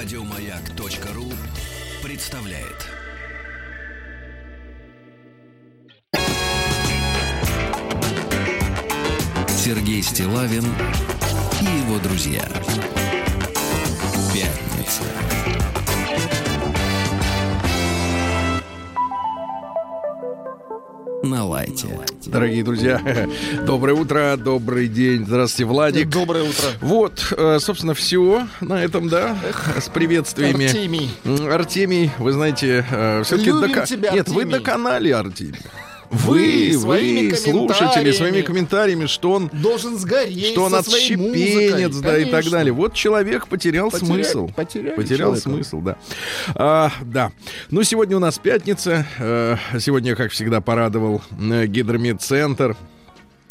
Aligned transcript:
Радиомаяк.ру 0.00 1.24
представляет. 2.04 2.86
Сергей 9.48 10.00
Стилавин 10.04 10.62
и 11.60 11.64
его 11.80 11.98
друзья. 11.98 12.48
Пятница. 14.32 15.02
На 21.24 21.44
лайте. 21.44 22.07
Дорогие 22.26 22.62
друзья, 22.64 23.00
доброе 23.66 23.94
утро, 23.94 24.36
добрый 24.36 24.88
день. 24.88 25.24
Здравствуйте, 25.24 25.64
Владик. 25.66 26.08
Доброе 26.08 26.44
утро. 26.44 26.66
Вот, 26.80 27.32
э, 27.36 27.58
собственно, 27.60 27.94
все 27.94 28.46
на 28.60 28.82
этом, 28.82 29.08
да, 29.08 29.36
с 29.78 29.88
приветствиями. 29.88 30.66
Артемий. 30.66 31.10
Артемий, 31.50 32.10
вы 32.18 32.32
знаете, 32.32 32.84
все-таки... 33.24 33.46
Любим 33.50 33.84
тебя, 33.84 34.10
Нет, 34.12 34.28
вы 34.28 34.42
Артемий. 34.42 34.58
доконали, 34.58 35.10
Артемий. 35.10 35.60
Вы 36.10 36.70
Вы, 36.72 36.78
своими 36.78 37.30
вы, 37.30 37.36
слушатели, 37.36 38.12
своими 38.12 38.40
комментариями, 38.42 39.06
что 39.06 39.32
он 39.32 39.50
Должен 39.52 39.98
сгореть 39.98 40.52
что 40.52 40.64
он 40.64 40.74
отщепенец, 40.74 41.92
музыкой. 41.94 42.02
да, 42.02 42.18
и 42.18 42.24
так 42.24 42.30
Конечно. 42.32 42.50
далее. 42.50 42.72
Вот 42.72 42.94
человек 42.94 43.46
потерял 43.46 43.90
Потеряли- 43.90 44.06
смысл. 44.24 44.48
потеряли 44.48 44.94
потерял 44.96 45.18
человека. 45.36 45.50
смысл, 45.50 45.80
да. 45.82 45.96
А, 46.54 46.90
да. 47.02 47.32
Ну, 47.70 47.82
сегодня 47.82 48.16
у 48.16 48.20
нас 48.20 48.38
пятница. 48.38 49.06
Э, 49.18 49.56
Сегодня, 49.78 50.16
как 50.16 50.30
всегда, 50.32 50.60
порадовал 50.60 51.20
э, 51.38 51.66
гидромедцентр. 51.66 52.76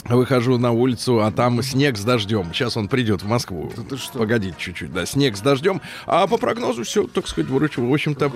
Выхожу 0.09 0.57
на 0.57 0.71
улицу, 0.71 1.21
а 1.21 1.31
там 1.31 1.61
снег 1.63 1.97
с 1.97 2.03
дождем. 2.03 2.53
Сейчас 2.53 2.77
он 2.77 2.88
придет 2.88 3.21
в 3.23 3.27
Москву. 3.27 3.71
ты 3.89 3.98
что? 3.98 4.20
Погодите 4.20 4.55
чуть-чуть, 4.57 4.93
да. 4.93 5.05
Снег 5.05 5.35
с 5.38 5.41
дождем. 5.41 5.82
А 6.05 6.27
по 6.27 6.37
прогнозу 6.37 6.84
все, 6.84 7.07
так 7.07 7.27
сказать, 7.27 7.49
в 7.49 7.93
общем-то, 7.93 8.32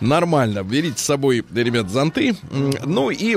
нормально. 0.00 0.62
Берите 0.62 0.98
с 0.98 1.02
собой, 1.04 1.44
ребят, 1.54 1.90
зонты. 1.90 2.34
Ну 2.84 3.10
и 3.10 3.36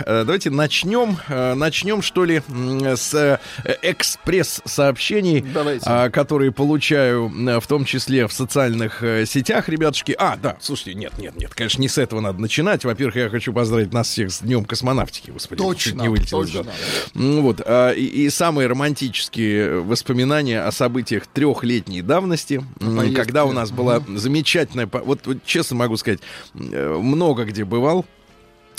э, 0.00 0.24
давайте 0.24 0.50
начнем. 0.50 1.16
э, 1.28 1.54
Начнем, 1.54 2.02
что 2.02 2.24
ли, 2.24 2.42
с 2.48 3.14
э, 3.14 3.38
экспресс-сообщений, 3.82 5.40
Давайте. 5.40 5.84
а, 5.86 6.10
которые 6.10 6.52
получаю, 6.52 7.28
в 7.60 7.66
том 7.66 7.84
числе 7.84 8.26
в 8.26 8.32
социальных 8.32 9.02
сетях, 9.26 9.68
ребятушки. 9.68 10.14
А, 10.18 10.36
да, 10.36 10.56
слушайте, 10.60 10.94
нет, 10.94 11.18
нет, 11.18 11.36
нет, 11.36 11.54
конечно, 11.54 11.80
не 11.80 11.88
с 11.88 11.98
этого 11.98 12.20
надо 12.20 12.40
начинать. 12.40 12.84
Во-первых, 12.84 13.16
я 13.16 13.28
хочу 13.28 13.52
поздравить 13.52 13.92
нас 13.92 14.08
всех 14.08 14.30
с 14.32 14.40
Днем 14.40 14.64
космонавтики. 14.64 15.30
Господи, 15.30 15.62
Точно, 15.62 16.02
не 16.02 16.08
вылетел 16.08 16.42
точно. 16.42 16.66
М, 17.16 17.42
Вот, 17.42 17.62
а, 17.64 17.92
и, 17.92 18.04
и 18.04 18.30
самые 18.30 18.68
романтические 18.68 19.80
воспоминания 19.80 20.60
о 20.60 20.70
событиях 20.70 21.26
трехлетней 21.26 22.02
давности, 22.02 22.62
Поездки. 22.78 23.14
когда 23.14 23.44
у 23.44 23.52
нас 23.52 23.70
была 23.70 24.02
замечательная, 24.06 24.88
вот, 24.92 25.26
вот 25.26 25.38
честно 25.44 25.76
могу 25.76 25.96
сказать, 25.96 26.20
э, 26.54 26.98
много 27.00 27.44
где 27.44 27.64
бывал. 27.64 28.04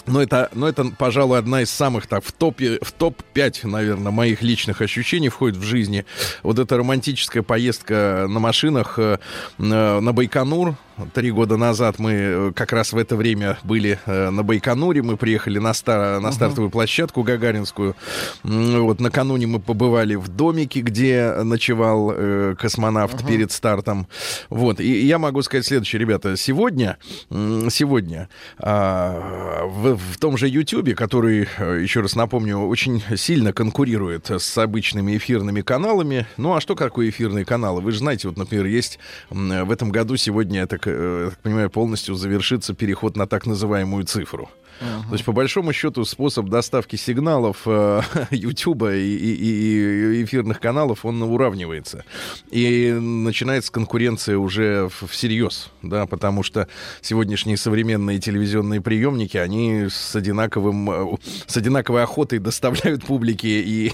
Но 0.08 0.22
это, 0.22 0.50
но 0.54 0.68
это, 0.68 0.86
пожалуй, 0.98 1.38
одна 1.38 1.62
из 1.62 1.70
самых 1.70 2.08
так 2.08 2.24
в 2.24 2.32
топе, 2.32 2.80
в 2.82 2.92
топ 2.92 3.22
5, 3.34 3.66
наверное, 3.66 4.12
моих 4.12 4.42
личных 4.42 4.82
ощущений 4.82 5.30
входит 5.30 5.58
в 5.58 5.64
жизни. 5.64 6.06
Вот 6.44 6.60
эта 6.60 6.78
романтическая 6.78 7.44
поездка 7.44 8.26
на 8.30 8.40
машинах 8.40 8.98
э, 8.98 9.18
на 9.58 10.14
Байконур. 10.14 10.76
Три 11.14 11.30
года 11.30 11.58
назад 11.58 12.00
мы 12.00 12.12
э, 12.12 12.52
как 12.56 12.74
раз 12.74 12.92
в 12.92 12.98
это 12.98 13.16
время 13.16 13.60
были 13.64 14.00
э, 14.06 14.30
на 14.32 14.44
Байконуре. 14.44 15.04
Мы 15.04 15.16
приехали 15.16 15.60
на, 15.60 15.74
стар- 15.74 16.20
на 16.20 16.32
стартовую 16.32 16.72
площадку 16.72 17.22
Гагаринскую. 17.22 17.96
Вот 18.44 19.00
накануне 19.00 19.46
мы 19.46 19.60
побывали 19.60 20.16
в 20.16 20.28
домике, 20.28 20.82
где 20.82 21.34
ночевал 21.44 22.12
э, 22.16 22.56
космонавт 22.58 23.28
перед 23.28 23.52
стартом. 23.52 24.08
Вот. 24.50 24.80
И 24.80 25.06
я 25.06 25.20
могу 25.20 25.44
сказать 25.44 25.66
следующее, 25.66 26.00
ребята. 26.00 26.36
Сегодня, 26.36 26.98
сегодня 27.30 28.30
а, 28.58 29.66
в, 29.68 29.97
в 29.98 30.18
том 30.18 30.38
же 30.38 30.48
YouTube, 30.48 30.96
который, 30.96 31.48
э, 31.58 31.82
еще 31.82 32.02
раз 32.02 32.16
напомню, 32.16 32.60
очень 32.60 33.04
сильно 33.16 33.54
конкурирует 33.54 34.30
с 34.30 34.58
обычными 34.58 35.18
эфирными 35.18 35.62
каналами. 35.62 36.28
Ну, 36.38 36.56
а 36.56 36.62
что 36.62 36.76
такое 36.76 37.10
эфирные 37.10 37.46
каналы? 37.46 37.82
Вы 37.82 37.92
же 37.92 38.00
знаете, 38.00 38.28
вот, 38.28 38.38
например, 38.38 38.66
есть 38.66 39.00
в 39.30 39.72
этом 39.72 39.92
году 39.92 40.16
сегодня, 40.18 40.60
я 40.60 40.68
так, 40.68 40.82
э, 40.86 41.24
я 41.26 41.30
так 41.32 41.40
понимаю, 41.40 41.70
полностью 41.70 42.16
завершится 42.16 42.74
переход 42.74 43.18
на 43.18 43.28
так 43.28 43.46
называемую 43.46 44.06
цифру. 44.06 44.50
То 44.80 45.14
есть, 45.14 45.26
по 45.26 45.32
большому 45.32 45.74
счету, 45.74 46.06
способ 46.06 46.48
доставки 46.50 46.96
сигналов 46.96 47.64
э, 47.66 48.02
YouTube 48.32 48.84
и, 48.84 49.16
и- 49.16 49.36
и- 49.36 50.20
и 50.20 50.24
эфирных 50.24 50.60
каналов, 50.60 51.06
он 51.06 51.22
уравнивается. 51.22 52.04
И 52.52 52.92
начинается 52.92 53.72
конкуренция 53.72 54.38
уже 54.38 54.90
всерьез, 55.08 55.72
да, 55.82 56.06
потому 56.06 56.44
что 56.44 56.68
сегодняшние 57.02 57.58
современные 57.58 58.20
телевизионные 58.20 58.82
приемники, 58.82 59.38
они 59.38 59.88
с 59.90 60.16
одинаковым, 60.16 60.90
э, 60.92 61.18
с 61.48 61.58
одинаковой 61.58 62.04
охотой 62.04 62.40
доставляют 62.40 63.04
публике 63.06 63.62
и, 63.62 63.92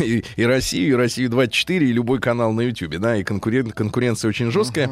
и, 0.00 0.24
и 0.36 0.44
Россию, 0.44 0.90
и 0.90 0.94
Россию 0.94 1.30
24, 1.30 1.88
и 1.88 1.92
любой 1.92 2.18
канал 2.20 2.52
на 2.52 2.60
YouTube, 2.62 2.96
да, 2.98 3.16
и 3.16 3.22
конкурен- 3.22 3.72
конкуренция 3.72 4.28
очень 4.28 4.50
жесткая. 4.50 4.88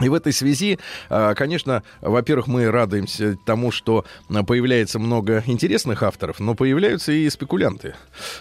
И 0.00 0.10
в 0.10 0.14
этой 0.14 0.32
связи, 0.32 0.78
а, 1.08 1.34
конечно, 1.34 1.82
во-первых, 2.02 2.48
мы 2.48 2.70
радуемся 2.70 3.38
тому, 3.46 3.70
что 3.70 4.04
а, 4.28 4.42
появляется 4.42 4.98
много 4.98 5.42
интересных 5.46 6.02
авторов, 6.02 6.38
но 6.38 6.54
появляются 6.54 7.12
и 7.12 7.28
спекулянты, 7.30 7.94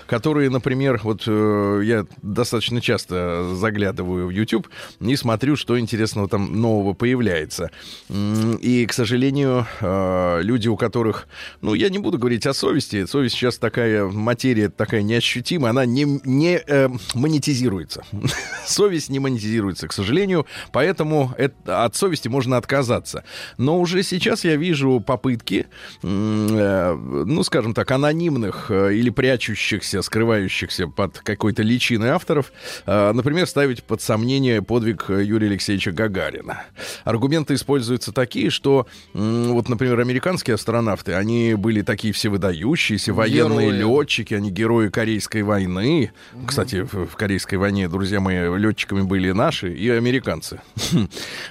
которые, 0.06 0.50
например, 0.50 1.00
вот 1.04 1.24
э, 1.28 1.82
я 1.86 2.06
достаточно 2.22 2.82
часто 2.82 3.56
заглядываю 3.56 4.28
в 4.28 4.32
YouTube 4.32 4.68
и 5.00 5.16
смотрю, 5.16 5.56
что 5.56 5.80
интересного 5.80 6.28
там 6.28 6.60
нового 6.60 6.94
появляется. 6.94 7.72
И, 8.10 8.86
к 8.86 8.92
сожалению, 8.92 9.66
э, 9.80 10.42
люди, 10.42 10.68
у 10.68 10.76
которых, 10.76 11.28
ну, 11.62 11.74
я 11.74 11.88
не 11.88 12.00
буду 12.00 12.18
говорить 12.18 12.46
о 12.48 12.54
совести, 12.54 13.06
совесть 13.06 13.36
сейчас 13.36 13.58
такая 13.58 14.06
материя, 14.08 14.68
такая 14.68 15.04
неощутимая, 15.04 15.70
она 15.70 15.86
не, 15.86 16.04
не 16.26 16.58
э, 16.68 16.90
монетизируется. 17.14 18.04
Совесть 18.66 19.10
не 19.10 19.20
монетизируется, 19.20 19.88
к 19.88 19.94
сожалению, 19.94 20.46
поэтому 20.74 21.34
это- 21.38 21.86
от 21.86 21.96
совести 21.96 22.28
можно 22.28 22.58
отказаться. 22.58 23.24
Но 23.58 23.80
уже 23.80 24.04
сейчас 24.04 24.44
я 24.44 24.56
вижу 24.56 25.00
попытки, 25.06 25.68
э, 26.04 26.94
ну, 27.26 27.44
скажем 27.44 27.74
так, 27.74 27.90
анонимных 27.92 28.68
э, 28.70 28.94
или 28.96 29.10
прячущихся, 29.10 30.02
скрывающихся 30.02 30.88
под 30.88 31.20
какой-то 31.20 31.64
личиной 31.64 32.10
авторов, 32.10 32.52
э, 32.86 33.12
например, 33.14 33.48
ставить 33.48 33.84
под 33.84 34.02
сомнение 34.02 34.62
подвиг 34.62 35.10
Юрия 35.10 35.48
Алексеевича 35.48 35.92
Гагарина. 35.92 36.64
Аргументы 37.04 37.54
используются 37.56 38.12
такие, 38.12 38.50
что, 38.50 38.88
вот, 39.14 39.70
например, 39.70 40.00
американские 40.00 40.56
астронавты, 40.56 41.14
они 41.14 41.54
были 41.56 41.82
такие 41.82 42.14
все 42.14 42.30
выдающиеся, 42.30 43.14
военные 43.14 43.72
Герои. 43.72 44.00
летчики, 44.02 44.34
они 44.34 44.52
герои 44.52 44.90
Корейской 44.90 45.44
войны. 45.44 46.12
Кстати, 46.46 46.82
в, 46.84 47.08
в 47.08 47.16
Корейской 47.16 47.56
войне, 47.56 47.88
друзья 47.90 48.20
мои, 48.20 48.58
летчиками 48.58 49.02
были 49.02 49.32
наши 49.32 49.74
и 49.74 49.90
американцы. 49.90 50.62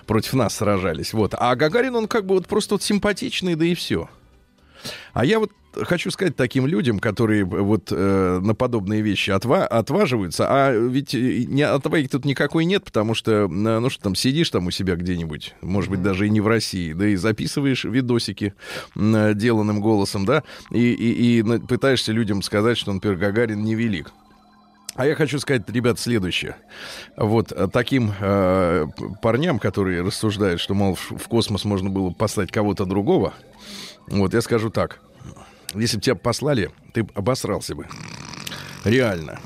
Против 0.06 0.34
нас 0.34 0.56
сражались. 0.56 1.12
Вот. 1.12 1.34
А 1.36 1.54
Гагарин, 1.56 1.94
он 1.96 2.08
как 2.08 2.26
бы 2.26 2.34
вот 2.34 2.46
просто 2.46 2.74
вот 2.74 2.82
симпатичный, 2.82 3.54
да 3.54 3.64
и 3.64 3.74
все. 3.74 4.08
А 5.12 5.24
я 5.24 5.38
вот 5.38 5.50
хочу 5.82 6.10
сказать 6.10 6.36
таким 6.36 6.66
людям, 6.66 6.98
которые 6.98 7.44
вот 7.44 7.88
э, 7.90 8.40
на 8.42 8.54
подобные 8.54 9.00
вещи 9.02 9.30
отва- 9.30 9.66
отваживаются, 9.66 10.46
а 10.48 10.72
ведь 10.72 11.14
э, 11.14 11.44
не, 11.48 11.62
отваги 11.62 12.06
тут 12.06 12.24
никакой 12.24 12.64
нет, 12.64 12.84
потому 12.84 13.14
что, 13.14 13.32
э, 13.32 13.46
ну 13.48 13.90
что 13.90 14.02
там, 14.02 14.14
сидишь 14.14 14.50
там 14.50 14.66
у 14.66 14.70
себя 14.70 14.96
где-нибудь, 14.96 15.54
может 15.62 15.90
быть, 15.90 16.02
даже 16.02 16.26
и 16.26 16.30
не 16.30 16.40
в 16.40 16.46
России, 16.46 16.92
да 16.92 17.06
и 17.06 17.16
записываешь 17.16 17.84
видосики 17.84 18.54
м, 18.94 19.36
деланным 19.36 19.80
голосом, 19.80 20.24
да, 20.24 20.42
и, 20.70 20.92
и, 20.92 21.40
и 21.40 21.42
пытаешься 21.42 22.12
людям 22.12 22.42
сказать, 22.42 22.78
что, 22.78 22.92
например, 22.92 23.16
Гагарин 23.16 23.62
невелик. 23.62 24.12
А 24.94 25.06
я 25.06 25.16
хочу 25.16 25.38
сказать, 25.40 25.68
ребят, 25.68 25.98
следующее. 25.98 26.56
Вот 27.16 27.50
э, 27.50 27.68
таким 27.72 28.12
э, 28.20 28.86
парням, 29.20 29.58
которые 29.58 30.02
рассуждают, 30.02 30.60
что, 30.60 30.74
мол, 30.74 30.94
в 30.94 31.28
космос 31.28 31.64
можно 31.64 31.90
было 31.90 32.10
бы 32.10 32.14
послать 32.14 32.52
кого-то 32.52 32.84
другого, 32.84 33.34
вот 34.06 34.34
я 34.34 34.40
скажу 34.40 34.70
так. 34.70 35.00
Если 35.74 35.96
бы 35.96 36.02
тебя 36.02 36.14
послали, 36.14 36.70
ты 36.92 37.06
обосрался 37.14 37.74
бы. 37.74 37.88
Реально. 38.84 39.40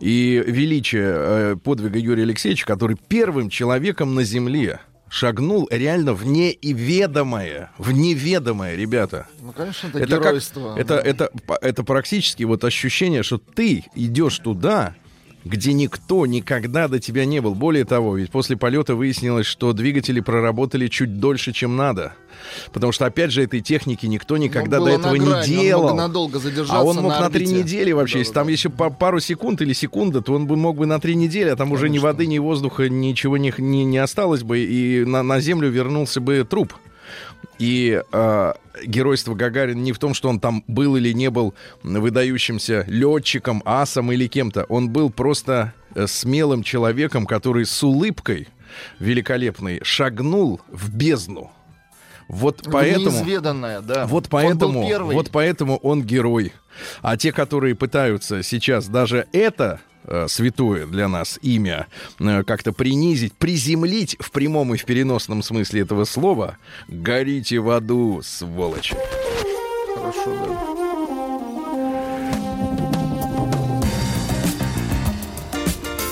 И 0.00 0.42
величие 0.46 1.12
э, 1.14 1.56
подвига 1.62 1.98
Юрия 1.98 2.22
Алексеевича, 2.22 2.64
который 2.64 2.96
первым 2.96 3.50
человеком 3.50 4.14
на 4.14 4.24
Земле 4.24 4.80
шагнул 5.14 5.68
реально 5.70 6.12
в 6.12 6.26
неведомое, 6.26 7.70
в 7.78 7.92
неведомое, 7.92 8.74
ребята. 8.74 9.28
Ну, 9.40 9.52
конечно, 9.52 9.86
это, 9.86 9.98
Это, 10.00 10.16
как, 10.16 10.22
геройство. 10.24 10.74
это, 10.76 10.94
это, 10.94 11.30
это 11.60 11.84
практически 11.84 12.42
вот 12.42 12.64
ощущение, 12.64 13.22
что 13.22 13.38
ты 13.38 13.84
идешь 13.94 14.38
туда, 14.40 14.96
где 15.44 15.72
никто 15.72 16.26
никогда 16.26 16.88
до 16.88 16.98
тебя 16.98 17.24
не 17.26 17.40
был. 17.40 17.54
Более 17.54 17.84
того, 17.84 18.16
ведь 18.16 18.30
после 18.30 18.56
полета 18.56 18.94
выяснилось, 18.94 19.46
что 19.46 19.72
двигатели 19.72 20.20
проработали 20.20 20.88
чуть 20.88 21.18
дольше, 21.20 21.52
чем 21.52 21.76
надо. 21.76 22.14
Потому 22.72 22.92
что, 22.92 23.06
опять 23.06 23.30
же, 23.30 23.42
этой 23.42 23.60
техники 23.60 24.06
никто 24.06 24.36
никогда 24.36 24.78
Ну, 24.78 24.86
до 24.86 24.90
этого 24.92 25.12
на 25.12 25.16
не 25.16 25.26
грани, 25.26 25.54
он 25.56 25.60
делал. 25.62 25.82
мог 25.88 25.96
надолго 25.96 26.38
задержаться 26.38 26.76
А 26.78 26.82
он 26.84 26.96
мог 26.96 27.12
на, 27.12 27.30
три 27.30 27.44
орбите. 27.44 27.62
недели 27.62 27.92
вообще. 27.92 28.18
Если 28.20 28.32
там 28.32 28.44
Да-да-да. 28.44 28.52
еще 28.52 28.70
по- 28.70 28.90
пару 28.90 29.20
секунд 29.20 29.60
или 29.62 29.72
секунда, 29.72 30.20
то 30.22 30.32
он 30.34 30.46
бы 30.46 30.56
мог 30.56 30.76
бы 30.76 30.86
на 30.86 30.98
три 30.98 31.14
недели, 31.14 31.48
а 31.50 31.56
там 31.56 31.72
уже 31.72 31.84
ни 31.88 31.98
Конечно. 31.98 32.08
воды, 32.08 32.26
ни 32.26 32.38
воздуха, 32.38 32.88
ничего 32.88 33.36
не, 33.36 33.52
не, 33.58 33.84
не 33.84 33.98
осталось 33.98 34.42
бы, 34.42 34.58
и 34.60 35.04
на, 35.04 35.22
на 35.22 35.40
Землю 35.40 35.68
вернулся 35.70 36.20
бы 36.20 36.44
труп. 36.48 36.74
И 37.58 38.02
э, 38.12 38.52
геройство 38.84 39.34
Гагарина 39.34 39.80
не 39.80 39.92
в 39.92 39.98
том, 39.98 40.14
что 40.14 40.28
он 40.28 40.40
там 40.40 40.64
был 40.66 40.96
или 40.96 41.12
не 41.12 41.30
был 41.30 41.54
выдающимся 41.82 42.84
летчиком, 42.86 43.62
асом 43.64 44.12
или 44.12 44.26
кем-то. 44.26 44.64
Он 44.64 44.88
был 44.90 45.10
просто 45.10 45.72
э, 45.94 46.06
смелым 46.06 46.62
человеком, 46.62 47.26
который 47.26 47.66
с 47.66 47.82
улыбкой 47.82 48.48
великолепной 48.98 49.80
шагнул 49.82 50.60
в 50.68 50.94
бездну. 50.94 51.50
Вот 52.28 52.66
поэтому... 52.70 53.10
неизведанное, 53.10 53.80
да. 53.80 54.06
Вот 54.06 54.24
Он 54.24 54.30
поэтому, 54.30 55.12
вот 55.12 55.30
поэтому 55.30 55.76
он 55.76 56.02
герой. 56.02 56.52
А 57.02 57.16
те, 57.16 57.32
которые 57.32 57.74
пытаются 57.74 58.42
сейчас 58.42 58.88
даже 58.88 59.26
это 59.32 59.80
святое 60.28 60.86
для 60.86 61.08
нас 61.08 61.38
имя 61.42 61.86
э, 62.18 62.42
как-то 62.44 62.72
принизить, 62.72 63.32
приземлить 63.34 64.16
в 64.20 64.30
прямом 64.30 64.74
и 64.74 64.78
в 64.78 64.84
переносном 64.84 65.42
смысле 65.42 65.82
этого 65.82 66.04
слова, 66.04 66.58
горите 66.88 67.58
в 67.58 67.70
аду, 67.70 68.20
сволочи. 68.22 68.96
Хорошо, 69.94 70.26
да. 70.26 70.74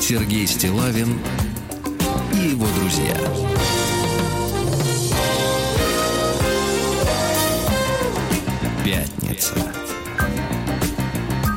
Сергей 0.01 0.47
Стилавин 0.47 1.19
и 2.35 2.49
его 2.49 2.67
друзья. 2.77 3.17
Пятница. 8.85 9.82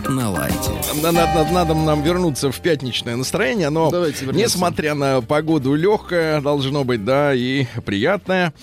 На 0.08 0.30
лайте. 0.30 0.72
Надо, 1.02 1.12
надо- 1.12 1.52
надо 1.52 1.74
нам 1.74 2.04
вернуться 2.04 2.52
в 2.52 2.60
пятничное 2.60 3.16
настроение, 3.16 3.70
но 3.70 3.90
Давайте 3.90 4.26
вернемся. 4.26 4.46
несмотря 4.56 4.94
на 4.94 5.22
погоду 5.22 5.74
легкое, 5.74 6.42
должно 6.42 6.84
быть, 6.84 7.04
да, 7.04 7.34
и 7.34 7.66
приятное. 7.86 8.54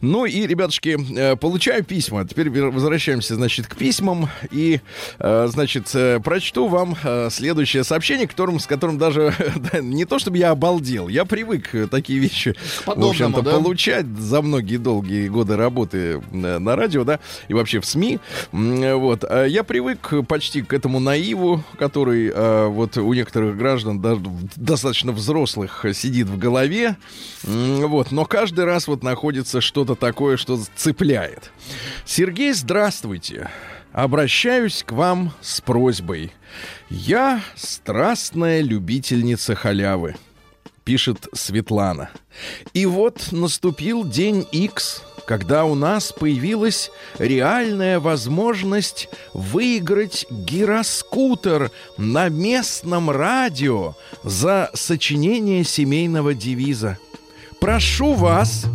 Ну 0.00 0.24
и, 0.24 0.46
ребятушки, 0.46 0.96
э, 1.18 1.36
получаю 1.36 1.84
письма. 1.84 2.26
Теперь 2.26 2.48
возвращаемся, 2.50 3.34
значит, 3.34 3.66
к 3.66 3.76
письмам. 3.76 4.28
И, 4.52 4.80
э, 5.18 5.46
значит, 5.50 5.90
э, 5.94 6.20
прочту 6.20 6.68
вам 6.68 6.96
следующее 7.30 7.82
сообщение, 7.82 8.28
которым, 8.28 8.60
с 8.60 8.66
которым 8.66 8.96
даже 8.96 9.34
да, 9.72 9.80
не 9.80 10.04
то 10.04 10.18
чтобы 10.20 10.38
я 10.38 10.50
обалдел, 10.50 11.08
я 11.08 11.24
привык 11.24 11.70
такие 11.90 12.20
вещи, 12.20 12.54
в 12.80 12.84
подобному, 12.84 13.10
общем-то, 13.10 13.42
да? 13.42 13.50
получать 13.52 14.06
за 14.06 14.42
многие 14.42 14.76
долгие 14.76 15.28
годы 15.28 15.56
работы 15.56 16.22
на 16.30 16.76
радио, 16.76 17.02
да, 17.04 17.18
и 17.48 17.54
вообще 17.54 17.80
в 17.80 17.86
СМИ. 17.86 18.20
Вот. 18.52 19.24
Я 19.48 19.64
привык 19.64 20.12
почти 20.28 20.62
к 20.62 20.72
этому 20.84 21.00
наиву, 21.00 21.64
который 21.78 22.28
э, 22.28 22.66
вот 22.66 22.98
у 22.98 23.10
некоторых 23.14 23.56
граждан, 23.56 24.02
даже 24.02 24.20
достаточно 24.54 25.12
взрослых, 25.12 25.86
сидит 25.94 26.26
в 26.26 26.36
голове. 26.36 26.98
Вот. 27.42 28.12
Но 28.12 28.26
каждый 28.26 28.66
раз 28.66 28.86
вот 28.86 29.02
находится 29.02 29.62
что-то 29.62 29.94
такое, 29.94 30.36
что 30.36 30.60
цепляет. 30.76 31.52
Сергей, 32.04 32.52
здравствуйте. 32.52 33.48
Обращаюсь 33.92 34.82
к 34.82 34.92
вам 34.92 35.32
с 35.40 35.62
просьбой. 35.62 36.32
Я 36.90 37.40
страстная 37.56 38.60
любительница 38.60 39.54
халявы 39.54 40.16
пишет 40.84 41.28
Светлана. 41.32 42.10
И 42.74 42.84
вот 42.84 43.28
наступил 43.32 44.04
день 44.04 44.46
X, 44.52 45.02
когда 45.26 45.64
у 45.64 45.74
нас 45.74 46.12
появилась 46.12 46.90
реальная 47.18 48.00
возможность 48.00 49.08
выиграть 49.32 50.26
гироскутер 50.30 51.70
на 51.96 52.28
местном 52.28 53.10
радио 53.10 53.94
за 54.22 54.70
сочинение 54.74 55.64
семейного 55.64 56.34
девиза. 56.34 56.98
Прошу 57.60 58.14
вас 58.14 58.66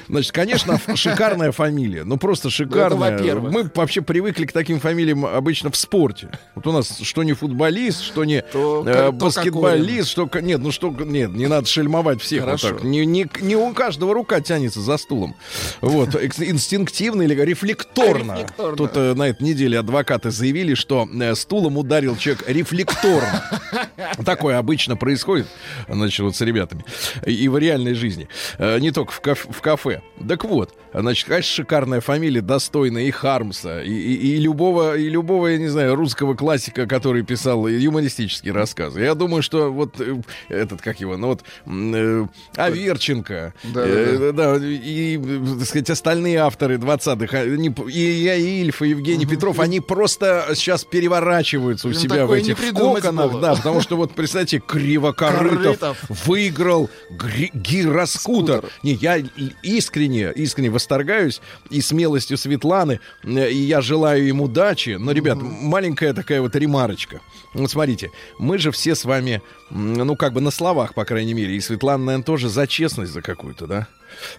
Значит, 0.09 0.33
конечно, 0.33 0.81
шикарная 0.95 1.53
фамилия. 1.53 2.05
Ну, 2.05 2.17
просто 2.17 2.49
шикарная. 2.51 3.19
во-первых. 3.19 3.53
Мы 3.53 3.71
вообще 3.75 4.01
привыкли 4.01 4.47
к 4.47 4.53
таким 4.53 4.81
фамилиям 4.81 5.27
обычно 5.27 5.71
в 5.71 5.77
спорте. 5.77 6.31
Вот 6.55 6.67
у 6.67 6.73
нас 6.73 6.99
что 7.03 7.23
не 7.23 7.35
футболист, 7.35 8.03
что 8.03 8.25
не 8.25 8.41
То 8.43 8.85
э, 8.87 8.93
ка- 8.93 9.03
то 9.07 9.13
баскетболист, 9.13 10.09
что... 10.09 10.29
Нет, 10.41 10.61
ну 10.61 10.73
что... 10.73 10.91
Нет, 10.91 11.31
не 11.33 11.47
надо 11.47 11.67
шельмовать 11.67 12.23
всех 12.23 12.41
вот 12.45 12.47
Хорошо. 12.61 12.69
так. 12.71 12.85
Не, 12.85 13.05
не, 13.05 13.27
не 13.41 13.57
у 13.57 13.73
каждого 13.75 14.15
рука 14.15 14.41
тянется 14.41 14.81
за 14.81 14.97
стулом. 14.97 15.37
Вот. 15.83 16.15
Инстинктивно 16.15 17.23
или 17.23 17.35
рефлекторно. 17.35 18.33
Рефлекторно. 18.33 18.77
Тут 18.77 18.91
э, 18.95 19.15
на 19.15 19.29
этой 19.29 19.43
неделе 19.43 19.79
адвокаты 19.79 20.31
заявили, 20.39 20.75
что 20.75 21.09
э, 21.21 21.35
стулом 21.35 21.77
ударил 21.77 22.17
человек 22.17 22.45
рефлекторно. 22.49 23.45
Такое 24.25 24.59
обычно 24.59 24.97
происходит, 24.97 25.47
значит, 25.89 26.21
вот 26.21 26.35
с 26.37 26.41
ребятами. 26.41 26.85
И, 27.27 27.33
и 27.35 27.49
в 27.49 27.59
реальной 27.59 27.95
жизни. 27.95 28.29
Э, 28.59 28.79
Не 28.79 28.91
только 28.91 29.13
в, 29.13 29.21
каф- 29.21 29.47
в 29.51 29.61
кафе. 29.61 30.01
Так 30.27 30.45
вот, 30.45 30.75
значит, 30.95 31.29
конечно, 31.29 31.53
шикарная 31.55 32.01
фамилия, 32.01 32.41
достойная 32.41 33.03
и 33.05 33.11
Хармса, 33.11 33.83
и, 33.83 33.91
и- 33.93 34.35
и 34.35 34.37
любого, 34.39 34.97
и 34.97 35.09
любого, 35.09 35.49
я 35.49 35.59
не 35.59 35.69
знаю, 35.69 35.95
русского 35.95 36.35
классика, 36.35 36.87
который 36.87 37.23
писал 37.23 37.67
юмористические 37.69 38.53
рассказы. 38.53 39.01
Я 39.03 39.15
думаю, 39.15 39.43
что 39.43 39.73
вот 39.73 40.01
э, 40.01 40.17
этот, 40.49 40.81
как 40.81 41.01
его, 41.01 41.17
ну 41.17 41.29
вот, 41.29 41.43
э, 41.67 42.27
Аверченко, 42.57 43.55
Да, 43.75 43.83
э, 43.87 44.33
да, 44.35 44.57
и, 44.61 45.19
так 45.59 45.67
сказать, 45.67 45.91
остальные 45.91 46.39
авторы 46.39 46.77
20-х, 46.77 47.39
они 47.39 47.71
п- 47.71 47.91
и 47.91 48.01
я, 48.23 48.35
и 48.37 48.61
Ильф, 48.63 48.83
и 48.83 48.89
Евгений 48.91 49.27
Петров, 49.27 49.59
они 49.61 49.81
просто 49.81 50.28
сейчас 50.55 50.85
переворачиваются 50.85 51.89
у 51.89 51.91
Блин, 51.91 52.01
себя 52.01 52.27
в 52.27 52.33
этих 52.33 52.57
коконах, 52.59 53.33
было. 53.33 53.41
да, 53.41 53.55
потому 53.55 53.81
что 53.81 53.97
вот, 53.97 54.13
представьте, 54.13 54.59
Кривокорытов 54.61 55.79
Корытов. 55.79 55.99
выиграл 56.27 56.91
гри- 57.11 57.51
гироскутер. 57.55 58.19
Скутер. 58.19 58.65
Не, 58.83 58.93
я 58.95 59.17
искренне, 59.63 60.33
искренне 60.35 60.71
восторгаюсь 60.71 61.41
и 61.71 61.81
смелостью 61.81 62.37
Светланы, 62.37 63.01
э, 63.25 63.51
и 63.51 63.57
я 63.57 63.81
желаю 63.81 64.27
им 64.29 64.41
удачи. 64.41 64.97
Но, 64.99 65.13
ребят, 65.13 65.39
маленькая 65.41 66.13
такая 66.15 66.41
вот 66.41 66.55
ремарочка. 66.57 67.21
Вот 67.55 67.71
смотрите, 67.71 68.11
мы 68.39 68.59
же 68.59 68.71
все 68.71 68.95
с 68.95 69.05
вами, 69.05 69.43
ну, 69.71 70.17
как 70.17 70.33
бы 70.33 70.41
на 70.41 70.51
словах, 70.51 70.95
по 70.95 71.05
крайней 71.05 71.35
мере, 71.35 71.55
и 71.55 71.61
Светлана, 71.61 72.05
наверное, 72.05 72.25
тоже 72.25 72.49
за 72.49 72.67
честность 72.67 73.13
за 73.13 73.23
какую-то, 73.23 73.67
да? 73.67 73.89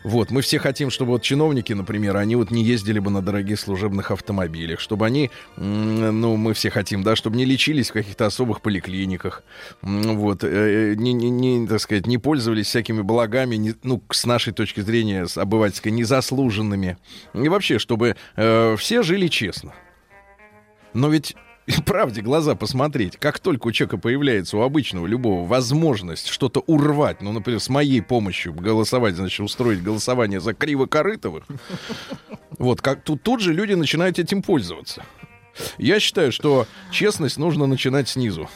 Вот, 0.03 0.31
мы 0.31 0.41
все 0.41 0.59
хотим, 0.59 0.89
чтобы 0.89 1.11
вот 1.11 1.21
чиновники, 1.21 1.73
например, 1.73 2.17
они 2.17 2.35
вот 2.35 2.51
не 2.51 2.63
ездили 2.63 2.99
бы 2.99 3.11
на 3.11 3.21
дорогих 3.21 3.59
служебных 3.59 4.11
автомобилях, 4.11 4.79
чтобы 4.79 5.05
они, 5.05 5.29
ну, 5.57 6.35
мы 6.37 6.53
все 6.53 6.69
хотим, 6.69 7.03
да, 7.03 7.15
чтобы 7.15 7.37
не 7.37 7.45
лечились 7.45 7.89
в 7.89 7.93
каких-то 7.93 8.25
особых 8.25 8.61
поликлиниках, 8.61 9.43
вот, 9.81 10.43
э, 10.43 10.95
не, 10.97 11.13
не, 11.13 11.29
не, 11.29 11.67
так 11.67 11.79
сказать, 11.79 12.07
не 12.07 12.17
пользовались 12.17 12.67
всякими 12.67 13.01
благами, 13.01 13.55
не- 13.55 13.75
ну, 13.83 14.01
с 14.11 14.25
нашей 14.25 14.53
точки 14.53 14.81
зрения, 14.81 15.27
с 15.27 15.37
обывательской, 15.37 15.91
незаслуженными. 15.91 16.97
И 17.33 17.47
вообще, 17.47 17.77
чтобы 17.79 18.15
э, 18.35 18.75
все 18.77 19.03
жили 19.03 19.27
честно. 19.27 19.73
Но 20.93 21.09
ведь 21.09 21.35
правде 21.85 22.21
глаза 22.21 22.55
посмотреть, 22.55 23.17
как 23.17 23.39
только 23.39 23.67
у 23.67 23.71
человека 23.71 23.97
появляется, 23.97 24.57
у 24.57 24.61
обычного 24.61 25.05
любого, 25.07 25.47
возможность 25.47 26.27
что-то 26.27 26.61
урвать, 26.61 27.21
ну, 27.21 27.31
например, 27.31 27.59
с 27.59 27.69
моей 27.69 28.01
помощью 28.01 28.53
голосовать, 28.53 29.15
значит, 29.15 29.39
устроить 29.39 29.83
голосование 29.83 30.39
за 30.39 30.53
кривокорытовых, 30.53 31.45
вот, 32.57 32.81
как 32.81 33.03
тут, 33.03 33.21
тут 33.23 33.41
же 33.41 33.53
люди 33.53 33.73
начинают 33.73 34.19
этим 34.19 34.41
пользоваться. 34.41 35.03
Я 35.77 35.99
считаю, 35.99 36.31
что 36.31 36.67
честность 36.91 37.37
нужно 37.37 37.65
начинать 37.65 38.07
снизу. 38.07 38.49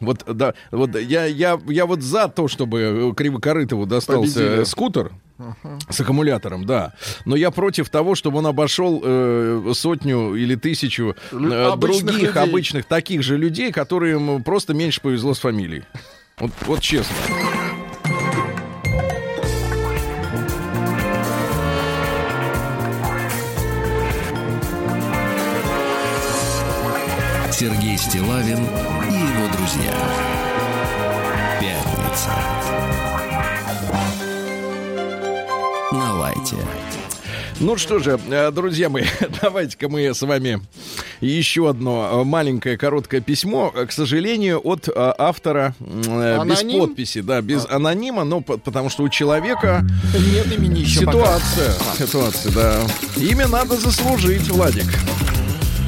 Вот, 0.00 0.24
да, 0.26 0.54
вот 0.70 0.94
я, 1.00 1.24
я, 1.24 1.58
я 1.66 1.86
вот 1.86 2.02
за 2.02 2.28
то, 2.28 2.48
чтобы 2.48 3.14
Кривокорытову 3.16 3.86
достался 3.86 4.34
Победили. 4.40 4.64
скутер 4.64 5.12
с 5.88 6.00
аккумулятором, 6.00 6.64
да. 6.64 6.92
Но 7.24 7.36
я 7.36 7.50
против 7.50 7.88
того, 7.90 8.14
чтобы 8.14 8.38
он 8.38 8.46
обошел 8.46 9.02
э, 9.04 9.72
сотню 9.74 10.34
или 10.34 10.54
тысячу 10.54 11.14
э, 11.32 11.36
обычных 11.36 12.04
других 12.04 12.28
людей. 12.28 12.42
обычных 12.42 12.84
таких 12.86 13.22
же 13.22 13.36
людей, 13.36 13.72
которым 13.72 14.42
просто 14.42 14.74
меньше 14.74 15.00
повезло 15.00 15.34
с 15.34 15.38
фамилией. 15.38 15.84
Вот, 16.38 16.50
вот 16.66 16.80
честно. 16.80 17.14
Сергей 27.58 27.96
Стилавин 27.96 28.58
и 28.58 29.14
его 29.14 29.56
друзья. 29.56 29.94
Пятница. 31.58 32.65
На 36.52 36.58
лайте. 36.58 36.98
Ну 37.58 37.78
что 37.78 37.98
же, 38.00 38.20
э, 38.28 38.50
друзья 38.50 38.90
мои, 38.90 39.04
давайте-ка 39.42 39.88
мы 39.88 40.12
с 40.14 40.20
вами 40.20 40.60
еще 41.22 41.70
одно 41.70 42.20
э, 42.20 42.24
маленькое 42.24 42.76
короткое 42.76 43.22
письмо, 43.22 43.72
э, 43.74 43.86
к 43.86 43.92
сожалению, 43.92 44.60
от 44.62 44.88
автора 44.94 45.74
э, 45.80 46.44
без 46.44 46.60
Аноним? 46.60 46.80
подписи, 46.80 47.22
да, 47.22 47.40
без 47.40 47.64
анонима, 47.66 48.24
но 48.24 48.42
по- 48.42 48.58
потому 48.58 48.90
что 48.90 49.04
у 49.04 49.08
человека 49.08 49.86
Нет 50.34 50.52
имени 50.52 50.80
еще 50.80 51.00
пока. 51.06 51.12
ситуация, 51.40 51.72
ситуация, 51.98 52.52
да. 52.52 52.80
Имя 53.16 53.48
надо 53.48 53.76
заслужить, 53.76 54.48
Владик. 54.50 54.86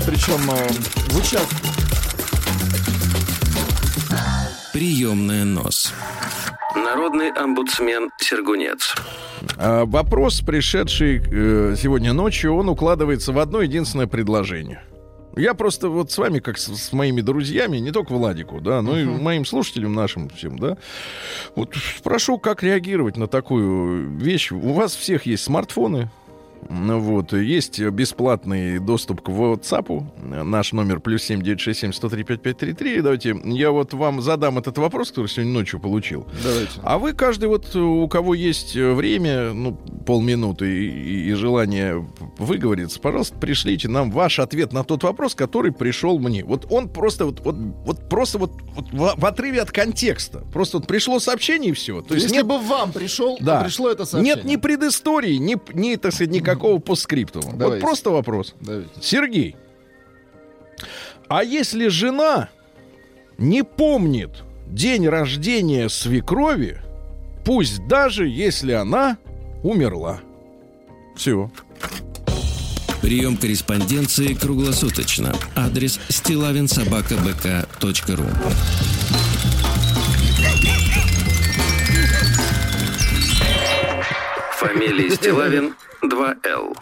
Причем 0.07 0.41
в 0.41 1.17
участке. 1.19 1.57
Приемная 4.73 5.45
нос. 5.45 5.93
Народный 6.85 7.31
омбудсмен 7.31 8.11
Сергунец. 8.19 8.95
А, 9.57 9.85
Вопрос, 9.85 10.41
пришедший 10.41 11.19
э, 11.19 11.75
сегодня 11.77 12.13
ночью, 12.13 12.55
он 12.55 12.69
укладывается 12.69 13.33
в 13.33 13.39
одно 13.39 13.63
единственное 13.63 14.07
предложение. 14.07 14.83
Я 15.37 15.55
просто 15.55 15.89
вот 15.89 16.11
с 16.11 16.19
вами, 16.19 16.41
как 16.41 16.59
с, 16.59 16.67
с 16.67 16.93
моими 16.93 17.21
друзьями, 17.21 17.79
не 17.79 17.93
только 17.93 18.13
Владику, 18.13 18.61
да, 18.61 18.83
но 18.83 18.99
и 18.99 19.05
моим 19.05 19.45
слушателям 19.45 19.95
нашим 19.95 20.29
всем, 20.31 20.59
да, 20.59 20.77
вот 21.55 21.75
спрошу, 21.97 22.39
как 22.39 22.63
реагировать 22.63 23.17
на 23.17 23.29
такую 23.29 24.17
вещь. 24.17 24.51
У 24.51 24.73
вас 24.73 24.97
всех 24.97 25.27
есть 25.27 25.45
смартфоны, 25.45 26.11
вот, 26.69 27.33
есть 27.33 27.81
бесплатный 27.81 28.79
доступ 28.79 29.23
к 29.23 29.29
WhatsApp. 29.29 30.05
Наш 30.45 30.73
номер 30.73 31.01
плюс 31.01 31.23
7967 31.25 31.93
103 31.93 32.25
5533. 32.25 33.01
Давайте 33.01 33.37
я 33.45 33.71
вот 33.71 33.95
вам 33.95 34.21
задам 34.21 34.59
этот 34.59 34.79
вопрос, 34.79 35.09
который 35.11 35.29
сегодня 35.29 35.53
ночью 35.53 35.81
получил. 35.81 36.27
Давайте. 36.43 36.73
А 36.83 36.99
вы 36.99 37.13
каждый 37.13 37.49
вот, 37.49 37.75
у 37.77 38.07
кого 38.09 38.35
есть 38.35 38.75
время, 38.75 39.53
ну, 39.53 39.73
полминуты 40.07 40.67
и, 40.87 41.31
и- 41.31 41.35
желание 41.35 42.05
выговориться, 42.39 42.99
пожалуйста, 43.01 43.37
пришлите 43.39 43.89
нам 43.89 44.11
ваш 44.11 44.39
ответ 44.41 44.73
на 44.73 44.83
тот 44.83 45.05
вопрос, 45.05 45.35
который 45.35 45.71
пришел 45.73 46.19
мне. 46.19 46.45
Вот 46.45 46.67
он 46.71 46.89
просто 46.89 47.25
вот, 47.27 47.41
вот, 47.45 47.55
вот 47.57 48.09
просто 48.09 48.39
вот, 48.39 48.53
вот 48.75 48.91
в, 48.93 49.15
в 49.21 49.25
отрыве 49.27 49.61
от 49.63 49.71
контекста. 49.71 50.41
Просто 50.53 50.79
вот 50.79 50.87
пришло 50.87 51.19
сообщение 51.21 51.71
и 51.71 51.75
все. 51.75 52.01
То 52.03 52.15
есть 52.15 52.25
Если 52.27 52.39
нет, 52.39 52.47
бы 52.47 52.59
вам 52.59 52.93
пришел, 52.93 53.37
да, 53.41 53.63
пришло 53.63 53.91
это 53.91 54.05
сообщение. 54.05 54.37
нет 54.37 54.45
ни 54.45 54.57
предыстории, 54.57 55.37
ни, 55.37 55.57
ни 55.75 55.97
так 55.97 56.13
сказать, 56.13 56.33
никакого 56.49 56.79
постскриптума. 56.79 57.51
Вот 57.51 57.59
Давайте. 57.59 57.85
просто 57.85 58.11
вопрос. 58.11 58.55
Давайте. 58.61 58.91
Сергей, 59.01 59.57
а 61.29 61.45
если 61.45 61.89
жена 61.89 62.49
не 63.37 63.65
помнит 63.65 64.31
день 64.67 65.09
рождения 65.09 65.89
свекрови, 65.89 66.81
пусть 67.45 67.87
даже 67.87 68.29
если 68.29 68.73
она 68.73 69.19
умерла. 69.63 70.21
Все. 71.17 71.51
Прием 73.03 73.37
корреспонденции 73.37 74.35
круглосуточно. 74.35 75.35
Адрес 75.55 76.01
стилавинсобакабк.ру 76.09 78.27
Фамилия 84.59 85.11
Стилавин 85.11 85.75
2Л. 86.03 86.77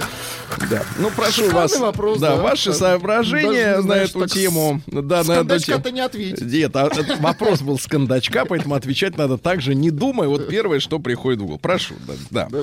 Да. 0.70 0.82
Ну, 0.98 1.10
прошу 1.10 1.44
Шикарный 1.44 1.54
вас. 1.54 1.78
вопрос, 1.78 2.18
да, 2.20 2.36
да. 2.36 2.42
ваши 2.42 2.66
Так, 2.70 2.74
соображения 2.78 3.78
на 3.80 3.94
эту 3.94 4.28
с- 4.28 4.32
тему. 4.32 4.80
Да, 4.86 5.22
на 5.24 5.32
эту 5.40 5.58
тему. 5.58 5.82
ты 5.82 5.92
не 5.92 6.00
ответить. 6.00 6.40
Нет, 6.42 6.74
а, 6.76 6.88
э, 6.94 7.16
вопрос 7.20 7.62
был 7.62 7.78
с 7.78 7.86
кондачка, 7.86 8.44
поэтому 8.44 8.74
отвечать 8.74 9.16
надо 9.16 9.38
так 9.38 9.60
же, 9.60 9.74
не 9.74 9.90
думая. 9.90 10.28
Вот 10.28 10.48
первое, 10.48 10.80
что 10.80 10.98
приходит 10.98 11.40
в 11.40 11.44
голову. 11.44 11.58
Прошу, 11.58 11.94
да. 12.30 12.48
да. 12.50 12.58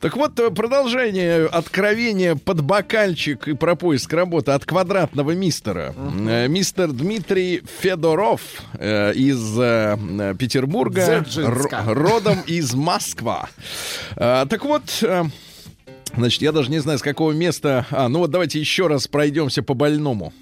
Так 0.00 0.16
вот, 0.16 0.38
э, 0.40 0.50
продолжение 0.50 1.46
откровения 1.46 2.34
под 2.36 2.60
бокальчик 2.62 3.48
и 3.48 3.54
про 3.54 3.74
поиск 3.74 4.12
работы 4.12 4.52
от 4.52 4.64
квадратного 4.64 5.32
мистера. 5.32 5.94
Э, 6.28 6.48
Мистер 6.48 6.92
Дмитрий 6.92 7.62
Федоров 7.80 8.40
э, 8.74 9.12
из 9.14 9.58
э, 9.58 9.96
э, 9.98 10.34
Петербурга, 10.38 11.24
ро- 11.36 11.92
родом 11.94 12.40
из 12.46 12.74
Москва. 12.74 13.48
Э, 14.16 14.44
так 14.48 14.64
вот, 14.64 14.82
э, 15.02 15.24
значит, 16.16 16.42
я 16.42 16.52
даже 16.52 16.70
не 16.70 16.78
знаю, 16.78 16.98
с 16.98 17.02
какого 17.02 17.32
места... 17.32 17.86
А, 17.90 18.08
ну 18.08 18.20
вот 18.20 18.30
давайте 18.30 18.60
еще 18.60 18.86
раз 18.86 19.08
пройдемся 19.08 19.62
по 19.62 19.74
больному. 19.74 20.32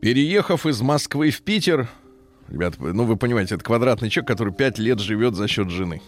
Переехав 0.00 0.66
из 0.66 0.80
Москвы 0.80 1.30
в 1.30 1.42
Питер, 1.42 1.88
ребят, 2.48 2.74
ну 2.78 3.04
вы 3.04 3.16
понимаете, 3.16 3.54
это 3.54 3.64
квадратный 3.64 4.10
человек, 4.10 4.28
который 4.28 4.52
пять 4.52 4.78
лет 4.78 5.00
живет 5.00 5.34
за 5.34 5.48
счет 5.48 5.70
жены. 5.70 6.02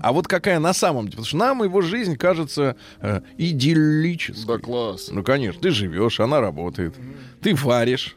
А 0.00 0.12
вот 0.12 0.28
какая 0.28 0.58
на 0.58 0.72
самом 0.72 1.04
деле? 1.04 1.12
Потому 1.12 1.26
что 1.26 1.36
нам 1.36 1.62
его 1.62 1.80
жизнь 1.80 2.16
кажется 2.16 2.76
э, 3.00 3.20
идиллической. 3.36 4.46
Да 4.46 4.58
класс. 4.58 5.10
Ну, 5.10 5.22
конечно, 5.22 5.60
ты 5.60 5.70
живешь, 5.70 6.20
она 6.20 6.40
работает. 6.40 6.94
Ты 7.40 7.54
варишь, 7.54 8.16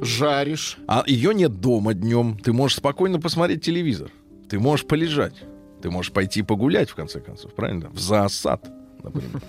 Жаришь. 0.00 0.78
а 0.86 1.04
ее 1.06 1.34
нет 1.34 1.60
дома 1.60 1.94
днем. 1.94 2.38
Ты 2.38 2.52
можешь 2.52 2.78
спокойно 2.78 3.20
посмотреть 3.20 3.62
телевизор. 3.62 4.10
Ты 4.48 4.58
можешь 4.58 4.86
полежать. 4.86 5.34
Ты 5.82 5.90
можешь 5.90 6.12
пойти 6.12 6.42
погулять, 6.42 6.90
в 6.90 6.94
конце 6.94 7.20
концов, 7.20 7.54
правильно? 7.54 7.90
В 7.90 7.98
зоосад, 7.98 8.70
например. 9.04 9.42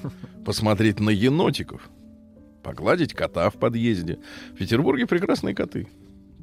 Посмотреть 0.46 1.00
на 1.00 1.10
енотиков. 1.10 1.90
Погладить 2.64 3.14
кота 3.14 3.50
в 3.50 3.56
подъезде. 3.56 4.20
В 4.54 4.58
Петербурге 4.58 5.08
прекрасные 5.08 5.56
коты. 5.56 5.88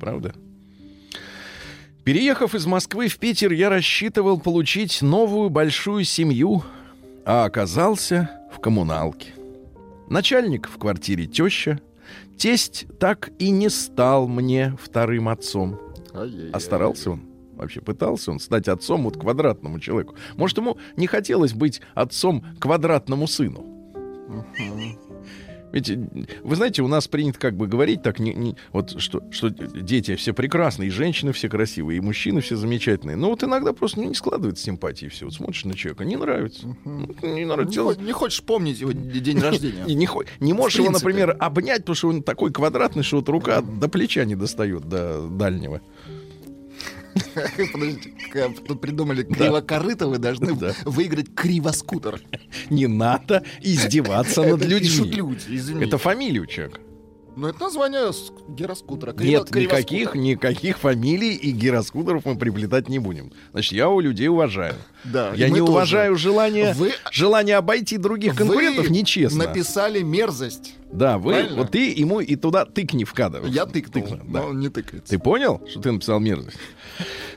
Правда? 0.01 0.35
Переехав 2.05 2.55
из 2.55 2.67
Москвы 2.67 3.09
в 3.09 3.19
Питер, 3.19 3.53
я 3.53 3.69
рассчитывал 3.69 4.41
получить 4.41 5.03
новую 5.03 5.51
большую 5.51 6.05
семью, 6.05 6.65
а 7.27 7.45
оказался 7.45 8.31
в 8.51 8.61
коммуналке. 8.61 9.35
Начальник 10.09 10.69
в 10.69 10.79
квартире 10.79 11.27
теща. 11.27 11.81
Тесть 12.39 12.87
так 12.99 13.31
и 13.39 13.51
не 13.51 13.69
стал 13.69 14.27
мне 14.27 14.75
вторым 14.81 15.29
отцом. 15.29 15.79
А 16.15 16.61
старался 16.61 17.11
он. 17.11 17.28
Вообще 17.59 17.81
пытался 17.81 18.31
он 18.31 18.41
стать 18.41 18.69
отцом 18.69 19.03
вот 19.05 19.17
квадратному 19.19 19.81
человеку. 19.81 20.15
Может, 20.37 20.57
ему 20.59 20.79
не 20.97 21.07
хотелось 21.07 21.53
быть 21.53 21.81
отцом 21.95 22.45
квадратному 22.61 23.27
сыну. 23.27 23.65
Ведь, 25.71 25.91
вы 26.43 26.57
знаете, 26.57 26.81
у 26.81 26.89
нас 26.89 27.09
принято 27.09 27.39
как 27.39 27.55
бы 27.55 27.67
говорить 27.67 28.03
так, 28.03 28.19
не, 28.21 28.33
не- 28.33 28.57
вот 28.73 28.99
что, 28.99 29.21
что 29.31 29.51
дети 29.51 30.15
все 30.17 30.33
прекрасные, 30.33 30.87
и 30.87 30.91
женщины 30.91 31.33
все 31.33 31.51
красивые, 31.51 31.99
и 31.99 32.01
мужчины 32.01 32.41
все 32.41 32.57
замечательные. 32.57 33.17
Но 33.19 33.29
вот 33.29 33.45
иногда 33.45 33.75
просто 33.75 34.01
ну, 34.01 34.09
не 34.09 34.15
складывается 34.15 34.65
симпатии 34.65 35.09
все. 35.09 35.27
Вот 35.27 35.35
смотришь 35.35 35.67
на 35.67 35.75
человека, 35.75 36.07
не 36.07 36.17
нравится. 36.17 36.75
Ну, 36.87 37.15
Не 37.23 37.45
нравится. 37.45 37.69
Не, 37.69 37.75
Дело- 37.75 37.95
не 38.01 38.13
хочешь 38.13 38.43
помнить 38.43 38.81
его 38.81 38.93
день 38.93 39.39
рождения? 39.43 39.85
не, 39.95 40.07
хо- 40.07 40.25
не 40.41 40.55
можешь 40.55 40.79
его, 40.79 40.91
например, 40.91 41.37
обнять, 41.39 41.81
потому 41.81 41.97
что 41.97 42.09
он 42.09 42.23
такой 42.23 42.51
квадратный, 42.51 43.03
что 43.03 43.17
вот 43.17 43.29
рука 43.29 43.61
до 43.61 43.91
плеча 43.91 44.25
не 44.25 44.37
достает, 44.37 44.89
до 44.89 45.29
дальнего. 45.29 45.83
Подождите, 47.73 48.13
тут 48.67 48.81
придумали 48.81 49.23
кривокорыто, 49.23 50.07
вы 50.09 50.19
должны 50.19 50.55
выиграть 50.85 51.35
кривоскутер. 51.35 52.21
Не 52.71 52.87
надо 52.87 53.45
издеваться 53.61 54.43
над 54.43 54.65
людьми. 54.65 55.23
Это 55.81 55.99
фамилия 55.99 56.41
у 56.41 56.47
человека. 56.47 56.81
Ну, 57.39 57.47
это 57.47 57.61
название 57.61 58.11
гироскутера. 58.49 59.13
Криво- 59.13 59.25
Нет, 59.29 59.49
кривоскутер. 59.49 59.63
никаких, 59.63 60.15
никаких 60.17 60.79
фамилий 60.79 61.35
и 61.37 61.53
гироскутеров 61.53 62.25
мы 62.25 62.37
приплетать 62.37 62.89
не 62.89 62.99
будем. 62.99 63.31
Значит, 63.53 63.73
я 63.75 63.89
у 63.89 64.01
людей 64.01 64.27
уважаю. 64.27 64.75
Да, 65.05 65.33
Я 65.37 65.49
не 65.49 65.61
тоже. 65.61 65.71
уважаю 65.71 66.17
желание, 66.17 66.75
Вы- 66.75 66.93
желание 67.13 67.55
обойти 67.57 67.97
других 67.97 68.35
конкурентов 68.35 68.87
Вы 68.87 68.91
нечестно. 68.91 69.45
написали 69.47 70.03
мерзость. 70.03 70.75
Да, 70.93 71.19
вы, 71.19 71.35
Правильно? 71.35 71.57
вот 71.59 71.71
ты 71.71 71.93
ему 71.93 72.19
и 72.19 72.35
туда 72.35 72.65
тыкни 72.65 73.05
в 73.05 73.13
кадр. 73.15 73.45
Я 73.47 73.67
тыкнул, 73.67 74.05
Тыкну, 74.05 74.25
но 74.25 74.33
да. 74.41 74.47
он 74.47 74.59
не 74.59 74.69
тыкается. 74.69 75.09
Ты 75.09 75.21
понял, 75.21 75.61
что 75.71 75.81
ты 75.81 75.93
написал 75.93 76.19
мерзость? 76.19 76.57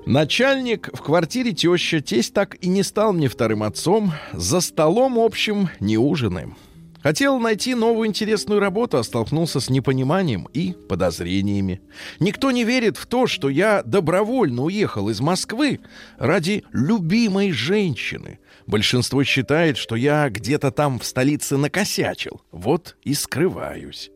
Начальник 0.07 0.89
в 0.93 1.01
квартире 1.03 1.51
теща, 1.51 2.01
тесть 2.01 2.33
так 2.33 2.55
и 2.61 2.67
не 2.69 2.81
стал 2.81 3.13
мне 3.13 3.27
вторым 3.27 3.61
отцом. 3.61 4.13
За 4.33 4.61
столом 4.61 5.19
общим 5.19 5.69
не 5.79 5.97
ужинаем. 5.99 6.57
Хотел 7.03 7.39
найти 7.39 7.73
новую 7.73 8.07
интересную 8.07 8.59
работу, 8.59 8.97
а 8.97 9.03
столкнулся 9.03 9.59
с 9.59 9.69
непониманием 9.69 10.47
и 10.53 10.73
подозрениями. 10.87 11.81
Никто 12.19 12.51
не 12.51 12.63
верит 12.63 12.97
в 12.97 13.07
то, 13.07 13.27
что 13.27 13.49
я 13.49 13.81
добровольно 13.83 14.63
уехал 14.63 15.09
из 15.09 15.19
Москвы 15.19 15.79
ради 16.17 16.63
любимой 16.71 17.51
женщины. 17.51 18.39
Большинство 18.67 19.23
считает, 19.23 19.77
что 19.77 19.95
я 19.95 20.29
где-то 20.29 20.71
там 20.71 20.99
в 20.99 21.05
столице 21.05 21.57
накосячил. 21.57 22.41
Вот 22.51 22.95
и 23.03 23.13
скрываюсь. 23.13 24.11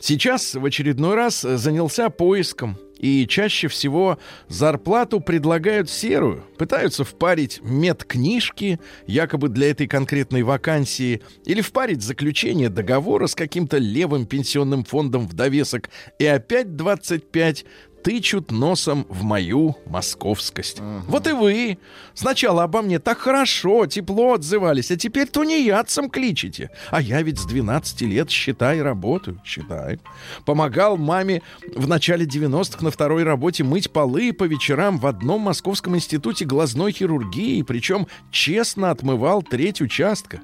Сейчас 0.00 0.54
в 0.54 0.64
очередной 0.64 1.14
раз 1.14 1.40
занялся 1.40 2.10
поиском. 2.10 2.78
И 3.00 3.26
чаще 3.26 3.68
всего 3.68 4.18
зарплату 4.48 5.20
предлагают 5.20 5.88
серую. 5.88 6.44
Пытаются 6.58 7.02
впарить 7.02 7.60
медкнижки, 7.62 8.78
якобы 9.06 9.48
для 9.48 9.70
этой 9.70 9.86
конкретной 9.86 10.42
вакансии, 10.42 11.22
или 11.46 11.62
впарить 11.62 12.02
заключение 12.02 12.68
договора 12.68 13.26
с 13.26 13.34
каким-то 13.34 13.78
левым 13.78 14.26
пенсионным 14.26 14.84
фондом 14.84 15.26
в 15.26 15.32
довесок. 15.32 15.88
И 16.18 16.26
опять 16.26 16.76
25 16.76 17.64
тычут 18.02 18.50
носом 18.50 19.06
в 19.08 19.22
мою 19.22 19.76
московскость. 19.86 20.80
Вот 21.06 21.26
и 21.26 21.32
вы. 21.32 21.78
Сначала 22.14 22.64
обо 22.64 22.82
мне 22.82 22.98
так 22.98 23.18
хорошо, 23.18 23.86
тепло 23.86 24.34
отзывались, 24.34 24.90
а 24.90 24.96
теперь 24.96 25.28
тунеядцем 25.28 26.10
кличете. 26.10 26.70
А 26.90 27.00
я 27.00 27.22
ведь 27.22 27.38
с 27.38 27.44
12 27.44 28.02
лет, 28.02 28.30
считай, 28.30 28.82
работаю. 28.82 29.40
Считай. 29.44 29.98
Помогал 30.44 30.96
маме 30.96 31.42
в 31.74 31.88
начале 31.88 32.26
90-х 32.26 32.84
на 32.84 32.90
второй 32.90 33.22
работе 33.22 33.64
мыть 33.64 33.90
полы 33.90 34.32
по 34.32 34.44
вечерам 34.44 34.98
в 34.98 35.06
одном 35.06 35.42
московском 35.42 35.96
институте 35.96 36.44
глазной 36.44 36.92
хирургии, 36.92 37.62
причем 37.62 38.06
честно 38.30 38.90
отмывал 38.90 39.42
треть 39.42 39.80
участка. 39.80 40.40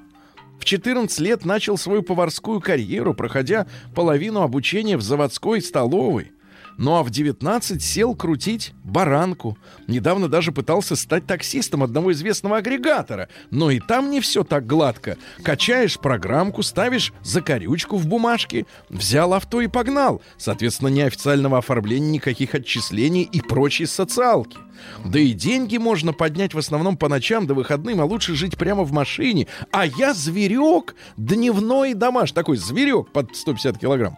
В 0.59 0.65
14 0.65 1.19
лет 1.19 1.45
начал 1.45 1.77
свою 1.77 2.01
поварскую 2.01 2.59
карьеру, 2.59 3.13
проходя 3.13 3.67
половину 3.95 4.41
обучения 4.41 4.97
в 4.97 5.01
заводской 5.01 5.61
столовой. 5.61 6.31
Ну 6.77 6.95
а 6.95 7.03
в 7.03 7.09
19 7.09 7.81
сел 7.81 8.15
крутить 8.15 8.73
баранку. 8.83 9.57
Недавно 9.87 10.27
даже 10.29 10.51
пытался 10.51 10.95
стать 10.95 11.25
таксистом 11.25 11.83
одного 11.83 12.11
известного 12.11 12.57
агрегатора. 12.57 13.29
Но 13.49 13.71
и 13.71 13.79
там 13.79 14.11
не 14.11 14.21
все 14.21 14.43
так 14.43 14.65
гладко. 14.65 15.17
Качаешь 15.43 15.99
программку, 15.99 16.61
ставишь 16.61 17.13
закорючку 17.23 17.97
в 17.97 18.07
бумажке, 18.07 18.65
взял 18.89 19.33
авто 19.33 19.61
и 19.61 19.67
погнал. 19.67 20.21
Соответственно, 20.37 20.89
неофициального 20.89 21.57
оформления, 21.57 22.11
никаких 22.11 22.53
отчислений 22.53 23.23
и 23.23 23.41
прочей 23.41 23.87
социалки. 23.87 24.57
Да 25.03 25.19
и 25.19 25.33
деньги 25.33 25.77
можно 25.77 26.13
поднять 26.13 26.53
в 26.53 26.59
основном 26.59 26.97
по 26.97 27.09
ночам 27.09 27.47
до 27.47 27.55
выходным, 27.55 28.01
а 28.01 28.05
лучше 28.05 28.35
жить 28.35 28.57
прямо 28.57 28.83
в 28.83 28.91
машине. 28.91 29.47
А 29.71 29.87
я 29.87 30.13
зверек, 30.13 30.95
дневной 31.17 31.95
домаш. 31.95 32.31
Такой 32.31 32.57
зверек 32.57 33.11
под 33.11 33.35
150 33.35 33.79
килограмм. 33.79 34.15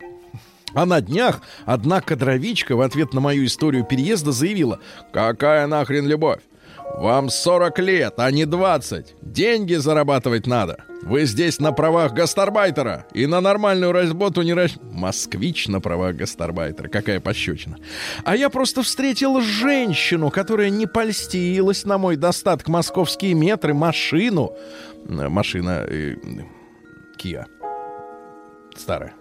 А 0.73 0.85
на 0.85 1.01
днях 1.01 1.41
одна 1.65 2.01
кадровичка 2.01 2.75
в 2.75 2.81
ответ 2.81 3.13
на 3.13 3.21
мою 3.21 3.45
историю 3.45 3.83
переезда 3.83 4.31
заявила 4.31 4.79
«Какая 5.11 5.67
нахрен 5.67 6.07
любовь? 6.07 6.41
Вам 6.95 7.29
40 7.29 7.79
лет, 7.79 8.13
а 8.17 8.31
не 8.31 8.45
20. 8.45 9.15
Деньги 9.21 9.75
зарабатывать 9.75 10.47
надо. 10.47 10.83
Вы 11.03 11.25
здесь 11.25 11.59
на 11.59 11.71
правах 11.71 12.13
гастарбайтера 12.13 13.05
и 13.13 13.25
на 13.25 13.41
нормальную 13.41 13.91
работу 13.91 14.41
не 14.41 14.53
рас... 14.53 14.73
Москвич 14.81 15.67
на 15.67 15.79
правах 15.79 16.15
гастарбайтера. 16.15 16.89
Какая 16.89 17.19
пощечина. 17.19 17.77
А 18.25 18.35
я 18.35 18.49
просто 18.49 18.81
встретил 18.81 19.39
женщину, 19.39 20.29
которая 20.29 20.69
не 20.69 20.87
польстилась 20.87 21.85
на 21.85 21.97
мой 21.97 22.17
достаток 22.17 22.67
московские 22.67 23.33
метры, 23.33 23.73
машину. 23.73 24.53
Э, 25.07 25.29
Машина 25.29 25.85
э, 25.87 26.15
Kia. 27.17 27.45
Старая 28.75 29.13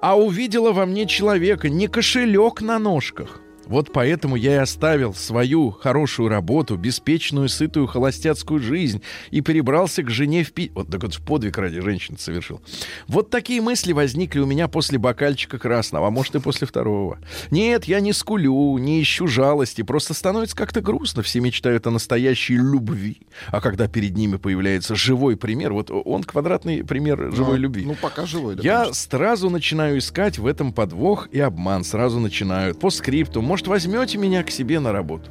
а 0.00 0.18
увидела 0.18 0.72
во 0.72 0.86
мне 0.86 1.06
человека, 1.06 1.68
не 1.68 1.88
кошелек 1.88 2.60
на 2.60 2.78
ножках. 2.78 3.40
Вот 3.66 3.92
поэтому 3.92 4.36
я 4.36 4.54
и 4.54 4.58
оставил 4.58 5.14
свою 5.14 5.70
хорошую 5.70 6.28
работу, 6.28 6.76
беспечную, 6.76 7.48
сытую 7.48 7.86
холостяцкую 7.86 8.60
жизнь 8.60 9.02
и 9.30 9.40
перебрался 9.40 10.02
к 10.02 10.10
жене 10.10 10.44
в 10.44 10.52
Пи... 10.52 10.70
Вот 10.74 10.88
так 10.88 11.02
вот 11.02 11.16
подвиг 11.18 11.58
ради 11.58 11.80
женщины 11.80 12.16
совершил. 12.18 12.60
Вот 13.08 13.30
такие 13.30 13.60
мысли 13.60 13.92
возникли 13.92 14.40
у 14.40 14.46
меня 14.46 14.68
после 14.68 14.98
бокальчика 14.98 15.58
красного, 15.58 16.08
а 16.08 16.10
может 16.10 16.34
и 16.34 16.40
после 16.40 16.66
второго. 16.66 17.18
Нет, 17.50 17.84
я 17.86 18.00
не 18.00 18.12
скулю, 18.12 18.78
не 18.78 19.02
ищу 19.02 19.26
жалости, 19.26 19.82
просто 19.82 20.14
становится 20.14 20.56
как-то 20.56 20.80
грустно. 20.80 21.22
Все 21.22 21.40
мечтают 21.40 21.86
о 21.86 21.90
настоящей 21.90 22.56
любви. 22.56 23.20
А 23.48 23.60
когда 23.60 23.88
перед 23.88 24.16
ними 24.16 24.36
появляется 24.36 24.94
живой 24.94 25.36
пример, 25.36 25.72
вот 25.72 25.90
он 25.90 26.22
квадратный 26.22 26.84
пример 26.84 27.32
живой 27.32 27.56
Ну, 27.56 27.62
любви. 27.62 27.84
Ну, 27.84 27.96
пока 28.00 28.26
живой, 28.26 28.54
да. 28.54 28.62
Я 28.62 28.78
конечно. 28.82 28.94
сразу 28.94 29.50
начинаю 29.50 29.98
искать 29.98 30.38
в 30.38 30.46
этом 30.46 30.72
подвох 30.72 31.28
и 31.32 31.40
обман. 31.40 31.84
Сразу 31.84 32.20
начинаю. 32.20 32.74
По 32.74 32.90
скрипту. 32.90 33.42
Может, 33.56 33.68
возьмете 33.68 34.18
меня 34.18 34.44
к 34.44 34.50
себе 34.50 34.80
на 34.80 34.92
работу? 34.92 35.30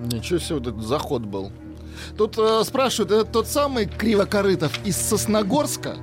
Ничего 0.00 0.40
себе, 0.40 0.56
вот 0.56 0.66
этот 0.66 0.82
заход 0.82 1.22
был. 1.22 1.52
Тут 2.16 2.36
э, 2.36 2.64
спрашивают, 2.64 3.12
это 3.12 3.24
тот 3.26 3.46
самый 3.46 3.86
Кривокорытов 3.86 4.84
из 4.84 4.96
Сосногорска? 4.96 5.98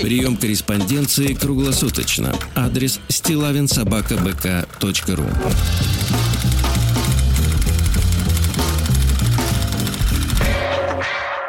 Прием 0.00 0.38
корреспонденции 0.38 1.34
круглосуточно. 1.34 2.34
Адрес 2.54 3.00
стилавинсобакабк.ру 3.08 5.26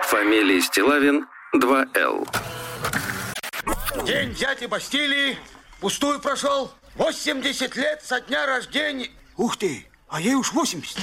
Фамилия 0.10 0.62
Стилавин 0.62 1.28
2Л. 1.56 2.28
День 4.06 4.34
дяди 4.34 4.66
Бастилии 4.66 5.38
пустую 5.80 6.20
прошел. 6.20 6.74
80 6.98 7.76
лет 7.76 8.02
со 8.04 8.22
дня 8.22 8.46
рождения. 8.46 9.10
Ух 9.38 9.58
ты, 9.58 9.86
а 10.08 10.22
ей 10.22 10.36
уж 10.36 10.54
80. 10.54 10.98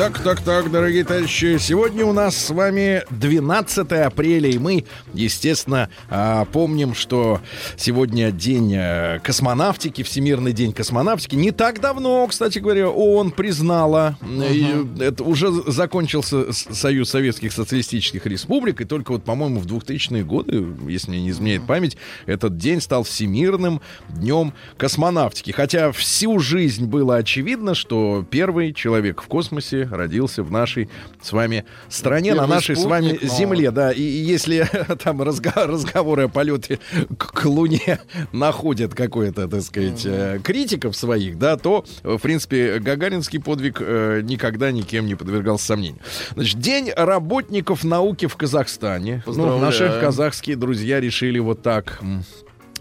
Так, 0.00 0.18
так, 0.20 0.40
так, 0.40 0.70
дорогие 0.70 1.04
товарищи, 1.04 1.58
сегодня 1.60 2.06
у 2.06 2.14
нас 2.14 2.34
с 2.34 2.48
вами 2.48 3.02
12 3.10 3.92
апреля, 3.92 4.48
и 4.48 4.56
мы, 4.56 4.86
естественно, 5.12 5.90
а, 6.08 6.46
помним, 6.46 6.94
что 6.94 7.42
сегодня 7.76 8.30
день 8.30 8.72
э, 8.74 9.18
космонавтики, 9.22 10.02
Всемирный 10.02 10.54
день 10.54 10.72
космонавтики. 10.72 11.34
Не 11.34 11.50
так 11.50 11.82
давно, 11.82 12.26
кстати 12.28 12.60
говоря, 12.60 12.88
ООН 12.88 13.32
признала, 13.32 14.16
и 14.22 14.74
это 15.00 15.22
уже 15.22 15.52
закончился 15.70 16.50
Союз 16.50 17.10
Советских 17.10 17.52
Социалистических 17.52 18.24
Республик, 18.24 18.80
и 18.80 18.86
только 18.86 19.12
вот, 19.12 19.24
по-моему, 19.24 19.60
в 19.60 19.66
2000-е 19.66 20.24
годы, 20.24 20.66
если 20.88 21.10
мне 21.10 21.24
не 21.24 21.30
изменяет 21.30 21.66
память, 21.66 21.98
этот 22.24 22.56
день 22.56 22.80
стал 22.80 23.02
Всемирным 23.02 23.82
днем 24.08 24.54
космонавтики. 24.78 25.50
Хотя 25.50 25.92
всю 25.92 26.38
жизнь 26.38 26.86
было 26.86 27.16
очевидно, 27.16 27.74
что 27.74 28.24
первый 28.30 28.72
человек 28.72 29.20
в 29.20 29.26
космосе 29.26 29.89
родился 29.90 30.42
в 30.42 30.50
нашей 30.50 30.88
с 31.22 31.32
вами 31.32 31.64
стране, 31.88 32.30
на 32.34 32.40
Первый 32.42 32.54
нашей 32.54 32.76
с 32.76 32.84
вами 32.84 33.08
спутник, 33.08 33.30
но- 33.30 33.36
Земле, 33.36 33.70
да. 33.70 33.92
И, 33.92 34.00
и 34.02 34.04
если 34.24 34.68
там 35.02 35.22
разга- 35.22 35.66
разговоры 35.66 36.24
о 36.24 36.28
полете 36.28 36.78
к, 37.18 37.32
к 37.32 37.44
Луне 37.44 37.98
находят 38.32 38.94
какое-то, 38.94 39.48
так 39.48 39.62
сказать, 39.62 40.02
э, 40.04 40.38
критиков 40.42 40.96
своих, 40.96 41.38
да, 41.38 41.56
то, 41.56 41.84
в 42.02 42.18
принципе, 42.18 42.78
гагаринский 42.78 43.40
подвиг 43.40 43.78
э, 43.80 44.20
никогда 44.22 44.70
никем 44.72 45.06
не 45.06 45.14
подвергался 45.14 45.66
сомнению. 45.66 46.00
Значит, 46.34 46.58
День 46.60 46.90
работников 46.96 47.84
науки 47.84 48.26
в 48.26 48.36
Казахстане. 48.36 49.22
Ну, 49.26 49.58
наши 49.58 49.98
казахские 50.00 50.56
друзья 50.56 51.00
решили 51.00 51.38
вот 51.38 51.62
так 51.62 52.00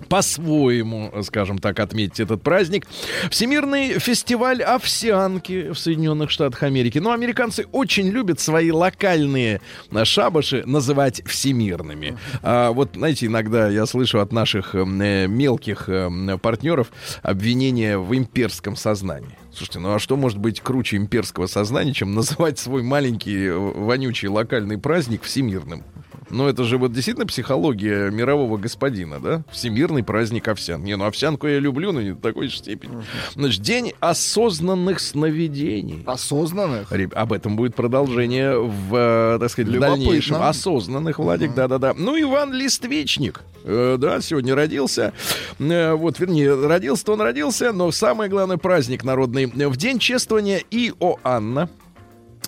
по-своему, 0.07 1.11
скажем 1.23 1.57
так, 1.57 1.79
отметить 1.79 2.19
этот 2.19 2.41
праздник. 2.41 2.87
Всемирный 3.29 3.99
фестиваль 3.99 4.61
овсянки 4.63 5.71
в 5.71 5.77
Соединенных 5.77 6.29
Штатах 6.29 6.63
Америки. 6.63 6.99
Но 6.99 7.11
американцы 7.11 7.65
очень 7.71 8.09
любят 8.09 8.39
свои 8.39 8.71
локальные 8.71 9.61
шабаши 10.03 10.63
называть 10.65 11.21
всемирными. 11.25 12.17
А 12.41 12.71
вот, 12.71 12.91
знаете, 12.95 13.25
иногда 13.25 13.69
я 13.69 13.85
слышу 13.85 14.19
от 14.19 14.31
наших 14.31 14.75
э, 14.75 14.85
мелких 15.27 15.89
э, 15.89 16.37
партнеров 16.41 16.91
обвинения 17.21 17.97
в 17.97 18.15
имперском 18.15 18.75
сознании. 18.75 19.37
Слушайте, 19.51 19.79
ну 19.79 19.95
а 19.95 19.99
что 19.99 20.15
может 20.15 20.37
быть 20.37 20.61
круче 20.61 20.97
имперского 20.97 21.47
сознания, 21.47 21.93
чем 21.93 22.13
называть 22.13 22.59
свой 22.59 22.83
маленький 22.83 23.47
э, 23.47 23.57
вонючий 23.57 24.27
локальный 24.27 24.77
праздник 24.77 25.23
всемирным? 25.23 25.83
Ну, 26.29 26.47
это 26.47 26.63
же 26.63 26.77
вот 26.77 26.93
действительно 26.93 27.25
психология 27.25 28.09
мирового 28.11 28.57
господина, 28.57 29.19
да? 29.19 29.43
Всемирный 29.51 30.03
праздник 30.03 30.47
овсян. 30.47 30.83
Не, 30.83 30.95
ну 30.95 31.05
овсянку 31.05 31.47
я 31.47 31.59
люблю, 31.59 31.91
но 31.91 32.01
не 32.01 32.11
до 32.13 32.21
такой 32.21 32.47
же 32.49 32.57
степени. 32.57 33.03
Значит, 33.35 33.61
день 33.61 33.93
осознанных 33.99 34.99
сновидений. 34.99 36.03
Осознанных? 36.05 36.91
Реб- 36.91 37.13
Об 37.15 37.33
этом 37.33 37.55
будет 37.55 37.75
продолжение 37.75 38.59
в, 38.59 38.95
э, 38.95 39.37
так 39.39 39.49
сказать, 39.49 39.73
в 39.73 39.79
дальнейшем. 39.79 40.41
Осознанных, 40.41 41.19
Владик, 41.19 41.53
да-да-да. 41.53 41.93
Ну, 41.97 42.19
Иван 42.19 42.53
Листвечник, 42.53 43.41
э, 43.63 43.97
да, 43.99 44.21
сегодня 44.21 44.55
родился. 44.55 45.13
Э, 45.59 45.93
вот, 45.93 46.19
вернее, 46.19 46.67
родился-то 46.67 47.13
он 47.13 47.21
родился, 47.21 47.71
но 47.73 47.91
самый 47.91 48.29
главный 48.29 48.57
праздник 48.57 49.03
народный. 49.03 49.45
В 49.47 49.77
день 49.77 49.99
чествования 49.99 50.61
Иоанна 50.71 51.69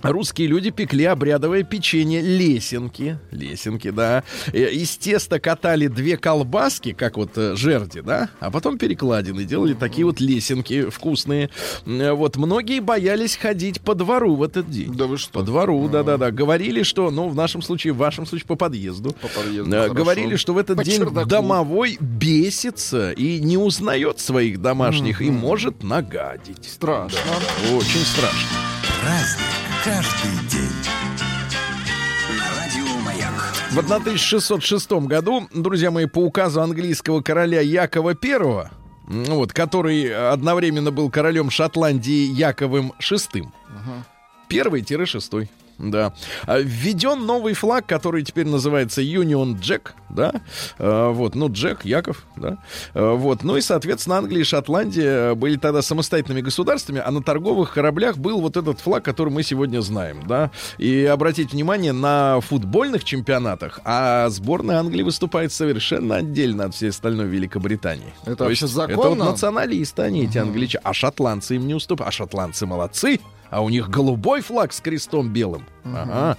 Русские 0.04 0.48
люди 0.48 0.72
пекли 0.72 1.06
обрядовое 1.06 1.64
печенье 1.64 2.22
лесенки. 2.22 3.18
Лесенки, 3.32 3.90
да. 3.92 4.24
Э, 4.54 4.72
Из 4.72 4.98
теста 4.98 5.40
катали 5.40 5.88
две 5.88 6.18
колбаски, 6.18 6.94
как 6.94 7.18
вот 7.18 7.32
э, 7.38 7.56
жерди, 7.56 8.02
да, 8.02 8.30
а 8.40 8.50
потом 8.52 8.78
перекладины. 8.78 9.44
Делали 9.44 9.74
такие 9.74 10.06
вот 10.06 10.20
лесенки 10.20 10.90
вкусные. 10.90 11.50
Э, 11.86 12.12
Вот 12.14 12.38
многие 12.38 12.80
боялись 12.80 13.36
ходить 13.36 13.82
по 13.82 13.96
двору 13.96 14.36
в 14.36 14.44
этот 14.44 14.70
день. 14.70 14.94
Да 14.94 15.06
вы 15.06 15.18
что? 15.18 15.32
По 15.34 15.44
двору, 15.44 15.88
да-да-да. 15.88 16.32
Говорили, 16.32 16.84
что, 16.84 17.12
ну, 17.12 17.30
в 17.30 17.36
нашем 17.36 17.62
случае, 17.62 17.94
в 17.94 17.98
вашем 17.98 18.26
случае, 18.26 18.48
по 18.48 18.56
подъезду. 18.56 19.12
По 19.22 19.28
подъезду, 19.28 19.72
хорошо. 19.72 19.94
Говорили, 19.94 20.36
что 20.36 20.54
в 20.54 20.58
этот 20.58 20.78
По 20.78 20.84
день 20.84 20.98
чердаку. 21.00 21.30
домовой 21.30 21.98
бесится 22.00 23.12
и 23.12 23.40
не 23.40 23.58
узнает 23.58 24.20
своих 24.20 24.62
домашних 24.62 25.22
и 25.22 25.30
может 25.30 25.84
нагадить. 25.84 26.66
Страшно. 26.68 27.20
Да, 27.26 27.76
очень 27.76 28.02
страшно. 28.06 28.50
Праздник 29.02 29.46
каждый 29.84 30.48
день. 30.50 30.70
На 32.38 32.60
радио 32.60 33.00
Маяк. 33.04 33.34
В 33.72 33.80
1606 33.80 34.92
году, 35.08 35.48
друзья 35.54 35.92
мои, 35.92 36.06
по 36.06 36.20
указу 36.20 36.62
английского 36.62 37.22
короля 37.22 37.62
Якова 37.62 38.16
I, 38.22 38.32
м, 39.08 39.24
вот, 39.26 39.54
который 39.54 40.14
одновременно 40.32 40.92
был 40.92 41.10
королем 41.10 41.50
Шотландии 41.50 42.32
Яковым 42.32 42.94
VI, 43.00 43.48
первый-шестой. 44.48 45.50
Да. 45.82 46.14
А, 46.46 46.60
Введен 46.60 47.26
новый 47.26 47.54
флаг, 47.54 47.86
который 47.86 48.24
теперь 48.24 48.48
называется 48.48 49.02
Union 49.02 49.60
Jack, 49.60 49.90
да. 50.10 50.34
А, 50.78 51.12
вот, 51.12 51.36
ну, 51.36 51.52
Джек, 51.52 51.86
Яков, 51.86 52.26
да. 52.36 52.58
А, 52.94 53.16
вот, 53.16 53.44
ну 53.44 53.58
и, 53.58 53.62
соответственно, 53.62 54.18
Англия 54.18 54.42
и 54.42 54.44
Шотландия 54.46 55.34
были 55.34 55.58
тогда 55.58 55.82
самостоятельными 55.82 56.42
государствами, 56.42 57.02
а 57.04 57.10
на 57.12 57.24
торговых 57.24 57.74
кораблях 57.74 58.18
был 58.18 58.40
вот 58.42 58.58
этот 58.58 58.80
флаг, 58.80 59.04
который 59.04 59.34
мы 59.34 59.44
сегодня 59.44 59.82
знаем, 59.82 60.24
да. 60.28 60.52
И 60.78 61.06
обратите 61.06 61.50
внимание, 61.52 61.94
на 61.94 62.40
футбольных 62.42 63.04
чемпионатах, 63.04 63.80
а 63.84 64.30
сборная 64.30 64.78
Англии 64.80 65.04
выступает 65.04 65.52
совершенно 65.52 66.18
отдельно 66.18 66.66
от 66.66 66.76
всей 66.76 66.90
остальной 66.90 67.28
Великобритании. 67.28 68.14
Это 68.24 68.36
То 68.36 68.44
вообще 68.46 68.66
есть 68.66 68.76
Это 68.76 68.88
законно? 68.88 69.26
вот 69.26 69.32
националисты, 69.32 70.04
они 70.04 70.26
эти 70.26 70.38
англичане. 70.38 70.82
А 70.84 70.94
шотландцы 70.94 71.56
им 71.56 71.68
не 71.68 71.74
уступают. 71.74 72.10
А 72.10 72.12
шотландцы 72.12 72.66
молодцы. 72.66 73.20
А 73.52 73.62
у 73.62 73.70
них 73.70 73.90
голубой 73.90 74.42
флаг 74.42 74.74
с 74.74 74.82
крестом 74.82 75.30
белым. 75.30 75.68
Ага. 75.84 76.38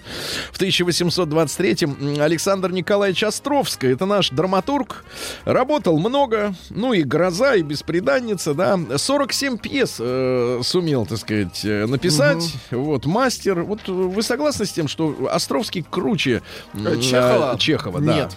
В 0.52 0.60
1823-м 0.60 2.20
Александр 2.20 2.72
Николаевич 2.72 3.22
Островский, 3.22 3.92
это 3.92 4.06
наш 4.06 4.30
драматург, 4.30 5.04
работал 5.44 5.98
много, 5.98 6.54
ну 6.70 6.92
и 6.92 7.02
«Гроза», 7.02 7.54
и 7.56 7.62
«Беспреданница», 7.62 8.54
да, 8.54 8.78
47 8.96 9.58
пьес 9.58 9.96
э, 9.98 10.60
сумел, 10.64 11.06
так 11.06 11.18
сказать, 11.18 11.64
э, 11.64 11.86
написать, 11.86 12.54
вот, 12.70 13.04
мастер. 13.04 13.62
Вот 13.62 13.86
вы 13.88 14.22
согласны 14.22 14.64
с 14.64 14.72
тем, 14.72 14.88
что 14.88 15.28
Островский 15.30 15.84
круче 15.88 16.42
Э, 16.74 17.00
Чехова? 17.00 17.56
Чехова, 17.58 18.00
да. 18.00 18.14
Нет. 18.14 18.36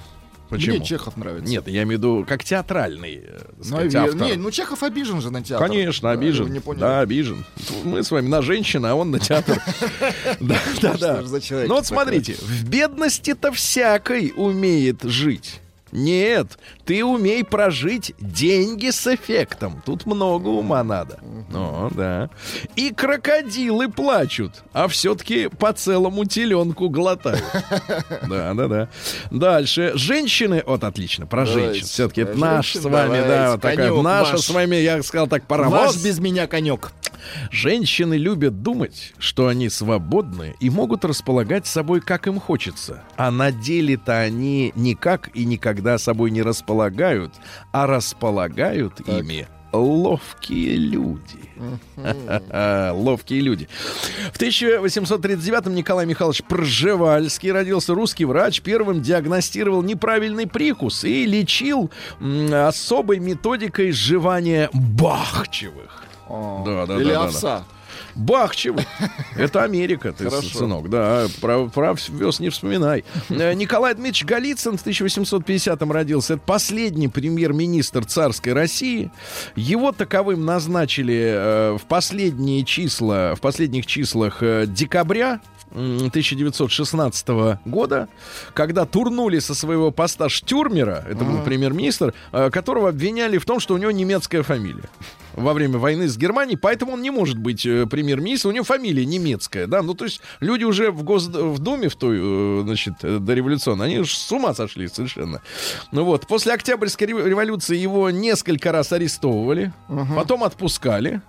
Почему? 0.50 0.76
Мне 0.78 0.86
Чехов 0.86 1.18
нравится. 1.18 1.50
Нет, 1.50 1.68
я 1.68 1.84
имею 1.84 1.88
в 1.88 1.92
виду 1.92 2.26
как 2.28 2.44
театральный, 2.44 3.22
э, 3.26 3.40
так 3.58 3.66
сказать, 3.66 3.96
автор. 3.96 4.22
Не, 4.22 4.36
ну 4.36 4.52
Чехов 4.52 4.84
обижен 4.84 5.22
же 5.22 5.32
на 5.32 5.44
театр. 5.44 5.68
Конечно, 5.68 6.10
Да, 6.10 6.14
обижен. 6.14 6.46
вы 6.46 6.52
Не 6.52 6.60
поняли. 6.60 6.82
Да, 6.82 7.00
обижен. 7.00 7.46
Мы 7.84 8.04
с 8.04 8.12
вами 8.12 8.28
на 8.28 8.42
женщину, 8.42 8.88
а 8.88 8.94
он 8.96 9.12
на 9.12 9.20
театр. 9.20 9.62
Да, 10.40 10.60
да, 10.82 10.94
да. 10.98 11.22
Ну 11.68 11.76
вот 11.76 11.86
смотрите, 11.86 12.36
в 12.40 12.68
бедности-то 12.70 13.52
всякой 13.52 14.34
умеет 14.36 15.04
жить. 15.04 15.60
Нет, 15.92 16.58
ты 16.86 17.04
умей 17.04 17.44
прожить 17.44 18.14
деньги 18.20 18.92
с 18.92 19.08
эффектом. 19.08 19.82
Тут 19.86 20.06
много 20.06 20.50
ума 20.50 20.84
надо. 20.84 21.20
Ну, 21.50 21.90
да. 21.94 22.30
И 22.76 22.92
крокодилы 22.92 23.90
плачут, 23.90 24.64
а 24.74 24.88
все-таки 24.88 25.48
по 25.48 25.74
целому 25.74 26.26
теленку 26.26 26.90
глотают. 26.90 27.44
Да, 28.28 28.54
да, 28.54 28.68
да. 28.68 28.90
Дальше. 29.30 29.92
Женщины... 29.96 30.64
Вот, 30.66 30.84
отлично, 30.84 31.26
про 31.26 31.46
женщин. 31.46 31.86
Все-таки 31.86 32.22
это 32.22 32.38
наш 32.38 32.74
с 32.74 32.84
вами, 32.84 33.22
да, 33.28 33.52
вот 33.52 33.62
такая 33.62 33.92
наша 33.94 34.38
с 34.38 34.50
вами, 34.50 34.76
я 34.78 35.02
сказал 35.04 35.28
так, 35.28 35.46
паровоз. 35.46 36.04
без 36.04 36.20
меня 36.20 36.48
конек. 36.48 36.92
Женщины 37.52 38.16
любят 38.16 38.62
думать, 38.62 39.14
что 39.18 39.48
они 39.48 39.70
свободны 39.70 40.56
и 40.60 40.70
могут 40.70 41.06
располагать 41.06 41.66
собой, 41.68 42.02
как 42.02 42.28
им 42.28 42.40
хочется. 42.40 43.04
А 43.18 43.32
на 43.32 43.52
деле-то 43.52 44.20
они 44.20 44.72
никак 44.76 45.30
и 45.36 45.46
никогда 45.46 45.98
собой 45.98 46.32
не 46.32 46.42
располагают, 46.42 46.75
а 47.72 47.88
располагают 47.88 49.00
ими 49.02 49.48
ловкие 49.76 50.76
люди. 50.76 51.40
Ловкие 52.92 53.42
люди. 53.42 53.68
В 54.34 54.40
1839-м 54.40 55.76
Николай 55.76 56.06
Михайлович 56.06 56.44
Пржевальский 56.44 57.52
родился 57.52 57.94
русский 57.94 58.26
врач, 58.26 58.62
первым 58.62 59.02
диагностировал 59.02 59.82
неправильный 59.84 60.48
прикус 60.48 61.04
и 61.04 61.26
лечил 61.26 61.92
особой 62.52 63.20
методикой 63.20 63.92
сживания 63.92 64.70
бахчевых. 64.74 66.04
Да, 66.28 66.86
да, 66.86 66.96
Или 66.96 67.14
да, 67.14 67.32
да, 67.32 67.40
да. 67.42 67.64
Овса. 68.16 68.26
Бахчевых. 68.26 68.86
Это 69.36 69.64
Америка, 69.64 70.14
ты, 70.14 70.30
Хорошо. 70.30 70.60
сынок, 70.60 70.90
да. 70.90 71.28
Про, 71.42 71.68
про 71.68 71.96
вез 72.10 72.40
не 72.40 72.50
вспоминай. 72.50 73.04
Э, 73.30 73.54
Николай 73.54 73.94
Дмитриевич 73.94 74.26
Голицын 74.26 74.78
в 74.78 74.86
1850-м 74.86 75.92
родился. 75.92 76.34
Это 76.34 76.44
последний 76.46 77.08
премьер-министр 77.08 78.06
царской 78.06 78.54
России. 78.54 79.12
Его 79.56 79.92
таковым 79.92 80.46
назначили 80.46 81.34
э, 81.36 81.78
в 81.78 81.86
последние 81.88 82.64
числа, 82.64 83.36
в 83.36 83.42
последних 83.42 83.86
числах 83.86 84.38
э, 84.42 84.66
декабря 84.68 85.42
м, 85.72 86.08
1916 86.08 87.28
года, 87.66 88.08
когда 88.54 88.86
турнули 88.86 89.40
со 89.40 89.54
своего 89.54 89.92
поста 89.92 90.30
Штюрмера, 90.30 91.04
это 91.10 91.24
был 91.24 91.40
премьер-министр, 91.44 92.14
э, 92.32 92.50
которого 92.50 92.90
обвиняли 92.90 93.38
в 93.38 93.46
том, 93.46 93.60
что 93.60 93.74
у 93.74 93.78
него 93.78 93.92
немецкая 93.92 94.44
фамилия 94.44 94.90
во 95.36 95.54
время 95.54 95.78
войны 95.78 96.08
с 96.08 96.18
Германией, 96.18 96.58
поэтому 96.58 96.94
он 96.94 97.02
не 97.02 97.12
может 97.12 97.38
быть 97.38 97.66
э, 97.66 97.86
премьер-министром, 97.86 98.52
у 98.52 98.56
него 98.56 98.64
фамилия 98.66 99.06
немецкая, 99.06 99.68
да, 99.68 99.82
ну 99.82 99.94
то 99.94 100.06
есть 100.06 100.22
люди 100.40 100.64
уже 100.64 100.92
в, 100.92 101.04
Гос... 101.04 101.28
в 101.28 101.60
Думе 101.60 101.90
в 101.90 101.96
той, 101.96 102.18
э, 102.20 102.62
значит, 102.64 102.94
э, 103.04 103.20
дореволюционной, 103.20 103.86
они 103.88 104.00
уж 104.00 104.14
с 104.16 104.32
ума 104.32 104.54
сошли 104.54 104.88
совершенно. 104.88 105.42
Ну 105.92 106.04
вот, 106.06 106.28
после 106.28 106.54
Октябрьской 106.54 107.08
рев- 107.08 107.26
революции 107.26 107.78
его 107.78 108.10
несколько 108.10 108.72
раз 108.72 108.92
арестовывали, 108.92 109.74
потом 110.16 110.44
отпускали. 110.44 111.22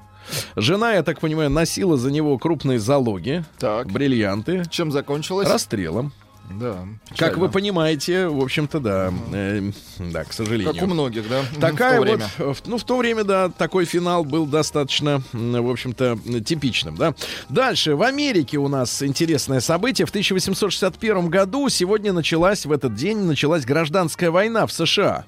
Жена, 0.57 0.95
я 0.95 1.03
так 1.05 1.21
понимаю, 1.21 1.51
носила 1.51 1.97
за 1.97 2.11
него 2.11 2.37
крупные 2.39 2.81
залоги, 2.81 3.45
Так. 3.59 3.87
бриллианты, 3.93 4.65
Чем 4.71 4.91
закончилось? 4.91 5.49
расстрелом. 5.49 6.13
Да. 6.51 6.87
Как 7.17 7.37
вы 7.37 7.49
понимаете, 7.49 8.29
в 8.29 8.41
общем-то, 8.41 8.81
да, 8.81 9.13
э, 9.33 9.71
да, 9.99 10.25
к 10.25 10.33
сожалению. 10.33 10.73
Как 10.73 10.83
у 10.83 10.87
многих, 10.87 11.29
да? 11.29 11.43
Такая 11.61 12.01
в 12.01 12.05
то 12.05 12.11
вот, 12.11 12.17
время. 12.39 12.55
в- 12.55 12.63
ну, 12.67 12.79
в 12.79 12.85
то 12.85 12.97
время, 12.97 13.25
да, 13.25 13.49
такой 13.49 13.85
финал 13.85 14.25
был 14.25 14.47
достаточно, 14.47 15.23
в 15.33 15.71
общем-то, 15.71 16.19
типичным, 16.45 16.97
да. 16.97 17.15
Дальше, 17.49 17.97
в 17.97 18.03
Америке 18.03 18.59
у 18.59 18.69
нас 18.69 19.03
интересное 19.03 19.61
событие. 19.61 20.07
В 20.07 20.11
1861 20.11 21.29
году 21.29 21.69
сегодня 21.69 22.13
началась, 22.13 22.65
в 22.67 22.73
этот 22.73 22.95
день 22.95 23.19
началась 23.19 23.65
гражданская 23.65 24.31
война 24.31 24.67
в 24.67 24.73
США. 24.73 25.25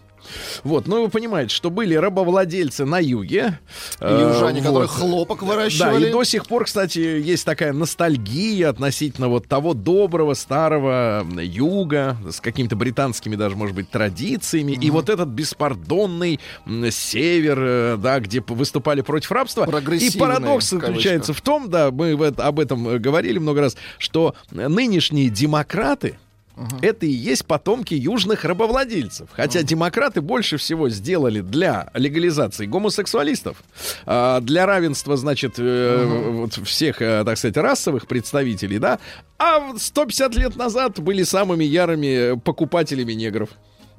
Вот, 0.65 0.87
ну 0.87 1.03
вы 1.03 1.09
понимаете, 1.09 1.55
что 1.55 1.71
были 1.71 1.95
рабовладельцы 1.95 2.85
на 2.85 2.99
юге. 2.99 3.59
Южане, 4.01 4.61
э, 4.61 4.63
которые 4.63 4.89
вот. 4.89 4.91
хлопок 4.91 5.41
Да, 5.41 5.47
выращивали. 5.47 6.09
и 6.09 6.13
до 6.13 6.25
сих 6.25 6.47
пор, 6.47 6.65
кстати, 6.65 6.99
есть 6.99 7.45
такая 7.45 7.73
ностальгия 7.73 8.69
относительно 8.69 9.29
вот 9.29 9.47
того 9.49 9.75
доброго 9.75 10.35
старого 10.35 11.27
юга 11.41 12.17
с 12.31 12.41
какими-то 12.41 12.77
британскими 12.77 13.37
даже, 13.37 13.57
может 13.57 13.75
быть, 13.75 13.91
традициями. 13.91 14.73
И 14.73 14.91
вот 14.91 15.09
этот 15.09 15.29
беспардонный 15.29 16.41
север, 16.91 17.59
э, 17.61 17.97
да, 17.99 18.21
где 18.21 18.43
выступали 18.47 19.01
против 19.01 19.33
рабства. 19.33 19.69
И 19.93 20.19
парадокс 20.19 20.71
заключается 20.71 21.33
в 21.33 21.41
том, 21.41 21.69
да, 21.69 21.91
мы 21.91 22.17
в 22.17 22.29
об 22.39 22.61
этом 22.61 22.89
э, 22.89 22.99
говорили 22.99 23.39
много 23.39 23.61
раз, 23.63 23.77
что 23.99 24.35
нынешние 24.51 25.29
демократы, 25.29 26.19
это 26.83 27.07
и 27.07 27.11
есть 27.11 27.47
потомки 27.47 27.95
южных 27.95 28.45
рабовладельцев. 28.45 29.29
Хотя 29.33 29.63
демократы 29.63 30.21
больше 30.21 30.57
всего 30.57 30.89
сделали 30.89 31.41
для 31.41 31.91
легализации 31.95 32.67
гомосексуалистов, 32.67 33.63
а, 34.07 34.41
для 34.41 34.67
равенства, 34.67 35.17
значит, 35.17 35.55
э, 35.59 36.05
вот 36.33 36.55
всех, 36.67 37.01
э, 37.03 37.23
так 37.25 37.39
сказать, 37.39 37.57
расовых 37.57 38.07
представителей, 38.07 38.79
да. 38.79 38.99
А 39.39 39.61
вот 39.61 39.81
150 39.81 40.35
лет 40.35 40.57
назад 40.57 40.99
были 41.01 41.23
самыми 41.23 41.65
ярыми 41.65 42.07
э, 42.07 42.37
покупателями 42.37 43.13
негров. 43.13 43.51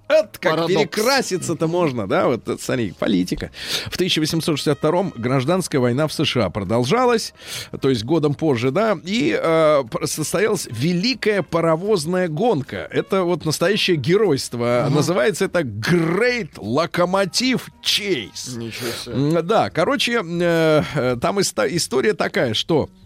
Это 0.10 0.30
как 0.40 0.52
Парадокс. 0.56 0.74
перекраситься-то 0.74 1.68
можно, 1.68 2.08
да, 2.08 2.28
вот 2.28 2.48
это, 2.48 2.62
смотри, 2.62 2.94
политика. 2.98 3.52
В 3.92 3.98
1862-м 4.00 5.14
гражданская 5.16 5.80
война 5.80 6.08
в 6.08 6.14
США 6.14 6.50
продолжалась, 6.50 7.34
то 7.80 7.90
есть 7.90 8.04
годом 8.04 8.34
позже, 8.34 8.72
да, 8.72 8.98
и 9.04 9.40
э, 9.40 9.84
состоялась 10.06 10.68
великая 10.72 11.44
паровозная 11.44 12.28
гонка. 12.28 12.88
Это 12.92 13.24
вот 13.24 13.46
настоящее 13.46 13.98
геройство. 13.98 14.88
Называется 14.90 15.46
это 15.46 15.60
Great 15.62 16.56
Locomotive 16.56 17.62
Chase. 17.84 18.58
Ничего 18.58 18.90
себе. 18.90 19.42
Да, 19.44 19.70
короче, 19.70 20.22
э, 20.24 20.84
э, 20.96 21.18
там 21.22 21.40
иста- 21.40 21.68
история 21.70 22.14
такая, 22.14 22.54
что 22.56 22.90
э, 22.94 22.99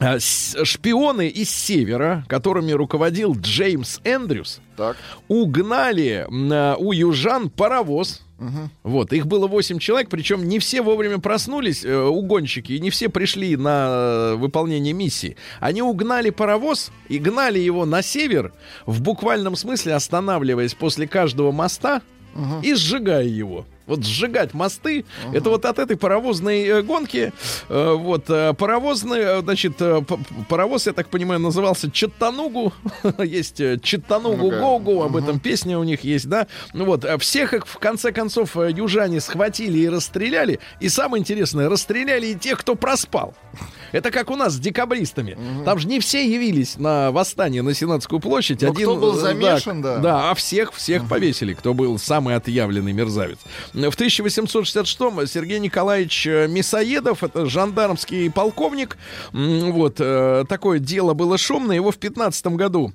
шпионы 0.00 1.28
из 1.28 1.50
севера, 1.50 2.24
которыми 2.28 2.72
руководил 2.72 3.34
Джеймс 3.38 4.00
Эндрюс, 4.04 4.60
Так. 4.76 4.96
угнали 5.28 6.26
э, 6.28 6.76
у 6.78 6.92
южан 6.92 7.50
паровоз. 7.50 8.22
Вот, 8.82 9.12
их 9.12 9.28
было 9.28 9.46
8 9.46 9.78
человек, 9.78 10.08
причем 10.10 10.48
не 10.48 10.58
все 10.58 10.82
вовремя 10.82 11.18
проснулись, 11.18 11.84
э, 11.84 11.96
угонщики, 11.96 12.72
и 12.72 12.80
не 12.80 12.90
все 12.90 13.08
пришли 13.08 13.56
на 13.56 13.86
э, 13.88 14.34
выполнение 14.34 14.92
миссии. 14.92 15.36
Они 15.60 15.80
угнали 15.80 16.30
паровоз 16.30 16.90
и 17.08 17.18
гнали 17.18 17.60
его 17.60 17.86
на 17.86 18.02
север, 18.02 18.52
в 18.84 19.00
буквальном 19.00 19.54
смысле 19.54 19.94
останавливаясь 19.94 20.74
после 20.74 21.06
каждого 21.06 21.52
моста 21.52 22.02
и 22.64 22.74
сжигая 22.74 23.26
его. 23.26 23.64
Вот 23.92 24.06
сжигать 24.06 24.54
мосты, 24.54 25.04
это 25.34 25.50
вот 25.50 25.66
от 25.66 25.78
этой 25.78 25.98
паровозной 25.98 26.64
э, 26.64 26.82
гонки, 26.82 27.30
э, 27.68 27.92
вот, 27.92 28.24
э, 28.30 28.54
паровозный, 28.54 29.42
значит, 29.42 29.82
паровоз, 30.48 30.86
я 30.86 30.94
так 30.94 31.08
понимаю, 31.08 31.40
назывался 31.40 31.90
Чаттанугу, 31.90 32.72
есть 33.22 33.60
Чаттанугу. 33.82 34.50
Гогу, 34.50 35.02
об 35.02 35.16
этом 35.16 35.38
песня 35.38 35.78
у 35.78 35.84
них 35.84 36.04
есть, 36.04 36.26
да, 36.26 36.46
ну 36.72 36.86
вот, 36.86 37.04
всех 37.20 37.52
их, 37.52 37.66
в 37.66 37.78
конце 37.78 38.12
концов, 38.12 38.56
южане 38.56 39.20
схватили 39.20 39.80
и 39.80 39.88
расстреляли, 39.90 40.58
и 40.80 40.88
самое 40.88 41.20
интересное, 41.20 41.68
расстреляли 41.68 42.28
и 42.28 42.34
тех, 42.34 42.58
кто 42.60 42.76
проспал. 42.76 43.34
Это 43.92 44.10
как 44.10 44.30
у 44.30 44.36
нас 44.36 44.54
с 44.54 44.58
декабристами. 44.58 45.36
Там 45.66 45.78
же 45.78 45.86
не 45.86 46.00
все 46.00 46.26
явились 46.26 46.78
на 46.78 47.10
восстание 47.10 47.60
на 47.60 47.74
Сенатскую 47.74 48.20
площадь. 48.20 48.62
Но 48.62 48.72
кто 48.72 48.96
был 48.96 49.12
замешан, 49.12 49.82
да. 49.82 49.98
Да, 49.98 50.30
а 50.30 50.34
всех, 50.34 50.72
всех 50.72 51.06
повесили, 51.08 51.52
кто 51.52 51.74
был 51.74 51.98
самый 51.98 52.34
отъявленный 52.34 52.92
мерзавец. 52.92 53.38
В 53.90 53.96
1866-м 53.96 55.26
Сергей 55.26 55.58
Николаевич 55.58 56.26
э, 56.26 56.46
Мясоедов, 56.48 57.22
это 57.24 57.46
жандармский 57.46 58.30
полковник, 58.30 58.96
вот, 59.32 59.96
э, 59.98 60.44
такое 60.48 60.78
дело 60.78 61.14
было 61.14 61.38
шумное, 61.38 61.76
его 61.76 61.90
в 61.90 61.98
15 61.98 62.46
году 62.48 62.92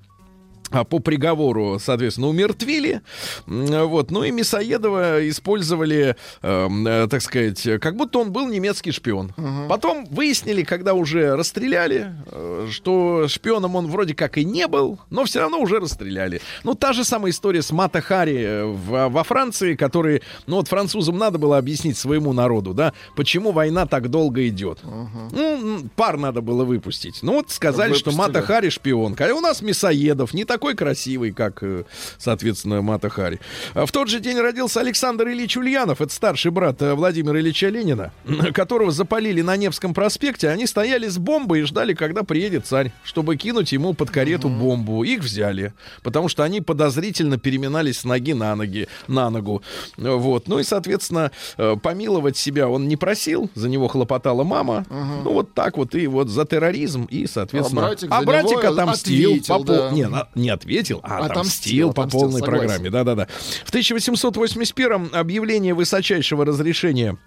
по 0.69 0.99
приговору, 0.99 1.80
соответственно, 1.80 2.27
умертвили. 2.27 3.01
Вот. 3.45 4.12
Ну 4.12 4.23
и 4.23 4.32
Мясоедова 4.32 5.27
использовали, 5.30 6.15
эм, 6.41 6.88
э, 6.88 7.08
так 7.08 7.21
сказать, 7.21 7.62
как 7.82 7.95
будто 7.95 8.19
он 8.19 8.32
был 8.32 8.47
немецкий 8.47 8.91
шпион. 8.91 9.34
Потом 9.69 10.06
выяснили, 10.06 10.63
когда 10.63 10.93
уже 10.93 11.36
расстреляли, 11.36 12.13
э, 12.32 12.67
что 12.71 13.27
шпионом 13.27 13.75
он 13.75 13.88
вроде 13.88 14.13
как 14.13 14.38
и 14.38 14.45
не 14.45 14.67
был, 14.67 14.99
но 15.10 15.23
все 15.25 15.39
равно 15.39 15.60
уже 15.60 15.80
расстреляли. 15.80 16.41
Ну, 16.63 16.73
та 16.75 16.93
же 16.93 17.03
самая 17.03 17.32
история 17.32 17.62
с 17.62 17.71
Мата 17.71 18.01
Хари 18.01 18.38
э, 18.38 18.65
в- 18.65 19.10
во 19.10 19.23
Франции, 19.23 19.75
который, 19.75 20.21
ну 20.47 20.58
вот 20.58 20.67
французам 20.67 21.17
надо 21.17 21.38
было 21.38 21.58
объяснить 21.58 21.97
своему 21.97 22.34
народу, 22.34 22.73
да, 22.73 22.93
почему 23.15 23.51
война 23.51 23.86
так 23.86 24.10
долго 24.10 24.47
идет. 24.47 24.80
Ну, 24.84 25.39
м, 25.77 25.89
пар 25.95 26.17
надо 26.17 26.41
было 26.41 26.63
выпустить. 26.65 27.19
Ну 27.21 27.34
вот 27.34 27.51
сказали, 27.51 27.93
что 27.93 28.10
Выпустили. 28.12 28.34
Мата 28.36 28.41
Хари 28.41 28.69
шпион. 28.69 29.15
А 29.19 29.34
у 29.34 29.41
нас 29.41 29.62
Мясоедов 29.62 30.34
не 30.34 30.45
такой 30.58 30.74
красивый, 30.74 31.34
как, 31.34 31.62
э, 31.62 31.84
соответственно, 32.17 32.82
Мата 32.82 33.10
Хари. 33.10 33.39
А 33.76 33.86
В 33.86 33.91
тот 33.91 34.08
же 34.08 34.20
день 34.20 34.39
родился 34.39 34.80
Александр 34.80 35.28
Ильич 35.28 35.56
Ульянов, 35.56 36.02
это 36.02 36.12
старший 36.12 36.50
брат 36.50 36.82
э, 36.82 36.96
Владимира 36.96 37.39
Ильича 37.39 37.70
Ленина, 37.70 38.12
которого 38.56 38.89
запалили 38.89 39.43
на 39.43 39.56
Невском 39.56 39.93
проспекте. 39.93 40.50
Они 40.50 40.65
стояли 40.65 41.08
с 41.10 41.20
бомбой 41.20 41.60
и 41.60 41.62
ждали, 41.62 41.93
когда 41.93 42.24
приедет 42.24 42.65
царь, 42.65 42.91
чтобы 43.04 43.36
кинуть 43.38 43.72
ему 43.72 43.93
под 43.93 44.10
карету 44.10 44.50
бомбу. 44.50 45.04
Их 45.04 45.20
взяли, 45.20 45.74
потому 46.02 46.28
что 46.28 46.41
они 46.41 46.60
подозрительно 46.60 47.38
переминались 47.38 48.00
с 48.00 48.04
ноги 48.04 48.34
на 48.34 48.56
ноги, 48.56 48.88
на 49.08 49.30
ногу. 49.30 49.62
Вот. 49.96 50.48
Ну 50.48 50.58
и, 50.58 50.63
соответственно, 50.63 51.32
э, 51.58 51.76
помиловать 51.80 52.36
себя 52.36 52.67
он 52.67 52.88
не 52.88 52.98
просил, 52.98 53.52
за 53.54 53.70
него 53.70 53.88
хлопотала 53.88 54.43
мама. 54.43 54.88
Ну 54.89 55.34
вот 55.34 55.54
так 55.54 55.78
вот 55.78 55.93
и 55.93 56.08
вот 56.08 56.30
за 56.30 56.46
терроризм 56.46 57.06
и, 57.06 57.28
соответственно... 57.28 57.96
А 58.10 58.24
братик 58.24 58.62
за 58.63 58.70
него 58.70 58.82
отомстил 58.82 59.38
ответил, 59.38 59.60
по 59.60 59.63
да. 59.65 59.91
Не, 59.91 60.08
на- 60.08 60.28
не 60.36 60.46
ответил, 60.49 60.99
а 61.03 61.25
отомстил, 61.25 61.89
Отомстил, 61.89 61.93
по 61.93 62.01
отомстил, 62.03 62.19
полной 62.19 62.39
согласен. 62.41 62.67
программе. 62.67 62.89
Да-да-да. 62.89 63.27
В 63.65 63.69
1881 63.69 65.10
объявление 65.13 65.73
высочайшего 65.73 66.45
разрешения 66.45 67.17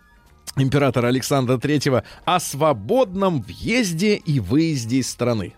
императора 0.56 1.08
Александра 1.08 1.56
III 1.56 2.02
о 2.24 2.40
свободном 2.40 3.42
въезде 3.42 4.16
и 4.16 4.40
выезде 4.40 4.98
из 4.98 5.08
страны. 5.10 5.54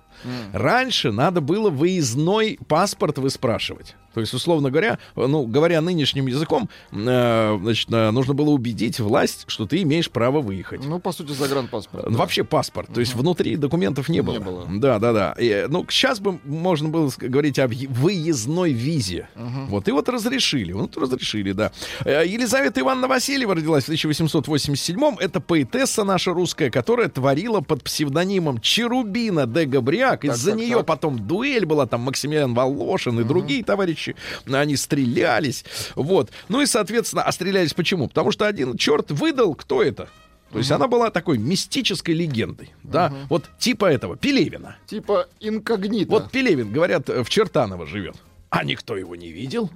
Раньше 0.53 1.11
надо 1.11 1.41
было 1.41 1.69
выездной 1.71 2.59
паспорт 2.69 3.19
выспрашивать. 3.19 3.97
То 4.15 4.21
есть, 4.21 4.35
условно 4.35 4.71
говоря, 4.71 4.99
ну, 5.17 5.47
говоря 5.47 5.81
нынешним 5.81 6.27
языком, 6.27 6.69
э, 6.93 7.59
значит, 7.63 7.93
э, 7.93 8.11
нужно 8.11 8.35
было 8.35 8.51
убедить 8.51 9.01
власть, 9.01 9.45
что 9.47 9.67
ты 9.67 9.83
имеешь 9.83 10.11
право 10.11 10.41
выехать. 10.41 10.85
Ну, 10.85 10.99
по 10.99 11.13
сути, 11.13 11.33
загранпаспорт. 11.33 12.11
Ну, 12.11 12.17
Вообще 12.17 12.45
паспорт. 12.45 12.93
То 12.93 13.01
есть 13.01 13.15
внутри 13.15 13.57
документов 13.57 14.09
не 14.09 14.21
было. 14.23 14.35
Не 14.35 14.39
было. 14.39 14.67
Да, 14.69 14.99
да, 14.99 15.13
да. 15.13 15.35
И, 15.39 15.67
ну, 15.69 15.87
сейчас 15.89 16.21
бы 16.21 16.39
можно 16.45 16.89
было 16.89 17.11
говорить 17.19 17.59
о 17.59 17.69
выездной 17.69 18.73
визе. 18.73 19.29
Вот. 19.69 19.89
И 19.89 19.93
вот 19.93 20.09
разрешили. 20.09 20.73
Вот 20.73 20.97
разрешили, 20.97 21.53
да. 21.53 21.73
Э, 22.05 22.23
Елизавета 22.27 22.81
Ивановна 22.81 23.09
Васильева 23.09 23.55
родилась 23.55 23.85
в 23.85 23.89
1887-м. 23.91 25.19
Это 25.19 25.41
поэтесса 25.41 26.05
наша 26.05 26.33
русская, 26.33 26.71
которая 26.71 27.09
творила 27.09 27.61
под 27.61 27.83
псевдонимом 27.83 28.61
Черубина 28.61 29.47
де 29.47 29.65
Габриак. 29.65 30.25
Из-за 30.25 30.53
нее 30.53 30.79
так. 30.79 30.87
потом 30.87 31.27
дуэль 31.27 31.67
была, 31.67 31.87
там 31.87 32.03
Максимилиан 32.03 32.55
Волошин 32.55 33.21
и 33.21 33.25
другие 33.25 33.65
товарищи. 33.65 34.02
Они 34.47 34.77
стрелялись. 34.77 35.65
Вот. 35.95 36.31
Ну 36.49 36.61
и, 36.61 36.67
соответственно, 36.67 37.23
а 37.23 37.33
стрелялись 37.33 37.75
почему? 37.75 38.09
Потому 38.09 38.33
что 38.33 38.47
один 38.47 38.77
черт 38.77 39.11
выдал, 39.11 39.55
кто 39.55 39.83
это. 39.83 40.09
То 40.51 40.59
есть 40.59 40.71
она 40.71 40.87
была 40.87 41.11
такой 41.11 41.39
мистической 41.39 42.15
легендой, 42.15 42.75
да, 42.83 43.11
вот 43.31 43.49
типа 43.59 43.87
этого 43.87 44.19
Пелевина. 44.19 44.77
Типа 44.87 45.27
инкогнито. 45.41 46.11
Вот 46.11 46.31
Пелевин, 46.31 46.71
говорят, 46.71 47.09
в 47.09 47.25
Чертаново 47.31 47.87
живет. 47.87 48.17
А 48.51 48.65
никто 48.65 48.99
его 48.99 49.17
не 49.17 49.33
видел. 49.33 49.71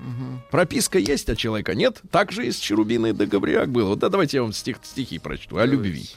Прописка 0.51 0.99
есть, 0.99 1.31
а 1.31 1.35
человека 1.35 1.75
нет. 1.75 2.03
Так 2.11 2.31
же 2.31 2.47
и 2.47 2.53
с 2.53 2.59
Черубиной 2.59 3.15
де 3.15 3.25
Габриак 3.25 3.71
было. 3.71 3.89
Вот 3.89 4.01
да, 4.01 4.11
давайте 4.11 4.37
я 4.37 4.43
вам 4.43 4.53
стих, 4.53 4.77
стихи 4.83 5.19
прочту 5.19 5.57
о 5.57 5.65
любви. 5.65 6.11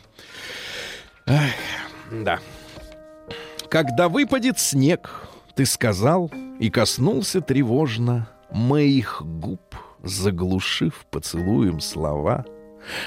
Эх, 1.25 1.53
да. 2.11 2.41
Когда 3.69 4.09
выпадет 4.09 4.59
снег, 4.59 5.28
ты 5.59 5.65
сказал 5.65 6.31
и 6.61 6.69
коснулся 6.69 7.41
тревожно 7.41 8.29
моих 8.49 9.21
губ, 9.21 9.75
заглушив 10.01 11.05
поцелуем 11.11 11.81
слова. 11.81 12.45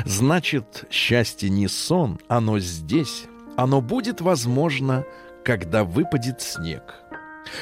Значит, 0.05 0.85
счастье 0.91 1.49
не 1.49 1.67
сон, 1.67 2.21
оно 2.29 2.59
здесь. 2.59 3.25
Оно 3.57 3.81
будет 3.81 4.21
возможно, 4.21 5.07
когда 5.47 5.83
выпадет 5.83 6.43
снег. 6.43 6.83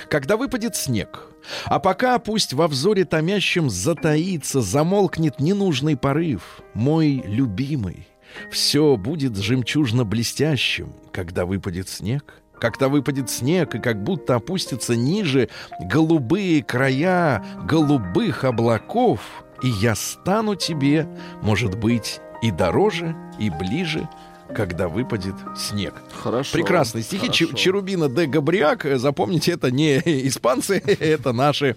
Когда 0.08 0.36
выпадет 0.36 0.74
снег. 0.74 1.28
А 1.66 1.78
пока 1.78 2.18
пусть 2.18 2.52
во 2.52 2.66
взоре 2.66 3.04
томящем 3.04 3.70
затаится, 3.70 4.60
замолкнет 4.60 5.38
ненужный 5.38 5.96
порыв, 5.96 6.62
мой 6.74 7.22
любимый. 7.24 8.08
Все 8.50 8.96
будет 8.96 9.36
жемчужно-блестящим, 9.36 10.92
когда 11.12 11.46
выпадет 11.46 11.88
снег. 11.88 12.39
Когда 12.60 12.88
выпадет 12.88 13.30
снег, 13.30 13.74
и 13.74 13.78
как 13.78 14.02
будто 14.02 14.34
опустятся 14.34 14.94
ниже 14.94 15.48
голубые 15.80 16.62
края 16.62 17.44
голубых 17.64 18.44
облаков, 18.44 19.20
и 19.62 19.68
я 19.68 19.94
стану 19.94 20.54
тебе, 20.54 21.08
может 21.42 21.78
быть, 21.78 22.20
и 22.42 22.50
дороже, 22.50 23.14
и 23.38 23.50
ближе, 23.50 24.08
когда 24.54 24.88
выпадет 24.88 25.34
снег. 25.56 25.94
Хорошо. 26.22 26.52
Прекрасные 26.52 27.02
стихи 27.02 27.26
Хорошо. 27.26 27.52
Черубина 27.54 28.08
де 28.08 28.26
Габриак. 28.26 28.84
Э, 28.84 28.98
Запомните, 28.98 29.52
это 29.52 29.70
не 29.70 29.98
испанцы, 30.26 30.78
это 31.00 31.32
наши. 31.32 31.76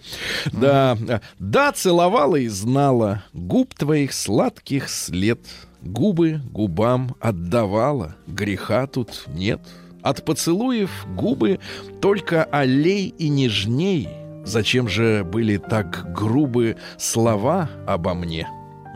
Да, 0.51 0.97
да, 1.39 1.71
целовала 1.71 2.35
и 2.37 2.47
знала 2.47 3.23
губ 3.33 3.73
твоих 3.73 4.13
сладких 4.13 4.89
след. 4.89 5.39
Губы 5.81 6.39
губам 6.51 7.15
отдавала, 7.19 8.15
греха 8.25 8.87
тут 8.87 9.25
нет. 9.27 9.59
От 10.03 10.25
поцелуев 10.25 10.91
губы 11.15 11.59
только 12.01 12.43
аллей 12.43 13.07
и 13.17 13.29
нежней. 13.29 14.09
Зачем 14.45 14.89
же 14.89 15.23
были 15.23 15.57
так 15.57 16.11
грубы 16.13 16.77
слова 16.99 17.69
обо 17.87 18.13
мне? 18.13 18.47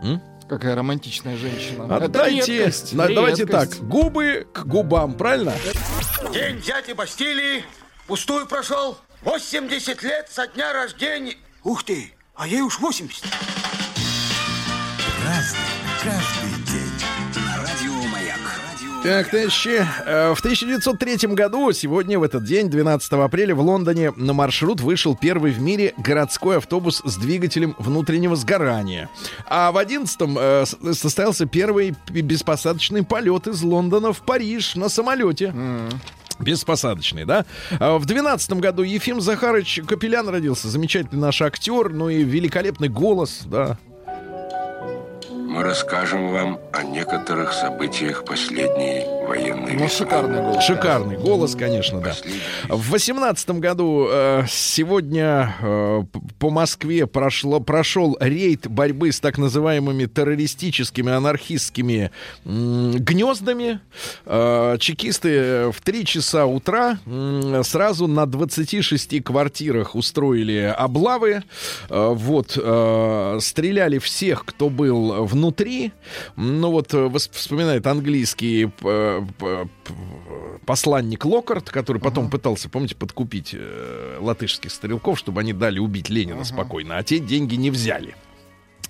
М? 0.02 0.20
Какая 0.48 0.74
романтичная 0.76 1.36
женщина. 1.36 1.84
Это 1.84 2.04
Отдайте, 2.06 2.58
редкость, 2.58 2.92
на- 2.94 3.08
давайте 3.08 3.46
так, 3.46 3.70
губы 3.80 4.46
к 4.52 4.64
губам, 4.66 5.14
правильно? 5.14 5.52
День 6.32 6.56
взятия 6.58 6.94
Бастилии 6.94 7.64
пустую 8.06 8.46
прошел. 8.46 8.98
80 9.22 10.02
лет 10.02 10.28
со 10.30 10.46
дня 10.46 10.72
рождения. 10.72 11.36
Ух 11.64 11.82
ты, 11.84 12.12
а 12.34 12.46
ей 12.46 12.60
уж 12.60 12.78
80. 12.80 13.24
Разный, 15.24 15.58
каждый 16.02 16.37
Так, 19.08 19.30
товарищи, 19.30 19.86
э, 20.04 20.34
в 20.34 20.40
1903 20.40 21.34
году, 21.34 21.72
сегодня, 21.72 22.18
в 22.18 22.22
этот 22.22 22.44
день, 22.44 22.68
12 22.68 23.24
апреля, 23.24 23.54
в 23.54 23.60
Лондоне 23.62 24.12
на 24.14 24.34
маршрут 24.34 24.82
вышел 24.82 25.16
первый 25.16 25.50
в 25.50 25.62
мире 25.62 25.94
городской 25.96 26.58
автобус 26.58 27.00
с 27.02 27.16
двигателем 27.16 27.74
внутреннего 27.78 28.36
сгорания. 28.36 29.08
А 29.46 29.72
в 29.72 29.78
11-м 29.78 30.36
э, 30.38 30.92
состоялся 30.92 31.46
первый 31.46 31.96
беспосадочный 32.10 33.02
полет 33.02 33.46
из 33.46 33.62
Лондона 33.62 34.12
в 34.12 34.20
Париж 34.20 34.74
на 34.74 34.90
самолете. 34.90 35.54
Беспосадочный, 36.38 37.24
да? 37.24 37.46
А 37.80 37.96
В 37.96 38.04
12 38.04 38.52
году 38.60 38.82
Ефим 38.82 39.22
Захарович 39.22 39.80
Капелян 39.88 40.28
родился. 40.28 40.68
Замечательный 40.68 41.18
наш 41.18 41.40
актер, 41.40 41.88
ну 41.88 42.10
и 42.10 42.24
великолепный 42.24 42.90
голос, 42.90 43.40
да. 43.46 43.78
Мы 45.58 45.64
расскажем 45.64 46.30
вам 46.30 46.60
о 46.72 46.84
некоторых 46.84 47.52
событиях 47.52 48.24
последней 48.24 49.02
военной 49.26 49.72
Ну, 49.72 49.84
весны. 49.86 49.88
шикарный 49.88 50.40
голос. 50.40 50.64
Шикарный 50.64 51.16
голос, 51.18 51.56
конечно, 51.56 52.00
да. 52.00 52.10
Последний. 52.10 52.40
В 52.68 52.90
восемнадцатом 52.90 53.58
году 53.58 54.06
э, 54.08 54.44
сегодня 54.48 55.56
э, 55.60 56.02
по 56.38 56.50
Москве 56.50 57.08
прошло, 57.08 57.58
прошел 57.58 58.16
рейд 58.20 58.68
борьбы 58.68 59.10
с 59.10 59.18
так 59.18 59.36
называемыми 59.36 60.06
террористическими 60.06 61.10
анархистскими 61.12 62.12
м, 62.44 62.92
гнездами. 62.92 63.80
Э, 64.26 64.76
чекисты 64.78 65.72
в 65.72 65.80
3 65.82 66.04
часа 66.04 66.46
утра 66.46 66.98
м, 67.04 67.64
сразу 67.64 68.06
на 68.06 68.26
26 68.26 69.20
квартирах 69.24 69.96
устроили 69.96 70.72
облавы. 70.78 71.42
Э, 71.90 72.12
вот, 72.14 72.56
э, 72.56 73.38
стреляли 73.40 73.98
всех, 73.98 74.44
кто 74.44 74.70
был 74.70 75.24
внутри. 75.24 75.47
Ну 76.36 76.70
вот, 76.70 76.92
э, 76.94 77.10
вспоминает 77.32 77.86
английский 77.86 78.70
э, 78.82 79.20
посланник 80.66 81.24
Локарт, 81.24 81.70
который 81.70 82.00
потом 82.00 82.30
пытался, 82.30 82.68
помните, 82.68 82.94
подкупить 82.94 83.54
э, 83.54 84.18
латышских 84.20 84.70
стрелков, 84.70 85.18
чтобы 85.18 85.40
они 85.40 85.52
дали 85.52 85.78
убить 85.78 86.08
Ленина 86.10 86.44
спокойно, 86.44 86.96
а 86.96 87.02
те 87.02 87.18
деньги 87.18 87.54
не 87.54 87.70
взяли. 87.70 88.14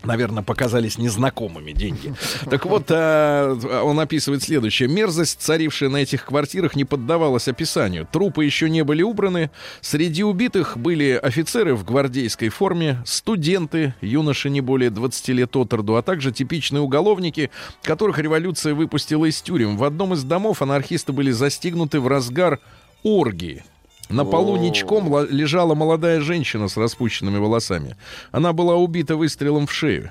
Наверное, 0.04 0.44
показались 0.44 0.96
незнакомыми 0.96 1.72
деньги. 1.72 2.14
Так 2.48 2.66
вот, 2.66 2.84
э, 2.88 3.80
он 3.82 3.98
описывает 3.98 4.42
следующее. 4.42 4.88
Мерзость, 4.88 5.40
царившая 5.40 5.88
на 5.88 5.98
этих 5.98 6.24
квартирах, 6.24 6.76
не 6.76 6.84
поддавалась 6.84 7.48
описанию. 7.48 8.06
Трупы 8.10 8.44
еще 8.44 8.70
не 8.70 8.84
были 8.84 9.02
убраны. 9.02 9.50
Среди 9.80 10.22
убитых 10.22 10.76
были 10.76 11.18
офицеры 11.20 11.74
в 11.74 11.84
гвардейской 11.84 12.48
форме, 12.48 13.02
студенты, 13.04 13.94
юноши 14.00 14.50
не 14.50 14.60
более 14.60 14.90
20 14.90 15.28
лет 15.28 15.56
от 15.56 15.72
роду, 15.72 15.96
а 15.96 16.02
также 16.02 16.30
типичные 16.30 16.80
уголовники, 16.80 17.50
которых 17.82 18.20
революция 18.20 18.74
выпустила 18.74 19.24
из 19.24 19.42
тюрем. 19.42 19.76
В 19.76 19.84
одном 19.84 20.14
из 20.14 20.22
домов 20.22 20.62
анархисты 20.62 21.12
были 21.12 21.32
застигнуты 21.32 21.98
в 21.98 22.06
разгар 22.06 22.60
оргии. 23.02 23.64
На 24.08 24.24
полу 24.24 24.56
ничком 24.56 25.08
ла- 25.12 25.26
лежала 25.28 25.74
молодая 25.74 26.20
женщина 26.20 26.68
с 26.68 26.76
распущенными 26.76 27.38
волосами. 27.38 27.96
Она 28.32 28.52
была 28.52 28.76
убита 28.76 29.16
выстрелом 29.16 29.66
в 29.66 29.72
шею. 29.72 30.10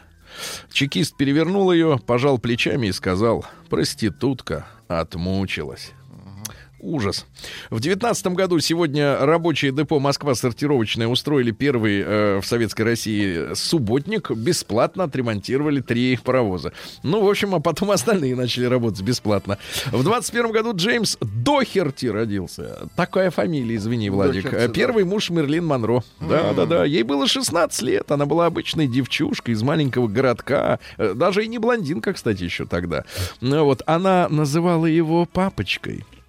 Чекист 0.71 1.17
перевернул 1.17 1.71
ее, 1.71 1.99
пожал 2.05 2.37
плечами 2.37 2.87
и 2.87 2.91
сказал, 2.91 3.45
проститутка 3.69 4.67
отмучилась. 4.87 5.93
Ужас. 6.79 7.25
В 7.71 7.79
девятнадцатом 7.79 8.35
году 8.35 8.59
сегодня 8.59 9.17
рабочие 9.25 9.71
депо 9.71 9.99
Москва 9.99 10.35
сортировочная 10.35 11.07
устроили 11.07 11.49
первый 11.51 12.01
э, 12.05 12.39
в 12.39 12.45
Советской 12.45 12.83
России 12.83 13.53
субботник. 13.55 14.29
Бесплатно 14.29 15.05
отремонтировали 15.05 15.81
три 15.81 16.17
паровоза. 16.23 16.73
Ну, 17.01 17.23
в 17.25 17.29
общем, 17.29 17.55
а 17.55 17.59
потом 17.59 17.89
остальные 17.89 18.35
начали 18.35 18.65
работать 18.65 19.01
бесплатно. 19.01 19.57
В 19.91 20.03
двадцать 20.03 20.31
первом 20.33 20.51
году 20.51 20.73
Джеймс 20.75 21.17
Дохерти 21.19 22.05
родился. 22.05 22.87
Такая 22.95 23.31
фамилия, 23.31 23.75
извини, 23.75 24.09
Владик. 24.11 24.43
Дохерти, 24.43 24.63
Э, 24.63 24.67
да. 24.67 24.73
Первый 24.73 25.03
муж 25.03 25.31
Мерлин 25.31 25.65
Монро. 25.65 26.03
Да, 26.19 26.53
да, 26.53 26.65
да. 26.67 26.85
Ей 26.85 27.01
было 27.03 27.27
16 27.27 27.81
лет. 27.81 28.11
Она 28.11 28.25
была 28.27 28.45
обычной 28.45 28.87
девчушкой 28.87 29.55
из 29.55 29.63
маленького 29.63 30.07
городка. 30.07 30.79
Э, 30.97 31.13
Даже 31.15 31.43
и 31.43 31.47
не 31.47 31.57
блондинка, 31.57 32.13
кстати, 32.13 32.43
еще 32.43 32.65
тогда. 32.67 33.03
Ну, 33.41 33.63
вот, 33.65 33.81
она 33.87 34.27
называла 34.29 34.85
его 34.85 35.25
папочкой. 35.25 36.05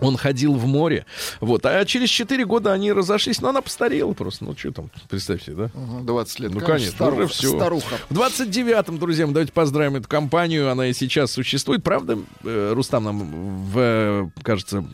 Он 0.00 0.16
ходил 0.16 0.54
в 0.54 0.66
море. 0.66 1.06
Вот. 1.40 1.66
А 1.66 1.84
через 1.84 2.08
4 2.10 2.44
года 2.44 2.72
они 2.72 2.92
разошлись. 2.92 3.40
Но 3.40 3.48
она 3.48 3.62
постарела 3.62 4.12
просто. 4.12 4.44
Ну, 4.44 4.56
что 4.56 4.72
там, 4.72 4.90
представьте, 5.08 5.52
да? 5.52 5.70
Ага, 5.74 6.02
20 6.02 6.40
лет. 6.40 6.54
Ну, 6.54 6.60
конечно, 6.60 6.90
старуха, 6.90 7.20
уже 7.20 7.32
все. 7.32 7.56
Старуха. 7.56 7.96
В 8.08 8.18
29-м, 8.18 8.98
друзья, 8.98 9.26
мы 9.26 9.32
давайте 9.32 9.52
поздравим 9.52 9.96
эту 9.96 10.08
компанию. 10.08 10.70
Она 10.70 10.88
и 10.88 10.92
сейчас 10.92 11.32
существует. 11.32 11.82
Правда, 11.82 12.18
э, 12.44 12.72
Рустам 12.74 13.04
нам, 13.04 13.64
в, 13.72 14.30
кажется, 14.42 14.84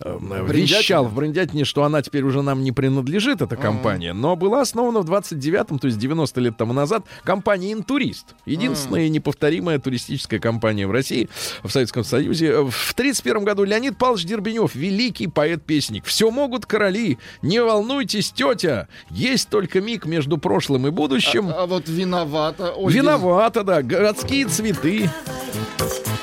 э, 0.00 0.18
Бриндятине? 0.18 0.78
вещал 0.78 1.04
в 1.06 1.14
Бриндятине, 1.14 1.64
что 1.64 1.84
она 1.84 2.02
теперь 2.02 2.22
уже 2.22 2.42
нам 2.42 2.62
не 2.62 2.72
принадлежит, 2.72 3.42
эта 3.42 3.56
компания. 3.56 4.12
Но 4.12 4.36
была 4.36 4.60
основана 4.60 5.00
в 5.00 5.10
29-м, 5.10 5.78
то 5.78 5.86
есть 5.86 5.98
90 5.98 6.40
лет 6.40 6.56
тому 6.56 6.72
назад, 6.72 7.04
компания 7.24 7.72
«Интурист». 7.72 8.34
Единственная 8.46 9.06
и 9.06 9.08
неповторимая 9.08 9.78
туристическая 9.78 10.40
компания 10.40 10.86
в 10.86 10.90
России, 10.90 11.28
в 11.62 11.70
Советском 11.70 12.04
Союзе. 12.04 12.62
В 12.62 12.94
31 12.94 13.44
году 13.44 13.64
Леонид 13.64 13.96
Павлович 13.96 14.24
Дербенев, 14.52 14.74
великий 14.74 15.26
поэт-песник. 15.26 16.04
«Все 16.04 16.30
могут 16.30 16.66
короли, 16.66 17.18
не 17.40 17.62
волнуйтесь, 17.62 18.30
тетя, 18.32 18.88
есть 19.10 19.48
только 19.48 19.80
миг 19.80 20.04
между 20.06 20.38
прошлым 20.38 20.86
и 20.86 20.90
будущим». 20.90 21.48
А, 21.48 21.62
а 21.62 21.66
вот 21.66 21.88
виновата. 21.88 22.72
Ольга. 22.72 22.98
Виновата, 22.98 23.64
да. 23.64 23.82
Городские 23.82 24.46
цветы. 24.46 25.10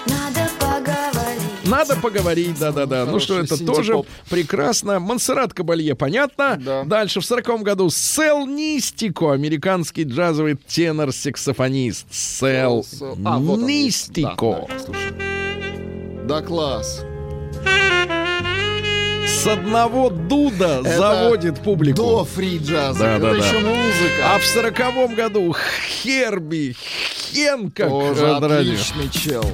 Надо 0.06 0.50
поговорить. 0.60 1.66
Надо 1.66 1.96
поговорить, 1.98 2.60
да-да-да. 2.60 3.06
Ну 3.06 3.20
что, 3.20 3.40
это 3.40 3.64
тоже 3.64 4.02
прекрасно. 4.30 5.00
Монсеррат 5.00 5.54
Кабалье, 5.54 5.96
понятно. 5.96 6.58
Да. 6.60 6.84
Дальше 6.84 7.22
в 7.22 7.26
сороком 7.26 7.64
году 7.64 7.90
Сел 7.90 8.46
Нистико, 8.46 9.34
американский 9.34 10.04
джазовый 10.04 10.56
тенор-саксофонист. 10.56 12.08
Сел 12.12 12.86
А, 13.26 13.40
вот. 13.40 13.60
Нистико. 13.60 14.68
Да, 14.70 14.78
да. 14.88 15.26
Да, 16.28 16.42
класс. 16.42 17.04
С 19.40 19.48
одного 19.48 20.10
дуда 20.10 20.82
Это 20.84 20.98
заводит 20.98 21.62
публику. 21.62 21.96
До 21.96 22.26
фри-джаза. 22.26 23.00
Да, 23.00 23.16
Это 23.16 23.22
да, 23.22 23.32
да. 23.32 23.38
еще 23.38 23.60
музыка. 23.60 24.36
А 24.36 24.38
в 24.38 24.46
сороковом 24.46 25.16
году 25.16 25.56
Херби 25.88 26.76
Хенкок. 27.32 27.88
Тоже 27.88 28.28
на 28.28 28.40
радио. 28.42 28.74
отличный 28.74 29.10
чел. 29.10 29.46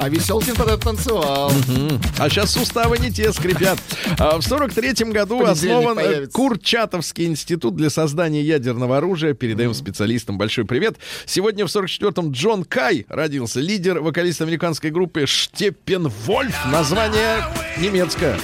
А 0.00 0.08
Веселкин 0.08 0.54
тогда 0.54 0.78
танцевал. 0.78 1.52
А 2.18 2.30
сейчас 2.30 2.52
суставы 2.52 2.96
не 2.96 3.10
те 3.10 3.30
скрипят. 3.34 3.78
А 4.18 4.40
в 4.40 4.40
43-м 4.40 5.10
году 5.10 5.40
Понедельник 5.40 5.76
основан 5.76 5.98
э, 5.98 6.02
появится. 6.02 6.32
Курчатовский 6.32 7.26
институт 7.26 7.76
для 7.76 7.90
создания 7.90 8.40
ядерного 8.40 8.96
оружия. 8.96 9.34
Передаем 9.34 9.74
специалистам 9.74 10.38
большой 10.38 10.64
привет. 10.64 10.96
Сегодня 11.26 11.66
в 11.66 11.68
44-м 11.68 12.32
Джон 12.32 12.64
Кай 12.64 13.04
родился. 13.10 13.60
Лидер, 13.60 14.00
вокалист 14.00 14.40
американской 14.40 14.90
группы 14.90 15.26
Штеппенвольф. 15.26 16.56
Название 16.72 17.44
немецкое. 17.76 18.38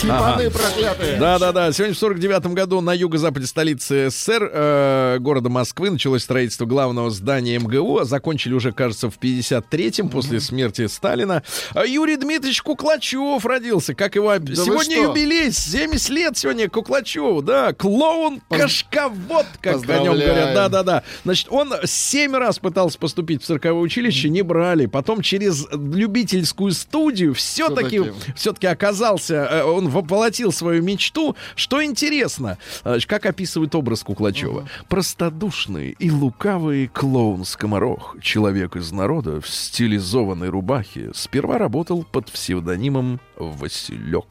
Слепаны 0.00 0.50
проклятые. 0.50 1.16
Да-да-да. 1.18 1.72
Сегодня 1.72 1.94
в 1.94 1.98
49 1.98 2.46
году 2.48 2.80
на 2.80 2.92
юго-западе 2.92 3.46
столицы 3.46 4.10
СССР, 4.10 4.50
э, 4.52 5.16
города 5.20 5.48
Москвы, 5.48 5.90
началось 5.90 6.22
строительство 6.22 6.66
главного 6.66 7.10
здания 7.10 7.58
МГУ. 7.58 7.98
а 8.00 8.04
Закончили 8.04 8.52
уже, 8.52 8.72
кажется, 8.72 9.10
в 9.10 9.18
53-м, 9.18 10.10
после 10.10 10.40
смерти 10.40 10.86
Сталина. 10.86 11.42
А 11.72 11.86
Юрий 11.86 12.16
Дмитриевич 12.16 12.62
Куклачев 12.62 13.44
родился. 13.46 13.94
Как 13.94 14.16
его... 14.16 14.28
вы 14.28 14.54
сегодня 14.54 15.02
юбилей. 15.02 15.50
70 15.50 16.08
лет 16.10 16.36
сегодня 16.36 16.68
Куклачеву. 16.68 17.40
Да, 17.40 17.72
клоун-кашковод, 17.72 19.46
как 19.60 19.88
о 19.88 19.98
нем 19.98 20.14
говорят. 20.14 20.54
Да-да-да. 20.54 21.02
Значит, 21.24 21.48
он 21.50 21.72
семь 21.84 22.34
раз 22.36 22.58
пытался 22.58 22.98
поступить 22.98 23.42
в 23.42 23.46
цирковое 23.46 23.82
училище, 23.82 24.28
не 24.28 24.42
брали. 24.42 24.86
Потом 24.86 25.22
через 25.22 25.66
любительскую 25.72 26.72
студию 26.72 27.34
все-таки 27.34 28.02
все-таки 28.34 28.66
оказался, 28.66 29.48
э, 29.50 29.62
он 29.86 29.92
воплотил 29.92 30.52
свою 30.52 30.82
мечту. 30.82 31.36
Что 31.54 31.82
интересно, 31.82 32.58
э, 32.84 32.98
как 33.06 33.26
описывает 33.26 33.74
образ 33.74 34.02
Куклачева? 34.02 34.68
Простодушный 34.88 35.96
и 35.98 36.10
лукавый 36.10 36.88
клоун-скоморох, 36.88 38.16
человек 38.20 38.76
из 38.76 38.92
народа 38.92 39.40
в 39.40 39.48
стилизованной 39.48 40.48
рубахе, 40.48 41.10
сперва 41.14 41.58
работал 41.58 42.04
под 42.04 42.30
псевдонимом 42.30 43.20
Василек. 43.36 44.24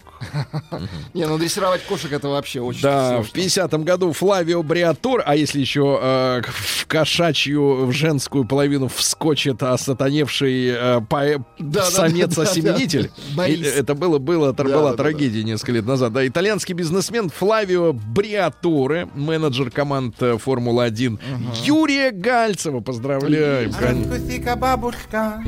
Не, 1.14 1.28
ну 1.28 1.38
дрессировать 1.38 1.84
кошек 1.84 2.12
это 2.12 2.30
вообще 2.30 2.62
очень 2.62 2.82
Да, 2.82 3.22
в 3.22 3.28
сложно. 3.28 3.48
50-м 3.48 3.84
году 3.84 4.12
Флавио 4.14 4.64
Бриатор, 4.64 5.22
а 5.26 5.36
если 5.36 5.60
еще 5.60 6.00
э, 6.02 6.42
в 6.46 6.88
кошачью, 6.88 7.86
в 7.86 7.92
женскую 7.92 8.46
половину 8.46 8.88
вскочит 8.88 9.62
осатаневший 9.64 10.70
э, 10.70 11.02
самец-осеменитель. 11.84 13.12
Это 13.76 13.96
было, 13.96 14.18
было, 14.20 14.54
была 14.54 14.94
трагедия 14.94 15.44
несколько 15.44 15.74
лет 15.74 15.86
назад. 15.86 16.14
Да, 16.14 16.26
итальянский 16.26 16.74
бизнесмен 16.74 17.30
Флавио 17.30 17.94
Бриаторе, 17.94 19.08
менеджер 19.14 19.70
команд 19.72 20.16
э, 20.22 20.38
Формулы-1, 20.38 21.20
Юрия 21.64 22.12
Гальцева, 22.12 22.80
поздравляем. 22.80 23.72
бабушка, 24.56 25.42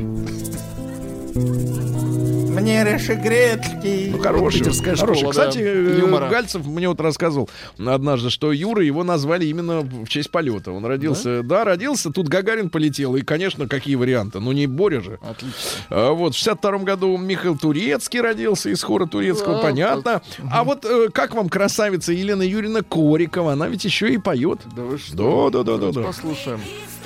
мне 2.58 2.84
реши 2.84 3.14
гречки. 3.16 4.10
Ну, 4.12 4.20
хороший. 4.20 4.60
Питерская 4.60 4.96
хороший. 4.96 5.20
школа, 5.20 5.34
да, 5.34 5.48
Кстати, 5.48 5.64
э, 5.64 6.00
юмора. 6.00 6.30
Гальцев 6.30 6.66
мне 6.66 6.90
вот 6.90 7.00
рассказывал 7.00 7.50
однажды, 7.78 8.30
что 8.30 8.52
Юра 8.52 8.84
его 8.84 9.04
назвали 9.04 9.46
именно 9.46 9.82
в 9.82 10.08
честь 10.08 10.32
полета. 10.32 10.72
Он 10.72 10.86
родился, 10.86 11.44
да, 11.44 11.64
родился, 11.64 12.12
тут 12.12 12.28
Гагарин 12.28 12.70
полетел, 12.70 13.16
и, 13.16 13.22
конечно, 13.22 13.68
какие 13.68 13.96
варианты? 13.96 14.40
Ну, 14.40 14.52
не 14.52 14.68
Боря 14.68 15.02
же. 15.02 15.20
Отлично. 15.22 15.56
А 15.90 16.12
вот 16.12 16.34
в 16.34 16.38
62 16.38 16.78
году 16.80 17.18
Михаил 17.18 17.58
Турецкий 17.58 18.22
родился 18.22 18.70
из 18.70 18.82
хора 18.84 19.06
турецкого, 19.06 19.56
Да, 19.56 19.62
понятно. 19.62 20.22
А 20.52 20.64
вот 20.64 20.86
э, 20.86 21.10
как 21.14 21.36
вам 21.36 21.50
красавица 21.50 22.12
Елена 22.12 22.42
Юрьевна 22.42 22.82
Корикова? 22.82 23.54
Она 23.54 23.68
ведь 23.68 23.86
еще 23.86 24.12
и 24.12 24.18
поет. 24.18 24.60
Да 24.76 24.82
вы 24.82 24.98
что? 24.98 25.50
Да, 25.50 25.64
да, 25.64 25.78
да, 25.78 25.86
да, 25.86 25.92
да. 25.92 26.08
Послушаем. 26.08 26.60
Истовый 26.60 26.97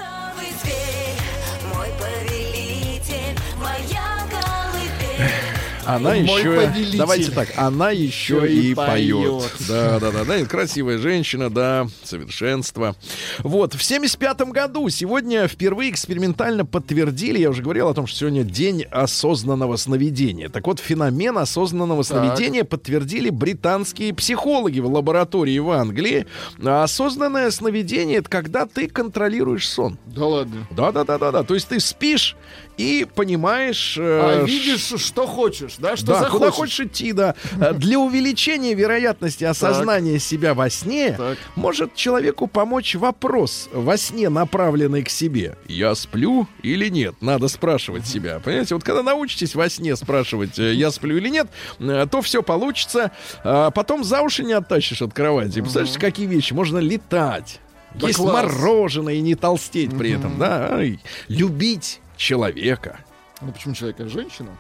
Она 5.86 6.12
Мой 6.12 6.22
еще, 6.22 6.56
повелитель. 6.56 6.98
давайте 6.98 7.32
так, 7.32 7.50
она 7.58 7.92
еще 7.92 8.48
и 8.48 8.72
и 8.72 8.76
поет. 8.76 9.18
поет. 9.18 9.52
Да, 9.68 10.00
да, 10.00 10.12
да, 10.12 10.24
да, 10.24 10.46
красивая 10.46 10.98
женщина, 10.98 11.50
да, 11.50 11.88
совершенство. 12.04 12.96
Вот, 13.40 13.74
в 13.74 13.84
75 13.84 14.42
году 14.52 14.88
сегодня 14.90 15.48
впервые 15.48 15.92
экспериментально 15.92 16.66
подтвердили, 16.66 17.40
я 17.40 17.50
уже 17.50 17.64
говорил 17.64 17.88
о 17.90 17.94
том, 17.94 18.08
что 18.08 18.20
сегодня 18.20 18.44
день 18.44 18.84
осознанного 18.84 19.76
сновидения. 19.76 20.50
Так 20.50 20.68
вот, 20.68 20.80
феномен 20.80 21.38
осознанного 21.38 22.04
сновидения 22.04 22.64
подтвердили 22.64 23.30
британские 23.30 24.14
психологи 24.14 24.80
в 24.80 24.88
лаборатории 24.92 25.58
в 25.60 25.72
Англии. 25.72 26.26
А 26.64 26.84
осознанное 26.84 27.50
сновидение 27.52 28.18
это 28.18 28.30
когда 28.30 28.66
ты 28.66 28.88
контролируешь 28.88 29.68
сон. 29.68 29.98
Да 30.06 30.26
ладно. 30.26 30.68
Да, 30.72 30.92
да, 30.92 31.04
да, 31.04 31.18
да, 31.18 31.32
да. 31.32 31.44
То 31.44 31.54
есть 31.54 31.68
ты 31.68 31.80
спишь 31.80 32.36
и 32.82 33.06
понимаешь. 33.06 33.98
э, 34.00 34.42
А 34.42 34.44
видишь, 34.44 34.94
что 35.02 35.28
хочешь, 35.28 35.76
да? 35.78 35.96
Что 35.96 36.08
да, 36.08 36.14
захочешь. 36.22 36.32
куда 36.38 36.52
хочешь 36.52 36.80
идти, 36.80 37.14
да. 37.14 37.36
Э, 37.60 37.74
Для 37.74 38.00
увеличения 38.00 38.74
вероятности 38.74 39.44
осознания 39.44 40.20
себя 40.20 40.54
во 40.54 40.70
сне 40.70 41.14
Так. 41.18 41.38
может 41.56 41.96
человеку 41.96 42.48
помочь 42.48 42.96
вопрос 42.96 43.70
во 43.72 43.98
сне, 43.98 44.30
направленный 44.30 45.04
к 45.04 45.10
себе. 45.10 45.56
Я 45.68 45.96
сплю 45.96 46.48
или 46.64 46.90
нет? 46.90 47.16
Надо 47.22 47.48
спрашивать 47.48 48.08
себя. 48.08 48.40
Понимаете, 48.44 48.76
вот 48.76 48.84
когда 48.84 49.04
научитесь 49.04 49.56
во 49.56 49.70
сне 49.70 49.96
спрашивать, 49.96 50.58
э, 50.60 50.74
я 50.74 50.92
сплю 50.92 51.18
или 51.18 51.30
нет, 51.30 51.48
то 51.80 52.22
все 52.22 52.42
получится. 52.44 53.12
А 53.44 53.70
Потом 53.72 54.04
за 54.04 54.22
уши 54.22 54.44
не 54.44 54.54
оттащишь 54.54 55.02
от 55.02 55.14
кровати. 55.14 55.60
Представляете, 55.62 56.00
какие 56.00 56.26
вещи? 56.28 56.54
Можно 56.54 56.78
летать. 56.80 57.60
Да 57.94 58.08
Есть 58.08 58.20
класс. 58.20 58.34
мороженое 58.34 59.16
и 59.16 59.22
не 59.22 59.36
толстеть 59.36 59.98
при 59.98 60.12
этом, 60.12 60.38
да. 60.40 60.80
Любить 61.28 62.00
человека. 62.22 63.00
Ну 63.42 63.52
почему 63.52 63.74
человека? 63.74 64.08
Женщина? 64.08 64.52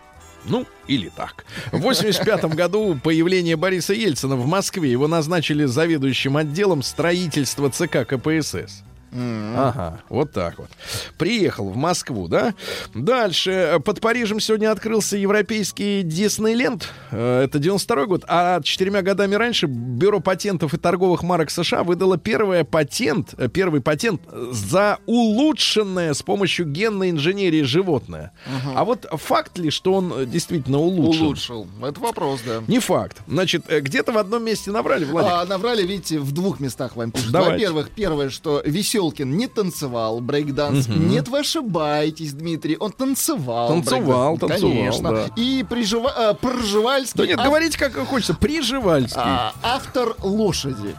Ну, 0.45 0.66
или 0.88 1.09
так. 1.09 1.45
В 1.72 1.80
85 1.80 2.45
году 2.55 2.99
появление 3.01 3.55
Бориса 3.55 3.93
Ельцина 3.93 4.36
в 4.36 4.47
Москве. 4.47 4.91
Его 4.91 5.07
назначили 5.07 5.66
заведующим 5.66 6.36
отделом 6.38 6.82
строительства 6.82 7.70
ЦК 7.70 8.07
КПСС. 8.07 8.84
Ага, 9.14 10.01
вот 10.09 10.32
так 10.32 10.57
вот. 10.57 10.70
Приехал 11.18 11.70
в 11.70 11.76
Москву, 11.76 12.28
да? 12.28 12.53
Дальше. 12.93 13.80
Под 13.84 13.99
Парижем 13.99 14.39
сегодня 14.39 14.72
открылся 14.72 15.18
европейский 15.18 16.01
Диснейленд. 16.03 16.88
Э, 17.12 17.43
Это 17.43 17.59
92 17.59 18.05
год. 18.05 18.24
А 18.28 18.62
четырьмя 18.62 19.01
годами 19.01 19.36
раньше 19.36 19.68
Бюро 19.68 20.20
патентов 20.20 20.74
и 20.74 20.78
торговых 20.78 21.24
марок 21.24 21.49
США 21.51 21.84
выдало 21.84 22.18
первый 22.18 22.64
патент, 22.64 23.34
э, 23.38 23.49
первый 23.49 23.82
патент 23.82 24.22
за 24.51 24.97
улучшенное 25.05 26.14
с 26.14 26.22
помощью 26.22 26.66
генной 26.66 27.09
инженерии 27.09 27.64
животное. 27.64 28.32
А 28.76 28.86
вот 28.86 29.05
факт 29.12 29.57
ли, 29.57 29.70
что 29.70 29.93
он 29.93 30.14
э, 30.16 30.26
действительно 30.26 30.80
улучшен? 30.80 31.26
Улучшил. 31.26 31.68
Это 31.84 31.99
вопрос, 31.99 32.41
да. 32.45 32.64
Не 32.68 32.80
факт. 32.80 33.18
Значит, 33.28 33.66
где-то 33.68 34.12
в 34.14 34.18
одном 34.18 34.43
месте 34.45 34.72
набрали, 34.72 35.03
Владик. 35.03 35.32
А, 35.32 35.45
наврали, 35.45 35.84
видите, 35.86 36.20
в 36.20 36.32
двух 36.32 36.59
местах 36.59 36.95
вам 36.95 37.12
пишут. 37.12 37.32
Во-первых, 37.32 37.89
первое, 37.89 38.30
что 38.30 38.62
Веселкин 39.02 39.36
не 39.36 39.47
танцевал 39.47 40.22
брейкданс. 40.22 40.88
Нет, 40.88 41.28
вы 41.28 41.39
ошибаетесь, 41.39 42.34
Дмитрий. 42.34 42.78
Он 42.80 42.91
танцевал. 42.91 43.68
Танцевал, 43.70 44.38
танцевал, 44.38 44.72
Конечно. 44.72 45.12
да. 45.12 45.26
И 45.36 45.66
прижива... 45.68 46.14
э, 46.16 46.34
Пржевальский... 46.36 47.18
Да 47.18 47.26
нет, 47.26 47.39
ав- 47.39 47.45
говорите, 47.45 47.80
как 47.80 47.93
хочется. 48.08 48.36
Приживальский. 48.36 49.20
а, 49.20 49.54
автор 49.64 50.16
лошади. 50.22 50.95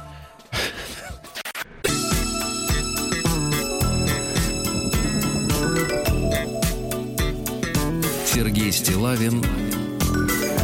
Сергей 8.27 8.73
Стилавин 8.73 9.45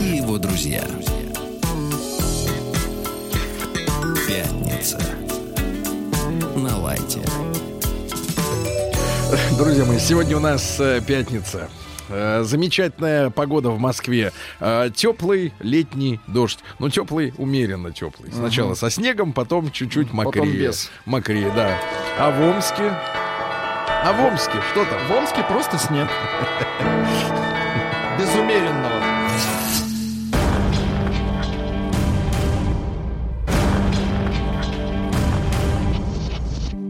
и 0.01 0.17
его 0.17 0.39
друзья. 0.39 0.85
Пятница. 4.27 4.99
На 6.57 6.77
лайте. 6.79 7.21
Друзья 9.57 9.85
мои, 9.85 9.99
сегодня 9.99 10.37
у 10.37 10.41
нас 10.41 10.79
э, 10.79 11.01
пятница. 11.07 11.69
Э, 12.09 12.43
Замечательная 12.45 13.31
погода 13.31 13.71
в 13.71 13.79
Москве. 13.81 14.33
Э, 14.61 14.89
Теплый 14.95 15.53
летний 15.61 16.21
дождь. 16.29 16.61
Ну, 16.79 16.89
теплый, 16.91 17.35
умеренно 17.39 17.93
теплый. 17.93 18.31
Сначала 18.33 18.75
со 18.75 18.89
снегом, 18.91 19.33
потом 19.33 19.71
чуть-чуть 19.73 20.13
мокрее. 20.13 20.45
без. 20.69 20.91
Мокрее, 21.07 21.51
да. 21.55 21.77
А 22.19 22.31
в 22.31 22.41
Омске? 22.41 22.93
А 24.05 24.13
в 24.13 24.21
Омске 24.25 24.59
что 24.71 24.85
там? 24.85 24.99
В 25.09 25.13
Омске 25.13 25.43
просто 25.49 25.77
снег. 25.79 26.09
Без 28.19 28.33
умеренного. 28.35 28.98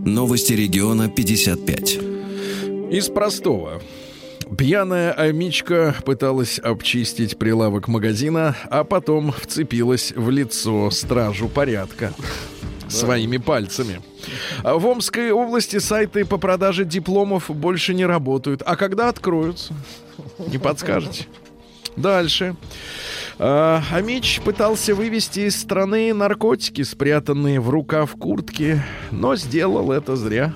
Новости 0.09 0.55
региона 0.55 1.11
55. 1.11 1.99
Из 2.91 3.09
простого. 3.09 3.83
Пьяная 4.57 5.13
амичка 5.13 5.95
пыталась 6.05 6.59
обчистить 6.59 7.39
прилавок 7.39 7.89
магазина, 7.89 8.57
а 8.71 8.85
потом 8.85 9.33
вцепилась 9.33 10.13
в 10.17 10.31
лицо 10.31 10.91
стражу 10.91 11.49
порядка 11.49 12.15
своими 12.89 13.37
пальцами. 13.37 14.01
А 14.65 14.79
в 14.79 14.87
Омской 14.87 15.31
области 15.31 15.79
сайты 15.79 16.25
по 16.25 16.39
продаже 16.39 16.87
дипломов 16.87 17.51
больше 17.51 17.93
не 17.93 18.07
работают. 18.07 18.63
А 18.65 18.77
когда 18.77 19.11
откроются? 19.11 19.75
Не 20.39 20.57
подскажете? 20.57 21.27
Дальше. 21.99 22.55
А, 23.41 23.83
Амич 23.93 24.41
пытался 24.45 24.95
вывести 24.95 25.41
из 25.41 25.61
страны 25.61 26.15
наркотики, 26.15 26.83
спрятанные 26.83 27.61
в 27.61 27.71
рукав 27.71 28.13
куртки, 28.13 28.83
но 29.11 29.37
сделал 29.37 29.91
это 29.93 30.17
зря. 30.17 30.55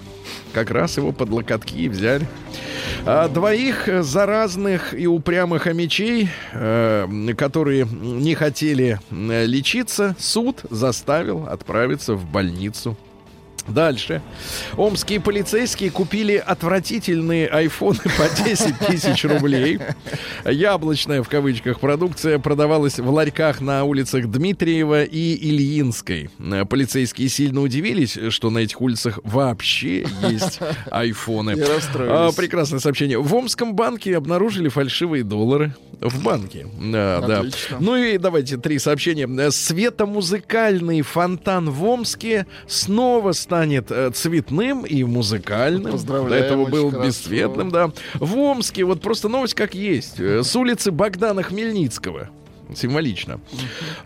Как 0.53 0.71
раз 0.71 0.97
его 0.97 1.13
под 1.13 1.31
локотки 1.31 1.89
взяли. 1.89 2.27
А 3.05 3.29
двоих 3.29 3.89
заразных 4.05 4.95
и 4.95 5.07
упрямых 5.07 5.63
хомячей, 5.63 6.29
э, 6.53 7.09
которые 7.37 7.87
не 7.87 8.35
хотели 8.35 9.01
э, 9.11 9.45
лечиться, 9.45 10.15
суд 10.19 10.61
заставил 10.71 11.47
отправиться 11.47 12.15
в 12.15 12.25
больницу. 12.25 12.97
Дальше. 13.69 14.23
Омские 14.77 15.21
полицейские 15.21 15.91
купили 15.91 16.37
отвратительные 16.37 17.47
айфоны 17.47 18.01
по 18.19 18.45
10 18.45 18.79
тысяч 18.79 19.25
рублей. 19.25 19.79
Яблочная, 20.45 21.23
в 21.23 21.29
кавычках, 21.29 21.81
продукция 21.81 22.39
продавалась 22.39 22.99
в 22.99 23.09
ларьках 23.11 23.61
на 23.61 23.85
улицах 23.85 24.27
Дмитриева 24.31 25.05
и 25.05 25.35
Ильинской. 25.49 26.31
Полицейские 26.69 27.29
сильно 27.29 27.61
удивились, 27.61 28.19
что 28.31 28.51
на 28.51 28.59
этих 28.59 28.81
улицах 28.81 29.19
вообще 29.23 30.07
есть 30.29 30.59
айфоны. 30.91 31.55
А, 31.95 32.31
Прекрасное 32.33 32.81
сообщение. 32.81 33.21
В 33.21 33.35
Омском 33.35 33.75
банке 33.75 34.17
обнаружили 34.17 34.69
фальшивые 34.69 35.23
доллары. 35.25 35.75
В 36.01 36.23
банке. 36.25 36.67
Да, 36.81 37.21
да. 37.21 37.43
Ну 37.79 37.95
и 37.97 38.19
давайте 38.19 38.57
три 38.57 38.79
сообщения. 38.81 39.29
Светомузыкальный 39.51 41.03
фонтан 41.03 41.71
в 41.71 41.85
Омске 41.85 42.47
снова 42.67 43.33
станет 43.53 43.91
э, 43.91 44.11
цветным 44.15 44.87
и 44.87 45.05
музыкальным. 45.05 45.99
До 46.07 46.35
этого 46.35 46.65
был 46.65 46.91
хорошо. 46.91 47.07
бесцветным, 47.07 47.71
да. 47.71 47.91
В 48.15 48.39
Омске 48.39 48.85
вот 48.85 49.03
просто 49.03 49.29
новость 49.29 49.55
как 49.55 49.75
есть. 49.75 50.19
Э, 50.19 50.43
С 50.43 50.57
улицы 50.57 50.91
Богдана 50.91 51.43
Хмельницкого. 51.43 52.31
Символично. 52.75 53.41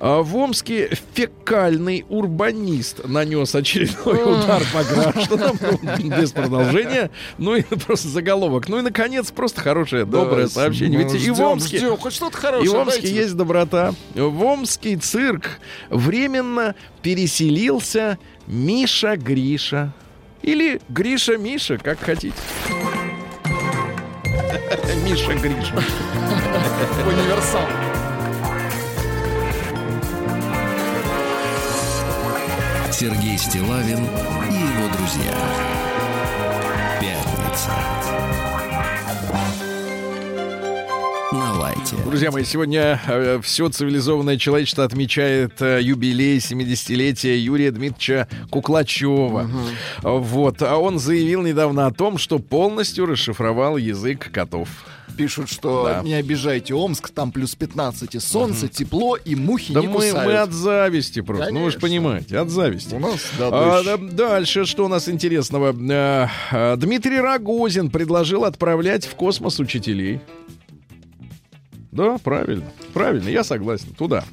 А 0.00 0.22
в 0.22 0.34
Омске 0.34 0.90
фекальный 1.14 2.04
урбанист 2.08 3.06
нанес 3.06 3.54
очередной 3.54 4.22
удар 4.24 4.60
по 4.72 4.82
гражданам. 4.82 5.56
Без 6.20 6.32
продолжения. 6.32 7.10
Ну 7.38 7.54
и 7.54 7.62
просто 7.62 8.08
заголовок. 8.08 8.68
Ну 8.68 8.80
и, 8.80 8.82
наконец, 8.82 9.30
просто 9.30 9.60
хорошее, 9.60 10.04
доброе 10.04 10.48
сообщение. 10.48 11.04
Ведь 11.04 11.14
и 11.14 11.30
в 11.30 11.40
Омске... 11.40 11.78
ждем. 11.78 11.96
Хоть 11.96 12.14
что-то 12.14 12.58
И 12.58 12.66
в 12.66 12.74
Омске 12.74 13.08
есть 13.08 13.36
доброта. 13.36 13.94
В 14.14 14.42
Омский 14.42 14.96
цирк 14.96 15.60
временно 15.88 16.74
переселился 17.02 18.18
Миша 18.46 19.16
Гриша. 19.16 19.92
Или 20.42 20.80
Гриша 20.88 21.36
Миша, 21.36 21.78
как 21.78 21.98
хотите. 21.98 22.36
Миша 25.04 25.34
Гриша. 25.34 25.74
Универсал. 27.06 27.66
Сергей 32.92 33.36
Стилавин 33.36 34.04
и 34.04 34.54
его 34.54 34.88
друзья. 34.96 35.34
Пятница. 37.00 37.95
Лайте. 41.92 42.04
Друзья 42.04 42.30
мои, 42.32 42.42
сегодня 42.44 43.00
все 43.42 43.68
цивилизованное 43.68 44.36
человечество 44.38 44.82
отмечает 44.84 45.60
э, 45.62 45.80
юбилей 45.82 46.38
70-летия 46.38 47.36
Юрия 47.36 47.70
Дмитриевича 47.70 48.26
Куклачева. 48.50 49.48
Вот. 50.02 50.62
А 50.62 50.76
он 50.78 50.98
заявил 50.98 51.42
недавно 51.42 51.86
о 51.86 51.92
том, 51.92 52.18
что 52.18 52.38
полностью 52.40 53.06
расшифровал 53.06 53.76
язык 53.76 54.30
котов. 54.32 54.68
Пишут, 55.16 55.48
что 55.48 55.84
Да. 55.84 56.02
не 56.02 56.14
обижайте 56.14 56.74
Омск, 56.74 57.10
там 57.10 57.30
плюс 57.30 57.54
15, 57.54 58.16
и 58.16 58.18
солнце, 58.18 58.66
тепло, 58.68 59.16
и 59.16 59.36
мухи 59.36 59.72
Да 59.72 59.80
не 59.80 59.86
мы, 59.86 59.94
кусают. 59.94 60.26
мы 60.26 60.32
от 60.38 60.52
зависти 60.52 61.20
просто. 61.20 61.52
Ну 61.52 61.60
вы 61.64 61.70
же 61.70 61.78
Конечно. 61.78 61.80
понимаете, 61.80 62.38
от 62.38 62.50
зависти. 62.50 62.94
У 62.94 62.98
нас, 62.98 63.20
да, 63.38 63.48
А, 63.52 63.82
да, 63.84 63.96
дальше, 63.96 64.64
что 64.64 64.84
у 64.84 64.88
нас 64.88 65.08
интересного? 65.08 65.72
Э, 65.72 66.26
э, 66.50 66.76
Дмитрий 66.78 67.20
Рогозин 67.20 67.90
предложил 67.90 68.44
отправлять 68.44 69.06
в 69.06 69.14
космос 69.14 69.60
учителей. 69.60 70.20
Да, 71.96 72.18
правильно. 72.22 72.64
Правильно, 72.92 73.28
я 73.28 73.42
согласен. 73.44 73.88
Туда. 73.96 74.24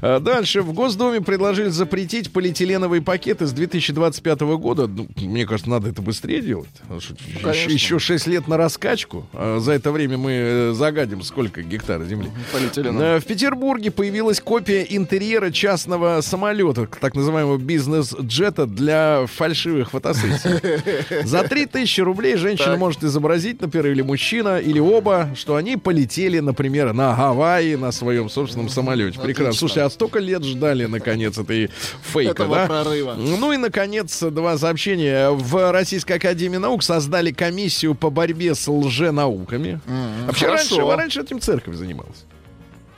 А, 0.00 0.20
Дальше. 0.20 0.62
В 0.62 0.72
Госдуме 0.72 1.20
предложили 1.20 1.68
запретить 1.68 2.32
полиэтиленовые 2.32 3.02
пакеты 3.02 3.46
с 3.46 3.52
2025 3.52 4.40
года. 4.58 4.86
Ну, 4.86 5.06
мне 5.16 5.46
кажется, 5.46 5.70
надо 5.70 5.88
это 5.90 6.02
быстрее 6.02 6.40
делать. 6.40 6.68
Что 7.00 7.14
конечно. 7.42 7.48
еще, 7.50 7.72
еще 7.72 7.98
6 7.98 8.26
лет 8.26 8.48
на 8.48 8.56
раскачку. 8.56 9.26
А 9.32 9.58
За 9.60 9.72
это 9.72 9.92
время 9.92 10.16
мы 10.18 10.30
э, 10.32 10.72
загадим 10.72 11.22
сколько 11.22 11.62
гектаров 11.62 12.06
земли. 12.08 12.30
Э, 12.54 13.20
В 13.20 13.24
Петербурге 13.24 13.90
появилась 13.90 14.40
копия 14.40 14.82
интерьера 14.88 15.50
частного 15.50 16.20
самолета, 16.22 16.88
так 17.00 17.14
называемого 17.14 17.58
бизнес-джета 17.58 18.66
для 18.66 19.26
фальшивых 19.26 19.90
фотосессий. 19.90 21.24
За 21.24 21.42
3000 21.42 22.00
рублей 22.00 22.36
женщина 22.36 22.70
Так. 22.72 22.78
может 22.78 23.04
изобразить, 23.04 23.60
например, 23.60 23.88
или 23.88 24.02
мужчина, 24.02 24.58
или 24.58 24.78
оба, 24.78 25.30
что 25.36 25.56
они 25.56 25.76
полетели, 25.76 26.38
например, 26.40 26.93
на 26.94 27.14
Гавайи 27.14 27.74
на 27.74 27.92
своем 27.92 28.28
собственном 28.30 28.68
самолете. 28.68 29.18
Прекрасно. 29.18 29.48
Отлично. 29.48 29.68
Слушай, 29.68 29.84
а 29.84 29.90
столько 29.90 30.18
лет 30.20 30.44
ждали, 30.44 30.86
наконец, 30.86 31.36
этой 31.36 31.70
фейка, 32.02 32.30
Этого 32.44 32.56
да? 32.56 32.66
прорыва. 32.66 33.14
Ну 33.14 33.52
и, 33.52 33.56
наконец, 33.56 34.18
два 34.22 34.56
сообщения. 34.56 35.30
В 35.30 35.72
Российской 35.72 36.14
Академии 36.14 36.58
Наук 36.58 36.82
создали 36.82 37.32
комиссию 37.32 37.94
по 37.94 38.10
борьбе 38.10 38.54
с 38.54 38.68
лженауками. 38.68 39.80
Вообще, 40.26 40.46
хорошо. 40.46 40.78
раньше, 40.78 40.96
раньше 40.96 41.20
этим 41.22 41.40
церковь 41.40 41.74
занималась. 41.74 42.24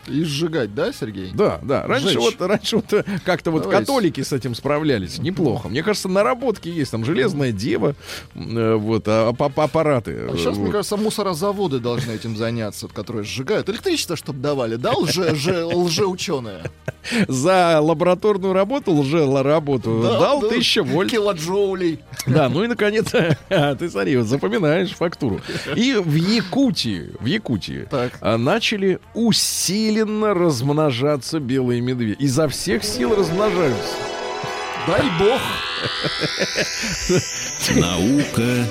И 0.07 0.23
сжигать, 0.25 0.75
да, 0.75 0.93
Сергей? 0.93 1.31
Да, 1.35 1.59
да. 1.63 1.87
Раньше 1.87 2.09
Сжечь. 2.11 2.19
вот, 2.19 2.41
раньше 2.41 2.77
вот 2.77 2.93
э, 2.93 3.05
как-то 3.25 3.51
вот 3.51 3.67
католики 3.67 4.23
с 4.23 4.33
этим 4.33 4.55
справлялись 4.55 5.19
неплохо. 5.19 5.69
Мне 5.69 5.83
кажется, 5.83 6.09
наработки 6.09 6.69
есть. 6.69 6.93
Там 6.93 7.05
железная 7.05 7.53
дева, 7.53 7.95
э, 8.35 8.75
вот, 8.75 9.05
а, 9.09 9.31
ап- 9.33 9.63
аппараты. 9.63 10.29
А 10.31 10.37
сейчас, 10.37 10.55
э, 10.55 10.59
мне 10.59 10.67
вот. 10.67 10.73
кажется, 10.73 10.97
мусорозаводы 10.97 11.81
должны 11.81 12.13
этим 12.13 12.37
заняться, 12.37 12.89
которые 12.89 13.25
сжигают. 13.25 13.69
Электричество, 13.69 14.17
чтобы 14.17 14.39
давали, 14.41 14.77
да, 14.77 14.93
лже, 14.93 15.33
лже, 15.33 15.65
лжеученые? 15.65 16.71
За 17.29 17.79
лабораторную 17.81 18.53
работу, 18.53 18.93
лже-работу 18.93 20.01
Да, 20.03 20.19
дал 20.19 20.41
да. 20.41 20.49
1000 20.49 20.83
вольт. 20.83 21.11
Килоджоулей. 21.11 22.01
Да, 22.27 22.49
ну 22.49 22.65
и 22.65 22.67
наконец, 22.69 23.11
ты 23.49 23.91
смотри, 23.91 24.17
вот 24.17 24.27
запоминаешь 24.27 24.91
фактуру. 24.91 25.41
И 25.77 25.95
в 25.95 26.15
Якутии, 26.15 27.11
в 27.21 27.27
Якутии 27.27 27.87
Так. 27.91 28.13
а, 28.21 28.37
начали 28.37 28.99
усиленно 29.97 30.35
размножаться 30.35 31.41
белые 31.41 31.81
медведи. 31.81 32.17
Изо 32.19 32.49
всех 32.49 32.85
сил 32.85 33.15
размножаются. 33.15 33.95
Дай 34.87 35.03
бог. 35.19 35.41
Наука 37.77 38.67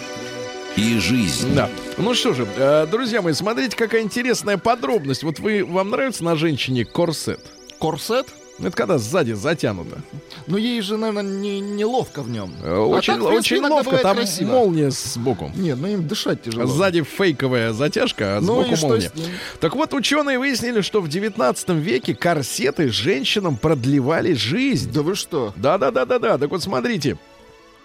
и 0.76 1.00
жизнь. 1.00 1.54
Да. 1.54 1.70
Ну 1.98 2.14
что 2.14 2.34
же, 2.34 2.48
э, 2.56 2.88
друзья 2.90 3.22
мои, 3.22 3.34
смотрите, 3.34 3.76
какая 3.76 4.02
интересная 4.02 4.58
подробность. 4.58 5.24
Вот 5.24 5.40
вы, 5.40 5.66
вам 5.66 5.90
нравится 5.90 6.24
на 6.24 6.36
женщине 6.36 6.86
корсет? 6.86 7.40
Корсет? 7.80 8.28
Это 8.60 8.72
когда 8.72 8.98
сзади 8.98 9.34
затянуто. 9.34 10.02
Ну, 10.48 10.58
ей 10.58 10.80
же, 10.82 10.98
наверное, 10.98 11.24
не, 11.24 11.60
неловко 11.60 12.22
в 12.22 12.30
нем. 12.30 12.54
Э, 12.64 12.78
Очень, 12.78 13.14
а 13.14 13.18
так, 13.18 13.28
принципе, 13.28 13.56
очень 13.58 13.68
ловко, 13.68 13.98
там 13.98 14.18
красиво. 14.18 14.52
молния 14.52 14.92
сбоку. 14.92 15.52
Нет, 15.56 15.78
ну 15.80 15.88
им 15.88 16.08
дышать 16.08 16.42
тяжело. 16.42 16.66
Сзади 16.66 17.04
фейковая 17.04 17.74
затяжка, 17.74 18.38
а 18.38 18.42
Ну 18.42 18.62
сбоку 18.62 18.76
что 18.78 18.88
молния. 18.88 19.12
Так 19.60 19.76
вот, 19.76 19.94
ученые 19.94 20.40
выяснили, 20.40 20.82
что 20.82 21.02
в 21.02 21.10
19 21.10 21.70
веке 21.70 22.16
корсеты 22.16 22.90
женщинам 22.90 23.58
продлевали 23.58 24.34
жизнь. 24.34 24.92
Да 24.92 25.02
вы 25.02 25.16
что? 25.16 25.54
Да-да-да-да-да. 25.58 26.38
Так 26.38 26.50
вот, 26.50 26.64
смотрите. 26.64 27.18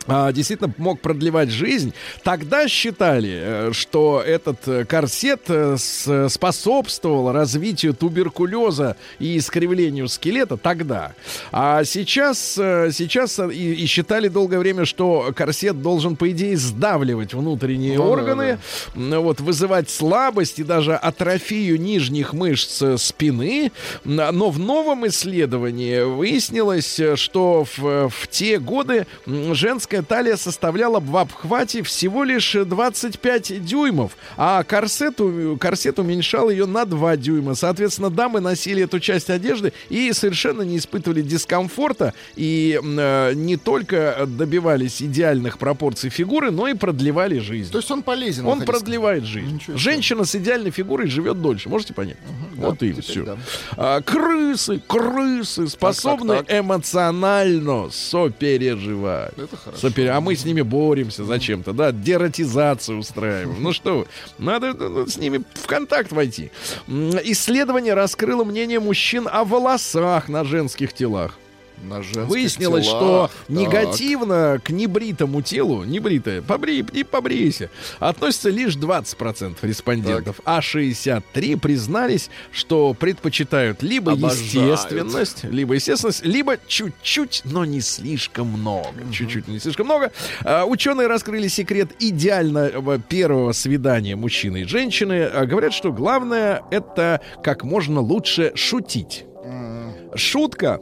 А, 0.06 0.32
действительно 0.32 0.72
мог 0.78 1.00
продлевать 1.00 1.50
жизнь. 1.50 1.92
Тогда 2.22 2.68
считали, 2.68 3.30
э, 3.32 3.72
что 3.72 4.22
этот 4.24 4.66
э, 4.66 4.84
корсет 4.84 5.42
э, 5.48 5.76
способствовал 6.28 7.32
развитию 7.32 7.92
туберкулеза 7.92 8.96
и 9.18 9.36
искривлению 9.36 10.08
скелета 10.08 10.56
тогда. 10.56 11.12
А 11.52 11.84
сейчас, 11.84 12.38
сейчас 12.38 13.38
и, 13.38 13.74
и 13.74 13.86
считали 13.86 14.28
долгое 14.28 14.58
время, 14.58 14.84
что 14.84 15.32
корсет 15.36 15.82
должен, 15.82 16.16
по 16.16 16.30
идее, 16.30 16.56
сдавливать 16.56 17.34
внутренние 17.34 17.98
Ну 17.98 18.04
да, 18.04 18.10
органы, 18.10 18.58
м, 18.94 19.20
вот, 19.20 19.40
вызывать 19.40 19.90
слабость 19.90 20.58
и 20.58 20.64
даже 20.64 20.94
атрофию 20.94 21.78
нижних 21.80 22.32
мышц 22.32 22.82
спины. 22.96 23.70
Но 24.04 24.50
в 24.50 24.58
новом 24.58 25.06
исследовании 25.06 26.02
выяснилось, 26.02 27.00
что 27.16 27.66
в, 27.76 28.08
в 28.08 28.28
те 28.28 28.58
годы 28.58 29.06
м, 29.26 29.54
женская 29.90 30.02
талия 30.02 30.36
составляла 30.36 31.00
в 31.00 31.16
обхвате 31.16 31.82
всего 31.82 32.22
лишь 32.22 32.52
25 32.52 33.64
дюймов, 33.64 34.16
а 34.36 34.62
корсет, 34.62 35.18
корсет 35.60 35.98
уменьшал 35.98 36.48
ее 36.48 36.66
на 36.66 36.84
2 36.84 37.16
дюйма. 37.16 37.54
Соответственно, 37.56 38.08
дамы 38.10 38.40
носили 38.40 38.84
эту 38.84 39.00
часть 39.00 39.30
одежды 39.30 39.72
и 39.88 40.12
совершенно 40.12 40.62
не 40.62 40.78
испытывали 40.78 41.22
дискомфорта 41.22 42.14
и 42.36 42.78
э, 42.80 43.32
не 43.34 43.56
только 43.56 44.26
добивались 44.26 45.02
идеальных 45.02 45.58
пропорций 45.58 46.10
фигуры, 46.10 46.52
но 46.52 46.68
и 46.68 46.74
продлевали 46.74 47.38
жизнь. 47.38 47.72
То 47.72 47.78
есть 47.78 47.90
он 47.90 48.02
полезен. 48.02 48.46
Он 48.46 48.62
продлевает 48.62 49.24
жизнь. 49.24 49.54
Ничего. 49.54 49.76
Женщина 49.76 50.24
с 50.24 50.36
идеальной 50.36 50.70
фигурой 50.70 51.08
живет 51.08 51.42
дольше. 51.42 51.68
Можете 51.68 51.94
понять? 51.94 52.16
вот 52.54 52.78
да, 52.78 52.86
и 52.86 52.92
все. 52.92 53.24
да. 53.24 53.38
А, 53.76 54.00
крысы, 54.02 54.80
крысы 54.86 55.66
способны 55.68 56.36
так, 56.38 56.46
так. 56.46 56.60
эмоционально 56.60 57.90
сопереживать. 57.90 59.36
Это 59.36 59.56
хорошо. 59.56 59.79
Сопер- 59.80 60.10
а 60.10 60.20
мы 60.20 60.36
с 60.36 60.44
ними 60.44 60.62
боремся 60.62 61.24
зачем-то, 61.24 61.72
да, 61.72 61.92
дератизацию 61.92 62.98
устраиваем. 62.98 63.62
Ну 63.62 63.72
что, 63.72 63.98
вы, 63.98 64.06
надо 64.38 64.72
ну, 64.74 65.06
с 65.06 65.16
ними 65.16 65.42
в 65.54 65.66
контакт 65.66 66.12
войти. 66.12 66.50
Исследование 66.86 67.94
раскрыло 67.94 68.44
мнение 68.44 68.80
мужчин 68.80 69.28
о 69.30 69.44
волосах 69.44 70.28
на 70.28 70.44
женских 70.44 70.92
телах. 70.92 71.38
На 71.82 72.00
Выяснилось, 72.24 72.86
телах. 72.86 73.00
что 73.00 73.30
Так. 73.32 73.48
негативно 73.48 74.60
к 74.62 74.70
небритому 74.70 75.42
телу, 75.42 75.84
небритое, 75.84 76.42
побри, 76.42 76.84
не 76.92 77.04
побрейся, 77.04 77.70
относится 77.98 78.50
лишь 78.50 78.76
20% 78.76 79.56
респондентов, 79.62 80.40
а 80.44 80.60
63 80.60 81.56
признались, 81.56 82.30
что 82.52 82.94
предпочитают 82.94 83.82
либо 83.82 84.12
Обожают. 84.12 84.40
естественность, 84.42 85.44
либо 85.44 85.74
естественность, 85.74 86.24
либо 86.24 86.56
чуть-чуть, 86.66 87.42
но 87.44 87.64
не 87.64 87.80
слишком 87.80 88.48
много. 88.48 88.88
Чуть-чуть, 89.12 89.48
но 89.48 89.54
не 89.54 89.60
слишком 89.60 89.86
много. 89.86 90.12
А, 90.44 90.64
ученые 90.64 91.06
раскрыли 91.06 91.48
секрет 91.48 91.90
идеального 91.98 92.98
первого 92.98 93.52
свидания 93.52 94.16
мужчины 94.16 94.62
и 94.62 94.64
женщины. 94.64 95.22
А, 95.24 95.46
говорят, 95.46 95.72
что 95.72 95.92
главное 95.92 96.62
это 96.70 97.20
как 97.42 97.64
можно 97.64 98.00
лучше 98.00 98.52
шутить. 98.54 99.24
Шутка 100.16 100.80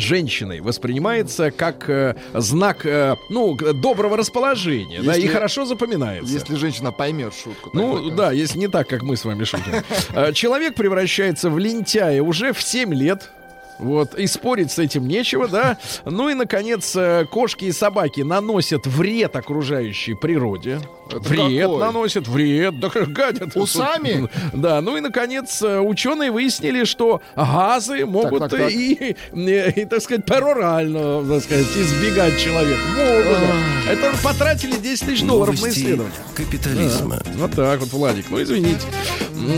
женщиной 0.00 0.60
воспринимается 0.60 1.50
как 1.50 1.88
э, 1.88 2.16
знак 2.34 2.84
э, 2.86 3.16
ну 3.28 3.54
доброго 3.56 4.16
расположения, 4.16 5.00
да, 5.02 5.14
и 5.14 5.22
Если- 5.22 5.32
хорошо 5.32 5.64
запоминается. 5.66 6.32
Если 6.32 6.56
женщина 6.56 6.92
поймет 6.92 7.34
шутку. 7.34 7.70
Ну 7.72 7.96
такой, 7.96 8.10
да, 8.12 8.32
если 8.32 8.58
не 8.58 8.68
так, 8.68 8.88
как 8.88 9.02
мы 9.02 9.16
с 9.16 9.24
вами 9.24 9.44
шутим. 9.44 9.72
Э, 10.14 10.32
Человек 10.32 10.74
превращается 10.74 11.50
в 11.50 11.58
лентяя 11.58 12.22
уже 12.22 12.52
в 12.52 12.62
7 12.62 12.92
лет. 12.94 13.30
Вот, 13.78 14.14
и 14.14 14.26
спорить 14.26 14.70
с 14.70 14.78
этим 14.78 15.08
нечего, 15.08 15.48
да. 15.48 15.78
Ну 16.04 16.28
и, 16.28 16.34
наконец, 16.34 16.94
э, 16.94 17.24
кошки 17.30 17.64
и 17.64 17.72
собаки 17.72 18.20
наносят 18.20 18.86
вред 18.86 19.36
окружающей 19.36 20.12
природе. 20.14 20.80
Это 21.10 21.28
вред 21.28 21.62
какой? 21.62 21.80
наносят, 21.80 22.28
вред, 22.28 22.80
да 22.80 22.88
как 22.90 23.08
гадят. 23.12 23.56
Усами? 23.56 24.28
Да, 24.52 24.80
ну 24.80 24.96
и, 24.96 25.00
наконец, 25.00 25.62
э, 25.62 25.78
ученые 25.80 26.30
выяснили, 26.30 26.84
что 26.84 27.22
газы 27.36 28.04
могут 28.06 28.40
так, 28.40 28.50
так. 28.50 28.70
И, 28.70 29.16
и, 29.34 29.72
и, 29.76 29.84
так 29.84 30.02
сказать, 30.02 30.24
перорально, 30.24 31.24
так 31.26 31.42
сказать, 31.42 31.66
избегать 31.76 32.38
человека. 32.38 32.80
Могут. 32.96 33.40
да. 33.40 33.92
Это 33.92 34.12
потратили 34.22 34.76
10 34.76 35.06
тысяч 35.06 35.22
долларов 35.22 35.60
на 35.62 35.68
исследование. 35.68 36.12
капитализма. 36.34 37.20
Вот 37.36 37.52
так 37.52 37.80
вот, 37.80 37.90
Владик. 37.92 38.26
Ну, 38.30 38.42
извините. 38.42 38.86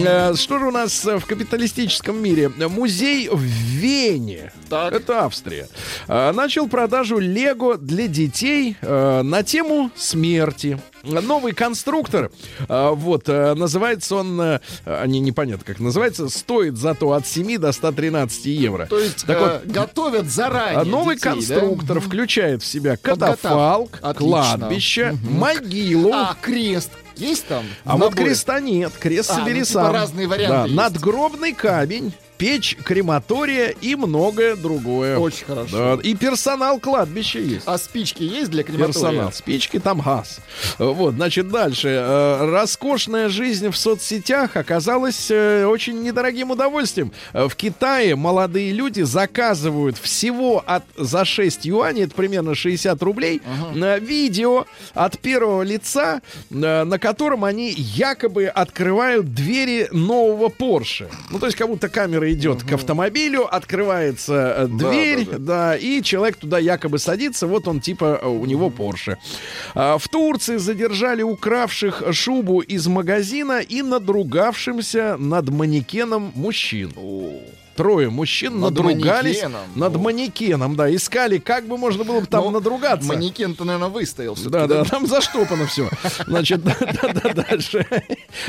Э, 0.05 0.35
Что 0.35 0.59
же 0.59 0.67
у 0.67 0.71
нас 0.71 1.05
э, 1.07 1.19
в 1.19 1.27
капиталистическом 1.27 2.23
мире? 2.23 2.49
Музей 2.49 3.29
в 3.29 3.41
Вене. 3.41 4.53
Так. 4.69 4.93
Это 4.93 5.25
Австрия. 5.25 5.69
э, 6.09 6.33
Начал 6.33 6.69
продажу 6.69 7.19
Лего 7.19 7.77
для 7.77 8.07
детей 8.09 8.77
э, 8.81 9.23
на 9.23 9.43
тему 9.43 9.91
смерти. 9.97 10.79
Новый 11.03 11.53
конструктор, 11.53 12.31
э, 12.69 12.91
вот, 12.95 13.29
э, 13.29 13.55
называется 13.55 14.17
он, 14.17 14.41
э, 14.41 14.61
а, 14.85 15.07
не, 15.07 15.21
непонятно 15.21 15.65
как 15.65 15.81
называется, 15.81 16.29
стоит 16.29 16.77
зато 16.77 17.13
от 17.13 17.27
7 17.27 17.59
до 17.59 17.73
113 17.73 18.47
евро. 18.47 18.87
То 18.87 18.99
есть 18.99 19.27
Так 19.27 19.37
э, 19.37 19.41
вот, 19.65 19.67
готовят 19.73 20.31
заранее 20.31 20.81
а 20.81 20.85
Новый 20.85 21.17
детей, 21.17 21.29
да? 21.31 21.35
конструктор 21.35 22.01
включает 22.01 22.63
в 22.63 22.67
себя 22.67 22.97
катафалк, 22.97 23.99
кладбище, 24.17 25.17
могилу. 25.29 26.13
А 26.13 26.37
крест 26.41 26.91
есть 27.17 27.47
там? 27.47 27.65
А 27.85 27.97
вот 27.97 28.11
наборе? 28.11 28.29
креста 28.29 28.61
нет, 28.61 28.93
крест 28.99 29.31
А, 29.31 29.35
ну, 29.35 29.41
собери 29.41 29.61
типа 29.65 29.73
сам. 29.85 29.93
разные 29.93 30.27
варианты 30.27 30.53
Да, 30.57 30.65
есть. 30.65 30.75
надгробный 30.75 31.53
камень, 31.53 32.13
печь 32.43 32.77
крематория 32.83 33.69
и 33.69 33.95
многое 33.95 34.57
другое. 34.57 35.17
Очень 35.17 35.45
хорошо. 35.45 35.97
Да, 35.97 36.03
и 36.03 36.13
персонал 36.17 36.81
кладбища 36.81 37.39
есть. 37.39 37.63
А 37.67 37.79
спички 37.79 38.25
есть 38.25 38.51
для 38.51 38.65
крематория? 38.65 38.93
Персонал, 38.93 39.33
спички, 39.33 39.79
там 39.79 40.01
газ. 40.01 40.41
Вот, 40.79 41.15
значит, 41.15 41.49
дальше. 41.51 41.87
Э, 41.89 42.51
Роскошная 42.51 43.29
жизнь 43.29 43.69
в 43.69 43.77
соцсетях 43.77 44.57
оказалась 44.57 45.31
э, 45.31 45.67
очень 45.67 46.03
недорогим 46.03 46.51
удовольствием. 46.51 47.13
Э, 47.33 47.47
В 47.47 47.55
Китае 47.55 48.17
молодые 48.17 48.73
люди 48.73 49.03
заказывают 49.03 49.97
всего 49.97 50.65
от 50.67 50.83
за 50.97 51.25
6 51.25 51.65
юаней, 51.65 52.07
это 52.07 52.15
примерно 52.17 52.57
60 52.57 53.01
рублей, 53.05 53.41
на 53.73 53.99
видео 53.99 54.67
от 54.95 55.17
первого 55.21 55.63
лица, 55.63 56.23
на 56.51 56.99
котором 56.99 57.45
они 57.45 57.71
якобы 57.71 58.47
открывают 58.47 59.33
двери 59.33 59.87
нового 59.93 60.49
Порше. 60.49 61.09
Ну, 61.31 61.39
то 61.39 61.47
есть, 61.47 61.57
как 61.57 61.69
будто 61.69 61.89
камера 61.89 62.32
идет 62.33 62.63
к 62.63 62.73
автомобилю, 62.73 63.47
открывается 63.55 64.55
э, 64.57 64.67
дверь, 64.67 65.27
да, 65.27 65.39
да, 65.39 65.77
и 65.77 66.03
человек 66.03 66.37
туда 66.37 66.59
якобы 66.59 66.99
садится, 66.99 67.47
вот 67.47 67.69
он 67.69 67.81
типа 67.81 68.21
э, 68.23 68.27
у 68.27 68.45
него 68.47 68.71
Порше. 68.71 69.19
А, 69.75 69.99
В 69.99 70.09
Турции 70.09 70.57
задержали 70.57 71.23
укравших 71.23 72.03
шубу 72.13 72.61
из 72.61 72.87
магазина 72.87 73.61
и 73.61 73.83
надругавшимся 73.83 75.17
над 75.19 75.49
манекеном 75.51 76.33
мужчин. 76.35 76.93
Трое 77.77 78.11
мужчин 78.11 78.61
Над 78.61 78.71
надругались 78.75 79.43
манекеном? 79.43 79.61
над 79.75 79.97
О. 79.97 79.99
манекеном, 79.99 80.77
да, 80.77 80.95
искали, 80.95 81.39
как 81.39 81.67
бы 81.67 81.79
можно 81.79 82.05
было 82.05 82.21
бы 82.21 82.27
там 82.27 82.45
Ну, 82.45 82.51
надругаться. 82.51 83.09
Манекен-то, 83.09 83.65
наверное, 83.65 83.89
выстоял. 83.89 84.37
Да, 84.47 84.67
да, 84.67 84.85
там 84.85 85.07
заштопано 85.07 85.67
все. 85.67 85.89
Значит, 86.27 86.63
да, 86.65 86.77
да, 86.81 87.13
да, 87.13 87.45
дальше. 87.49 87.87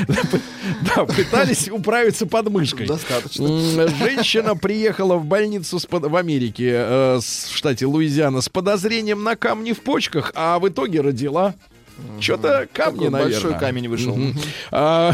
Да, 0.08 1.04
пытались 1.04 1.68
управиться 1.70 2.26
под 2.26 2.50
мышкой. 2.50 2.86
Достаточно. 2.86 3.46
Женщина 3.88 4.56
приехала 4.56 5.16
в 5.16 5.24
больницу 5.24 5.78
в 5.88 6.16
Америке, 6.16 6.70
э, 6.74 7.18
в 7.20 7.56
штате 7.56 7.86
Луизиана, 7.86 8.40
с 8.40 8.48
подозрением 8.48 9.22
на 9.22 9.36
камни 9.36 9.72
в 9.72 9.80
почках, 9.80 10.32
а 10.34 10.58
в 10.58 10.68
итоге 10.68 11.00
родила. 11.00 11.54
Что-то 12.20 12.68
камни, 12.72 13.04
Такой 13.04 13.10
наверное. 13.10 13.40
большой 13.40 13.58
камень 13.58 13.88
вышел. 13.88 14.18
А, 14.70 15.12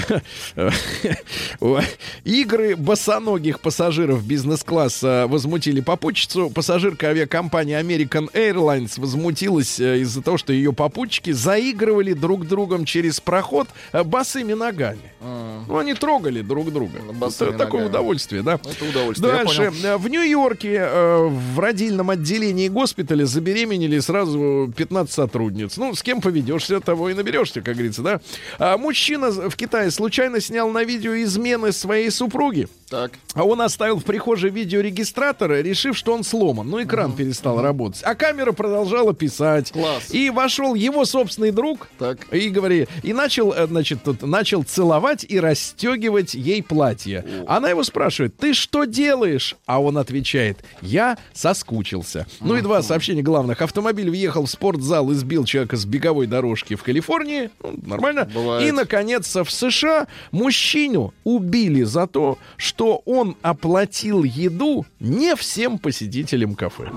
Игры 2.24 2.76
босоногих 2.76 3.60
пассажиров 3.60 4.24
бизнес-класса 4.24 5.26
возмутили 5.28 5.80
попутчицу. 5.80 6.50
Пассажирка 6.50 7.08
авиакомпании 7.08 7.78
American 7.78 8.32
Airlines 8.32 9.00
возмутилась 9.00 9.80
э, 9.80 10.00
из-за 10.00 10.22
того, 10.22 10.38
что 10.38 10.52
ее 10.52 10.72
попутчики 10.72 11.32
заигрывали 11.32 12.12
друг 12.12 12.46
другом 12.46 12.84
через 12.84 13.20
проход 13.20 13.68
э, 13.92 14.02
босыми 14.02 14.52
ногами. 14.54 15.00
Ну, 15.20 15.78
они 15.78 15.94
трогали 15.94 16.42
друг 16.42 16.72
друга. 16.72 16.98
Это 16.98 17.52
такое 17.52 17.82
ногами. 17.82 17.86
удовольствие, 17.86 18.42
да? 18.42 18.54
Это 18.54 18.84
удовольствие, 18.84 19.32
Дальше. 19.32 19.70
В 19.98 20.08
Нью-Йорке 20.08 20.78
э, 20.80 21.28
в 21.28 21.58
родильном 21.58 22.10
отделении 22.10 22.68
госпиталя 22.68 23.24
забеременели 23.24 23.98
сразу 23.98 24.72
15 24.76 25.12
сотрудниц. 25.12 25.76
Ну, 25.76 25.94
с 25.94 26.02
кем 26.02 26.20
поведешься, 26.20 26.80
того 26.80 27.10
и 27.10 27.14
наберешься, 27.14 27.60
как 27.60 27.74
говорится, 27.74 28.02
да? 28.02 28.20
А 28.58 28.78
мужчина 28.78 29.30
в 29.30 29.56
Китае 29.56 29.90
случайно 29.90 30.40
снял 30.40 30.70
на 30.70 30.84
видео 30.84 31.14
измены 31.22 31.72
своей 31.72 32.10
супруги. 32.10 32.68
Так. 32.88 33.12
А 33.34 33.44
он 33.44 33.60
оставил 33.60 33.98
в 33.98 34.04
прихожей 34.04 34.50
видеорегистратор, 34.50 35.52
решив, 35.52 35.96
что 35.96 36.12
он 36.12 36.24
сломан. 36.24 36.68
Ну, 36.68 36.82
экран 36.82 37.12
перестал 37.12 37.60
работать. 37.62 38.02
А 38.02 38.14
камера 38.14 38.52
продолжала 38.52 39.14
писать. 39.14 39.70
Класс. 39.70 40.12
И 40.12 40.30
вошел 40.30 40.74
его 40.74 41.04
собственный 41.04 41.52
друг. 41.52 41.88
Так. 41.98 42.26
И 42.32 42.48
говори, 42.48 42.88
и 43.02 43.12
начал, 43.12 43.52
э, 43.52 43.66
значит, 43.66 44.00
начал 44.22 44.64
целовать 44.64 45.09
и 45.28 45.40
расстегивать 45.40 46.34
ей 46.34 46.62
платье. 46.62 47.24
Она 47.46 47.70
его 47.70 47.82
спрашивает, 47.84 48.36
ты 48.36 48.54
что 48.54 48.84
делаешь? 48.84 49.56
А 49.66 49.80
он 49.80 49.98
отвечает, 49.98 50.58
я 50.82 51.18
соскучился. 51.32 52.26
Ну 52.40 52.56
и 52.56 52.60
два 52.60 52.82
сообщения 52.82 53.22
главных. 53.22 53.62
Автомобиль 53.62 54.10
въехал 54.10 54.46
в 54.46 54.50
спортзал 54.50 55.10
и 55.10 55.14
сбил 55.14 55.44
человека 55.44 55.76
с 55.76 55.84
беговой 55.84 56.26
дорожки 56.26 56.74
в 56.74 56.82
Калифорнии. 56.82 57.50
Ну, 57.62 57.74
нормально. 57.82 58.28
Бывает. 58.32 58.68
И, 58.68 58.72
наконец, 58.72 59.34
в 59.34 59.50
США 59.50 60.06
мужчину 60.30 61.12
убили 61.24 61.82
за 61.82 62.06
то, 62.06 62.38
что 62.56 63.02
он 63.04 63.36
оплатил 63.42 64.24
еду 64.24 64.86
не 64.98 65.34
всем 65.36 65.78
посетителям 65.78 66.54
кафе. 66.54 66.90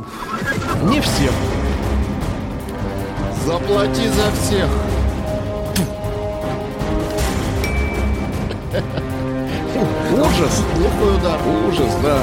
Не 0.83 1.01
всем. 1.01 1.33
Заплати 3.45 4.07
за 4.07 4.31
всех. 4.31 4.69
Ужас. 10.13 10.63
Глухой 10.77 11.15
удар. 11.17 11.39
Ужас, 11.67 11.95
да. 12.01 12.19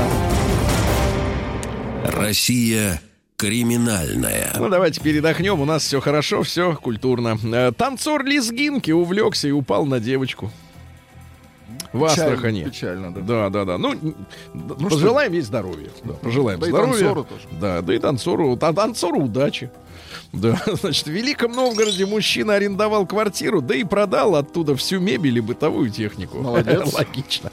Россия 2.13 3.01
криминальная. 3.37 4.53
Ну, 4.59 4.69
давайте 4.69 5.01
передохнем. 5.01 5.61
У 5.61 5.65
нас 5.65 5.83
все 5.85 6.01
хорошо, 6.01 6.43
все 6.43 6.75
культурно. 6.75 7.39
Э, 7.53 7.73
Танцор 7.73 8.25
лезгинки 8.25 8.91
увлекся 8.91 9.49
и 9.49 9.51
упал 9.53 9.87
на 9.87 10.01
девочку. 10.01 10.51
В 11.93 12.05
Печально, 12.07 12.07
Астрахани. 12.35 12.65
Печально, 12.65 13.15
да. 13.15 13.21
Да, 13.21 13.49
да, 13.51 13.65
да. 13.65 13.79
Ну, 13.79 13.93
н- 13.93 14.15
пожелаем 14.89 15.33
ей 15.33 15.41
здоровья. 15.41 15.89
Да, 16.05 16.13
пожелаем 16.15 16.61
Да 16.61 16.67
и 16.67 16.71
здоровья. 16.71 16.93
танцору 16.93 17.25
тоже. 17.25 17.43
Да, 17.61 17.81
да 17.83 17.95
и 17.95 17.99
танцору, 17.99 18.57
та- 18.57 18.73
танцору 18.73 19.23
удачи. 19.23 19.71
Да, 20.33 20.61
значит, 20.81 21.07
в 21.07 21.11
Великом 21.11 21.53
Новгороде 21.53 22.07
мужчина 22.07 22.55
арендовал 22.55 23.07
квартиру, 23.07 23.61
да 23.61 23.75
и 23.75 23.85
продал 23.85 24.37
оттуда 24.37 24.77
всю 24.77 25.01
мебель 25.01 25.39
и 25.39 25.41
бытовую 25.41 25.91
технику. 25.91 26.39
Молодец. 26.39 26.93
Логично. 26.99 27.53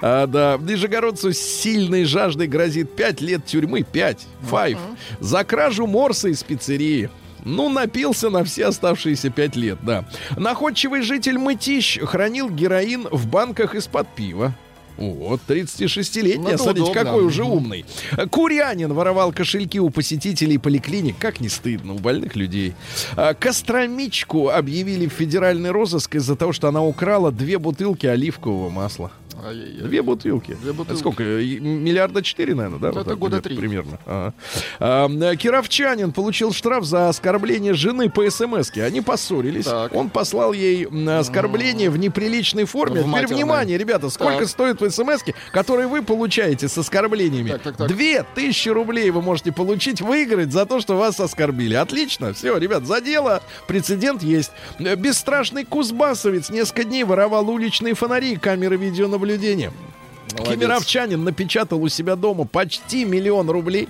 А, 0.00 0.26
да, 0.26 0.58
нижегородцу 0.60 1.32
с 1.32 1.38
сильной 1.38 2.04
жаждой 2.04 2.46
грозит 2.46 2.94
5 2.94 3.20
лет 3.20 3.44
тюрьмы. 3.46 3.82
5. 3.82 4.26
5. 4.50 4.76
За 5.20 5.44
кражу 5.44 5.86
морса 5.86 6.28
из 6.28 6.42
пиццерии. 6.42 7.10
Ну, 7.44 7.68
напился 7.68 8.30
на 8.30 8.44
все 8.44 8.66
оставшиеся 8.66 9.30
пять 9.30 9.56
лет, 9.56 9.78
да. 9.82 10.04
Находчивый 10.36 11.02
житель 11.02 11.38
Мытищ 11.38 11.98
хранил 12.00 12.50
героин 12.50 13.08
в 13.10 13.26
банках 13.26 13.74
из-под 13.74 14.08
пива. 14.14 14.54
Вот, 14.98 15.40
36-летний, 15.48 16.52
Ну, 16.52 16.58
смотрите, 16.58 16.90
удобно. 16.90 17.04
какой 17.04 17.24
уже 17.24 17.44
умный. 17.44 17.84
Курянин 18.30 18.92
воровал 18.92 19.32
кошельки 19.32 19.78
у 19.80 19.90
посетителей 19.90 20.58
поликлиник. 20.58 21.16
Как 21.18 21.40
не 21.40 21.48
стыдно, 21.48 21.94
у 21.94 21.98
больных 21.98 22.34
людей. 22.36 22.74
А, 23.16 23.32
Костромичку 23.34 24.48
объявили 24.50 25.06
в 25.06 25.12
федеральный 25.12 25.70
розыск 25.70 26.16
из-за 26.16 26.34
того, 26.36 26.52
что 26.52 26.68
она 26.68 26.82
украла 26.82 27.30
две 27.30 27.58
бутылки 27.58 28.06
оливкового 28.06 28.70
масла. 28.70 29.12
Ай-яй-яй. 29.44 29.82
Две 29.82 30.02
бутылки. 30.02 30.56
Две 30.60 30.72
бутылки. 30.72 30.90
Это 30.90 30.98
сколько? 30.98 31.22
Миллиарда 31.22 32.22
четыре, 32.22 32.54
наверное, 32.54 32.78
да? 32.78 32.88
Ну, 32.88 32.94
Вот 32.94 33.00
это 33.02 33.10
так 33.10 33.18
года 33.18 33.40
три. 33.40 33.56
Примерно. 33.56 33.98
Ага. 34.06 34.34
А, 34.78 35.36
Кировчанин 35.36 36.12
получил 36.12 36.52
штраф 36.52 36.84
за 36.84 37.08
оскорбление 37.08 37.74
жены 37.74 38.10
по 38.10 38.28
смс-ке. 38.28 38.84
Они 38.84 39.00
поссорились. 39.00 39.64
Так. 39.66 39.94
Он 39.94 40.10
послал 40.10 40.52
ей 40.52 40.86
оскорбление 41.18 41.90
в 41.90 41.98
неприличной 41.98 42.64
форме. 42.64 42.96
В 42.96 43.04
Теперь 43.04 43.10
матерной. 43.12 43.36
внимание, 43.36 43.78
ребята, 43.78 44.10
сколько 44.10 44.38
Так. 44.40 44.48
стоит 44.48 44.80
в 44.80 44.90
смс 44.90 45.22
которые 45.52 45.88
вы 45.88 46.02
получаете 46.02 46.68
с 46.68 46.76
оскорблениями? 46.78 47.50
Так, 47.50 47.62
так, 47.62 47.76
так. 47.76 47.88
Две 47.88 48.24
тысячи 48.34 48.68
рублей 48.68 49.10
вы 49.10 49.22
можете 49.22 49.52
получить, 49.52 50.00
выиграть 50.00 50.52
за 50.52 50.66
то, 50.66 50.80
что 50.80 50.96
вас 50.96 51.20
оскорбили. 51.20 51.74
Отлично. 51.74 52.32
Все, 52.32 52.56
ребят, 52.56 52.84
за 52.86 53.00
дело. 53.00 53.42
Прецедент 53.66 54.22
есть. 54.22 54.50
Э, 54.78 54.94
Бесстрашный 54.96 55.64
кузбассовец 55.64 56.50
несколько 56.50 56.84
дней 56.84 57.04
воровал 57.04 57.48
уличные 57.50 57.94
фонари 57.94 58.36
камеры 58.36 58.76
видеонаблюдения. 58.76 59.27
Молодец. 59.36 60.54
Кемеровчанин 60.60 61.24
напечатал 61.24 61.82
у 61.82 61.88
себя 61.88 62.16
дома 62.16 62.44
почти 62.44 63.04
миллион 63.04 63.48
рублей. 63.50 63.88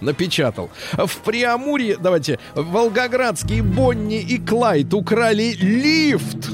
Напечатал. 0.00 0.70
В 0.92 1.16
Приамурье, 1.24 1.96
давайте, 1.98 2.38
Волгоградские 2.54 3.62
Бонни 3.62 4.20
и 4.20 4.36
Клайд 4.38 4.92
украли 4.92 5.54
лифт. 5.58 6.48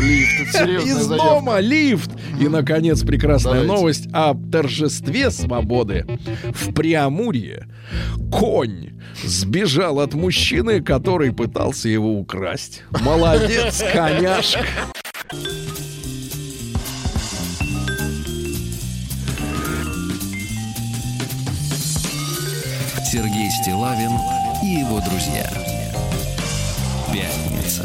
Лифт, 0.00 0.54
Из 0.86 0.94
заявка. 1.02 1.16
дома 1.16 1.58
лифт. 1.60 2.10
И, 2.40 2.46
наконец, 2.48 3.02
прекрасная 3.02 3.62
Давайте. 3.62 3.72
новость 3.74 4.08
о 4.12 4.34
торжестве 4.34 5.30
свободы. 5.30 6.06
В 6.54 6.72
Приамурье 6.72 7.66
конь 8.30 8.90
сбежал 9.24 9.98
от 10.00 10.14
мужчины, 10.14 10.80
который 10.80 11.32
пытался 11.32 11.88
его 11.88 12.18
украсть. 12.18 12.82
Молодец, 13.02 13.82
коняшка. 13.92 14.64
Сергей 23.14 23.48
Стилавин 23.48 24.10
и 24.60 24.80
его 24.80 24.98
друзья. 24.98 25.48
Пятница. 27.12 27.84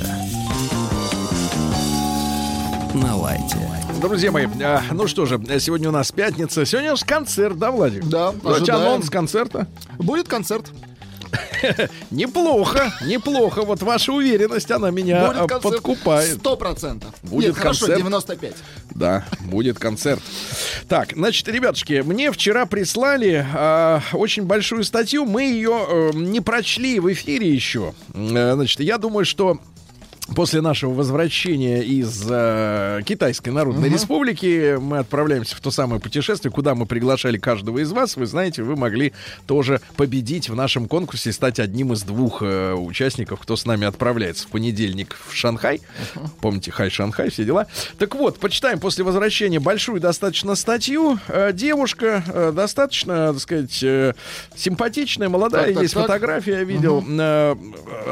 На 2.95 3.15
лайте. 3.15 3.57
Друзья 4.01 4.31
мои, 4.31 4.47
а, 4.63 4.81
ну 4.89 5.05
что 5.05 5.27
же, 5.27 5.39
сегодня 5.59 5.89
у 5.89 5.91
нас 5.91 6.11
пятница. 6.11 6.65
Сегодня 6.65 6.89
у 6.89 6.93
нас 6.93 7.03
концерт, 7.03 7.59
да, 7.59 7.69
Владик? 7.69 8.05
Да, 8.05 8.33
ожидаем. 8.43 8.81
анонс 8.81 9.11
концерта. 9.11 9.67
Будет 9.99 10.27
концерт. 10.27 10.71
Неплохо, 12.11 12.93
неплохо. 13.05 13.63
Вот 13.63 13.81
ваша 13.81 14.11
уверенность, 14.13 14.69
она 14.71 14.91
меня 14.91 15.27
Будет 15.27 15.37
а, 15.37 15.47
концерт. 15.47 15.75
подкупает. 15.75 16.39
Сто 16.39 16.55
процентов. 16.55 17.13
Будет 17.23 17.49
Нет, 17.49 17.57
хорошо, 17.57 17.87
концерт. 17.87 17.99
95. 17.99 18.53
Да, 18.95 19.25
будет 19.41 19.79
концерт. 19.79 20.21
Так, 20.87 21.13
значит, 21.13 21.47
ребятушки, 21.47 22.01
мне 22.05 22.31
вчера 22.31 22.65
прислали 22.65 23.45
а, 23.53 24.01
очень 24.13 24.43
большую 24.43 24.83
статью. 24.83 25.25
Мы 25.25 25.43
ее 25.43 25.85
э, 25.87 26.11
не 26.13 26.41
прочли 26.41 26.99
в 26.99 27.11
эфире 27.11 27.49
еще. 27.49 27.93
Э, 28.13 28.53
значит, 28.55 28.79
я 28.79 28.97
думаю, 28.97 29.25
что 29.25 29.59
После 30.35 30.61
нашего 30.61 30.93
возвращения 30.93 31.81
из 31.81 32.25
э, 32.29 33.01
Китайской 33.05 33.49
Народной 33.49 33.89
Республики 33.89 34.77
мы 34.79 34.99
отправляемся 34.99 35.55
в 35.55 35.59
то 35.59 35.71
самое 35.71 35.99
путешествие, 35.99 36.51
куда 36.51 36.75
мы 36.75 36.85
приглашали 36.85 37.37
каждого 37.37 37.79
из 37.79 37.91
вас. 37.91 38.15
Вы 38.15 38.25
знаете, 38.25 38.63
вы 38.63 38.75
могли 38.75 39.13
тоже 39.47 39.81
победить 39.97 40.49
в 40.49 40.55
нашем 40.55 40.87
конкурсе, 40.87 41.31
стать 41.33 41.59
одним 41.59 41.93
из 41.93 42.03
двух 42.03 42.41
э, 42.41 42.73
участников, 42.73 43.39
кто 43.39 43.55
с 43.55 43.65
нами 43.65 43.85
отправляется 43.87 44.47
в 44.47 44.51
понедельник 44.51 45.17
в 45.27 45.35
Шанхай. 45.35 45.81
Помните, 46.41 46.71
Хай 46.71 46.89
Шанхай, 46.89 47.29
все 47.29 47.43
дела. 47.43 47.67
Так 47.97 48.15
вот, 48.15 48.39
почитаем 48.39 48.79
после 48.79 49.03
возвращения 49.03 49.59
большую 49.59 49.99
достаточно 49.99 50.55
статью. 50.55 51.19
Э, 51.27 51.51
девушка 51.53 52.23
э, 52.27 52.51
достаточно, 52.53 53.33
так 53.33 53.41
сказать, 53.41 53.83
э, 53.83 54.13
симпатичная, 54.55 55.27
молодая, 55.29 55.65
Так, 55.65 55.73
так, 55.73 55.83
есть 55.83 55.93
так. 55.95 56.03
фотография, 56.03 56.51
я 56.51 56.63
видел. 56.63 57.03
Э, 57.07 57.55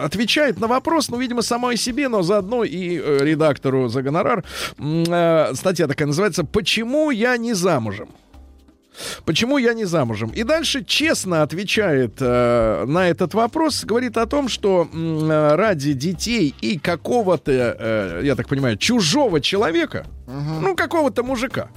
отвечает 0.03 0.59
на 0.59 0.67
вопрос, 0.67 1.09
ну, 1.09 1.17
видимо, 1.17 1.41
самой 1.41 1.77
себе, 1.77 2.06
но 2.07 2.21
заодно 2.21 2.63
и 2.63 2.99
э, 2.99 3.19
редактору 3.21 3.87
за 3.89 4.01
гонорар. 4.01 4.43
Э, 4.77 5.53
статья 5.53 5.87
такая 5.87 6.07
называется 6.07 6.43
«Почему 6.43 7.11
я 7.11 7.37
не 7.37 7.53
замужем?». 7.53 8.09
Почему 9.25 9.57
я 9.57 9.73
не 9.73 9.85
замужем? 9.85 10.29
И 10.29 10.43
дальше 10.43 10.83
честно 10.83 11.43
отвечает 11.43 12.15
э, 12.19 12.85
на 12.87 13.07
этот 13.09 13.33
вопрос, 13.33 13.85
говорит 13.85 14.17
о 14.17 14.25
том, 14.25 14.49
что 14.49 14.87
э, 14.91 15.55
ради 15.55 15.93
детей 15.93 16.55
и 16.61 16.79
какого-то, 16.79 17.51
э, 17.51 18.21
я 18.23 18.35
так 18.35 18.47
понимаю, 18.47 18.77
чужого 18.77 19.39
человека, 19.41 20.05
ну 20.27 20.75
какого-то 20.75 21.23
мужика, 21.23 21.69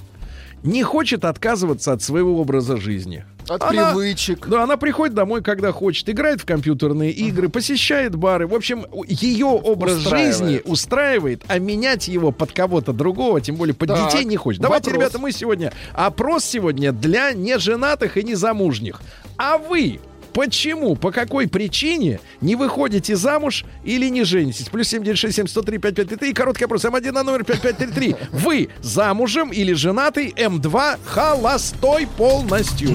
не 0.62 0.82
хочет 0.82 1.24
отказываться 1.24 1.92
от 1.92 2.02
своего 2.02 2.40
образа 2.40 2.76
жизни. 2.76 3.24
От 3.48 3.62
Она- 3.62 3.92
привычек. 3.92 4.46
да, 4.48 4.62
она 4.62 4.76
приходит 4.76 5.14
домой, 5.14 5.42
когда 5.42 5.72
хочет, 5.72 6.08
играет 6.08 6.40
в 6.40 6.44
компьютерные 6.46 7.10
игры, 7.10 7.48
посещает 7.48 8.14
бары. 8.14 8.46
В 8.46 8.54
общем, 8.54 8.86
ее 9.06 9.46
образ 9.46 9.98
Устраивает. 9.98 10.36
жизни 10.36 10.60
устраивает, 10.64 11.42
а 11.48 11.58
менять 11.58 12.08
его 12.08 12.30
под 12.32 12.52
кого-то 12.52 12.92
другого, 12.92 13.40
тем 13.40 13.56
более 13.56 13.74
под 13.74 13.88
Так, 13.88 14.12
детей 14.12 14.24
не 14.24 14.36
хочет. 14.36 14.62
Давайте, 14.62 14.90
вопрос. 14.90 15.04
ребята, 15.04 15.18
мы 15.18 15.32
сегодня... 15.32 15.72
Опрос 15.92 16.44
сегодня 16.44 16.92
для 16.92 17.32
неженатых 17.32 18.16
и 18.16 18.22
незамужних. 18.22 19.00
А 19.36 19.58
вы 19.58 20.00
Почему, 20.32 20.94
по 20.94 21.10
какой 21.10 21.48
причине 21.48 22.20
не 22.40 22.54
выходите 22.54 23.16
замуж 23.16 23.64
или 23.82 24.08
не 24.08 24.22
женитесь? 24.22 24.68
Плюс 24.68 24.86
7967 24.86 25.48
103 25.48 25.78
5533 25.78 26.30
и 26.30 26.32
короткий 26.32 26.64
вопрос 26.66 26.84
М1 26.84 27.10
на 27.10 27.24
номер 27.24 27.42
5533. 27.42 28.14
Вы 28.30 28.68
замужем 28.80 29.50
или 29.50 29.72
женатый? 29.72 30.28
М2 30.36 30.98
холостой 31.04 32.06
полностью. 32.16 32.94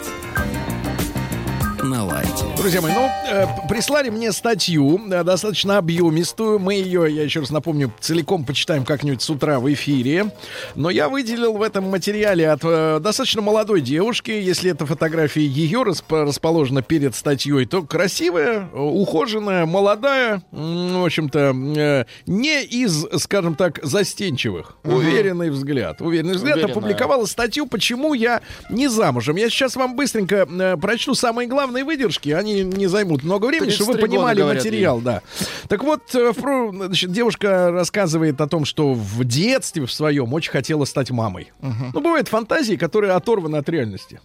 На 1.83 2.05
лайте. 2.05 2.45
Друзья 2.57 2.79
мои, 2.79 2.93
ну, 2.93 3.09
э, 3.31 3.45
прислали 3.67 4.09
мне 4.09 4.31
статью, 4.31 5.01
э, 5.11 5.23
достаточно 5.23 5.79
объемистую. 5.79 6.59
Мы 6.59 6.75
ее, 6.75 7.07
я 7.09 7.23
еще 7.23 7.39
раз 7.39 7.49
напомню, 7.49 7.91
целиком 7.99 8.45
почитаем 8.45 8.85
как-нибудь 8.85 9.21
с 9.23 9.29
утра 9.31 9.59
в 9.59 9.71
эфире. 9.73 10.31
Но 10.75 10.91
я 10.91 11.09
выделил 11.09 11.53
в 11.53 11.61
этом 11.63 11.89
материале 11.89 12.51
от 12.51 12.59
э, 12.63 12.99
достаточно 13.01 13.41
молодой 13.41 13.81
девушки, 13.81 14.29
если 14.29 14.69
эта 14.69 14.85
фотография 14.85 15.41
ее 15.41 15.79
расп- 15.81 16.23
расположена 16.23 16.83
перед 16.83 17.15
статьей, 17.15 17.65
то 17.65 17.81
красивая, 17.81 18.69
ухоженная, 18.73 19.65
молодая, 19.65 20.43
в 20.51 21.03
общем-то, 21.03 21.39
э, 21.39 22.05
не 22.27 22.63
из, 22.63 23.07
скажем 23.17 23.55
так, 23.55 23.79
застенчивых. 23.83 24.77
Уверенный 24.83 25.49
взгляд. 25.49 25.99
Уверенный 26.01 26.35
взгляд. 26.35 26.57
Уверенная. 26.57 26.75
Опубликовала 26.75 27.25
статью, 27.25 27.65
почему 27.65 28.13
я 28.13 28.41
не 28.69 28.87
замужем. 28.87 29.35
Я 29.35 29.49
сейчас 29.49 29.75
вам 29.75 29.95
быстренько 29.95 30.47
э, 30.47 30.77
прочту 30.77 31.15
самые 31.15 31.47
главные 31.47 31.70
выдержки. 31.71 32.29
Они 32.29 32.63
не 32.63 32.87
займут 32.87 33.23
много 33.23 33.47
времени, 33.47 33.69
чтобы 33.69 33.93
вы 33.93 33.97
33 33.97 34.07
года, 34.07 34.21
понимали 34.21 34.41
говорят 34.41 34.63
материал, 34.63 35.01
да. 35.01 35.21
Так 35.67 35.83
вот, 35.83 36.13
э, 36.13 36.31
значит, 36.71 37.11
девушка 37.11 37.71
рассказывает 37.71 38.39
о 38.41 38.47
том, 38.47 38.65
что 38.65 38.93
в 38.93 39.23
детстве 39.23 39.85
в 39.85 39.91
своем 39.91 40.33
очень 40.33 40.51
хотела 40.51 40.85
стать 40.85 41.11
мамой. 41.11 41.51
Ну, 41.61 42.01
бывают 42.01 42.27
фантазии, 42.27 42.75
которые 42.75 43.13
оторваны 43.13 43.57
от 43.57 43.69
реальности. 43.69 44.19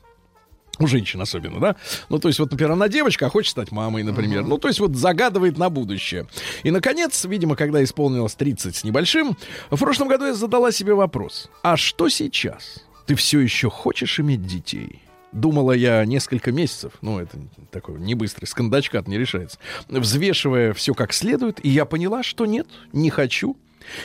У 0.78 0.86
женщин 0.86 1.20
особенно, 1.20 1.59
да? 1.59 1.76
Ну, 2.11 2.18
то 2.18 2.28
есть, 2.28 2.38
вот, 2.38 2.51
например, 2.51 2.72
она 2.72 2.88
девочка, 2.88 3.26
а 3.26 3.30
хочет 3.30 3.53
стать 3.53 3.72
мамой, 3.72 4.03
например. 4.03 4.44
Ну, 4.44 4.59
то 4.59 4.68
есть, 4.68 4.78
вот 4.78 4.94
загадывает 4.94 5.57
на 5.57 5.70
будущее. 5.70 6.26
И, 6.64 6.70
наконец, 6.70 7.24
видимо, 7.24 7.57
когда 7.57 7.82
исполнилось 7.82 8.34
30 8.34 8.76
с 8.76 8.84
небольшим, 8.84 9.36
в 9.70 9.78
прошлом 9.78 10.09
году 10.09 10.26
я 10.26 10.34
задала 10.34 10.72
себе 10.72 10.94
вопрос. 10.94 11.49
А 11.62 11.76
что 11.76 12.09
сейчас? 12.09 12.84
Ты 13.07 13.14
все 13.14 13.40
еще 13.40 13.70
хочешь 13.70 14.20
иметь 14.20 14.47
детей? 14.47 15.01
Думала 15.37 15.72
я 15.72 16.03
несколько 16.07 16.51
месяцев, 16.51 16.95
ну, 17.03 17.20
это 17.20 17.37
такой 17.70 18.01
не 18.01 18.14
быстрый, 18.14 18.47
с 18.47 18.55
кондачка 18.55 19.03
не 19.07 19.18
решается, 19.18 19.59
взвешивая 19.87 20.72
все 20.72 20.95
как 20.95 21.12
следует, 21.12 21.62
и 21.62 21.68
я 21.68 21.84
поняла, 21.84 22.22
что 22.22 22.47
нет, 22.47 22.66
не 22.95 23.11
хочу. 23.11 23.55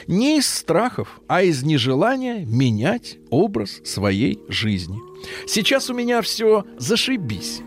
Не 0.07 0.39
из 0.39 0.47
страхов, 0.47 1.21
а 1.29 1.41
из 1.41 1.63
нежелания 1.63 2.45
менять 2.45 3.17
образ 3.29 3.79
своей 3.85 4.41
жизни. 4.49 4.99
Сейчас 5.47 5.89
у 5.89 5.93
меня 5.93 6.21
все 6.21 6.65
зашибись. 6.77 7.61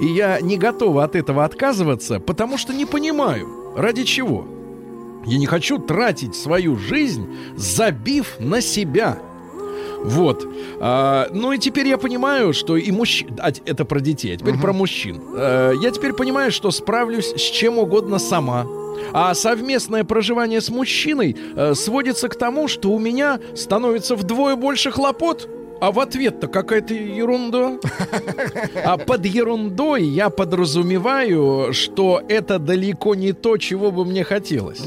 И 0.00 0.06
я 0.06 0.40
не 0.40 0.56
готова 0.56 1.04
от 1.04 1.14
этого 1.14 1.44
отказываться, 1.44 2.20
потому 2.20 2.56
что 2.56 2.72
не 2.72 2.86
понимаю, 2.86 3.74
ради 3.76 4.04
чего. 4.04 4.48
Я 5.26 5.36
не 5.36 5.46
хочу 5.46 5.78
тратить 5.78 6.34
свою 6.34 6.76
жизнь, 6.76 7.28
забив 7.54 8.40
на 8.40 8.62
себя. 8.62 9.20
Вот. 10.02 10.46
А, 10.80 11.28
ну 11.32 11.52
и 11.52 11.58
теперь 11.58 11.88
я 11.88 11.98
понимаю, 11.98 12.52
что 12.52 12.76
и 12.76 12.90
мужчин... 12.90 13.36
А, 13.38 13.50
это 13.66 13.84
про 13.84 14.00
детей, 14.00 14.34
а 14.34 14.36
теперь 14.36 14.58
про 14.58 14.72
мужчин. 14.72 15.20
А, 15.36 15.72
я 15.72 15.90
теперь 15.90 16.12
понимаю, 16.12 16.50
что 16.52 16.70
справлюсь 16.70 17.32
с 17.36 17.40
чем 17.40 17.78
угодно 17.78 18.18
сама. 18.18 18.66
А 19.12 19.34
совместное 19.34 20.04
проживание 20.04 20.60
с 20.60 20.68
мужчиной 20.68 21.36
э, 21.56 21.74
сводится 21.74 22.28
к 22.28 22.36
тому, 22.36 22.68
что 22.68 22.90
у 22.90 22.98
меня 22.98 23.40
становится 23.56 24.14
вдвое 24.14 24.56
больше 24.56 24.90
хлопот. 24.90 25.48
А 25.80 25.92
в 25.92 26.00
ответ-то 26.00 26.48
какая-то 26.48 26.94
ерунда. 26.94 27.78
А 28.84 28.96
под 28.98 29.26
ерундой 29.26 30.04
я 30.04 30.30
подразумеваю, 30.30 31.72
что 31.72 32.22
это 32.28 32.58
далеко 32.58 33.14
не 33.14 33.32
то, 33.32 33.56
чего 33.56 33.90
бы 33.90 34.04
мне 34.04 34.24
хотелось. 34.24 34.82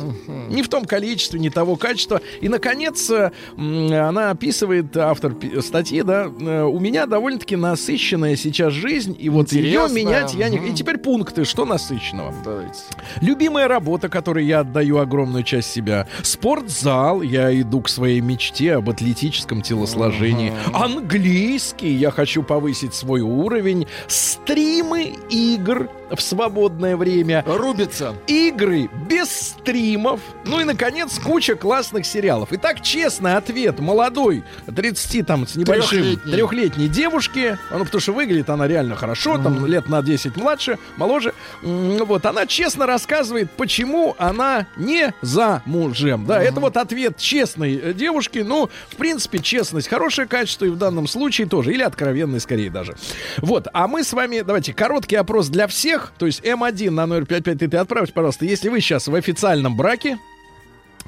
Не 0.50 0.62
в 0.62 0.70
том 0.70 0.86
количестве, 0.86 1.40
не 1.40 1.50
того 1.50 1.76
качества. 1.76 2.22
И, 2.42 2.50
наконец, 2.50 3.10
э, 3.10 3.32
она 3.58 4.32
описывает, 4.32 4.96
автор 4.98 5.36
статьи, 5.62 6.02
да, 6.04 6.26
э, 6.40 6.64
у 6.64 6.80
меня 6.80 7.06
довольно-таки 7.06 7.56
насыщенная 7.56 8.36
сейчас 8.36 8.74
жизнь, 8.74 9.16
и 9.18 9.30
вот 9.30 9.52
ее 9.52 9.88
менять 9.90 10.34
я 10.34 10.50
не... 10.50 10.58
И 10.58 10.74
теперь 10.74 10.98
пункты, 10.98 11.46
что 11.46 11.66
насыщенного. 11.66 12.34
Давайте. 12.44 12.80
Любимая 13.22 13.68
работа, 13.68 14.10
которой 14.10 14.46
я 14.46 14.60
отдаю 14.62 14.98
огромную 15.00 15.44
часть 15.44 15.72
себя. 15.72 16.08
Спортзал, 16.22 17.22
я 17.22 17.60
иду 17.60 17.82
к 17.82 17.90
своей 17.90 18.22
мечте 18.22 18.76
об 18.76 18.90
атлетическом 18.90 19.62
телосложении. 19.62 20.54
Английский, 20.84 21.94
я 21.94 22.12
хочу 22.12 22.44
повысить 22.44 22.94
свой 22.94 23.22
уровень. 23.22 23.88
Стримы 24.08 25.16
игр 25.30 25.90
в 26.16 26.22
свободное 26.22 26.98
время. 26.98 27.44
Рубится. 27.48 28.16
Игры 28.28 28.90
без 29.08 29.30
стримов. 29.30 30.20
Ну 30.46 30.60
и, 30.60 30.64
наконец, 30.64 31.18
куча 31.20 31.56
классных 31.56 32.06
сериалов. 32.06 32.50
Итак, 32.52 32.82
честный 32.82 33.36
ответ 33.36 33.80
молодой, 33.80 34.44
30 34.74 35.26
там 35.26 35.48
с 35.48 35.56
небольшим, 35.56 36.20
Трехлетней. 36.20 36.88
девушки. 36.88 37.58
Ну, 37.72 37.86
потому 37.86 38.02
что 38.02 38.12
выглядит 38.12 38.50
она 38.50 38.68
реально 38.68 38.96
хорошо, 38.96 39.38
там 39.38 39.66
лет 39.66 39.88
на 39.88 40.02
10 40.02 40.36
младше, 40.36 40.78
моложе. 40.98 41.34
Вот, 41.62 42.26
она 42.26 42.46
честно 42.46 42.86
рассказывает, 42.86 43.50
почему 43.52 44.16
она 44.18 44.68
не 44.76 45.14
замужем. 45.22 46.26
Да, 46.26 46.44
это 46.44 46.60
вот 46.60 46.78
ответ 46.78 47.18
честной 47.18 47.76
э, 47.76 47.94
девушки. 47.94 48.40
Ну, 48.40 48.70
в 48.90 48.96
принципе, 48.98 49.40
честность 49.40 49.88
хорошее 49.88 50.28
качество, 50.28 50.66
и 50.66 50.70
в 50.74 50.78
данном 50.78 51.08
случае 51.08 51.48
тоже. 51.48 51.74
Или 51.74 51.84
откровенный, 51.84 52.40
скорее 52.40 52.70
даже. 52.70 52.96
Вот, 53.38 53.68
а 53.74 53.88
мы 53.88 54.04
с 54.04 54.14
вами, 54.14 54.42
давайте, 54.42 54.74
короткий 54.74 55.16
опрос 55.16 55.48
для 55.48 55.68
всех. 55.68 56.14
То 56.18 56.26
есть 56.26 56.42
М1 56.42 56.90
на 56.90 57.06
номер 57.06 57.26
55 57.26 57.72
ты 57.72 57.78
отправь, 57.78 58.14
пожалуйста, 58.14 58.46
если 58.46 58.70
вы 58.70 58.82
сейчас 58.82 59.08
в 59.08 59.16
официальном 59.16 59.78
браке, 59.78 60.18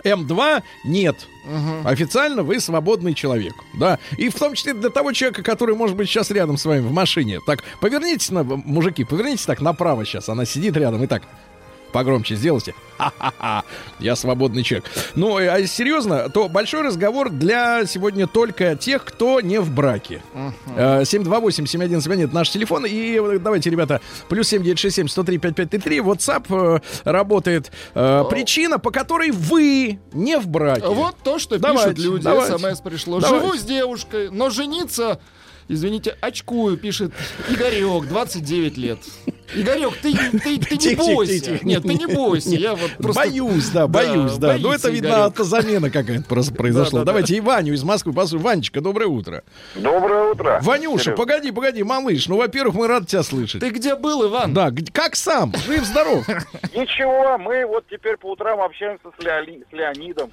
М2 0.04 0.62
нет. 0.84 1.16
Официально 1.84 2.44
вы 2.44 2.60
свободный 2.60 3.14
человек. 3.14 3.54
Да. 3.80 4.00
И 4.18 4.30
в 4.30 4.36
том 4.36 4.54
числе 4.54 4.74
для 4.74 4.90
того 4.90 5.12
человека, 5.12 5.44
который 5.44 5.76
может 5.76 5.96
быть 5.96 6.10
сейчас 6.10 6.32
рядом 6.32 6.58
с 6.58 6.66
вами 6.66 6.82
в 6.82 6.92
машине. 6.92 7.40
Так, 7.46 7.64
повернитесь 7.82 8.32
на, 8.32 8.44
мужики, 8.44 9.04
повернитесь 9.04 9.46
так 9.46 9.62
направо 9.62 10.06
сейчас. 10.06 10.30
Она 10.30 10.46
сидит 10.46 10.76
рядом 10.78 11.04
и 11.04 11.08
так. 11.08 11.24
Погромче 11.96 12.36
сделайте. 12.36 12.76
Ха-ха-ха. 12.98 13.64
Я 14.00 14.18
свободный 14.18 14.64
человек. 14.64 14.84
Ну, 15.16 15.38
а 15.38 15.66
серьезно, 15.66 16.28
то 16.30 16.50
большой 16.50 16.82
разговор 16.82 17.30
для 17.30 17.86
сегодня 17.86 18.28
только 18.28 18.76
тех, 18.76 19.06
кто 19.06 19.40
не 19.40 19.62
в 19.62 19.72
браке. 19.72 20.22
Э, 20.76 21.04
728-7171 21.04 22.26
это 22.26 22.36
наш 22.36 22.50
телефон. 22.50 22.86
И 22.86 23.18
э, 23.18 23.40
давайте, 23.40 23.70
ребята, 23.70 24.02
плюс 24.28 24.50
7967 24.50 25.08
103 25.08 25.38
5533. 25.38 26.00
WhatsApp 26.00 26.82
э, 27.06 27.10
работает. 27.10 27.72
Э, 27.94 28.26
Причина, 28.30 28.78
по 28.78 28.92
которой 28.92 29.32
вы 29.32 29.98
не 30.12 30.38
в 30.38 30.48
браке. 30.50 30.88
Вот 30.88 31.16
то, 31.24 31.40
что 31.40 31.58
Давайте, 31.58 31.96
пишут 31.96 32.12
люди. 32.12 32.24
давайте. 32.26 32.58
СМС 32.58 32.82
пришло. 32.82 33.22
Давайте. 33.22 33.46
Живу 33.46 33.58
с 33.58 33.64
девушкой, 33.64 34.32
но 34.32 34.50
жениться, 34.50 35.22
извините, 35.68 36.18
очкую, 36.22 36.78
пишет 36.78 37.12
Игорек, 37.50 38.08
29 38.08 38.78
лет. 38.78 39.00
Игорек, 39.54 39.96
ты, 40.02 40.14
ты, 40.14 40.60
ты 40.60 40.78
не 40.78 40.96
бойся. 40.96 41.60
Нет, 41.64 41.84
ты 41.84 41.94
не 41.94 42.08
бойся. 42.08 42.50
Я 42.50 42.76
вот 42.76 42.92
просто... 42.98 43.22
Боюсь, 43.22 43.70
да, 43.70 43.88
боюсь, 43.88 44.34
да. 44.38 44.58
Ну, 44.58 44.70
боится 44.70 44.88
это, 44.88 44.96
видно, 44.96 45.08
Игорек. 45.08 45.26
автозамена 45.28 45.90
какая-то 45.90 46.26
просто 46.26 46.54
произошла. 46.56 47.00
Да, 47.00 47.06
да, 47.06 47.06
Давайте 47.06 47.36
и 47.36 47.40
Ваню 47.40 47.74
из 47.74 47.84
Москвы 47.84 48.14
послушаем. 48.14 48.44
Ванечка, 48.44 48.82
доброе 48.82 49.08
утро. 49.08 49.44
Доброе 49.76 50.32
утро. 50.32 50.60
Ванюша, 50.62 51.12
погоди, 51.14 51.52
погоди, 51.52 51.84
малыш. 51.84 52.28
Ну, 52.28 52.38
во-первых, 52.38 52.76
мы 52.76 52.88
рады 52.88 53.06
тебя 53.06 53.24
слышать. 53.24 53.62
Ты 53.62 53.70
где 53.70 53.96
был, 53.96 54.28
Иван? 54.28 54.54
Да, 54.54 54.72
как 54.92 55.16
сам? 55.16 55.54
Жив-здоров. 55.66 56.28
Ничего, 56.74 57.38
мы 57.38 57.66
вот 57.66 57.86
теперь 57.90 58.18
по 58.18 58.32
утрам 58.32 58.60
общаемся 58.62 59.06
с 59.18 59.24
Леонидом. 59.72 60.32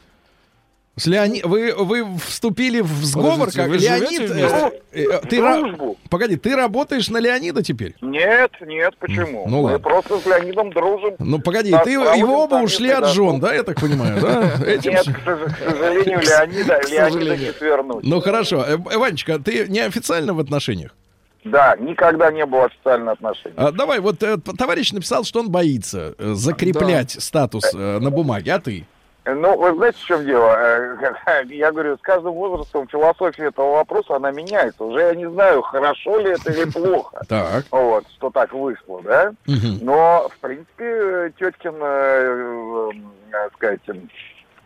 С 0.95 1.07
Леони... 1.07 1.41
вы, 1.43 1.75
вы 1.75 2.07
вступили 2.19 2.81
в 2.83 2.87
сговор, 3.05 3.49
Подождите, 3.49 3.59
как 3.63 3.69
вы 3.71 3.77
Леонид. 3.79 4.31
э, 4.31 4.71
э, 4.93 5.03
э, 5.05 5.21
ты 5.27 5.41
ра-. 5.41 5.95
Погоди, 6.11 6.37
ты 6.37 6.55
работаешь 6.55 7.09
на 7.09 7.17
Леонида 7.17 7.63
теперь? 7.63 7.95
Нет, 8.03 8.51
нет, 8.61 8.95
почему? 8.99 9.47
Ну, 9.49 9.57
мы 9.59 9.63
ладно. 9.63 9.79
просто 9.79 10.19
с 10.19 10.27
Леонидом 10.27 10.71
дружим. 10.71 11.15
Ну, 11.19 11.39
погоди, 11.39 11.71
Да, 11.71 11.79
ты 11.83 11.95
и 11.95 11.97
вы 11.97 12.35
оба 12.37 12.57
ушли 12.57 12.91
от 12.91 13.09
жен, 13.09 13.41
да, 13.41 13.55
я 13.55 13.63
так 13.63 13.81
понимаю, 13.81 14.21
да? 14.21 14.57
Нет, 14.67 14.83
к 15.07 15.25
сож- 15.25 15.45
к 15.55 15.59
сожалению, 15.71 16.21
Леонида, 16.21 16.81
Леонида 16.87 17.11
сожалению. 17.11 17.47
не 17.47 17.53
свернуть. 17.55 18.05
Ну, 18.05 18.21
хорошо. 18.21 18.63
Э, 18.63 18.77
э, 18.91 18.99
Ванечка, 18.99 19.39
ты 19.39 19.67
неофициально 19.69 20.35
в 20.35 20.41
отношениях? 20.41 20.95
Да, 21.45 21.75
никогда 21.81 22.31
не 22.31 22.45
было 22.45 22.67
официальных 22.67 23.15
отношений. 23.15 23.55
А, 23.57 23.73
давай, 23.73 23.99
вот 24.01 24.23
э, 24.23 24.37
товарищ 24.59 24.93
написал, 24.93 25.25
что 25.25 25.41
он 25.41 25.51
боится 25.51 26.15
э, 26.19 26.35
закреплять 26.35 27.13
статус 27.13 27.65
э, 27.75 27.99
на 27.99 28.11
бумаге, 28.11 28.53
а 28.53 28.61
ты? 28.61 28.87
Ну, 29.25 29.57
вы 29.57 29.75
знаете, 29.75 29.99
в 29.99 30.05
чем 30.05 30.25
дело? 30.25 30.53
Э, 30.59 31.45
Я 31.49 31.71
говорю, 31.71 31.97
с 31.97 32.01
каждым 32.01 32.33
возрастом 32.33 32.89
философия 32.89 33.47
этого 33.47 33.77
вопроса, 33.77 34.17
она 34.17 34.33
меняется. 34.33 34.85
Уже 34.85 35.01
я 35.01 35.15
не 35.15 35.31
знаю, 35.31 35.63
хорошо 35.63 36.19
ли 36.19 36.31
это 36.33 36.51
или 36.53 36.69
плохо. 36.71 37.23
Так. 37.29 37.65
Вот, 37.71 38.05
что 38.17 38.31
так 38.31 38.53
вышло, 38.53 39.01
да? 39.03 39.33
Но, 39.81 40.29
в 40.29 40.39
принципе, 40.39 41.33
теткин, 41.39 41.77
э, 41.81 42.91
э, 43.33 43.49
сказать, 43.55 43.81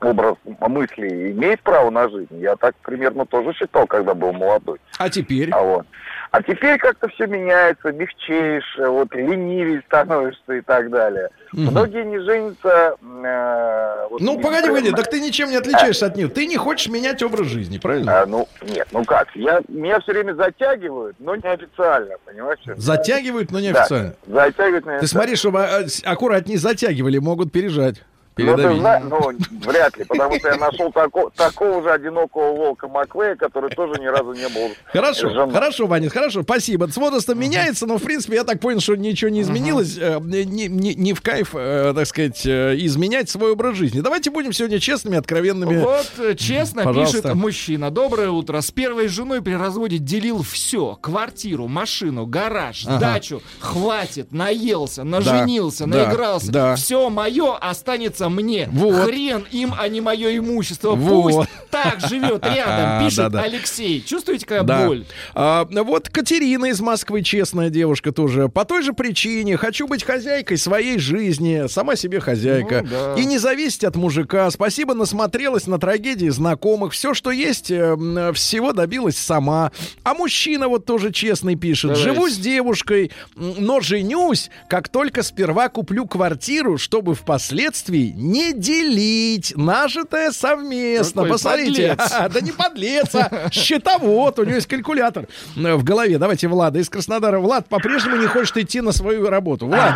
образ 0.00 0.36
мысли 0.60 1.32
имеет 1.32 1.60
право 1.62 1.90
на 1.90 2.08
жизнь. 2.08 2.38
Я 2.40 2.56
так 2.56 2.74
примерно 2.82 3.26
тоже 3.26 3.52
считал, 3.54 3.86
когда 3.86 4.14
был 4.14 4.32
молодой. 4.32 4.78
А 4.98 5.08
теперь? 5.08 5.50
А, 5.52 5.60
вот. 5.62 5.86
а 6.30 6.42
теперь 6.42 6.78
как-то 6.78 7.08
все 7.08 7.26
меняется, 7.26 7.92
мягчеешь, 7.92 8.76
вот 8.78 9.14
ленивее 9.14 9.82
становишься 9.86 10.52
и 10.54 10.60
так 10.60 10.90
далее. 10.90 11.28
Мгм. 11.52 11.70
Многие 11.70 12.04
не 12.04 12.18
женятся... 12.18 12.96
э, 13.02 14.06
вот 14.10 14.20
Ну, 14.20 14.36
не- 14.36 14.42
погоди, 14.42 14.68
погоди, 14.68 14.90
так 14.92 15.08
ты 15.08 15.20
ничем 15.20 15.50
не 15.50 15.56
отличаешься 15.56 16.06
от 16.06 16.16
них. 16.16 16.32
Ты 16.34 16.46
не 16.46 16.56
хочешь 16.56 16.88
менять 16.88 17.22
образ 17.22 17.46
жизни, 17.46 17.78
правильно? 17.78 18.20
А, 18.22 18.26
ну, 18.26 18.46
нет, 18.62 18.88
ну 18.92 19.04
как, 19.04 19.28
я, 19.34 19.60
меня 19.68 20.00
все 20.00 20.12
время 20.12 20.34
затягивают, 20.34 21.16
но 21.18 21.36
не 21.36 21.48
официально, 21.48 22.16
понимаешь? 22.24 22.58
Затягивают, 22.76 23.50
но 23.50 23.58
Да, 23.58 23.64
неофициально. 23.64 24.14
затягивают 24.26 24.86
меня. 24.86 24.98
Ты 24.98 25.06
смотри, 25.06 25.36
чтобы 25.36 25.64
а, 25.64 25.84
аккуратнее 26.04 26.58
затягивали, 26.58 27.18
могут 27.18 27.52
пережать. 27.52 28.02
Ну, 28.38 28.44
ты 28.54 28.62
Передавить. 28.64 29.04
ну, 29.08 29.32
вряд 29.66 29.96
ли, 29.96 30.04
потому 30.04 30.38
что 30.38 30.48
я 30.48 30.56
нашел 30.56 30.92
тако- 30.92 31.30
такого 31.34 31.82
же 31.82 31.90
одинокого 31.90 32.54
волка 32.54 32.86
Маклея, 32.86 33.34
который 33.34 33.70
тоже 33.70 33.98
ни 33.98 34.04
разу 34.06 34.32
не 34.34 34.46
был 34.48 34.74
Хорошо, 34.92 35.30
женат. 35.30 35.52
хорошо, 35.54 35.86
Ваня, 35.86 36.10
хорошо, 36.10 36.42
спасибо. 36.42 36.86
С 36.86 36.98
возрастом 36.98 37.40
меняется, 37.40 37.86
но 37.86 37.96
в 37.96 38.02
принципе 38.02 38.34
я 38.36 38.44
так 38.44 38.60
понял, 38.60 38.80
что 38.80 38.94
ничего 38.94 39.30
не 39.30 39.40
изменилось. 39.40 39.96
Э, 39.98 40.18
Не, 40.20 40.44
не- 40.68 40.94
не 40.94 41.14
в 41.14 41.22
кайф, 41.22 41.54
э, 41.54 41.92
так 41.96 42.06
сказать, 42.06 42.44
э, 42.44 42.74
изменять 42.80 43.30
свой 43.30 43.52
образ 43.52 43.76
жизни. 43.76 44.00
Давайте 44.00 44.30
будем 44.30 44.52
сегодня 44.52 44.80
честными, 44.80 45.16
откровенными. 45.16 45.78
Вот 45.78 46.36
честно 46.36 46.84
Пожалуйста. 46.84 47.22
пишет 47.22 47.34
мужчина. 47.34 47.90
Доброе 47.90 48.28
утро. 48.30 48.60
С 48.60 48.70
первой 48.70 49.08
женой 49.08 49.40
при 49.40 49.54
разводе 49.54 49.96
делил 49.96 50.42
все. 50.42 50.98
Квартиру, 51.00 51.68
машину, 51.68 52.26
гараж, 52.26 52.84
Ага. 52.86 52.98
дачу. 52.98 53.40
Хватит, 53.60 54.32
наелся, 54.32 55.04
наженился, 55.04 55.86
да, 55.86 56.04
наигрался. 56.06 56.52
да. 56.52 56.74
Все 56.76 57.08
мое 57.08 57.56
останется 57.56 58.25
мне. 58.28 58.68
Вот. 58.72 59.04
Хрен 59.08 59.46
им, 59.50 59.74
а 59.78 59.88
не 59.88 60.00
мое 60.00 60.36
имущество. 60.38 60.94
Вот. 60.94 61.32
Пусть 61.34 61.48
так 61.70 62.00
живет 62.00 62.44
рядом, 62.54 63.06
пишет. 63.06 63.34
Алексей. 63.34 64.02
Чувствуете, 64.02 64.46
какая 64.46 64.62
Да. 64.62 64.86
боль? 64.86 65.04
А, 65.34 65.66
вот 65.70 66.08
Катерина 66.08 66.66
из 66.66 66.80
Москвы, 66.80 67.22
честная 67.22 67.70
девушка 67.70 68.12
тоже. 68.12 68.48
По 68.48 68.64
той 68.64 68.82
же 68.82 68.92
причине. 68.92 69.56
Хочу 69.56 69.86
быть 69.86 70.02
хозяйкой 70.04 70.58
своей 70.58 70.98
жизни. 70.98 71.66
Сама 71.68 71.96
себе 71.96 72.20
хозяйка. 72.20 72.82
Ну, 72.82 72.88
да. 72.90 73.14
И 73.20 73.24
не 73.24 73.38
зависеть 73.38 73.84
от 73.84 73.96
мужика. 73.96 74.50
Спасибо, 74.50 74.94
насмотрелась 74.94 75.66
на 75.66 75.78
трагедии 75.78 76.28
знакомых. 76.28 76.92
Все, 76.92 77.14
что 77.14 77.30
есть, 77.30 77.70
э, 77.70 78.32
всего 78.34 78.72
добилась 78.72 79.16
сама. 79.16 79.72
А 80.02 80.14
мужчина 80.14 80.68
вот 80.68 80.84
тоже 80.86 81.12
честный 81.12 81.56
пишет. 81.56 81.92
Давайте. 81.92 82.12
Живу 82.12 82.28
с 82.28 82.36
девушкой, 82.36 83.10
но 83.34 83.80
женюсь, 83.80 84.50
как 84.68 84.88
только 84.88 85.22
сперва 85.22 85.68
куплю 85.68 86.06
квартиру, 86.06 86.78
чтобы 86.78 87.14
впоследствии 87.14 88.12
не 88.16 88.54
делить, 88.54 89.52
нажитое 89.56 90.32
совместно. 90.32 91.22
Какой 91.22 91.32
Посмотрите. 91.32 91.96
Да 92.32 92.40
не 92.40 92.50
подлец, 92.50 93.14
а 93.14 93.50
счетовод, 93.50 94.38
у 94.38 94.44
него 94.44 94.56
есть 94.56 94.66
калькулятор 94.66 95.28
э, 95.56 95.74
в 95.74 95.84
голове. 95.84 96.18
Давайте 96.18 96.48
Влада 96.48 96.78
из 96.78 96.88
Краснодара. 96.88 97.38
Влад 97.38 97.68
по-прежнему 97.68 98.16
не 98.16 98.26
хочет 98.26 98.56
идти 98.56 98.80
на 98.80 98.92
свою 98.92 99.28
работу. 99.28 99.66
Влад, 99.66 99.94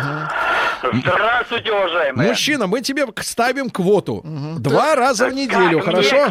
Здравствуйте, 0.93 1.71
уважаемые. 1.71 2.29
мужчина, 2.29 2.67
мы 2.67 2.81
тебе 2.81 3.05
ставим 3.21 3.69
квоту. 3.69 4.23
Два 4.59 4.95
раза 4.95 5.27
в 5.27 5.33
неделю, 5.33 5.81
хорошо? 5.81 6.27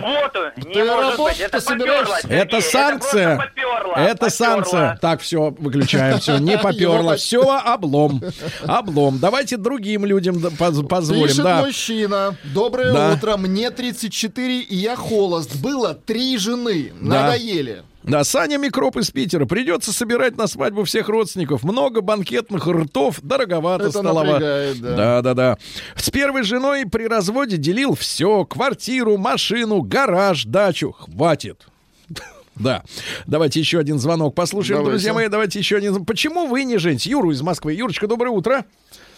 Ты 0.73 0.85
работать-то 0.85 1.61
собираешься? 1.61 2.29
Это 2.29 2.61
санкция. 2.61 3.53
Это 3.97 4.31
санкция. 4.31 4.99
Так, 5.01 5.21
все, 5.21 5.55
выключаем. 5.59 6.19
Все, 6.19 6.39
не 6.39 6.59
поперло. 6.63 7.17
Все, 7.17 7.43
облом. 7.43 8.23
Облом. 8.67 9.19
Давайте 9.19 9.57
другим 9.57 10.05
людям 10.05 10.41
да, 10.41 10.51
поз- 10.51 10.87
позволим. 10.87 11.29
Пишет 11.29 11.45
Да. 11.45 11.61
мужчина. 11.65 12.37
Доброе 12.45 12.93
Да. 12.93 13.13
утро. 13.13 13.37
Мне 13.37 13.71
34, 13.71 14.61
и 14.61 14.75
я 14.77 14.97
холост. 14.97 15.57
Было 15.57 15.95
три 15.95 16.37
жены. 16.39 16.93
Да. 17.01 17.23
Надоели. 17.25 17.77
Да, 17.77 17.83
Саня 18.23 18.57
Микроп 18.59 18.97
из 18.97 19.11
Питера. 19.11 19.47
Придется 19.47 19.93
собирать 19.93 20.37
на 20.37 20.47
свадьбу 20.47 20.85
всех 20.85 21.09
родственников. 21.09 21.63
Много 21.65 22.01
банкетных 22.01 22.67
ртов. 22.67 23.21
Дороговато 23.23 23.87
Это 23.87 24.03
напрягает, 24.03 24.81
да. 24.81 24.97
да, 24.97 25.23
да, 25.23 25.35
да. 25.35 25.59
С 25.97 26.11
первой 26.11 26.43
женой 26.43 26.87
при 26.87 27.05
разводе 27.07 27.57
делил 27.57 27.95
все. 27.95 28.45
Квартиру, 28.45 29.17
машину, 29.17 29.83
гараж, 29.83 30.45
дачу. 30.45 30.93
Хватит. 30.93 31.67
Да. 32.57 32.83
Давайте 33.27 33.59
еще 33.59 33.79
один 33.79 33.99
звонок 33.99 34.35
послушаем, 34.35 34.81
Давайте. 34.81 34.91
друзья 34.91 35.15
мои. 35.15 35.29
Давайте 35.29 35.59
еще 35.59 35.77
один. 35.77 36.05
Почему 36.05 36.47
вы 36.47 36.65
не 36.65 36.77
женитесь? 36.77 37.07
Юру 37.07 37.31
из 37.31 37.41
Москвы. 37.41 37.73
Юрочка, 37.73 38.07
доброе 38.07 38.31
утро. 38.31 38.67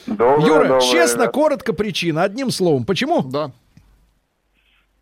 Доброе, 0.06 0.46
Юра, 0.46 0.62
доброе. 0.68 0.80
честно, 0.80 1.26
коротко 1.26 1.72
причина, 1.72 2.22
одним 2.22 2.52
словом. 2.52 2.84
Почему? 2.84 3.22
Да. 3.22 3.50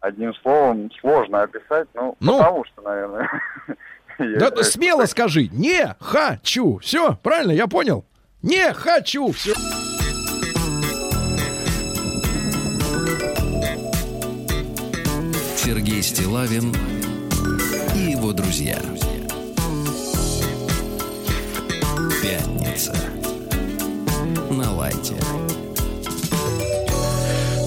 Одним 0.01 0.34
словом, 0.36 0.90
сложно 1.01 1.42
описать, 1.42 1.86
ну, 1.94 2.16
Ну? 2.20 2.38
потому 2.38 2.64
что, 2.64 2.82
наверное... 2.82 3.28
Да, 4.18 4.51
смело 4.64 5.07
скажи. 5.07 5.48
Не 5.51 5.96
хочу. 5.98 6.76
Все, 6.78 7.16
правильно, 7.22 7.53
я 7.53 7.66
понял. 7.66 8.05
Не 8.42 8.70
хочу. 8.74 9.32
Все. 9.32 9.55
Сергей 15.57 16.03
Стилавин 16.03 16.74
и 17.94 18.11
его 18.12 18.32
друзья. 18.32 18.78
Пятница. 22.22 22.94
На 24.51 24.72
лайте. 24.72 25.14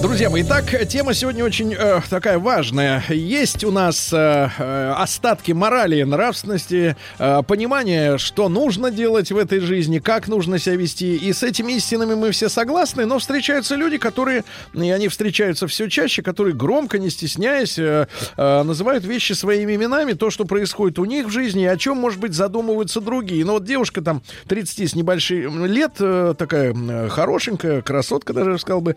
Друзья 0.04 0.28
мои, 0.28 0.42
итак, 0.42 0.66
тема 0.86 1.14
сегодня 1.14 1.42
очень 1.42 1.72
э, 1.72 2.02
такая 2.10 2.38
важная. 2.38 3.02
Есть 3.08 3.64
у 3.64 3.70
нас 3.70 4.12
э, 4.12 4.50
э, 4.58 4.92
остатки 4.98 5.52
морали 5.52 6.02
нравственности, 6.02 6.94
э, 7.18 7.42
понимание, 7.48 8.18
что 8.18 8.50
нужно 8.50 8.90
делать 8.90 9.32
в 9.32 9.38
этой 9.38 9.60
жизни, 9.60 10.00
как 10.00 10.28
нужно 10.28 10.58
себя 10.58 10.76
вести. 10.76 11.16
И 11.16 11.32
с 11.32 11.42
этими 11.42 11.72
истинами 11.72 12.14
мы 12.14 12.32
все 12.32 12.50
согласны, 12.50 13.06
но 13.06 13.18
встречаются 13.18 13.76
люди, 13.76 13.96
которые, 13.96 14.44
и 14.74 14.90
они 14.90 15.08
встречаются 15.08 15.66
все 15.68 15.88
чаще, 15.88 16.20
которые 16.20 16.54
громко, 16.54 16.98
не 16.98 17.08
стесняясь, 17.08 17.78
э, 17.78 18.06
э, 18.36 18.62
называют 18.62 19.06
вещи 19.06 19.32
своими 19.32 19.74
именами, 19.74 20.12
то, 20.12 20.28
что 20.28 20.44
происходит 20.44 20.98
у 20.98 21.06
них 21.06 21.28
в 21.28 21.30
жизни, 21.30 21.64
о 21.64 21.78
чем, 21.78 21.96
может 21.96 22.20
быть, 22.20 22.34
задумываются 22.34 23.00
другие. 23.00 23.42
Но 23.46 23.54
вот 23.54 23.64
девушка 23.64 24.02
там 24.02 24.20
30 24.48 24.90
с 24.90 24.94
небольшим 24.94 25.64
лет, 25.64 25.92
э, 25.98 26.34
такая 26.36 26.74
э, 26.74 27.08
хорошенькая, 27.08 27.80
красотка 27.80 28.34
даже, 28.34 28.58
сказал 28.58 28.82
бы, 28.82 28.96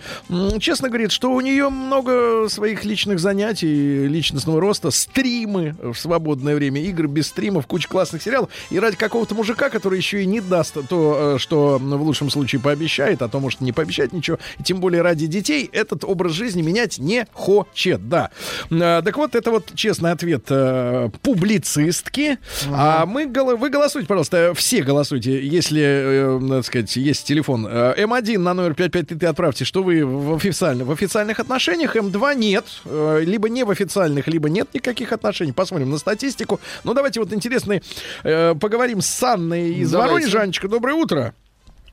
честно 0.60 0.90
говорит, 0.98 1.12
что 1.12 1.32
у 1.32 1.42
нее 1.42 1.70
много 1.70 2.50
своих 2.50 2.84
личных 2.84 3.20
занятий, 3.20 4.08
личностного 4.08 4.60
роста, 4.60 4.90
стримы 4.90 5.76
в 5.80 5.94
свободное 5.96 6.56
время, 6.56 6.82
игры 6.82 7.08
без 7.08 7.28
стримов, 7.28 7.68
куча 7.68 7.88
классных 7.88 8.24
сериалов. 8.24 8.50
И 8.72 8.80
ради 8.80 8.98
какого-то 8.98 9.36
мужика, 9.36 9.70
который 9.70 9.98
еще 10.00 10.24
и 10.24 10.26
не 10.26 10.42
даст 10.42 10.76
то, 10.90 11.36
э, 11.36 11.38
что 11.38 11.78
в 11.80 12.02
лучшем 12.02 12.32
случае 12.32 12.62
пообещает, 12.62 13.22
а 13.22 13.28
то 13.30 13.40
может 13.40 13.62
не 13.62 13.72
пообещать 13.74 14.12
ничего, 14.12 14.40
и 14.60 14.64
тем 14.64 14.80
более 14.80 15.04
ради 15.04 15.28
детей, 15.28 15.70
этот 15.72 16.04
образ 16.04 16.32
жизни 16.32 16.64
менять 16.64 16.98
не 16.98 17.28
хочет, 17.32 18.10
да. 18.10 18.32
Э, 18.72 19.02
Так 19.06 19.18
вот, 19.18 19.36
это 19.36 19.52
вот 19.52 19.72
честный 19.76 20.12
ответ 20.12 20.46
э, 20.50 21.10
публицистки. 21.22 22.40
А 22.72 23.06
мы, 23.06 23.28
гол- 23.28 23.56
вы 23.58 23.70
голосуйте, 23.70 24.08
пожалуйста, 24.08 24.54
все 24.56 24.82
голосуйте, 24.82 25.46
если, 25.46 26.40
надо 26.42 26.64
сказать, 26.64 26.96
есть 26.96 27.28
телефон. 27.28 27.68
Э, 27.70 27.94
М1 27.98 28.40
на 28.40 28.56
номер 28.56 28.74
5533 28.74 29.28
отправьте, 29.28 29.64
что 29.66 29.84
вы 29.84 30.04
в, 30.04 30.38
официально, 30.78 30.86
в 30.86 30.92
официальных 30.92 31.40
отношениях, 31.40 31.96
М2 31.96 32.36
нет, 32.36 32.66
э, 32.86 33.22
либо 33.24 33.50
не 33.50 33.64
в 33.64 33.70
официальных, 33.70 34.28
либо 34.28 34.50
нет 34.50 34.74
никаких 34.74 35.12
отношений. 35.12 35.52
Посмотрим 35.54 35.90
на 35.92 35.98
статистику. 35.98 36.60
Ну, 36.84 36.94
давайте 36.94 37.20
вот 37.20 37.34
интересно 37.34 37.80
э, 38.24 38.56
поговорим 38.56 39.02
с 39.02 39.24
Анной 39.24 39.74
из 39.74 39.92
Давайте. 39.92 40.14
Воронежа. 40.14 40.42
Анечка, 40.42 40.68
доброе 40.68 40.94
утро. 40.94 41.34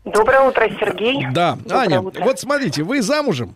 Доброе 0.05 0.41
утро, 0.49 0.69
Сергей. 0.81 1.27
Да, 1.33 1.57
Доброе 1.57 1.79
Аня, 1.81 2.01
утро. 2.01 2.23
вот 2.25 2.39
смотрите, 2.39 2.83
вы 2.83 3.01
замужем? 3.01 3.55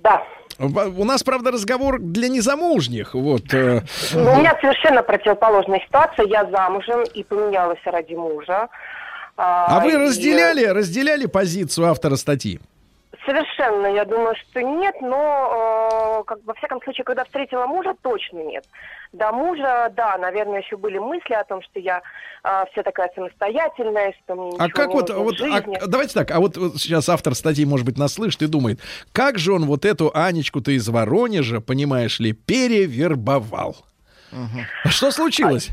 Да. 0.00 0.22
У 0.58 1.04
нас, 1.04 1.22
правда, 1.22 1.50
разговор 1.50 1.98
для 2.00 2.28
незамужних. 2.28 3.14
Вот. 3.14 3.52
э, 3.52 3.82
Но 4.14 4.32
у 4.34 4.36
меня 4.38 4.56
совершенно 4.60 5.02
противоположная 5.02 5.80
ситуация. 5.86 6.26
Я 6.26 6.48
замужем 6.50 7.02
и 7.02 7.22
поменялась 7.24 7.80
ради 7.84 8.14
мужа. 8.14 8.68
А 9.36 9.80
вы 9.80 9.92
и- 9.92 9.96
разделяли, 9.96 10.64
разделяли 10.64 11.26
позицию 11.26 11.88
автора 11.90 12.14
статьи? 12.16 12.60
Совершенно, 13.26 13.86
я 13.86 14.04
думаю, 14.04 14.34
что 14.36 14.62
нет, 14.62 14.96
но 15.00 16.20
э, 16.20 16.24
как, 16.24 16.38
во 16.44 16.52
всяком 16.54 16.82
случае, 16.82 17.04
когда 17.04 17.24
встретила 17.24 17.66
мужа, 17.66 17.94
точно 18.02 18.40
нет. 18.40 18.64
До 19.12 19.32
мужа, 19.32 19.90
да, 19.96 20.18
наверное, 20.18 20.60
еще 20.60 20.76
были 20.76 20.98
мысли 20.98 21.32
о 21.32 21.44
том, 21.44 21.62
что 21.62 21.80
я 21.80 22.02
э, 22.42 22.64
вся 22.70 22.82
такая 22.82 23.10
самостоятельная, 23.14 24.14
что 24.22 24.34
мне 24.34 24.56
А 24.58 24.68
как 24.68 24.88
не 24.88 24.94
вот, 24.94 25.10
вот 25.10 25.40
а, 25.40 25.86
давайте 25.86 26.12
так, 26.12 26.30
а 26.32 26.40
вот, 26.40 26.56
вот 26.58 26.76
сейчас 26.76 27.08
автор 27.08 27.34
статьи, 27.34 27.64
может 27.64 27.86
быть, 27.86 27.96
нас 27.96 28.12
слышит 28.14 28.42
и 28.42 28.46
думает, 28.46 28.80
как 29.12 29.38
же 29.38 29.52
он 29.52 29.64
вот 29.64 29.86
эту 29.86 30.10
Анечку-то 30.14 30.72
из 30.72 30.86
Воронежа, 30.88 31.60
понимаешь 31.60 32.20
ли, 32.20 32.32
перевербовал? 32.32 33.76
А 34.32 34.88
Что 34.88 35.10
случилось? 35.10 35.70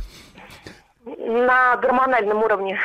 На 1.06 1.76
гормональном 1.78 2.44
уровне. 2.44 2.80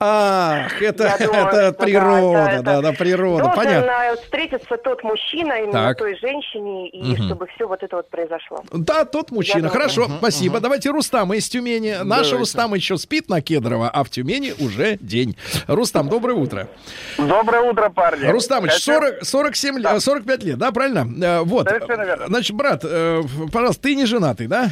Ах, 0.00 0.80
это, 0.80 1.04
Я 1.18 1.26
думаю, 1.26 1.46
это 1.48 1.72
что 1.72 1.82
природа, 1.84 2.32
да, 2.44 2.52
это- 2.52 2.62
да, 2.62 2.80
да, 2.82 2.92
природа, 2.92 3.42
Должен 3.44 3.56
понятно. 3.64 3.90
э, 3.90 4.16
встретиться 4.22 4.76
тот 4.76 5.02
мужчина 5.02 5.54
именно 5.54 5.72
Так. 5.72 5.98
той 5.98 6.16
женщине, 6.20 6.88
и 6.90 7.02
Мгм. 7.14 7.26
чтобы 7.26 7.46
все 7.48 7.66
вот 7.66 7.82
это 7.82 7.96
вот 7.96 8.08
произошло. 8.08 8.62
Да, 8.72 9.04
тот 9.04 9.32
мужчина. 9.32 9.62
думаю, 9.62 9.72
Хорошо, 9.72 10.02
мгм, 10.04 10.18
спасибо. 10.18 10.60
Давайте 10.60 10.90
Рустама 10.90 11.34
из 11.34 11.48
Тюмени. 11.48 11.90
Наш 12.04 12.04
Давайте. 12.04 12.36
Рустам 12.36 12.74
еще 12.74 12.96
спит 12.96 13.28
на 13.28 13.40
Кедрово, 13.42 13.90
а 13.90 14.04
в 14.04 14.10
Тюмени 14.10 14.54
уже 14.60 14.98
день. 15.00 15.36
Рустам, 15.66 16.08
доброе 16.08 16.34
утро. 16.34 16.68
Доброе 17.18 17.62
утро, 17.62 17.88
парни. 17.88 18.26
Рустамыч, 18.26 18.70
Хочу- 18.70 18.92
40, 18.92 19.24
47, 19.24 19.78
лет, 19.80 20.00
45 20.00 20.44
лет, 20.44 20.58
да, 20.58 20.70
правильно? 20.70 21.08
Э, 21.24 21.40
Вот. 21.42 21.68
Совершенно 21.68 22.02
верно. 22.04 22.26
Значит, 22.28 22.54
брат, 22.56 22.82
э, 22.84 23.22
пожалуйста, 23.52 23.82
ты 23.82 23.94
не 23.96 24.06
женатый, 24.06 24.46
да? 24.46 24.70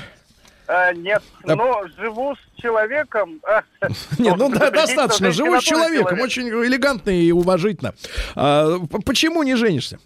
Э, 0.68 0.92
нет, 0.94 1.22
А- 1.44 1.54
но 1.54 1.82
живу 1.96 2.34
с 2.34 2.60
человеком... 2.60 3.40
э, 3.48 3.88
Нет, 4.18 4.36
ну 4.36 4.48
да, 4.48 4.70
достаточно. 4.70 5.30
Живу 5.30 5.60
с 5.60 5.64
человеком, 5.64 6.08
человек. 6.16 6.24
очень 6.24 6.48
элегантно 6.48 7.10
и 7.10 7.30
уважительно. 7.30 7.94
А, 8.34 8.78
почему 9.04 9.42
не 9.42 9.54
женишься? 9.54 9.98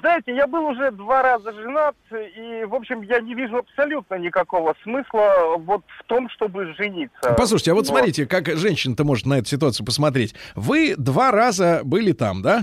Знаете, 0.00 0.34
я 0.34 0.46
был 0.46 0.64
уже 0.64 0.90
два 0.90 1.22
раза 1.22 1.52
женат, 1.52 1.94
и, 2.12 2.64
в 2.64 2.74
общем, 2.74 3.02
я 3.02 3.20
не 3.20 3.34
вижу 3.34 3.58
абсолютно 3.58 4.14
никакого 4.14 4.74
смысла 4.82 5.56
вот 5.58 5.82
в 6.00 6.04
том, 6.04 6.30
чтобы 6.30 6.72
жениться. 6.74 7.34
Послушайте, 7.36 7.72
а 7.72 7.74
вот 7.74 7.80
Вот. 7.86 7.88
смотрите, 7.88 8.24
как 8.24 8.46
женщина-то 8.56 9.04
может 9.04 9.26
на 9.26 9.34
эту 9.38 9.48
ситуацию 9.48 9.84
посмотреть. 9.84 10.34
Вы 10.54 10.94
два 10.96 11.30
раза 11.30 11.82
были 11.84 12.12
там, 12.12 12.40
да? 12.40 12.62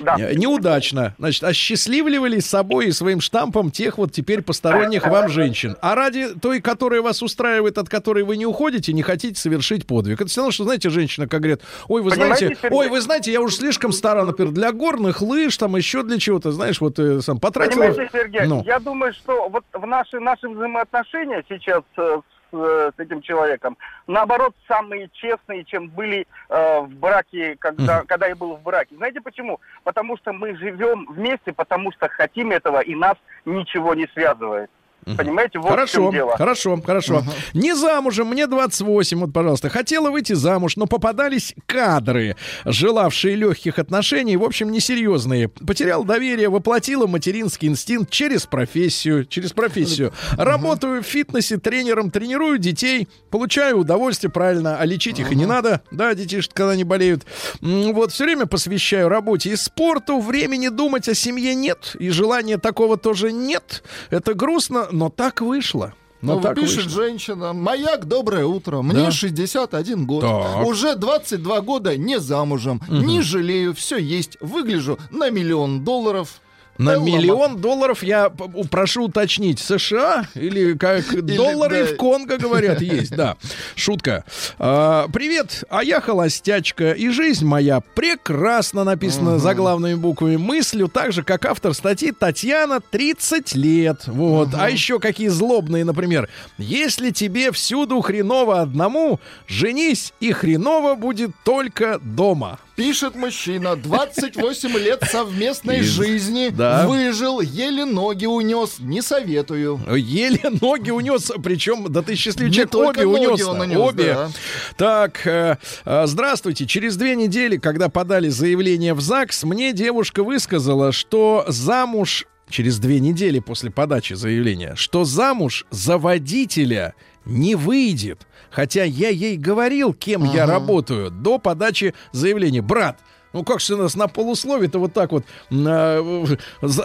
Да. 0.00 0.16
Э, 0.18 0.34
Неудачно. 0.34 1.14
Значит, 1.18 1.44
осчастливливали 1.44 2.40
собой 2.40 2.86
и 2.88 2.92
своим 2.92 3.20
штампом 3.20 3.70
тех 3.70 3.98
вот 3.98 4.12
теперь 4.12 4.42
посторонних 4.42 5.06
вам 5.06 5.28
женщин. 5.28 5.76
А 5.80 5.94
ради 5.94 6.28
той, 6.40 6.60
которая 6.60 7.02
вас 7.02 7.22
устраивает, 7.22 7.78
от 7.78 7.88
которой 7.88 8.24
вы 8.24 8.36
не 8.36 8.46
уходите, 8.46 8.92
не 8.92 9.02
хотите 9.02 9.40
совершить 9.40 9.86
подвиг. 9.86 10.20
Это 10.20 10.28
все 10.30 10.40
равно, 10.40 10.52
что, 10.52 10.64
знаете, 10.64 10.90
женщина, 10.90 11.28
как 11.28 11.40
говорят, 11.40 11.60
ой, 11.88 12.02
вы 12.02 12.10
Понимаете, 12.10 12.36
знаете, 12.46 12.60
Сергей? 12.62 12.78
ой, 12.78 12.88
вы 12.88 13.00
знаете, 13.00 13.32
я 13.32 13.40
уж 13.40 13.54
слишком 13.56 13.92
стара, 13.92 14.24
например, 14.24 14.52
для 14.52 14.72
горных 14.72 15.22
лыж, 15.22 15.56
там 15.56 15.76
еще 15.76 16.02
для 16.02 16.18
чего-то, 16.18 16.52
знаешь, 16.52 16.80
вот 16.80 16.98
э, 16.98 17.20
сам 17.20 17.38
потратила. 17.38 17.82
Понимаете, 17.82 18.10
Сергей, 18.12 18.46
Ну. 18.46 18.62
я 18.66 18.78
думаю, 18.78 19.12
что 19.12 19.48
вот 19.48 19.64
в 19.72 19.86
наши, 19.86 20.20
наши 20.20 20.48
взаимоотношения 20.48 21.44
сейчас 21.48 21.82
э, 21.96 22.16
с, 22.50 22.56
э, 22.56 22.92
с 22.96 23.00
этим 23.00 23.22
человеком, 23.22 23.76
наоборот, 24.06 24.54
самые 24.68 25.08
честные, 25.12 25.64
чем 25.64 25.88
были 25.88 26.26
э, 26.48 26.80
в 26.80 26.90
браке, 26.90 27.56
когда, 27.58 28.02
когда 28.04 28.26
я 28.26 28.36
был 28.36 28.56
в 28.56 28.62
браке. 28.62 28.96
Знаете 28.96 29.20
почему? 29.20 29.60
Потому 29.84 30.16
что 30.16 30.32
мы 30.32 30.56
живем 30.56 31.06
вместе, 31.10 31.52
потому 31.52 31.92
что 31.92 32.08
хотим 32.08 32.50
этого, 32.50 32.80
и 32.80 32.94
нас 32.94 33.16
ничего 33.44 33.94
не 33.94 34.06
связывает. 34.08 34.70
Понимаете, 35.04 35.58
вот 35.58 35.68
в 35.68 35.70
Хорошо, 35.70 35.92
чем 36.04 36.12
дело. 36.12 36.36
хорошо, 36.36 36.80
хорошо. 36.84 37.24
Не 37.54 37.74
замужем, 37.74 38.28
мне 38.28 38.46
28, 38.46 39.18
вот, 39.20 39.32
пожалуйста. 39.32 39.68
Хотела 39.68 40.10
выйти 40.10 40.34
замуж, 40.34 40.76
но 40.76 40.86
попадались 40.86 41.54
кадры, 41.66 42.36
желавшие 42.64 43.34
легких 43.36 43.78
отношений, 43.78 44.36
в 44.36 44.44
общем, 44.44 44.70
несерьезные. 44.70 45.48
Потерял 45.48 46.04
доверие, 46.04 46.48
воплотила 46.48 47.06
материнский 47.06 47.68
инстинкт 47.68 48.10
через 48.10 48.46
профессию, 48.46 49.24
через 49.24 49.52
профессию. 49.52 50.12
Работаю 50.36 51.02
в 51.02 51.06
фитнесе 51.06 51.56
тренером, 51.58 52.10
тренирую 52.10 52.58
детей, 52.58 53.08
получаю 53.30 53.78
удовольствие, 53.78 54.30
правильно, 54.30 54.76
а 54.78 54.84
лечить 54.84 55.18
их 55.18 55.32
и 55.32 55.36
не 55.36 55.46
надо, 55.46 55.80
да, 55.90 56.14
детишки, 56.14 56.52
когда 56.52 56.72
они 56.72 56.84
болеют. 56.84 57.24
Вот, 57.60 58.12
все 58.12 58.24
время 58.24 58.46
посвящаю 58.46 59.08
работе 59.08 59.50
и 59.50 59.56
спорту, 59.56 60.20
времени 60.20 60.68
думать 60.68 61.08
о 61.08 61.14
семье 61.14 61.54
нет, 61.54 61.96
и 61.98 62.10
желания 62.10 62.58
такого 62.58 62.96
тоже 62.96 63.32
нет. 63.32 63.82
Это 64.10 64.34
грустно, 64.34 64.88
но 64.92 65.08
так 65.10 65.40
вышло. 65.40 65.94
Но 66.22 66.34
Ну, 66.34 66.40
так 66.42 66.54
пишет 66.54 66.84
вышло. 66.84 67.02
женщина, 67.06 67.52
маяк, 67.54 68.04
доброе 68.04 68.44
утро, 68.44 68.82
мне 68.82 69.04
Да. 69.06 69.10
61 69.10 70.04
год, 70.04 70.20
Так. 70.20 70.66
уже 70.66 70.94
22 70.94 71.62
года 71.62 71.96
не 71.96 72.20
замужем, 72.20 72.82
не 72.88 73.22
жалею, 73.22 73.74
все 73.74 73.96
есть, 73.96 74.36
выгляжу 74.40 74.98
на 75.10 75.30
миллион 75.30 75.82
долларов. 75.82 76.40
На 76.80 76.96
миллион 76.96 77.58
долларов 77.58 78.02
я 78.02 78.30
прошу 78.70 79.04
уточнить, 79.04 79.58
США 79.58 80.26
или 80.34 80.72
как 80.72 81.04
доллары 81.36 81.84
да. 81.84 81.92
в 81.92 81.96
Конго 81.96 82.38
говорят 82.38 82.80
есть, 82.80 83.14
да. 83.14 83.36
Шутка. 83.74 84.24
А, 84.58 85.06
привет, 85.12 85.64
а 85.68 85.84
я 85.84 86.00
холостячка, 86.00 86.92
и 86.92 87.10
жизнь 87.10 87.44
моя 87.44 87.80
прекрасно 87.80 88.84
написана 88.84 89.38
заглавными 89.38 89.94
буквами. 89.94 90.36
Мыслю 90.36 90.88
так 90.88 91.12
же, 91.12 91.22
как 91.22 91.44
автор 91.44 91.74
статьи 91.74 92.12
Татьяна 92.12 92.80
30 92.80 93.54
лет. 93.56 94.06
Вот. 94.06 94.48
А 94.54 94.70
еще 94.70 94.98
какие 95.00 95.28
злобные, 95.28 95.84
например. 95.84 96.30
Если 96.56 97.10
тебе 97.10 97.52
всюду 97.52 98.00
хреново 98.00 98.62
одному, 98.62 99.20
женись, 99.46 100.14
и 100.20 100.32
хреново 100.32 100.94
будет 100.94 101.32
только 101.44 101.98
дома. 101.98 102.58
Пишет 102.80 103.14
мужчина, 103.14 103.76
28 103.76 104.78
лет 104.78 105.04
совместной 105.10 105.80
Из- 105.80 105.84
жизни, 105.84 106.48
Да. 106.50 106.86
выжил, 106.88 107.42
еле 107.42 107.84
ноги 107.84 108.24
унес, 108.24 108.76
не 108.78 109.02
советую. 109.02 109.78
Еле 109.94 110.48
ноги 110.62 110.90
унес, 110.90 111.30
причем, 111.44 111.92
да 111.92 112.00
ты 112.00 112.14
счастливый 112.14 112.50
человек, 112.50 112.72
обе 112.74 113.06
унес. 113.06 113.46
обе. 113.76 114.14
да. 114.14 114.30
Так, 114.78 115.26
э, 115.26 115.58
э, 115.84 116.06
здравствуйте. 116.06 116.64
Через 116.66 116.96
две 116.96 117.16
недели, 117.16 117.58
когда 117.58 117.90
подали 117.90 118.28
заявление 118.30 118.94
в 118.94 119.02
ЗАГС, 119.02 119.44
мне 119.44 119.74
девушка 119.74 120.24
высказала, 120.24 120.90
что 120.90 121.44
замуж 121.48 122.24
через 122.48 122.78
две 122.78 122.98
недели 122.98 123.40
после 123.40 123.70
подачи 123.70 124.14
заявления, 124.14 124.74
что 124.74 125.04
замуж 125.04 125.66
за 125.70 125.98
водителя 125.98 126.94
не 127.26 127.56
выйдет. 127.56 128.26
Хотя 128.50 128.84
я 128.84 129.08
ей 129.08 129.36
говорил, 129.36 129.92
кем 129.94 130.24
я 130.24 130.46
работаю 130.46 131.10
до 131.10 131.38
подачи 131.38 131.94
заявления. 132.12 132.62
Брат, 132.62 132.98
ну 133.32 133.44
как 133.44 133.60
же 133.60 133.68
ты 133.68 133.76
нас 133.76 133.94
на 133.94 134.08
полусловие-то 134.08 134.78
вот 134.78 134.92
так 134.92 135.12
вот 135.12 135.24
м, 135.50 135.64
а, 135.68 136.26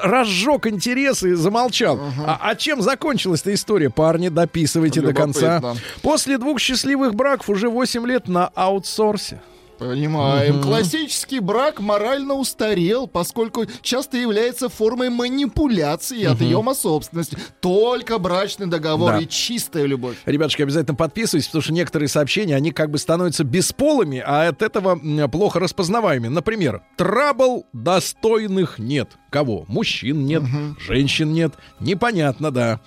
разжег 0.03 0.67
интерес 0.67 1.23
и 1.23 1.33
замолчал. 1.33 1.99
А, 2.25 2.37
а 2.41 2.55
чем 2.55 2.81
закончилась-то 2.81 3.53
история? 3.53 3.89
Парни, 3.89 4.29
дописывайте 4.29 5.01
до 5.01 5.13
конца. 5.13 5.57
Любопытно. 5.57 5.81
После 6.01 6.37
двух 6.37 6.59
счастливых 6.59 7.15
браков 7.15 7.49
уже 7.49 7.69
8 7.69 8.05
лет 8.05 8.27
на 8.27 8.47
аутсорсе. 8.53 9.41
Понимаем. 9.77 10.61
Классический 10.61 11.39
брак 11.39 11.79
морально 11.79 12.33
устарел, 12.35 13.07
поскольку 13.07 13.65
часто 13.81 14.17
является 14.17 14.69
формой 14.69 15.09
манипуляции 15.09 16.19
и 16.19 16.25
отъема 16.25 16.73
собственности. 16.73 17.37
Только 17.61 18.17
брачный 18.19 18.67
договор 18.67 19.13
Да. 19.13 19.19
и 19.19 19.27
чистая 19.27 19.85
любовь. 19.85 20.17
Ребятушки, 20.25 20.61
обязательно 20.61 20.95
подписывайтесь, 20.95 21.47
потому 21.47 21.61
что 21.63 21.73
некоторые 21.73 22.09
сообщения, 22.09 22.55
они 22.55 22.71
как 22.71 22.89
бы 22.91 22.97
становятся 22.97 23.43
бесполыми, 23.43 24.23
а 24.25 24.47
от 24.49 24.61
этого 24.61 24.99
плохо 25.27 25.59
распознаваемыми. 25.59 26.29
Например, 26.33 26.81
трабл 26.97 27.65
достойных 27.73 28.79
нет. 28.79 29.09
Кого? 29.29 29.65
Мужчин 29.67 30.25
нет, 30.25 30.43
женщин 30.79 31.33
нет. 31.33 31.53
Непонятно, 31.79 32.51
да. 32.51 32.79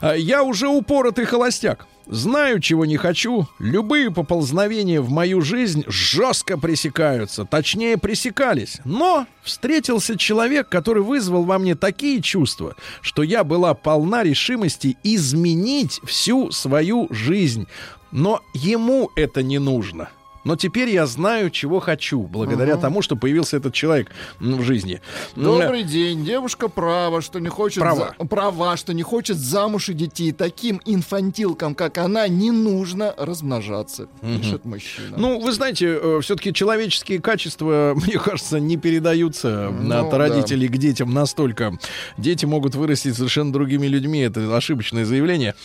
А, 0.00 0.14
Я 0.14 0.42
уже 0.42 0.68
упоротый 0.68 1.24
холостяк. 1.24 1.86
Знаю, 2.06 2.60
чего 2.60 2.84
не 2.84 2.96
хочу. 2.96 3.48
Любые 3.58 4.12
поползновения 4.12 5.00
в 5.00 5.10
мою 5.10 5.40
жизнь 5.40 5.82
жестко 5.88 6.56
пресекаются. 6.56 7.44
Точнее, 7.44 7.98
пресекались. 7.98 8.78
Но 8.84 9.26
встретился 9.42 10.16
человек, 10.16 10.68
который 10.68 11.02
вызвал 11.02 11.44
во 11.44 11.58
мне 11.58 11.74
такие 11.74 12.22
чувства, 12.22 12.76
что 13.00 13.22
я 13.24 13.42
была 13.42 13.74
полна 13.74 14.22
решимости 14.22 14.96
изменить 15.02 16.00
всю 16.04 16.52
свою 16.52 17.08
жизнь. 17.10 17.66
Но 18.12 18.40
ему 18.54 19.10
это 19.16 19.42
не 19.42 19.58
нужно. 19.58 20.08
Но 20.46 20.54
теперь 20.54 20.90
я 20.90 21.06
знаю, 21.06 21.50
чего 21.50 21.80
хочу, 21.80 22.22
благодаря 22.22 22.76
тому, 22.76 23.02
что 23.02 23.16
появился 23.16 23.56
этот 23.56 23.74
человек 23.74 24.12
в 24.38 24.62
жизни. 24.62 25.00
Добрый 25.34 25.82
день. 25.82 26.24
Девушка 26.24 26.68
права, 26.68 27.20
что 27.20 27.40
не 27.40 27.48
хочет 27.48 27.80
Права. 27.80 28.14
за- 28.16 28.26
права, 28.26 28.76
что 28.76 28.94
не 28.94 29.02
хочет 29.02 29.36
замуж 29.38 29.88
и 29.88 29.92
детей. 29.92 30.30
Таким 30.30 30.80
инфантилкам, 30.84 31.74
как 31.74 31.98
она, 31.98 32.28
не 32.28 32.52
нужно 32.52 33.12
размножаться. 33.18 34.06
Пишет 34.22 34.64
мужчина. 34.64 35.16
Ну, 35.16 35.40
вы 35.40 35.50
знаете, 35.50 36.20
все-таки 36.20 36.52
человеческие 36.54 37.20
качества, 37.20 37.94
мне 38.06 38.16
кажется, 38.16 38.60
не 38.60 38.76
передаются 38.76 39.70
Ну, 39.76 39.98
от 39.98 40.10
да. 40.10 40.16
родителей 40.18 40.68
к 40.68 40.76
детям 40.78 41.12
настолько. 41.12 41.76
Дети 42.18 42.44
могут 42.46 42.76
вырасти 42.76 43.10
совершенно 43.12 43.52
другими 43.52 43.88
людьми. 43.88 44.20
Это 44.20 44.56
ошибочное 44.56 45.04
заявление. 45.04 45.56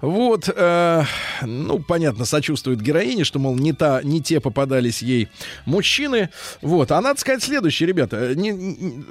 Вот, 0.00 0.48
э, 0.54 1.02
ну, 1.42 1.80
понятно, 1.80 2.24
сочувствует 2.24 2.80
героине, 2.80 3.24
что, 3.24 3.40
мол, 3.40 3.56
не, 3.56 3.72
та, 3.72 4.00
не 4.04 4.20
те 4.28 4.40
попадались 4.40 5.00
ей 5.00 5.28
мужчины. 5.64 6.28
Вот, 6.60 6.92
а 6.92 7.00
надо 7.00 7.18
сказать 7.18 7.42
следующее, 7.42 7.86
ребята. 7.86 8.34
Не- 8.34 8.50
не- 8.50 9.04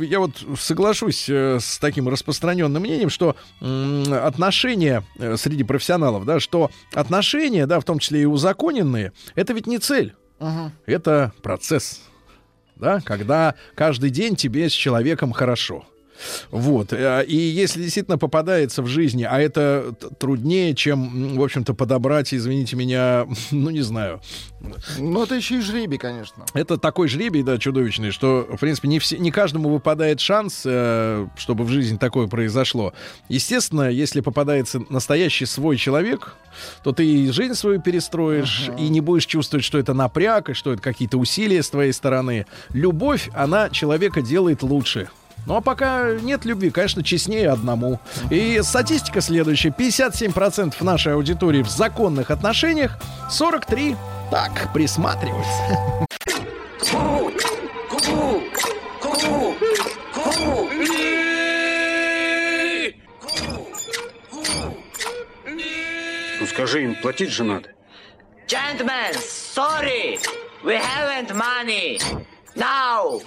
э, 0.00 0.04
я 0.06 0.20
вот 0.20 0.30
соглашусь 0.58 1.26
э, 1.28 1.58
с 1.60 1.78
таким 1.78 2.08
распространенным 2.08 2.82
мнением, 2.82 3.10
что 3.10 3.36
отношения 3.60 5.04
э, 5.18 5.36
среди 5.36 5.64
профессионалов, 5.64 6.24
да, 6.24 6.40
что 6.40 6.70
отношения, 6.94 7.66
да, 7.66 7.78
в 7.78 7.84
том 7.84 7.98
числе 7.98 8.22
и 8.22 8.24
узаконенные, 8.24 9.12
это 9.34 9.52
ведь 9.52 9.66
не 9.66 9.78
цель. 9.78 10.14
Это 10.86 11.32
процесс. 11.42 12.00
Да, 12.76 13.00
когда 13.00 13.54
каждый 13.76 14.10
день 14.10 14.34
тебе 14.34 14.68
с 14.68 14.72
человеком 14.72 15.32
хорошо. 15.32 15.84
Вот. 16.50 16.92
э, 16.92 17.24
И 17.26 17.36
если 17.36 17.82
действительно 17.82 18.18
попадается 18.18 18.82
в 18.82 18.86
жизни, 18.86 19.24
а 19.24 19.40
это 19.40 19.94
труднее, 20.18 20.74
чем, 20.74 21.36
в 21.36 21.42
общем-то, 21.42 21.74
подобрать, 21.74 22.32
извините 22.32 22.76
меня, 22.76 23.26
ну, 23.50 23.70
не 23.70 23.82
знаю. 23.82 24.20
Ну, 24.98 25.22
это 25.22 25.34
еще 25.34 25.58
и 25.58 25.60
жребий, 25.60 25.98
конечно. 25.98 26.44
Это 26.54 26.78
такой 26.78 27.08
жребий, 27.08 27.42
да, 27.42 27.58
чудовищный, 27.58 28.10
что, 28.10 28.46
в 28.50 28.58
принципе, 28.58 28.88
не, 28.88 28.98
все, 28.98 29.18
не 29.18 29.30
каждому 29.30 29.68
выпадает 29.68 30.20
шанс, 30.20 30.62
э, 30.64 31.26
чтобы 31.36 31.64
в 31.64 31.68
жизни 31.68 31.96
такое 31.96 32.28
произошло. 32.28 32.94
Естественно, 33.28 33.90
если 33.90 34.20
попадается 34.20 34.82
настоящий 34.88 35.46
свой 35.46 35.76
человек, 35.76 36.36
то 36.82 36.92
ты 36.92 37.06
и 37.06 37.30
жизнь 37.30 37.54
свою 37.54 37.80
перестроишь, 37.80 38.70
и 38.78 38.88
не 38.88 39.00
будешь 39.00 39.26
чувствовать, 39.26 39.64
что 39.64 39.78
это 39.78 39.92
напряг, 39.92 40.50
и 40.50 40.54
что 40.54 40.72
это 40.72 40.80
какие-то 40.82 41.18
усилия 41.18 41.62
с 41.62 41.68
твоей 41.70 41.92
стороны. 41.92 42.46
Любовь, 42.72 43.28
она 43.34 43.68
человека 43.70 44.22
делает 44.22 44.62
лучше. 44.62 45.08
Ну 45.46 45.56
а 45.56 45.60
пока 45.60 46.12
нет 46.22 46.44
любви, 46.44 46.70
конечно, 46.70 47.02
честнее 47.02 47.50
одному. 47.50 48.00
И 48.30 48.60
статистика 48.62 49.20
следующая. 49.20 49.68
57% 49.70 50.82
нашей 50.82 51.14
аудитории 51.14 51.62
в 51.62 51.68
законных 51.68 52.30
отношениях, 52.30 52.98
43% 53.30 53.96
так, 54.30 54.72
присматривается. 54.72 56.06
Ну 66.40 66.46
скажи 66.46 66.84
им, 66.84 66.94
платить 66.96 67.30
же 67.30 67.44
надо. 67.44 67.68
Gentlemen, 68.46 69.14
sorry, 69.14 70.18
we 70.64 70.76
haven't 70.76 71.34
money. 71.34 71.98
Now. 72.56 73.22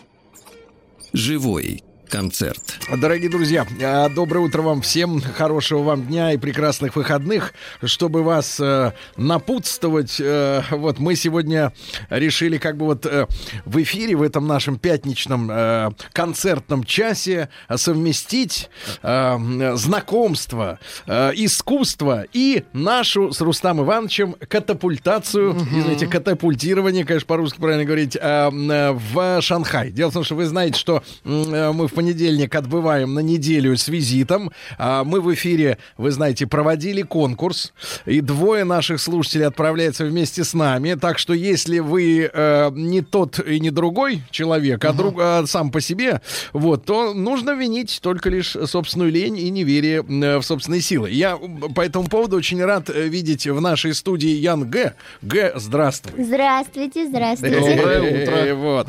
Живой 1.14 1.84
концерт. 2.08 2.62
Дорогие 2.98 3.30
друзья, 3.30 3.66
а, 3.82 4.10
доброе 4.10 4.40
утро 4.40 4.62
вам 4.62 4.82
всем, 4.82 5.22
хорошего 5.22 5.84
вам 5.84 6.08
дня 6.08 6.34
и 6.34 6.38
прекрасных 6.38 6.96
выходных. 6.96 7.54
Чтобы 7.84 8.24
вас 8.24 8.60
э, 8.60 8.94
напутствовать, 9.18 10.18
э, 10.20 10.62
вот 10.72 11.00
мы 11.00 11.16
сегодня 11.16 11.74
решили 12.10 12.58
как 12.58 12.78
бы 12.78 12.86
вот 12.86 13.06
э, 13.06 13.28
в 13.66 13.82
эфире, 13.82 14.16
в 14.16 14.22
этом 14.22 14.48
нашем 14.48 14.80
пятничном 14.80 15.50
э, 15.52 15.90
концертном 16.14 16.84
часе 16.84 17.50
совместить 17.76 18.70
э, 19.04 19.74
знакомство, 19.76 20.80
э, 21.06 21.32
искусство 21.36 22.26
и 22.34 22.64
нашу 22.74 23.32
с 23.32 23.42
Рустам 23.42 23.82
Ивановичем 23.82 24.36
катапультацию, 24.48 25.56
извините, 25.72 26.08
катапультирование, 26.08 27.06
конечно, 27.06 27.28
по-русски 27.28 27.60
правильно 27.60 27.86
говорить, 27.86 28.16
э, 28.16 28.20
э, 28.22 28.92
в 28.92 29.42
Шанхай. 29.42 29.92
Дело 29.92 30.12
в 30.12 30.14
том, 30.14 30.24
что 30.24 30.36
вы 30.36 30.46
знаете, 30.46 30.80
что 30.80 31.04
э, 31.24 31.72
мы 31.74 31.88
в 31.88 31.97
понедельник 31.98 32.54
отбываем 32.54 33.16
на 33.16 33.22
неделю 33.22 33.76
с 33.76 33.88
визитом. 33.88 34.52
А, 34.78 35.04
Мы 35.04 35.20
в 35.20 35.34
эфире, 35.34 35.80
вы 35.98 36.12
знаете, 36.12 36.46
проводили 36.46 37.02
конкурс, 37.02 37.74
и 38.06 38.22
двое 38.22 38.66
наших 38.66 39.02
слушателей 39.02 39.48
отправляются 39.48 40.06
вместе 40.06 40.44
с 40.44 40.54
нами. 40.54 40.94
Так 40.94 41.18
что 41.18 41.34
если 41.34 41.80
вы 41.80 42.30
э, 42.32 42.70
не 42.76 43.02
тот 43.02 43.40
и 43.40 43.60
не 43.60 43.72
другой 43.72 44.22
человек, 44.30 44.86
а, 44.86 44.94
друг, 44.94 45.16
а 45.20 45.44
сам 45.48 45.72
по 45.72 45.82
себе, 45.82 46.22
вот, 46.54 46.86
то 46.86 47.16
нужно 47.16 47.56
винить 47.56 47.98
только 48.04 48.30
лишь 48.30 48.52
собственную 48.52 49.12
лень 49.12 49.40
и 49.40 49.50
неверие 49.50 50.06
э, 50.08 50.38
в 50.38 50.44
собственные 50.44 50.82
силы. 50.82 51.10
Я 51.10 51.36
по 51.74 51.82
этому 51.82 52.08
поводу 52.08 52.38
очень 52.38 52.64
рад 52.64 52.92
э, 52.92 53.08
видеть 53.08 53.48
в 53.48 53.60
нашей 53.60 53.96
студии 53.96 54.30
Ян 54.30 54.70
Г. 54.70 54.94
Г, 55.24 55.54
здравствуй. 55.56 56.24
Здравствуйте, 56.24 57.08
здравствуйте. 57.08 57.58
Э, 57.58 58.54
Вот. 58.68 58.88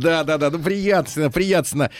Да, 0.00 0.24
да, 0.24 0.36
да. 0.36 0.50
Ну, 0.50 0.58
приятно, 0.58 1.30
приятно. 1.30 1.90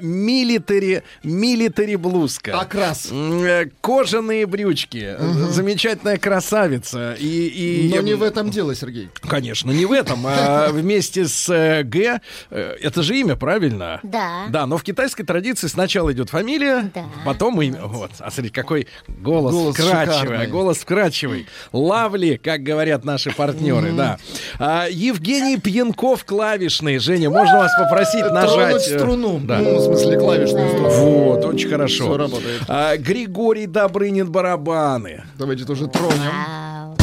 Милитари, 0.00 1.02
милитари 1.22 1.96
блузка. 1.96 2.58
Окрас. 2.60 3.08
М, 3.10 3.42
э, 3.42 3.66
Кожаные 3.80 4.46
брючки. 4.46 5.16
Замечательная 5.50 6.16
красавица. 6.18 7.14
И, 7.18 7.86
и... 7.88 7.94
Но 7.94 8.00
не 8.02 8.14
в 8.14 8.22
этом 8.22 8.50
дело, 8.50 8.74
Сергей. 8.74 9.08
Конечно, 9.20 9.70
не 9.70 9.86
в 9.86 9.92
этом, 9.92 10.24
а 10.26 10.68
вместе 10.72 11.26
с 11.26 11.48
э, 11.48 11.82
Г. 11.84 12.20
э, 12.50 12.76
Это 12.80 13.02
же 13.02 13.16
имя, 13.18 13.36
правильно? 13.36 14.00
Да. 14.02 14.46
Да, 14.48 14.66
но 14.66 14.76
в 14.78 14.82
китайской 14.82 15.24
традиции 15.24 15.66
сначала 15.66 16.12
идет 16.12 16.30
фамилия, 16.30 16.90
Да. 16.94 17.04
потом 17.24 17.60
имя. 17.62 17.82
Вот, 17.84 18.10
а 18.18 18.30
смотри, 18.30 18.50
какой 18.50 18.86
голос, 19.08 19.52
Голос 19.54 19.74
вкрадчивый, 19.76 20.18
шикарный. 20.20 20.46
голос 20.46 20.78
вкрадчивый. 20.78 21.46
Лавли, 21.72 22.40
как 22.42 22.62
говорят 22.62 23.04
наши 23.04 23.30
партнеры, 23.34 23.92
да. 23.92 24.18
А, 24.58 24.86
Евгений 24.90 25.58
Пьянков 25.58 26.24
клавишный. 26.24 26.98
Женя, 26.98 27.30
можно 27.30 27.58
вас 27.58 27.72
попросить 27.78 28.24
нажать? 28.30 28.82
Струну. 28.82 29.40
Да. 29.42 29.58
Ну, 29.72 29.78
в 29.78 29.82
смысле, 29.84 30.18
клавишную 30.18 30.68
струну. 30.68 30.90
Вот, 30.90 31.44
очень 31.44 31.68
хорошо. 31.68 32.04
Всё 32.04 32.16
работает. 32.16 32.62
А, 32.68 32.96
Григорий 32.96 33.66
Добрынин 33.66 34.30
барабаны. 34.30 35.22
Давайте 35.38 35.64
тоже 35.64 35.86
тронем. 35.88 36.96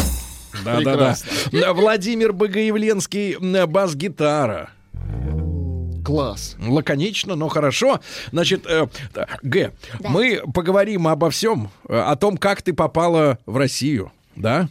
Да, 0.65 0.81
да, 0.83 1.15
да. 1.51 1.73
Владимир 1.73 2.33
Богоявленский 2.33 3.37
бас-гитара. 3.65 4.71
Класс. 6.03 6.55
Лаконично, 6.65 7.35
но 7.35 7.49
хорошо. 7.49 7.99
Значит, 8.31 8.65
э, 8.65 8.87
Г, 9.43 9.71
Да. 9.99 10.09
мы 10.09 10.41
поговорим 10.53 11.05
обо 11.07 11.29
всем, 11.29 11.69
э, 11.89 11.99
о 11.99 12.15
том, 12.15 12.37
как 12.37 12.61
ты 12.61 12.71
попала 12.73 13.39
в 13.45 13.57
Россию. 13.57 14.11
Да? 14.37 14.69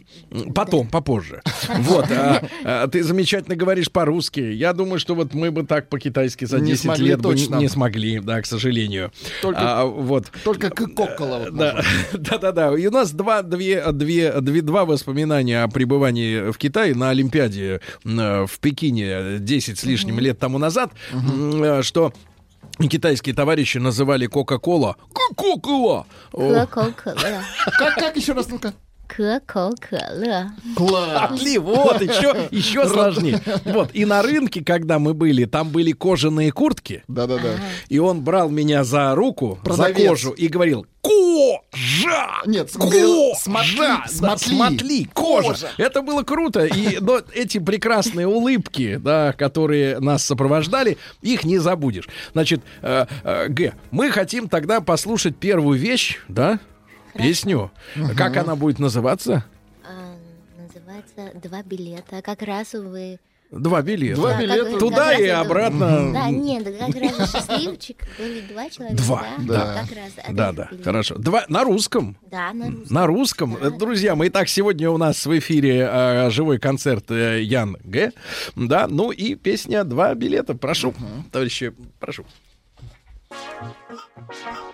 Потом, 0.55 0.87
попозже. 0.87 1.41
Вот. 1.79 2.09
а, 2.11 2.41
а, 2.63 2.87
ты 2.87 3.03
замечательно 3.03 3.55
говоришь 3.55 3.91
по-русски. 3.91 4.39
Я 4.39 4.73
думаю, 4.73 4.99
что 4.99 5.13
вот 5.15 5.33
мы 5.33 5.51
бы 5.51 5.63
так 5.63 5.89
по-китайски 5.89 6.45
за 6.45 6.59
Не 6.59 6.71
10 6.71 6.81
смогли 6.83 7.07
лет 7.09 7.21
бы 7.21 7.33
не- 7.35 7.41
точно. 7.41 7.55
не 7.57 7.67
смогли, 7.67 8.19
да, 8.19 8.41
к 8.41 8.45
сожалению. 8.45 9.11
Только- 9.41 9.59
А, 9.61 9.85
вот. 9.85 10.31
Только 10.43 10.69
кокола 10.69 11.39
вот 11.39 11.55
Да, 11.55 11.83
да, 12.13 12.37
да, 12.37 12.51
да. 12.51 12.77
И 12.77 12.87
у 12.87 12.91
нас 12.91 13.11
два, 13.11 13.41
две, 13.41 13.91
две, 13.91 14.39
две, 14.41 14.61
два 14.61 14.85
воспоминания 14.85 15.63
о 15.63 15.67
пребывании 15.67 16.51
в 16.51 16.57
Китае 16.57 16.95
на 16.95 17.09
Олимпиаде 17.09 17.81
м, 18.05 18.47
в 18.47 18.59
Пекине 18.59 19.37
10 19.39 19.79
с 19.79 19.83
лишним 19.83 20.19
лет 20.19 20.39
тому 20.39 20.57
назад, 20.57 20.91
э, 21.13 21.81
что 21.83 22.13
китайские 22.89 23.33
товарищи 23.35 23.79
называли 23.79 24.27
Кока-Кола 24.27 24.95
Кока-Кола. 25.13 26.05
Кока-кола. 26.31 27.15
Как, 27.77 27.95
как 27.95 28.15
еще 28.15 28.33
раз, 28.33 28.47
ну-ка? 28.49 28.73
Кока-кола. 29.07 30.51
Класс. 30.75 31.31
Отли, 31.31 31.57
вот, 31.57 32.01
еще, 32.01 32.47
еще 32.51 32.87
сложнее. 32.87 33.41
Вот, 33.65 33.89
и 33.93 34.05
на 34.05 34.21
рынке, 34.21 34.63
когда 34.63 34.99
мы 34.99 35.13
были, 35.13 35.45
там 35.45 35.69
были 35.69 35.91
кожаные 35.91 36.51
куртки, 36.51 37.03
Да-да-да. 37.07 37.55
и 37.89 37.99
он 37.99 38.21
брал 38.21 38.49
меня 38.49 38.83
за 38.83 39.15
руку, 39.15 39.59
Продавец. 39.63 39.97
за 39.97 40.07
кожу 40.07 40.31
и 40.31 40.47
говорил 40.47 40.85
«Кожа!» 41.01 42.41
Нет, 42.45 42.69
Кожа! 42.71 44.03
смотри, 44.07 45.05
кожа. 45.13 45.49
Кожа. 45.49 45.69
Это 45.77 46.01
было 46.01 46.23
круто. 46.23 46.65
И 46.65 46.97
но 46.99 47.21
эти 47.33 47.59
прекрасные 47.59 48.27
улыбки, 48.27 48.97
да, 48.97 49.33
которые 49.33 49.99
нас 49.99 50.23
сопровождали, 50.23 50.97
их 51.21 51.43
не 51.43 51.57
забудешь. 51.59 52.07
Значит, 52.33 52.61
э, 52.81 53.05
э, 53.23 53.47
Г, 53.49 53.73
мы 53.91 54.11
хотим 54.11 54.49
тогда 54.49 54.81
послушать 54.81 55.37
первую 55.37 55.79
вещь, 55.79 56.19
да, 56.27 56.59
песню. 57.17 57.71
Как 58.15 58.37
она 58.37 58.55
будет 58.55 58.79
называться? 58.79 59.43
А, 59.83 60.15
Называется 60.61 61.39
«Два 61.47 61.63
билета». 61.63 62.21
Как 62.21 62.41
раз 62.41 62.73
вы... 62.73 63.19
Два 63.49 63.81
билета. 63.81 64.17
Два 64.19 64.33
Да, 64.33 64.41
билета. 64.41 64.69
как- 64.71 64.79
Туда 64.79 65.11
как 65.11 65.19
и 65.21 65.27
обратно. 65.27 66.11
Да, 66.11 66.29
нет, 66.29 66.65
как 66.65 66.95
раз 67.01 67.31
счастливчик. 67.31 67.95
Были 68.19 68.41
два 68.41 68.69
человека, 68.69 68.97
Два, 68.97 69.23
да? 69.39 69.53
да. 69.53 69.81
Как 69.87 69.95
раз 69.97 70.11
Да, 70.35 70.51
да, 70.51 70.67
билет. 70.69 70.83
хорошо. 70.83 71.15
Два 71.15 71.45
на 71.47 71.63
русском. 71.63 72.17
Да, 72.29 72.51
на 72.51 72.65
русском. 72.67 72.93
На 72.93 73.07
русском. 73.07 73.57
Э, 73.61 73.69
Друзья, 73.71 74.15
мы 74.15 74.27
итак, 74.27 74.49
сегодня 74.49 74.89
у 74.91 74.97
нас 74.97 75.25
в 75.25 75.39
эфире 75.39 75.87
э, 75.89 76.29
живой 76.29 76.59
концерт 76.59 77.09
э, 77.09 77.41
Ян 77.41 77.77
Г. 77.85 78.11
Да, 78.57 78.85
ну 78.89 79.11
и 79.11 79.35
песня 79.35 79.85
«Два 79.85 80.13
билета». 80.13 80.53
Прошу, 80.53 80.93
товарищи, 81.31 81.73
прошу. 82.01 82.25
С 83.29 84.66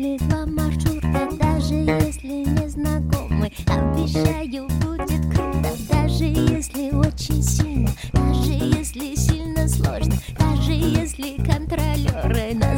если 0.00 0.16
два 0.28 0.46
маршрута, 0.46 1.28
даже 1.38 1.74
если 1.74 2.48
не 2.48 2.68
знакомы, 2.68 3.52
обещаю, 3.66 4.68
очень 7.30 7.42
сильно, 7.42 7.90
даже 8.12 8.52
если 8.52 9.14
сильно 9.14 9.68
сложно, 9.68 10.14
даже 10.38 10.72
если 10.72 11.36
контролеры 11.42 12.54
нас 12.54 12.69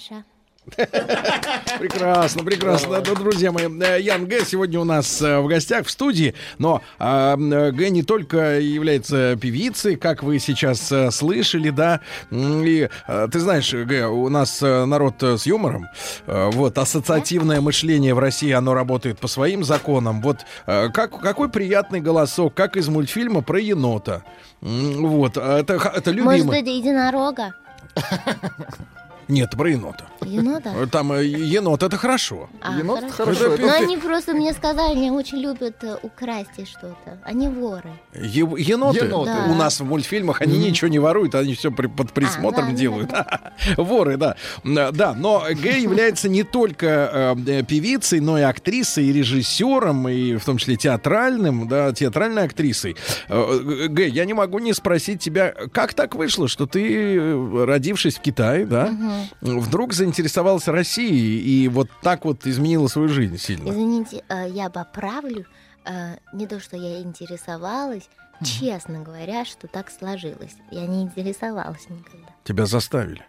Гаша. 0.00 0.24
Прекрасно, 1.78 2.44
прекрасно. 2.44 3.00
Да, 3.00 3.14
друзья 3.14 3.50
мои, 3.50 3.66
э, 3.66 4.00
Ян 4.00 4.26
Г. 4.26 4.44
сегодня 4.44 4.78
у 4.78 4.84
нас 4.84 5.20
э, 5.20 5.40
в 5.40 5.48
гостях 5.48 5.86
в 5.86 5.90
студии, 5.90 6.34
но 6.58 6.82
а, 6.98 7.36
э, 7.36 7.72
Г 7.72 7.90
не 7.90 8.02
только 8.02 8.60
является 8.60 9.36
певицей, 9.40 9.96
как 9.96 10.22
вы 10.22 10.38
сейчас 10.38 10.92
слышали, 11.14 11.70
да, 11.70 12.00
и 12.30 12.88
ты 13.32 13.40
знаешь, 13.40 13.72
Г, 13.72 14.06
у 14.06 14.28
нас 14.28 14.60
народ 14.60 15.22
с 15.22 15.46
юмором, 15.46 15.86
вот, 16.26 16.78
ассоциативное 16.78 17.60
мышление 17.60 18.14
в 18.14 18.18
России, 18.18 18.52
оно 18.52 18.74
работает 18.74 19.18
по 19.18 19.28
своим 19.28 19.64
законам, 19.64 20.20
вот, 20.20 20.44
как, 20.66 21.20
какой 21.20 21.48
приятный 21.48 22.00
голосок, 22.00 22.54
как 22.54 22.76
из 22.76 22.88
мультфильма 22.88 23.40
про 23.40 23.58
енота, 23.60 24.24
вот, 24.60 25.36
а 25.36 25.58
это, 25.58 25.74
это 25.74 26.12
Может 26.12 26.42
любимый. 26.42 26.62
быть, 26.62 26.68
единорога? 26.68 27.54
Нет, 29.30 29.50
про 29.56 29.70
енота. 29.70 30.04
Енота? 30.22 30.86
Там 30.90 31.12
э, 31.12 31.24
енот, 31.24 31.82
это 31.82 31.96
хорошо. 31.96 32.48
А, 32.60 32.76
Енот 32.78 33.00
хорошо. 33.10 33.16
хорошо, 33.40 33.48
Но 33.62 33.66
это- 33.68 33.84
они 33.84 33.96
просто 33.96 34.32
мне 34.34 34.52
сказали, 34.52 34.92
они 34.92 35.10
очень 35.10 35.38
любят 35.38 35.82
э, 35.84 35.96
украсть 36.02 36.68
что-то. 36.68 37.18
Они 37.24 37.48
воры. 37.48 37.90
Е- 38.14 38.40
еноты? 38.58 39.04
Еноты. 39.06 39.30
Да. 39.46 39.52
У 39.52 39.54
нас 39.54 39.80
в 39.80 39.84
мультфильмах 39.84 40.40
они 40.42 40.58
ничего 40.58 40.88
не 40.88 40.98
воруют, 40.98 41.34
они 41.34 41.54
все 41.54 41.70
под 41.70 42.12
присмотром 42.12 42.64
А, 42.66 42.70
да, 42.70 42.76
делают. 42.76 43.10
Воры, 43.76 44.16
да. 44.16 44.36
М, 44.64 44.74
Да, 44.92 45.14
но 45.14 45.44
Г 45.48 45.78
является 45.78 46.28
не 46.28 46.42
только 46.42 47.36
э, 47.46 47.62
певицей, 47.62 48.20
но 48.20 48.38
и 48.38 48.42
актрисой, 48.42 49.04
и 49.06 49.12
режиссером, 49.12 50.08
и 50.08 50.36
в 50.36 50.44
том 50.44 50.58
числе 50.58 50.76
театральным, 50.76 51.68
да, 51.68 51.92
театральной 51.92 52.44
актрисой. 52.44 52.96
Э, 53.28 53.86
Г, 53.88 54.06
я 54.08 54.24
не 54.24 54.34
могу 54.34 54.58
не 54.58 54.72
спросить 54.74 55.20
тебя, 55.20 55.54
как 55.72 55.94
так 55.94 56.14
вышло, 56.16 56.48
что 56.48 56.66
ты, 56.66 57.16
э, 57.16 57.64
родившись 57.64 58.16
в 58.16 58.20
Китае, 58.20 58.66
да, 58.66 58.90
вдруг 59.40 59.92
заинтересовалась 59.92 60.68
Россией 60.68 61.40
и 61.40 61.68
вот 61.68 61.88
так 62.02 62.24
вот 62.24 62.46
изменила 62.46 62.86
свою 62.88 63.08
жизнь 63.08 63.38
сильно? 63.38 63.70
Извините, 63.70 64.24
э, 64.28 64.48
я 64.50 64.68
поправлю. 64.70 65.46
Э, 65.84 66.16
Не 66.32 66.46
то, 66.46 66.60
что 66.60 66.76
я 66.76 67.00
интересовалась, 67.00 68.08
честно 68.44 69.00
говоря, 69.00 69.44
что 69.44 69.66
так 69.66 69.90
сложилось. 69.90 70.56
Я 70.70 70.86
не 70.86 71.02
интересовалась 71.02 71.88
никогда. 71.88 72.28
Тебя 72.44 72.66
заставили. 72.66 73.24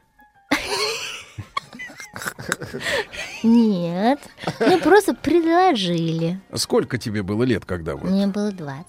Нет, 3.43 4.19
мне 4.59 4.77
просто 4.77 5.13
предложили. 5.13 6.39
Сколько 6.55 6.97
тебе 6.97 7.23
было 7.23 7.43
лет, 7.43 7.65
когда 7.65 7.95
вы? 7.95 8.09
Мне 8.09 8.27
было 8.27 8.51
20. 8.51 8.85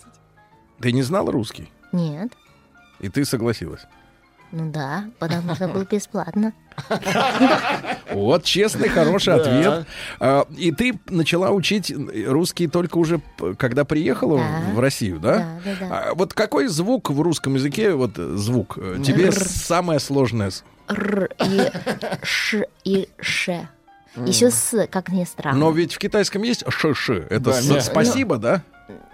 Ты 0.81 0.93
не 0.93 1.03
знал 1.03 1.31
русский? 1.31 1.71
Нет, 1.93 2.33
И 3.01 3.09
ты 3.09 3.25
согласилась? 3.25 3.83
Ну 4.53 4.71
да, 4.71 5.05
потому 5.19 5.55
что 5.55 5.69
было 5.69 5.85
бесплатно. 5.85 6.53
Вот, 8.13 8.45
честный, 8.45 8.89
хороший 8.89 9.35
ответ. 9.35 9.87
А, 10.21 10.47
И 10.57 10.73
ты 10.73 10.99
начала 11.09 11.51
учить 11.51 11.93
русский 12.27 12.67
только 12.69 12.99
уже, 12.99 13.21
когда 13.59 13.85
приехала 13.85 14.41
в 14.75 14.79
Россию, 14.81 15.19
да? 15.19 15.37
Да, 15.39 15.59
да, 15.65 15.77
да. 15.81 15.99
А 16.11 16.15
Вот 16.15 16.35
какой 16.35 16.69
звук 16.69 17.11
в 17.11 17.21
русском 17.21 17.55
языке, 17.55 17.93
вот 17.95 18.13
э, 18.19 18.37
звук, 18.37 18.79
э, 18.81 18.99
тебе 19.05 19.33
самое 19.33 19.99
сложное? 20.01 20.51
с- 20.51 20.65
Р 20.89 21.29
и 21.45 21.71
Ш 22.23 22.65
и 22.85 23.09
Ш. 23.21 23.69
Еще 24.27 24.51
с, 24.51 24.87
как 24.89 25.09
ни 25.09 25.25
странно. 25.25 25.59
Но 25.59 25.71
ведь 25.71 25.95
в 25.95 25.99
китайском 25.99 26.43
есть 26.43 26.65
ш-ш. 26.69 27.15
Это 27.31 27.53
спасибо, 27.81 28.37
да? 28.37 28.63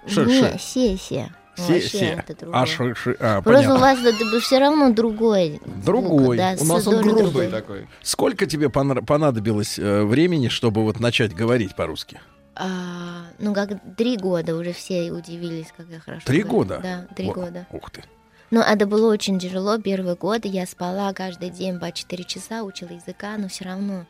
Не, 0.05 0.57
се-се. 0.59 1.29
Се- 1.55 1.73
Вообще 1.73 1.87
се. 1.89 2.05
это 2.25 2.35
другое. 2.35 2.59
А. 2.61 3.37
А, 3.37 3.41
Просто 3.41 3.43
понятно. 3.43 3.75
у 3.75 3.79
вас 3.79 3.99
это 4.05 4.39
все 4.39 4.59
равно 4.59 4.93
другой. 4.93 5.59
звук, 5.65 5.83
Другой. 5.85 6.37
да, 6.37 6.55
У 6.59 6.63
нас 6.65 6.87
он 6.87 7.01
грубый 7.01 7.23
другой. 7.23 7.47
такой. 7.49 7.87
Сколько 8.01 8.45
тебе 8.45 8.69
понадобилось 8.69 9.77
э, 9.77 10.03
времени, 10.03 10.47
чтобы 10.47 10.83
вот 10.83 10.99
начать 10.99 11.33
говорить 11.35 11.75
по-русски? 11.75 12.19
А, 12.55 13.23
ну, 13.39 13.53
как 13.53 13.69
три 13.97 14.17
года 14.17 14.55
уже 14.55 14.73
все 14.73 15.11
удивились, 15.11 15.67
как 15.75 15.87
я 15.89 15.99
хорошо 15.99 16.25
Три 16.25 16.43
говорю. 16.43 16.57
года? 16.57 16.79
Да, 16.81 17.15
три 17.15 17.27
Во- 17.27 17.33
года. 17.33 17.67
Ух 17.71 17.89
ты. 17.91 18.03
Но 18.51 18.61
это 18.61 18.85
было 18.85 19.11
очень 19.11 19.37
тяжело. 19.39 19.77
Первый 19.77 20.15
год 20.15 20.43
я 20.45 20.65
спала 20.65 21.13
каждый 21.13 21.49
день 21.51 21.79
по 21.79 21.91
4 21.91 22.23
часа, 22.23 22.63
учила 22.63 22.89
языка, 22.89 23.37
но 23.37 23.47
все 23.47 23.65
равно 23.65 24.05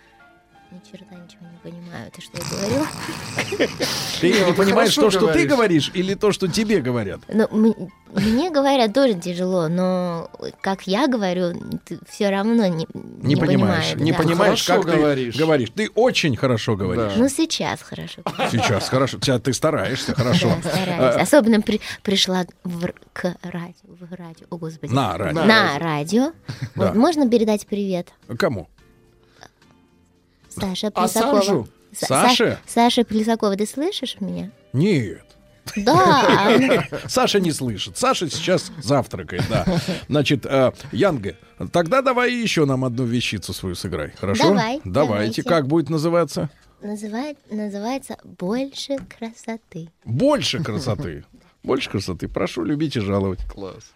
ни 0.71 0.79
черта 0.91 1.15
ничего 1.15 1.45
не 1.51 1.71
понимаю. 1.71 2.11
Ты 2.11 2.21
что 2.21 2.37
я 2.37 2.43
говорю? 2.49 2.85
Ты 4.21 4.29
не 4.31 4.45
ты 4.45 4.53
понимаешь 4.53 4.93
то, 4.95 5.09
что 5.09 5.31
ты 5.31 5.45
говоришь. 5.45 5.91
или 5.93 6.13
то, 6.13 6.31
что 6.31 6.47
тебе 6.47 6.79
говорят? 6.81 7.19
Ну, 7.27 7.89
мне 8.13 8.49
говорят 8.49 8.93
тоже 8.93 9.13
тяжело, 9.15 9.67
но 9.67 10.29
как 10.61 10.83
я 10.87 11.07
говорю, 11.07 11.53
ты 11.85 11.99
все 12.09 12.29
равно 12.29 12.67
не, 12.67 12.87
Не, 12.93 13.35
понимаешь, 13.35 13.95
не 13.95 14.11
да. 14.11 14.17
понимаешь, 14.17 14.65
Хорошо 14.65 14.83
как 14.83 14.95
говоришь. 14.99 15.33
ты 15.35 15.39
говоришь. 15.43 15.69
Ты 15.75 15.89
очень 15.95 16.35
хорошо 16.35 16.75
говоришь. 16.75 17.13
Ну, 17.17 17.29
сейчас 17.29 17.81
хорошо. 17.81 18.21
Сейчас 18.51 18.89
хорошо. 18.89 19.19
Тебя 19.19 19.39
ты 19.39 19.53
стараешься, 19.53 20.13
хорошо. 20.15 20.53
Да, 20.63 20.69
стараюсь. 20.69 21.15
А, 21.15 21.21
Особенно 21.21 21.61
при- 21.61 21.81
пришла 22.03 22.45
в, 22.63 22.87
к 23.13 23.35
радио, 23.43 23.73
в 23.87 24.13
радио, 24.13 24.45
о 24.49 24.57
господи. 24.57 24.91
На 24.93 25.17
радио. 25.17 25.43
На 25.43 25.79
радио. 25.79 26.31
Да. 26.75 26.87
Вот, 26.87 26.95
можно 26.95 27.29
передать 27.29 27.65
привет? 27.67 28.09
Кому? 28.37 28.67
Саша 30.49 30.87
А 30.87 30.91
Плесакова. 30.91 31.41
Санжу? 31.41 31.67
Са- 31.93 32.05
Саше? 32.07 32.43
Са- 32.43 32.57
Саша 32.67 33.03
Плесакова, 33.03 33.55
ты 33.55 33.65
слышишь 33.65 34.17
меня? 34.19 34.51
Нет. 34.73 35.21
Да. 35.75 36.47
она- 36.55 36.83
Саша 37.07 37.39
не 37.39 37.51
слышит. 37.51 37.97
Саша 37.97 38.29
сейчас 38.29 38.71
завтракает, 38.81 39.43
да. 39.49 39.65
Значит, 40.07 40.45
э, 40.45 40.71
Янга, 40.91 41.35
тогда 41.71 42.01
давай 42.01 42.33
еще 42.33 42.65
нам 42.65 42.83
одну 42.85 43.05
вещицу 43.05 43.53
свою 43.53 43.75
сыграй, 43.75 44.11
хорошо? 44.19 44.43
Давай, 44.49 44.81
Давайте. 44.83 44.89
давайте. 44.89 45.43
Как 45.43 45.67
будет 45.67 45.89
называться? 45.89 46.49
Называет, 46.81 47.37
называется 47.51 48.17
«Больше 48.23 48.97
красоты». 49.17 49.89
Больше 50.05 50.63
красоты. 50.63 51.25
Больше 51.61 51.89
красоты. 51.89 52.27
Прошу 52.29 52.63
любить 52.63 52.95
и 52.95 52.99
жаловать. 53.01 53.39
Класс. 53.45 53.91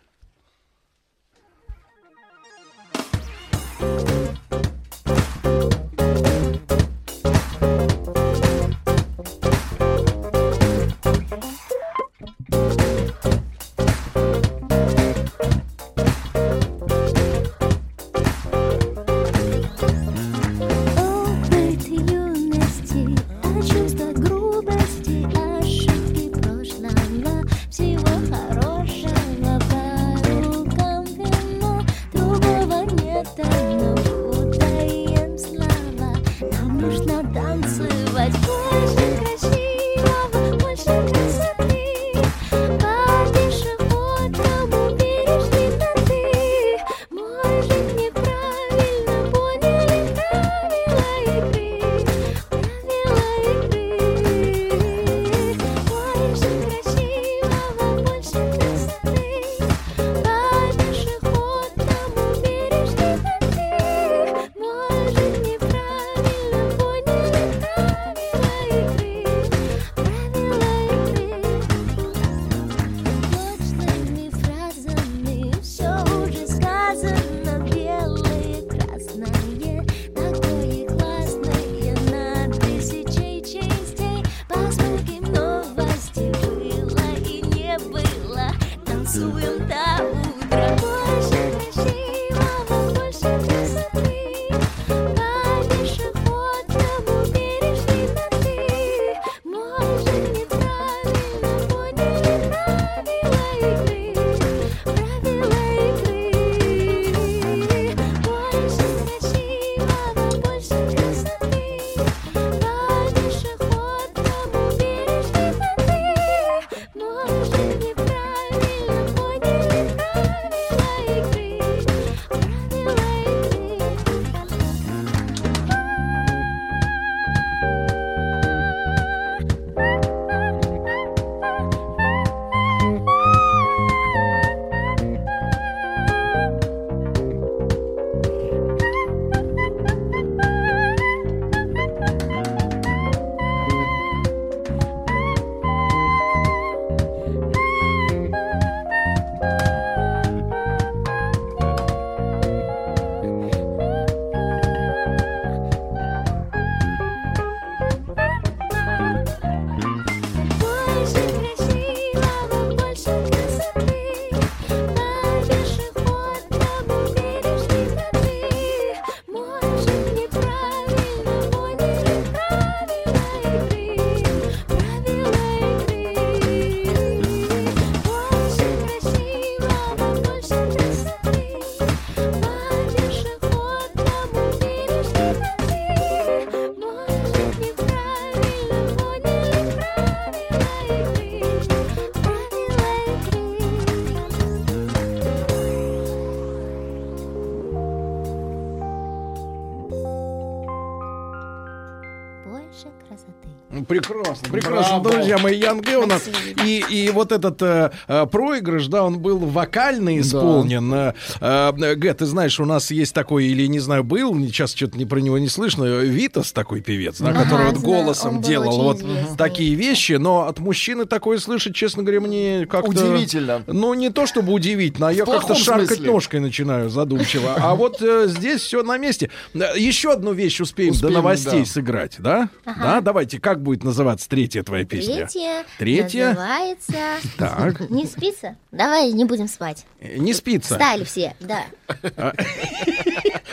Прекрасно, 204.01 204.49
прекрасно, 204.51 204.99
Браво. 204.99 205.17
друзья 205.17 205.37
мои, 205.37 205.57
Янге 205.59 205.97
у 205.97 206.05
нас. 206.05 206.23
И, 206.65 206.83
и 206.89 207.09
вот 207.11 207.31
этот 207.31 207.61
э, 207.61 207.91
э, 208.07 208.25
проигрыш, 208.25 208.87
да, 208.87 209.03
он 209.03 209.19
был 209.19 209.37
вокально 209.39 210.19
исполнен. 210.19 210.93
Э, 210.93 211.13
э, 211.41 211.95
Гэ, 211.95 212.13
ты 212.13 212.25
знаешь, 212.25 212.59
у 212.59 212.65
нас 212.65 212.91
есть 212.91 213.13
такой, 213.13 213.45
или 213.45 213.65
не 213.67 213.79
знаю, 213.79 214.03
был, 214.03 214.33
сейчас 214.45 214.73
что-то 214.73 214.97
не 214.97 215.05
про 215.05 215.19
него 215.19 215.37
не 215.37 215.47
слышно, 215.49 215.83
Витас 215.83 216.51
такой 216.51 216.81
певец, 216.81 217.19
да, 217.19 217.29
Ага, 217.29 217.43
который 217.43 217.67
вот 217.67 217.77
голосом 217.77 218.41
делал 218.41 218.81
вот 218.83 218.97
известный. 219.01 219.37
такие 219.37 219.75
вещи, 219.75 220.13
но 220.13 220.47
от 220.47 220.59
мужчины 220.59 221.05
такое 221.05 221.37
слышать, 221.37 221.75
честно 221.75 222.03
говоря, 222.03 222.21
мне 222.21 222.65
как-то... 222.69 222.89
Удивительно. 222.89 223.63
Ну, 223.67 223.93
не 223.93 224.09
то 224.09 224.25
чтобы 224.25 224.53
удивительно, 224.53 225.09
а 225.09 225.11
я 225.13 225.25
как-то 225.25 225.55
шаркать 225.55 225.87
смысле. 225.97 226.11
ножкой 226.11 226.39
начинаю 226.39 226.89
задумчиво. 226.89 227.53
А 227.57 227.75
вот 227.75 228.01
э, 228.01 228.25
здесь 228.27 228.61
все 228.61 228.83
на 228.83 228.97
месте. 228.97 229.29
Э, 229.53 229.77
Еще 229.77 230.11
одну 230.11 230.33
вещь 230.33 230.59
успеем, 230.61 230.91
Успеем, 230.91 231.13
до 231.13 231.19
новостей 231.19 231.59
да. 231.61 231.65
сыграть, 231.65 232.15
да? 232.19 232.49
Да, 232.65 233.01
давайте, 233.01 233.39
как 233.39 233.61
будет 233.61 233.82
называться 233.83 234.27
третья 234.29 234.63
твоя 234.63 234.85
песня? 234.85 235.27
Третья, 235.27 235.65
Третья. 235.77 236.27
называется 236.29 236.93
Так, 237.37 237.89
«Не 237.89 238.05
спится». 238.05 238.55
Давай 238.71 239.11
не 239.11 239.25
будем 239.25 239.47
спать. 239.47 239.85
э, 239.99 240.17
не 240.17 240.33
спится. 240.33 240.73
Встали 240.73 241.03
все, 241.03 241.35
да. 241.39 241.65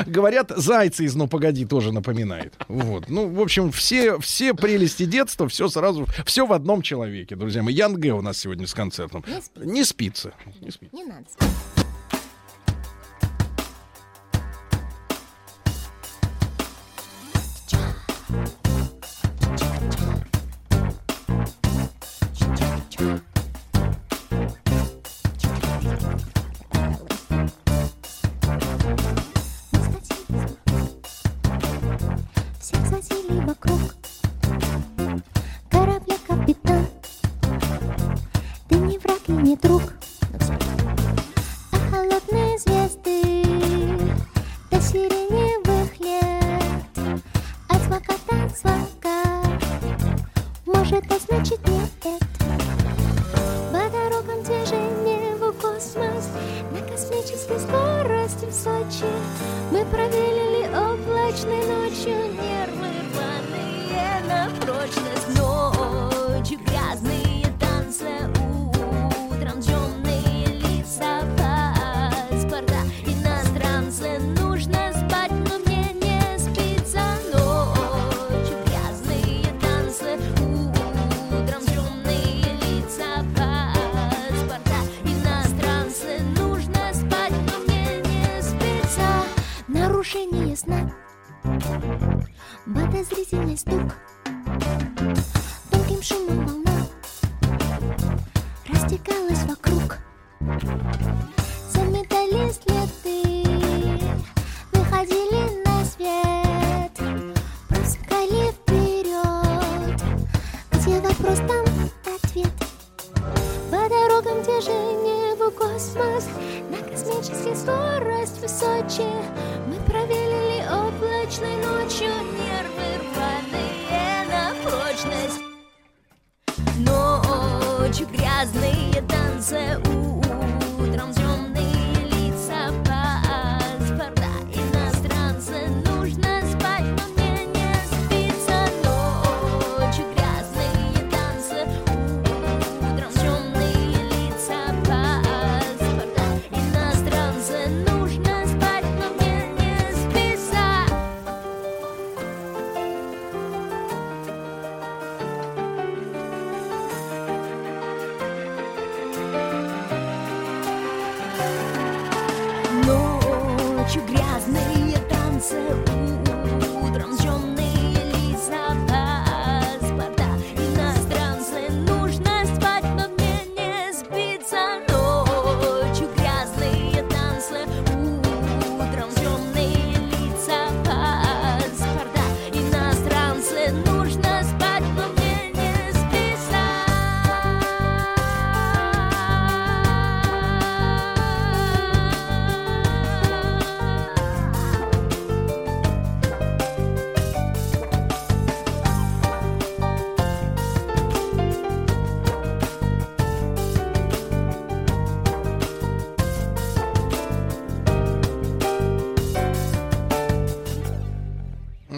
Говорят, 0.07 0.51
зайцы 0.57 1.05
из 1.05 1.15
«Ну, 1.15 1.29
погоди» 1.29 1.65
тоже 1.67 1.93
напоминает. 1.93 2.55
Вот. 2.69 3.09
Ну, 3.09 3.29
в 3.29 3.41
общем, 3.41 3.71
все, 3.71 4.19
все 4.19 4.55
прелести 4.55 5.05
детства, 5.05 5.49
все 5.49 5.69
сразу, 5.69 6.07
все 6.25 6.47
в 6.47 6.53
одном 6.53 6.83
человеке, 6.83 7.37
друзья 7.37 7.63
мои. 7.63 7.75
Ян 7.75 7.95
Гэ 7.97 8.11
у 8.11 8.23
нас 8.23 8.39
сегодня 8.39 8.67
с 8.67 8.75
концертом. 8.75 9.25
Не 9.27 9.41
спится. 9.41 9.65
Не 9.65 9.85
спится. 9.85 10.33
Не 10.61 10.71
спится. 10.71 10.97
Не 10.97 11.05
надо 11.05 11.27
спать. 11.31 11.49
Всех 17.67 18.60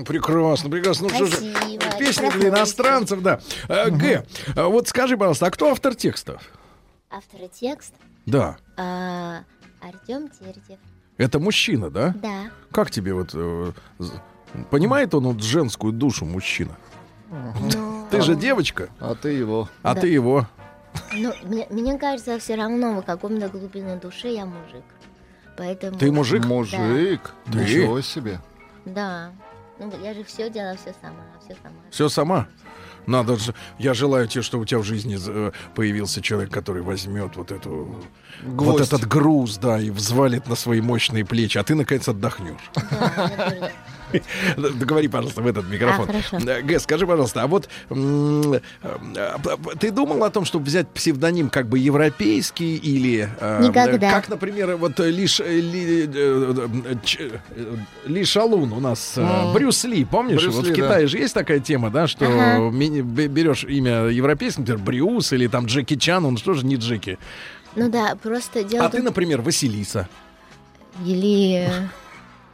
Прекрасно, 0.05 0.71
прекрасно. 0.71 1.09
Ну, 1.09 1.15
что 1.15 1.27
же, 1.27 1.37
Прекрасная 1.99 2.31
для 2.33 2.49
иностранцев, 2.49 3.23
да. 3.23 3.41
Э, 3.69 3.91
Г, 3.91 4.25
а 4.57 4.69
вот 4.69 4.89
скажи, 4.89 5.17
пожалуйста, 5.17 5.47
а 5.47 5.51
кто 5.51 5.71
автор 5.71 5.95
текстов? 5.95 6.43
Автор 7.11 7.43
и 7.43 7.49
текст 7.49 7.95
Да. 8.27 8.57
а, 8.77 9.41
Артем 9.81 10.29
Тердев. 10.29 10.79
Это 11.19 11.39
мужчина, 11.39 11.91
да? 11.91 12.15
Да. 12.23 12.51
Как 12.71 12.91
тебе 12.91 13.13
вот... 13.15 13.31
э, 13.35 13.73
понимает 14.71 15.15
он 15.15 15.25
вот 15.25 15.43
женскую 15.43 15.93
душу 15.93 16.25
мужчина? 16.25 16.77
Ну, 17.31 18.07
Ты 18.11 18.21
же 18.23 18.35
девочка, 18.35 18.89
А 18.99 19.15
ты 19.15 19.31
его. 19.31 19.69
а 19.83 19.95
Да. 19.95 20.01
ты 20.01 20.09
его. 20.09 20.47
ну, 21.13 21.33
мне, 21.45 21.67
мне 21.71 21.99
кажется, 21.99 22.39
все 22.39 22.55
равно 22.55 23.01
в 23.01 23.05
каком-то 23.05 23.49
глубине 23.49 23.97
души 23.97 24.29
я 24.29 24.45
мужик. 24.47 24.85
Поэтому... 25.57 25.99
Ты 25.99 26.11
мужик? 26.11 26.45
Мужик. 26.47 27.35
Ты? 27.51 27.59
Ничего 27.59 28.01
себе. 28.01 28.41
Да. 28.85 29.33
Ну, 29.79 29.93
я 30.03 30.15
же 30.15 30.23
все 30.25 30.51
делала, 30.51 30.77
все 30.77 30.95
сама, 31.01 31.25
все 31.45 31.57
сама. 31.63 31.75
Все 31.91 32.09
сама? 32.09 32.47
Надо 33.07 33.37
же. 33.37 33.55
Я 33.79 33.95
желаю 33.95 34.29
тебе, 34.29 34.43
чтобы 34.43 34.63
у 34.63 34.67
тебя 34.67 34.79
в 34.79 34.85
жизни 34.85 35.19
э, 35.27 35.51
появился 35.75 36.23
человек, 36.23 36.53
который 36.53 36.83
возьмет 36.83 37.37
вот 37.37 37.51
эту 37.51 37.71
вот 37.85 38.05
Гвоздь. 38.43 38.87
этот 38.93 39.09
груз, 39.09 39.59
да, 39.59 39.81
и 39.81 39.91
взвалит 39.91 40.47
на 40.47 40.55
свои 40.55 40.81
мощные 40.81 41.25
плечи, 41.25 41.59
а 41.59 41.65
ты 41.65 41.75
наконец 41.75 42.09
отдохнешь. 42.09 42.71
Да, 42.91 43.71
тоже- 44.13 44.73
Договори, 44.79 45.09
пожалуйста, 45.09 45.43
в 45.43 45.47
этот 45.47 45.69
микрофон. 45.69 46.09
А. 46.11 46.37
Э, 46.51 46.63
Г, 46.63 46.79
скажи, 46.81 47.07
пожалуйста, 47.07 47.43
а 47.43 47.47
вот 47.47 47.69
э, 47.91 48.61
ты 49.79 49.91
думал 49.91 50.23
о 50.25 50.31
том, 50.31 50.45
чтобы 50.45 50.67
взять 50.67 50.89
псевдоним 50.89 51.49
как 51.51 51.69
бы 51.69 51.79
европейский 51.79 52.77
или... 52.77 53.29
э, 53.41 53.63
Никогда. 53.63 54.11
Как, 54.11 54.29
например, 54.29 54.77
вот 54.77 54.99
лишь 55.01 55.41
э, 55.41 55.61
Ли, 55.61 56.05
э, 56.07 56.69
э, 56.87 56.95
Ч- 57.05 57.31
э, 57.57 57.77
Ли 58.07 58.25
Шалун 58.25 58.73
у 58.73 58.81
нас. 58.81 59.19
Брюс 59.55 59.85
Ли, 59.85 60.05
помнишь? 60.05 60.43
Брюс 60.43 60.55
вот 60.57 60.65
Ли, 60.67 60.73
в 60.73 60.77
да. 60.77 60.83
Китае 60.83 61.07
же 61.07 61.19
есть 61.19 61.35
такая 61.35 61.61
тема, 61.61 61.91
да, 61.91 62.07
что 62.07 62.27
Ага. 62.27 62.71
берешь 62.71 63.65
имя 63.65 64.07
европейское, 64.09 64.63
например, 64.67 64.83
Брюс 64.85 65.33
или 65.33 65.47
там 65.47 65.67
Джеки 65.67 65.97
Чан, 65.97 66.25
он 66.25 66.37
что 66.37 66.55
же 66.55 66.65
не 66.67 66.77
Джеки. 66.77 67.19
Ну 67.77 67.91
да, 67.91 68.17
просто 68.23 68.65
дело 68.65 68.87
А 68.87 68.89
ты, 68.91 69.03
например, 69.03 69.41
Василиса. 69.41 70.09
Или... 71.07 71.71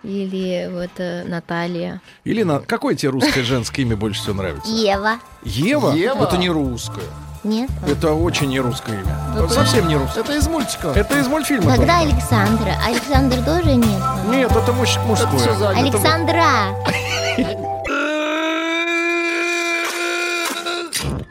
Или 0.04 0.70
вот 0.72 0.90
э, 0.98 1.24
Наталья. 1.24 2.00
Или 2.24 2.42
на... 2.44 2.60
какое 2.60 2.94
тебе 2.94 3.10
русское 3.10 3.42
женское 3.42 3.82
имя 3.82 3.96
больше 3.96 4.20
всего 4.20 4.34
нравится? 4.34 4.70
Ева. 4.70 5.18
Ева? 5.42 5.92
Ева? 5.92 6.24
Это 6.24 6.36
не 6.36 6.48
русское. 6.48 7.02
Нет? 7.44 7.70
Это 7.86 8.12
очень 8.12 8.48
не 8.48 8.60
русское 8.60 8.94
имя. 9.00 9.16
Вот 9.36 9.52
Совсем 9.52 9.88
не 9.88 9.96
русское. 9.96 10.20
Это 10.20 10.34
из 10.36 10.46
мультика. 10.48 10.88
Это 10.88 11.18
из 11.18 11.28
мультфильма. 11.28 11.76
Тогда 11.76 12.00
тоже. 12.00 12.12
Александра. 12.12 12.74
Александр 12.84 13.44
тоже 13.44 13.74
нет? 13.74 14.00
Нет, 14.28 14.50
это 14.50 14.72
муж- 14.72 14.96
Это 14.96 15.06
мужское. 15.06 15.54
занято. 15.56 15.78
Александра. 15.80 16.74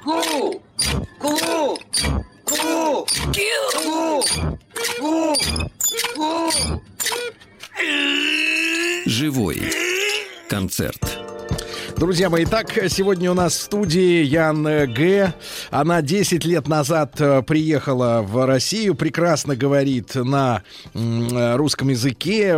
Ку! 0.04 0.62
Ку! 1.20 1.78
Ку! 2.46 2.46
Ку! 2.46 3.06
Ку! 5.00 5.36
Ку! 6.16 6.48
Живой 9.06 9.62
концерт. 10.50 11.37
Друзья 11.98 12.30
мои, 12.30 12.44
итак, 12.44 12.78
сегодня 12.90 13.32
у 13.32 13.34
нас 13.34 13.54
в 13.54 13.62
студии 13.64 14.22
Ян 14.24 14.68
э, 14.68 14.86
Г. 14.86 15.34
Она 15.72 16.04
10 16.04 16.46
лет 16.46 16.68
назад 16.68 17.20
э, 17.20 17.42
приехала 17.42 18.22
в 18.22 18.46
Россию, 18.46 18.94
прекрасно 18.94 19.56
говорит 19.56 20.14
на 20.14 20.62
э, 20.94 21.56
русском 21.56 21.90
языке, 21.90 22.54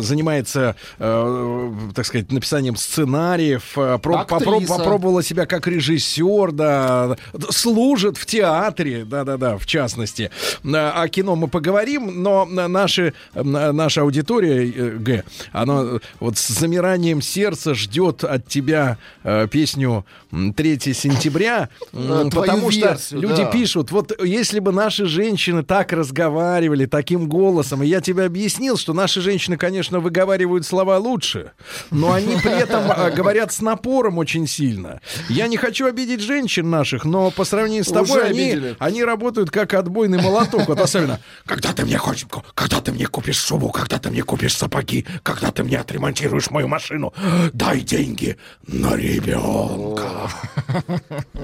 занимается, 0.00 0.74
так 0.98 2.04
сказать, 2.04 2.32
написанием 2.32 2.74
сценариев, 2.74 3.70
про- 3.74 3.98
попро- 3.98 4.56
Актриса. 4.56 4.74
попробовала 4.78 5.22
себя 5.22 5.46
как 5.46 5.68
режиссер, 5.68 6.50
да, 6.50 7.16
служит 7.50 8.16
в 8.16 8.26
театре, 8.26 9.04
да-да-да, 9.04 9.58
в 9.58 9.66
частности. 9.66 10.32
О 10.64 11.06
кино 11.06 11.36
мы 11.36 11.46
поговорим, 11.46 12.20
но 12.20 12.46
на- 12.46 12.66
наши, 12.66 13.14
наша 13.34 14.02
аудитория, 14.02 14.90
Г, 14.98 15.22
она 15.52 16.00
вот 16.18 16.36
с 16.36 16.48
замиранием 16.48 17.22
сердца 17.22 17.74
ждет 17.74 18.24
от 18.40 18.48
тебя 18.48 18.98
э, 19.22 19.46
песню 19.50 20.04
3 20.30 20.78
сентября, 20.94 21.68
твою 21.90 22.30
потому 22.30 22.70
что 22.70 22.96
люди 23.12 23.42
да. 23.42 23.50
пишут, 23.50 23.90
вот 23.90 24.12
если 24.22 24.60
бы 24.60 24.72
наши 24.72 25.06
женщины 25.06 25.62
так 25.62 25.92
разговаривали, 25.92 26.86
таким 26.86 27.28
голосом, 27.28 27.82
и 27.82 27.86
я 27.86 28.00
тебе 28.00 28.24
объяснил, 28.24 28.76
что 28.76 28.92
наши 28.92 29.20
женщины, 29.20 29.56
конечно, 29.56 30.00
выговаривают 30.00 30.64
слова 30.64 30.98
лучше, 30.98 31.52
но 31.90 32.12
они 32.12 32.36
при 32.36 32.60
этом 32.62 32.90
э, 32.90 33.10
говорят 33.14 33.52
с 33.52 33.60
напором 33.60 34.18
очень 34.18 34.46
сильно. 34.46 35.00
Я 35.28 35.48
не 35.48 35.56
хочу 35.56 35.86
обидеть 35.86 36.20
женщин 36.20 36.70
наших, 36.70 37.04
но 37.04 37.30
по 37.30 37.44
сравнению 37.44 37.84
с 37.84 37.88
тобой 37.88 38.26
они, 38.26 38.74
они 38.78 39.04
работают 39.04 39.50
как 39.50 39.74
отбойный 39.74 40.22
молоток. 40.22 40.68
Вот 40.68 40.80
особенно, 40.80 41.18
когда 41.46 41.72
ты 41.72 41.84
мне 41.84 41.98
хочешь, 41.98 42.26
когда 42.54 42.80
ты 42.80 42.92
мне 42.92 43.06
купишь 43.06 43.38
шубу, 43.38 43.70
когда 43.70 43.98
ты 43.98 44.10
мне 44.10 44.22
купишь 44.22 44.56
сапоги, 44.56 45.06
когда 45.22 45.50
ты 45.50 45.64
мне 45.64 45.78
отремонтируешь 45.78 46.50
мою 46.50 46.68
машину, 46.68 47.12
дай 47.52 47.80
деньги 47.80 48.36
на 48.66 48.94
ребенка. 48.94 50.19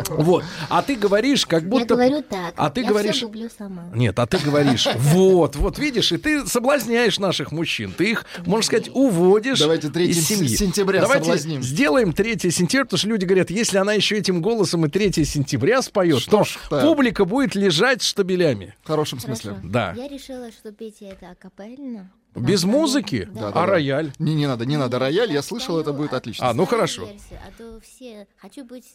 Вот. 0.08 0.44
А 0.68 0.82
ты 0.82 0.96
говоришь, 0.96 1.46
как 1.46 1.68
будто... 1.68 1.94
Я 1.94 2.08
говорю 2.08 2.22
так. 2.22 2.54
А 2.56 2.70
ты 2.70 2.82
я 2.82 2.88
говоришь... 2.88 3.16
Все 3.16 3.26
люблю 3.26 3.48
сама. 3.56 3.84
Нет, 3.94 4.18
а 4.18 4.26
ты 4.26 4.38
говоришь, 4.38 4.86
вот, 4.96 5.56
вот 5.56 5.78
видишь, 5.78 6.12
и 6.12 6.16
ты 6.18 6.46
соблазняешь 6.46 7.18
наших 7.18 7.52
мужчин. 7.52 7.92
Ты 7.96 8.10
их, 8.12 8.24
можно 8.44 8.64
сказать, 8.64 8.90
уводишь 8.92 9.58
Давайте 9.58 9.88
3 9.90 10.06
из 10.08 10.26
семьи. 10.26 10.48
сентября 10.48 11.00
Давайте 11.02 11.24
соблазним. 11.24 11.62
сделаем 11.62 12.12
3 12.12 12.50
сентября, 12.50 12.84
потому 12.84 12.98
что 12.98 13.08
люди 13.08 13.24
говорят, 13.24 13.50
если 13.50 13.78
она 13.78 13.92
еще 13.94 14.16
этим 14.16 14.42
голосом 14.42 14.86
и 14.86 14.88
3 14.88 15.24
сентября 15.24 15.82
споет, 15.82 16.20
Что 16.20 16.38
то 16.38 16.44
ж 16.44 16.58
так? 16.70 16.82
публика 16.82 17.24
будет 17.24 17.54
лежать 17.54 18.02
штабелями. 18.02 18.74
В 18.82 18.86
хорошем 18.88 19.20
смысле. 19.20 19.50
Хорошо. 19.52 19.68
Да. 19.68 19.92
Я 19.96 20.08
решила, 20.08 20.50
что 20.50 20.72
петь 20.72 20.96
это 21.00 21.30
акапельно. 21.30 22.10
Без 22.36 22.64
музыки? 22.64 23.28
Да. 23.32 23.48
А 23.48 23.66
рояль? 23.66 24.12
Не, 24.18 24.34
не 24.34 24.46
надо, 24.46 24.66
не 24.66 24.76
надо 24.76 24.98
рояль, 24.98 25.32
я 25.32 25.42
слышал, 25.42 25.78
это 25.78 25.92
будет 25.92 26.12
отлично. 26.12 26.48
А, 26.48 26.54
ну 26.54 26.66
хорошо. 26.66 27.08
а 27.46 27.50
то 27.56 27.80
все... 27.80 28.26
Хочу 28.36 28.64
быть... 28.64 28.92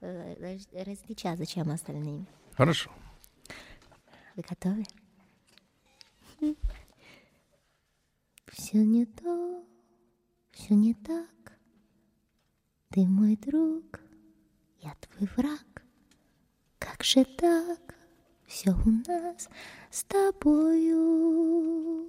э, 0.00 0.34
раз- 0.40 0.68
различаться, 0.86 1.46
чем 1.46 1.70
остальные. 1.70 2.26
Хорошо. 2.56 2.90
Вы 4.36 4.44
готовы? 4.48 4.84
Все 8.52 8.78
не 8.84 9.06
то, 9.06 9.64
все 10.52 10.74
не 10.74 10.94
так. 10.94 11.28
Ты 12.90 13.04
мой 13.06 13.36
друг, 13.36 14.00
я 14.80 14.94
твой 15.00 15.28
враг. 15.36 15.82
Как 16.78 17.02
же 17.04 17.24
так? 17.24 17.94
Все 18.46 18.70
у 18.72 18.90
нас 19.10 19.48
с 19.90 20.04
тобою. 20.04 22.08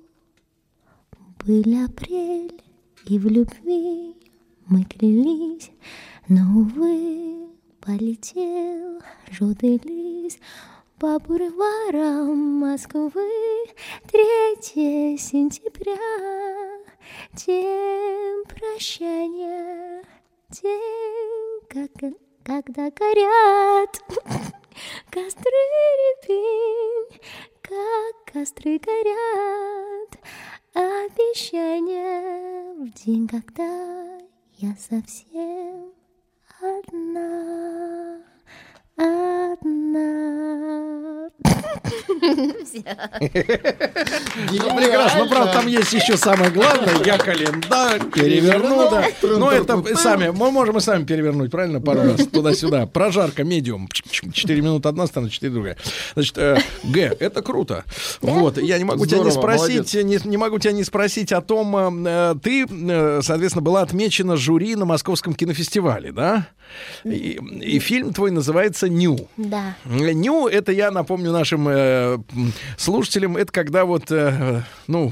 Был 1.45 1.85
апрель, 1.85 2.61
и 3.05 3.17
в 3.17 3.25
любви 3.27 4.13
мы 4.67 4.83
клялись, 4.83 5.71
но, 6.27 6.41
увы, 6.59 7.47
полетел 7.79 9.01
желтый 9.31 9.79
лист. 9.83 10.39
По 10.99 11.17
бульварам 11.17 12.37
Москвы 12.59 13.09
3 14.11 15.17
сентября. 15.17 15.95
День 17.33 18.43
прощания, 18.43 20.03
день, 20.49 21.61
как, 21.69 22.11
когда 22.43 22.91
горят 22.91 24.03
костры 25.09 25.61
рябинь, 26.01 27.21
как 27.61 28.33
костры 28.33 28.77
горят 28.77 30.19
обещания 30.79 32.73
в 32.73 32.89
день, 33.03 33.27
когда 33.27 34.17
я 34.57 34.73
совсем 34.77 35.91
одна, 36.61 38.21
одна. 38.99 40.29
Ну, 44.51 44.75
прекрасно. 44.75 45.23
Ну, 45.23 45.29
правда, 45.29 45.53
там 45.53 45.67
есть 45.67 45.93
еще 45.93 46.17
самое 46.17 46.51
главное. 46.51 47.03
Я 47.05 47.17
календарь 47.17 48.03
переверну, 48.05 48.89
да. 48.89 49.05
Ну, 49.21 49.49
это 49.49 49.83
сами, 49.95 50.29
мы 50.29 50.51
можем 50.51 50.77
и 50.77 50.81
сами 50.81 51.03
перевернуть, 51.03 51.51
правильно, 51.51 51.81
пару 51.81 52.01
раз 52.01 52.27
туда-сюда. 52.27 52.85
Прожарка, 52.87 53.43
медиум. 53.43 53.87
4 53.89 54.61
минуты 54.61 54.89
одна 54.89 55.07
сторона, 55.07 55.29
4 55.29 55.51
другая. 55.51 55.77
Значит, 56.13 56.37
э, 56.37 56.57
Г, 56.83 57.15
это 57.19 57.41
круто. 57.41 57.85
Вот, 58.21 58.57
я 58.57 58.77
не 58.77 58.83
могу 58.83 59.05
тебя 59.05 59.19
не 59.19 59.31
спросить, 59.31 59.93
не, 59.93 60.19
не 60.23 60.37
могу 60.37 60.59
тебя 60.59 60.73
не 60.73 60.83
спросить 60.83 61.31
о 61.31 61.41
том, 61.41 62.05
э, 62.05 62.35
ты, 62.41 62.65
э, 62.69 63.19
соответственно, 63.23 63.63
была 63.63 63.81
отмечена 63.81 64.37
жюри 64.37 64.75
на 64.75 64.85
Московском 64.85 65.33
кинофестивале, 65.33 66.11
да? 66.11 66.47
И, 67.03 67.39
и 67.61 67.79
фильм 67.79 68.13
твой 68.13 68.31
называется 68.31 68.89
«Ню». 68.89 69.29
Да. 69.37 69.75
Ню, 69.85 70.47
это 70.47 70.71
я 70.71 70.91
напомню 70.91 71.31
нашим 71.31 71.67
э, 71.69 72.17
слушателям, 72.77 73.37
это 73.37 73.51
когда 73.51 73.85
вот, 73.85 74.11
э, 74.11 74.61
ну, 74.87 75.11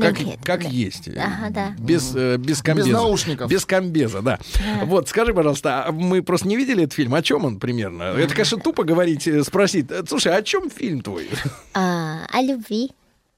как, 0.00 0.20
Нет, 0.20 0.38
как 0.44 0.62
да. 0.62 0.68
есть. 0.68 1.08
Ага, 1.08 1.50
да. 1.50 1.74
Без, 1.78 2.12
э, 2.14 2.36
без 2.36 2.62
комбеза. 2.62 2.90
наушников. 2.90 3.50
Без 3.50 3.64
комбеза, 3.64 4.22
да. 4.22 4.38
Ага. 4.76 4.84
Вот, 4.86 5.08
скажи, 5.08 5.34
пожалуйста, 5.34 5.84
а 5.86 5.92
мы 5.92 6.22
просто 6.22 6.46
не 6.48 6.56
видели 6.56 6.84
этот 6.84 6.94
фильм. 6.94 7.14
О 7.14 7.22
чем 7.22 7.44
он 7.44 7.58
примерно? 7.58 8.04
Это, 8.04 8.32
конечно, 8.32 8.58
тупо 8.58 8.84
говорить, 8.84 9.26
э, 9.26 9.42
спросить. 9.42 9.90
э, 9.90 10.02
Слушай, 10.06 10.36
о 10.36 10.42
чем 10.42 10.70
фильм 10.70 11.00
твой? 11.00 11.28
А, 11.74 12.26
о 12.30 12.40
любви. 12.42 12.92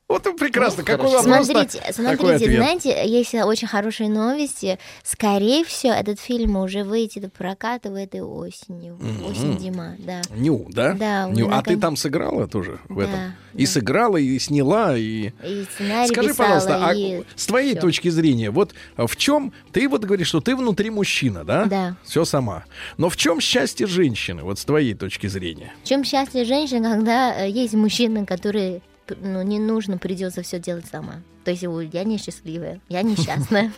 Вот 0.06 0.22
прекрасно. 0.36 0.82
Ну, 0.82 0.86
Какой 0.86 1.10
хорошо. 1.10 1.28
вопрос? 1.28 1.46
Смотрите, 1.46 1.78
такой 1.78 1.94
смотрите, 1.94 2.34
ответ. 2.34 2.56
знаете, 2.58 3.08
есть 3.08 3.34
очень 3.34 3.66
хорошие 3.66 4.10
новости. 4.10 4.78
Скорее 5.02 5.64
всего, 5.64 5.94
этот 5.94 6.20
фильм 6.20 6.56
уже 6.56 6.84
выйдет 6.84 7.24
в 7.24 7.30
прокат 7.30 7.86
в 7.86 7.94
этой 7.94 8.20
осенью. 8.20 8.98
Осень-зима, 9.26 9.96
да. 9.98 10.20
Ню, 10.36 10.66
да? 10.68 10.92
Да, 10.92 11.28
Ню. 11.30 11.48
А 11.50 11.62
ты 11.62 11.70
након- 11.72 11.80
там 11.80 11.96
сыграла 11.96 12.46
тоже 12.46 12.78
в 12.88 12.98
Да, 12.98 13.04
этом? 13.04 13.20
И 13.54 13.64
сыграла, 13.66 14.18
и 14.18 14.38
сняла, 14.38 14.96
и... 14.96 15.30
И 15.42 15.64
сценарий 15.72 16.08
Скажи, 16.08 16.28
писала, 16.30 16.46
пожалуйста, 16.48 16.86
а 16.86 16.94
и 16.94 17.22
с 17.34 17.46
твоей 17.46 17.72
всё. 17.72 17.80
точки 17.80 18.08
зрения, 18.10 18.50
вот 18.50 18.74
в 18.98 19.16
чем 19.16 19.52
ты 19.72 19.88
вот 19.88 20.04
говоришь, 20.04 20.28
что 20.28 20.40
ты 20.40 20.54
внутри 20.54 20.90
мужчина, 20.90 21.44
да? 21.44 21.64
Да. 21.64 21.96
Все 22.04 22.24
сама. 22.26 22.64
Но 22.98 23.08
в 23.08 23.16
чем 23.16 23.40
счастье 23.40 23.86
женщины, 23.86 24.42
вот 24.42 24.58
с 24.58 24.64
твоей 24.66 24.94
точки 24.94 25.28
зрения? 25.28 25.72
В 25.82 25.88
чем 25.88 26.04
счастье 26.04 26.44
женщин, 26.44 26.82
когда 26.82 27.34
э, 27.46 27.48
есть 27.48 27.74
мужчина, 27.74 28.26
который 28.26 28.82
ну, 29.20 29.42
не 29.42 29.58
нужно, 29.58 29.98
придется 29.98 30.42
все 30.42 30.58
делать 30.58 30.86
сама. 30.90 31.22
То 31.44 31.50
есть 31.50 31.64
у- 31.64 31.80
я 31.80 32.04
несчастливая, 32.04 32.80
я 32.88 33.02
несчастная. 33.02 33.70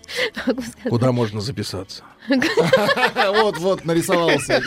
Куда 0.88 1.12
можно 1.12 1.40
записаться? 1.40 2.02
Вот-вот, 2.28 3.84
нарисовался. 3.84 4.62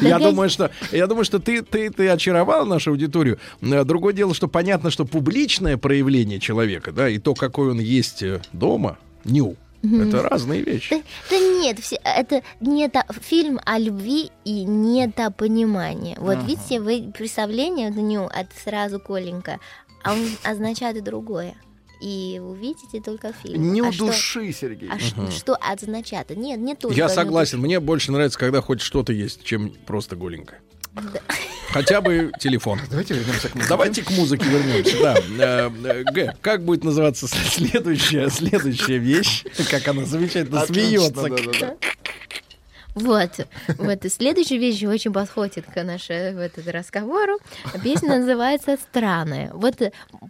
Я 0.00 0.18
думаю, 0.18 0.50
что 0.50 0.70
я 0.92 1.06
думаю, 1.06 1.24
что 1.24 1.38
ты 1.38 1.62
ты 1.62 1.90
ты 1.90 2.08
очаровал 2.08 2.66
нашу 2.66 2.90
аудиторию. 2.90 3.38
Э, 3.60 3.84
Другое 3.84 4.12
дело, 4.14 4.34
что 4.34 4.48
понятно, 4.48 4.90
что 4.90 5.04
публичное 5.04 5.76
проявление 5.76 6.38
человека, 6.40 6.92
да, 6.92 7.08
и 7.08 7.18
то, 7.18 7.34
какой 7.34 7.70
он 7.70 7.80
есть 7.80 8.22
э, 8.22 8.40
дома, 8.52 8.98
ню, 9.24 9.46
Мгм. 9.48 9.67
Это 9.82 10.22
разные 10.22 10.62
вещи. 10.62 10.90
Да, 10.96 11.02
да 11.30 11.38
нет, 11.38 11.78
все, 11.78 11.96
это 12.04 12.42
не 12.60 12.84
это 12.84 13.04
фильм 13.22 13.60
о 13.64 13.78
любви 13.78 14.30
и 14.44 14.64
недопонимание. 14.64 16.16
Вот 16.18 16.36
Ага. 16.38 16.46
видите, 16.46 16.80
вы 16.80 17.12
представление 17.16 17.90
на 17.90 18.00
нем 18.00 18.26
это 18.28 18.50
сразу 18.62 18.98
Коленька, 19.00 19.58
а 20.02 20.14
он 20.14 20.20
означает 20.44 20.96
и 20.96 21.00
другое. 21.00 21.54
И 22.00 22.40
увидите 22.40 23.00
только 23.00 23.32
фильм. 23.32 23.72
Не 23.72 23.80
а 23.80 23.88
у 23.88 23.92
что- 23.92 24.06
души, 24.06 24.52
Сергей. 24.52 24.88
А 24.88 24.94
Мгм. 25.20 25.32
что 25.32 25.56
означает? 25.56 26.30
Нет, 26.36 26.60
не 26.60 26.76
только. 26.76 26.96
Я 26.96 27.08
согласен. 27.08 27.58
Мне 27.60 27.80
больше 27.80 28.12
нравится, 28.12 28.38
когда 28.38 28.60
хоть 28.60 28.80
что-то 28.80 29.12
есть, 29.12 29.42
чем 29.42 29.70
просто 29.84 30.14
голенькая. 30.14 30.60
Хотя 31.70 32.00
бы 32.00 32.32
телефон. 32.40 32.80
Давайте 32.88 33.14
вернемся 33.14 33.48
к 33.48 33.54
музыке. 33.54 33.68
Давайте 33.68 34.02
к 34.02 34.10
музыке 34.10 34.44
вернемся. 34.48 35.02
Да. 35.02 35.16
Э, 35.38 35.70
э, 35.84 36.04
Г, 36.12 36.36
как 36.40 36.64
будет 36.64 36.84
называться 36.84 37.26
следующая, 37.28 38.30
следующая 38.30 38.98
вещь? 38.98 39.44
Как 39.70 39.86
она 39.88 40.04
замечательно 40.04 40.62
Отлично, 40.62 41.10
смеется. 41.10 41.76
Вот, 42.94 43.46
вот. 43.78 44.04
И 44.04 44.08
следующая 44.08 44.58
вещь 44.58 44.82
очень 44.82 45.12
подходит 45.12 45.66
к 45.66 45.84
нашему 45.84 46.38
в 46.38 46.40
этот 46.40 46.66
разговору. 46.68 47.38
Песня 47.84 48.18
называется 48.18 48.76
«Странная». 48.76 49.52
Вот 49.52 49.76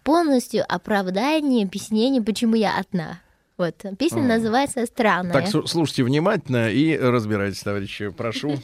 полностью 0.04 0.64
оправдание, 0.68 1.64
объяснение, 1.64 2.20
почему 2.20 2.56
я 2.56 2.76
одна. 2.76 3.20
Вот, 3.56 3.74
песня 3.98 4.22
называется 4.22 4.84
«Странная». 4.86 5.32
Так, 5.32 5.46
слу- 5.46 5.66
слушайте 5.66 6.04
внимательно 6.04 6.70
и 6.70 6.96
разбирайтесь, 6.96 7.60
товарищи. 7.62 8.08
Прошу. 8.10 8.56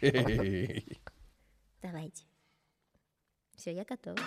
Давайте. 1.82 2.24
Все, 3.56 3.72
я 3.72 3.84
готова. 3.84 4.18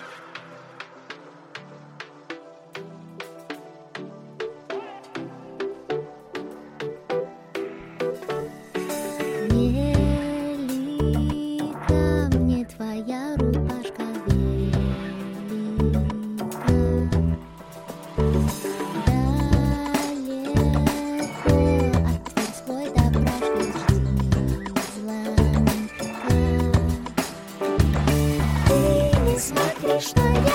Что 30.01 30.19
я 30.19 30.50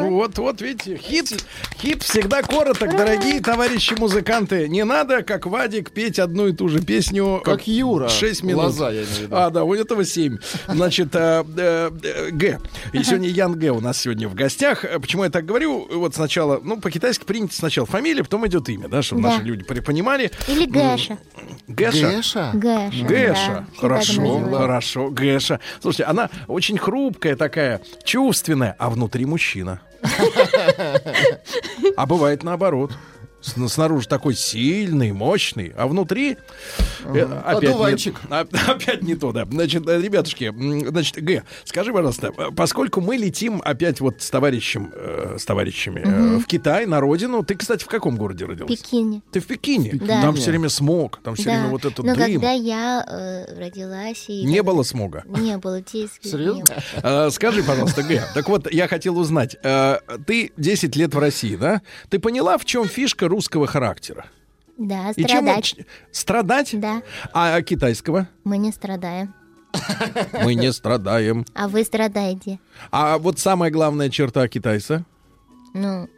Вот, 0.00 0.38
вот, 0.38 0.60
видите, 0.60 0.96
хит, 0.96 1.44
хит 1.80 2.02
всегда 2.02 2.42
короток, 2.42 2.96
дорогие 2.96 3.40
товарищи 3.40 3.94
музыканты. 3.98 4.68
Не 4.68 4.84
надо, 4.84 5.22
как 5.22 5.46
Вадик, 5.46 5.90
петь 5.90 6.18
одну 6.18 6.48
и 6.48 6.52
ту 6.52 6.68
же 6.68 6.80
песню. 6.80 7.40
Как 7.44 7.66
Юра. 7.66 8.08
6 8.08 8.42
минут. 8.42 8.64
Лоза, 8.64 8.90
я 8.90 9.02
имею 9.02 9.06
в 9.06 9.18
виду. 9.20 9.36
А, 9.36 9.50
да, 9.50 9.64
у 9.64 9.74
этого 9.74 10.04
7. 10.04 10.38
Значит, 10.68 11.14
э, 11.14 11.44
э, 11.56 11.90
э, 12.02 12.30
Г. 12.30 12.58
И 12.92 13.02
сегодня 13.02 13.28
Ян 13.28 13.54
Г 13.58 13.70
у 13.70 13.80
нас 13.80 13.98
сегодня 14.00 14.28
в 14.28 14.34
гостях. 14.34 14.84
Почему 15.00 15.24
я 15.24 15.30
так 15.30 15.44
говорю? 15.44 15.86
Вот 15.90 16.14
сначала, 16.14 16.60
ну, 16.62 16.80
по-китайски 16.80 17.24
принято 17.24 17.54
сначала 17.54 17.86
фамилия, 17.86 18.22
потом 18.22 18.46
идет 18.46 18.68
имя, 18.68 18.88
да, 18.88 19.02
чтобы 19.02 19.22
Да. 19.22 19.30
наши 19.30 19.42
люди 19.42 19.64
при- 19.64 19.80
понимали. 19.80 20.30
Или 20.48 20.66
Гэша. 20.66 21.18
Гэша. 21.68 22.08
Гэша? 22.08 22.50
Гэша. 22.54 23.04
Гэша. 23.06 23.46
да. 23.48 23.66
Хорошо, 23.80 24.40
хорошо. 24.50 25.10
Гэша. 25.10 25.60
Слушайте, 25.80 26.04
она 26.04 26.30
очень 26.46 26.78
хрупкая 26.78 27.36
такая, 27.36 27.80
чувственная, 28.04 28.74
а 28.78 28.90
внутри 28.90 29.24
мужчина. 29.26 29.80
А 31.96 32.06
бывает 32.06 32.42
наоборот. 32.42 32.92
С- 33.46 33.68
Снаружи 33.72 34.08
такой 34.08 34.34
сильный, 34.34 35.12
мощный, 35.12 35.72
а 35.76 35.86
внутри 35.86 36.36
э, 37.04 37.22
опять, 37.44 38.06
не, 38.06 38.12
а- 38.30 38.46
опять 38.66 39.02
не 39.02 39.14
то, 39.14 39.32
да. 39.32 39.46
Значит, 39.50 39.86
э, 39.88 40.00
ребятушки, 40.00 40.52
значит, 40.88 41.22
Г, 41.22 41.42
скажи, 41.64 41.92
пожалуйста, 41.92 42.32
э, 42.36 42.50
поскольку 42.56 43.00
мы 43.00 43.16
летим 43.16 43.62
опять 43.64 44.00
вот 44.00 44.22
с 44.22 44.30
товарищем, 44.30 44.92
э, 44.94 45.36
с 45.38 45.44
товарищами 45.44 46.00
э, 46.00 46.08
Мгм. 46.08 46.40
в 46.40 46.46
Китай, 46.46 46.86
на 46.86 47.00
родину, 47.00 47.44
ты, 47.44 47.54
кстати, 47.54 47.84
в 47.84 47.86
каком 47.88 48.16
городе 48.16 48.46
В 48.46 48.50
родилась? 48.50 48.70
Пекине. 48.80 49.22
Ты 49.30 49.40
в 49.40 49.46
Пекине? 49.46 49.92
Да. 49.94 50.22
Там 50.22 50.34
все 50.34 50.50
время 50.50 50.68
смог, 50.68 51.20
там 51.22 51.34
все 51.34 51.44
Да. 51.44 51.50
время 51.52 51.68
вот 51.68 51.84
этот 51.84 51.98
Но 52.04 52.14
дым. 52.14 52.32
когда 52.32 52.52
я 52.52 53.04
э, 53.08 53.58
родилась 53.60 54.24
и... 54.28 54.44
Не 54.44 54.62
было 54.62 54.82
смога? 54.82 55.22
Не 55.26 55.56
было, 55.58 55.80
детских 55.80 56.24
не 56.24 56.30
Серьезно? 56.30 56.64
было. 57.02 57.26
Э, 57.26 57.30
Скажи, 57.30 57.62
пожалуйста, 57.62 58.02
Г, 58.02 58.22
так 58.34 58.48
вот, 58.48 58.72
я 58.72 58.88
хотел 58.88 59.18
узнать, 59.18 59.56
э, 59.62 59.98
ты 60.26 60.52
10 60.56 60.96
лет 60.96 61.14
в 61.14 61.18
России, 61.18 61.56
да? 61.56 61.82
Ты 62.08 62.18
поняла, 62.18 62.58
в 62.58 62.64
чем 62.64 62.86
фишка 62.88 63.28
русского 63.36 63.66
характера? 63.66 64.24
Да, 64.78 65.10
И 65.14 65.24
чем 65.24 65.42
страдать. 65.44 65.76
Страдать? 66.10 66.80
Да, 66.80 67.02
А 67.34 67.60
китайского? 67.62 68.28
мы 68.44 68.56
не 68.58 68.72
страдаем. 68.72 69.34
Мы 70.42 70.54
не 70.54 70.72
страдаем. 70.72 71.44
А 71.54 71.68
вы 71.68 71.84
страдаете. 71.84 72.58
А 72.90 73.18
вот 73.18 73.38
самая 73.38 73.70
главная 73.70 74.08
черта 74.08 74.48
китайца? 74.48 75.04
Ну, 75.74 76.08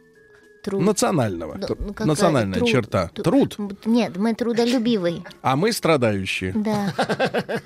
труд. 0.63 0.81
Национального. 0.81 1.57
Да, 1.57 1.67
ну, 1.77 1.87
какая? 1.89 2.07
Национальная 2.07 2.59
Труд. 2.59 2.69
черта. 2.69 3.07
Труд. 3.09 3.55
Труд. 3.55 3.85
Нет, 3.85 4.15
мы 4.15 4.33
трудолюбивые. 4.33 5.23
А 5.41 5.57
мы 5.57 5.73
страдающие. 5.73 6.53
Да. 6.53 6.93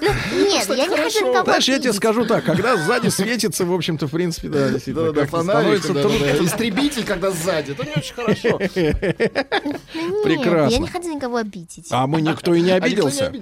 Ну, 0.00 0.08
нет, 0.44 0.68
я 0.68 0.86
не 0.86 0.96
хочу 0.96 1.20
никого 1.28 1.44
Знаешь, 1.44 1.68
я 1.68 1.78
тебе 1.78 1.92
скажу 1.92 2.24
так, 2.24 2.44
когда 2.44 2.76
сзади 2.76 3.08
светится, 3.08 3.64
в 3.64 3.72
общем-то, 3.72 4.06
в 4.06 4.10
принципе, 4.10 4.48
да, 4.48 4.70
действительно, 4.70 5.12
Да, 5.12 5.22
да, 5.22 5.26
становится 5.26 5.92
да, 5.92 6.02
да, 6.02 6.08
да. 6.08 6.08
трудно. 6.08 6.46
Истребитель, 6.46 7.04
когда 7.04 7.30
сзади. 7.30 7.72
Это 7.72 7.84
не 7.84 7.92
очень 7.96 8.14
хорошо. 8.14 8.58
Нет, 8.74 10.22
Прекрасно. 10.24 10.74
я 10.74 10.78
не 10.78 10.88
хочу 10.88 11.14
никого 11.14 11.36
обидеть. 11.36 11.86
А 11.90 12.06
мы 12.06 12.20
никто 12.20 12.54
и 12.54 12.60
не 12.60 12.72
А 12.72 12.76
обиделся. 12.76 13.32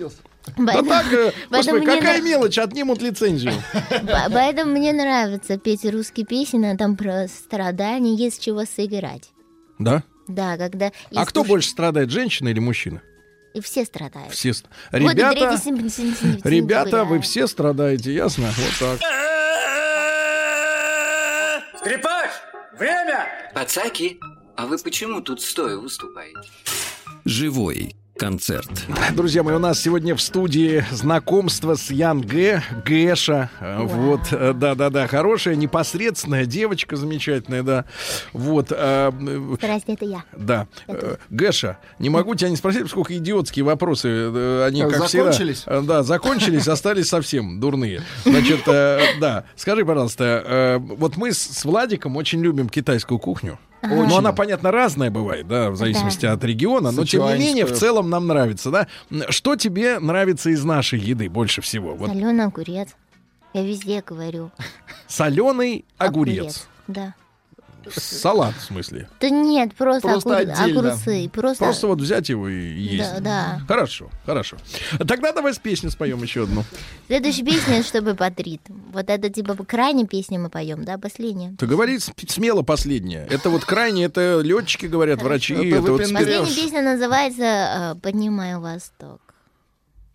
Да 0.56 0.82
так, 0.82 1.12
э, 1.12 1.32
господи, 1.50 1.84
какая 1.84 2.20
мелочь, 2.22 2.58
отнимут 2.58 3.02
лицензию. 3.02 3.52
По- 3.72 4.30
Поэтому 4.32 4.72
мне 4.72 4.92
нравится 4.92 5.58
петь 5.58 5.84
русские 5.84 6.24
песни, 6.24 6.64
а 6.64 6.76
там 6.76 6.96
про 6.96 7.26
страдания, 7.28 8.14
есть 8.14 8.42
чего 8.42 8.64
сыграть. 8.64 9.30
Да? 9.78 10.04
Да, 10.28 10.56
когда... 10.56 10.92
А 11.14 11.26
кто 11.26 11.44
больше 11.44 11.70
страдает, 11.70 12.10
женщина 12.10 12.48
или 12.48 12.60
мужчина? 12.60 13.02
И 13.56 13.60
все 13.62 13.86
страдают. 13.86 14.34
Все. 14.34 14.52
Ребята, 14.92 15.58
ребята, 16.44 17.04
вы 17.04 17.20
все 17.20 17.46
страдаете, 17.46 18.12
ясно? 18.12 18.52
Вот 18.54 18.98
так. 19.00 19.00
Скрипач, 21.78 22.30
время! 22.78 23.50
Пацаки, 23.54 24.20
а 24.58 24.66
вы 24.66 24.76
почему 24.76 25.22
тут 25.22 25.40
стоя 25.40 25.78
выступаете? 25.78 26.38
Живой 27.24 27.96
концерт. 28.16 28.68
Друзья 29.14 29.42
мои, 29.42 29.54
у 29.54 29.58
нас 29.58 29.80
сегодня 29.80 30.14
в 30.16 30.20
студии 30.22 30.84
знакомство 30.90 31.74
с 31.74 31.90
Ян 31.90 32.20
Г. 32.22 32.62
Гэша. 32.84 33.50
Э, 33.60 33.82
Вот, 33.82 34.20
э, 34.32 34.52
да-да-да, 34.54 35.06
хорошая, 35.06 35.54
непосредственная 35.56 36.46
девочка 36.46 36.96
замечательная, 36.96 37.62
да. 37.62 37.84
Вот, 38.32 38.68
э, 38.70 39.12
э, 39.12 39.56
Здрасте, 39.60 39.92
это 39.92 40.04
я. 40.04 40.24
да. 40.36 40.66
Э, 40.88 41.16
Гэша, 41.30 41.78
не 41.98 42.08
могу 42.10 42.34
тебя 42.34 42.48
не 42.50 42.56
спросить, 42.56 42.82
поскольку 42.82 43.12
идиотские 43.12 43.64
вопросы, 43.64 44.08
э, 44.08 44.64
они 44.66 44.82
Как, 44.82 44.92
как 44.92 45.08
закончились? 45.10 45.58
всегда... 45.58 45.76
э, 45.78 45.82
Да, 45.82 46.02
закончились, 46.02 46.68
остались 46.68 47.08
совсем 47.08 47.60
дурные. 47.60 48.02
Значит, 48.24 48.62
э, 48.66 49.00
да, 49.20 49.44
скажи, 49.56 49.84
пожалуйста, 49.84 50.42
э, 50.44 50.78
вот 50.78 51.16
мы 51.16 51.32
с 51.32 51.64
Владиком 51.64 52.16
очень 52.16 52.40
любим 52.42 52.68
китайскую 52.68 53.18
кухню. 53.18 53.58
Очень. 53.86 54.08
Но 54.08 54.18
она, 54.18 54.32
понятно, 54.32 54.70
разная 54.70 55.10
бывает, 55.10 55.46
да, 55.48 55.70
в 55.70 55.76
зависимости 55.76 56.26
от 56.26 56.42
региона, 56.44 56.90
но 56.90 57.04
тем 57.04 57.26
не 57.26 57.38
менее, 57.38 57.66
в 57.66 57.72
целом 57.72 58.10
нам 58.10 58.26
нравится, 58.26 58.70
да. 58.70 58.86
Что 59.30 59.56
тебе 59.56 59.98
нравится 59.98 60.50
из 60.50 60.64
нашей 60.64 60.98
еды 60.98 61.28
больше 61.28 61.60
всего? 61.60 61.94
Вот 61.94 62.10
Соленый 62.10 62.44
огурец. 62.44 62.88
Я 63.52 63.62
везде 63.64 64.02
говорю. 64.06 64.50
соленый 65.06 65.84
огурец. 65.98 66.68
Да. 66.86 67.14
Салат, 67.94 68.54
в 68.56 68.62
смысле. 68.62 69.08
Да 69.20 69.30
нет, 69.30 69.74
просто, 69.74 70.08
Просто 70.08 70.40
огур- 70.40 70.50
огурцы. 70.70 71.28
Просто... 71.32 71.64
Просто 71.64 71.86
вот 71.86 72.00
взять 72.00 72.28
его 72.28 72.48
и 72.48 72.72
есть. 72.72 73.14
Да, 73.14 73.20
да. 73.20 73.60
Хорошо, 73.66 74.10
хорошо. 74.24 74.56
Тогда 75.06 75.32
давай 75.32 75.52
с 75.54 75.58
песней 75.58 75.90
споем 75.90 76.22
еще 76.22 76.44
одну. 76.44 76.64
Следующая 77.06 77.44
песня, 77.44 77.82
чтобы 77.82 78.14
подрит. 78.14 78.60
Вот 78.92 79.08
это 79.08 79.30
типа 79.30 79.54
крайняя 79.64 80.06
песня 80.06 80.38
мы 80.38 80.48
поем, 80.50 80.84
да, 80.84 80.98
последняя. 80.98 81.54
Ты 81.58 81.66
говори 81.66 81.98
смело 81.98 82.62
последнее. 82.62 83.26
Это 83.30 83.50
вот 83.50 83.64
крайне, 83.64 84.04
это 84.04 84.40
летчики 84.42 84.86
говорят, 84.86 85.22
врачи. 85.22 85.54
Это 85.54 85.76
Это 85.76 85.92
вот. 85.92 86.00
Последняя 86.00 86.54
песня 86.54 86.82
называется 86.82 87.44
э, 87.44 87.94
«Поднимаю 88.00 88.60
Восток». 88.60 89.20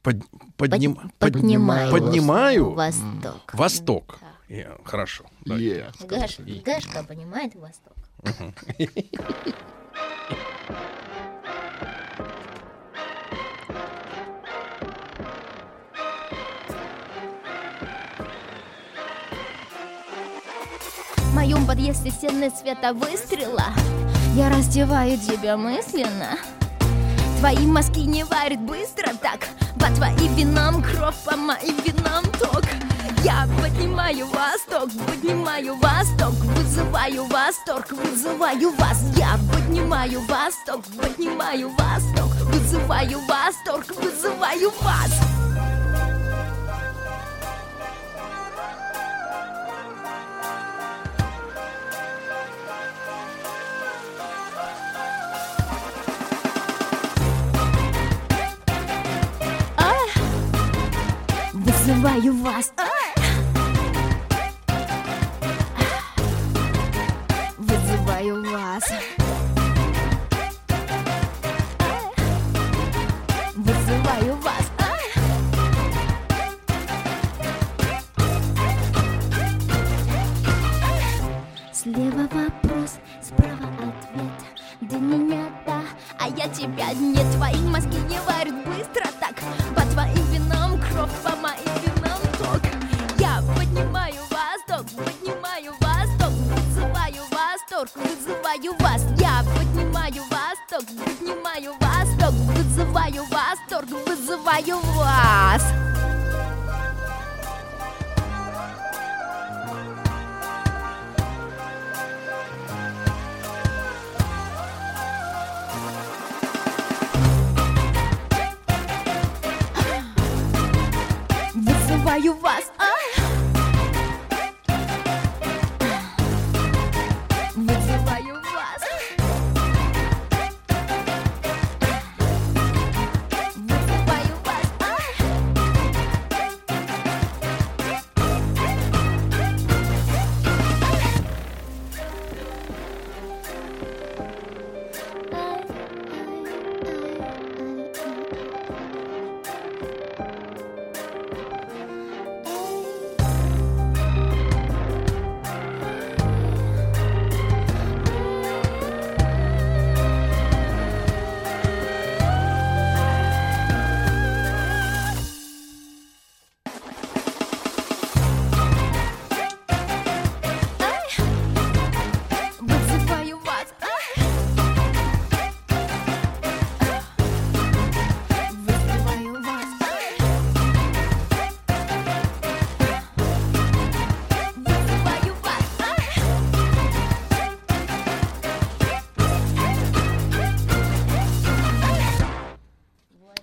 под- 0.04 0.18
подним- 0.58 0.96
Под- 1.20 1.34
поднимаю. 1.34 1.92
Поднимаю 1.92 2.72
Восток. 2.72 3.54
Восток. 3.54 4.20
Э, 4.50 4.66
Хорошо. 4.84 5.26
Да. 5.46 5.56
Е. 5.56 5.92
Гаш, 6.08 6.40
Гашка 6.64 7.04
понимает 7.04 7.56
Восток. 7.56 7.96
В 21.18 21.34
моем 21.34 21.66
подъезде 21.66 22.12
стены 22.12 22.52
цвета 22.52 22.94
выстрела 22.94 23.66
Я 24.36 24.50
раздеваю 24.50 25.18
тебя 25.18 25.58
мысленно 25.58 26.38
Твои 27.40 27.66
мозги 27.66 28.04
не 28.04 28.24
варят 28.26 28.60
быстро 28.60 29.14
так 29.16 29.48
По 29.80 29.88
твоим 29.96 30.36
винам 30.36 30.84
кровь, 30.84 31.16
по 31.26 31.36
моим 31.36 31.82
винам 31.82 32.26
ток 32.40 32.51
Я 33.24 33.48
поднимаю 33.62 34.26
восток, 34.28 34.90
поднимаю 35.06 35.76
восток 35.76 36.34
Вызываю 36.56 37.26
восторг, 37.26 37.92
вызываю 37.92 38.72
вас 38.72 39.04
Я 39.16 39.38
поднимаю 39.54 40.22
восток, 40.22 40.84
поднимаю 40.98 41.70
восток 41.70 42.32
Вызываю 42.46 43.20
восторг, 43.28 43.86
вызываю 43.96 44.72
вас 44.82 45.12
А! 59.78 59.94
Вызываю 61.54 62.34
вас. 62.42 62.74
А! 62.78 63.01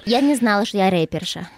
Я 0.09 0.21
не 0.23 0.35
знала, 0.37 0.65
что 0.65 0.79
я 0.79 0.89
рэперша. 0.91 1.49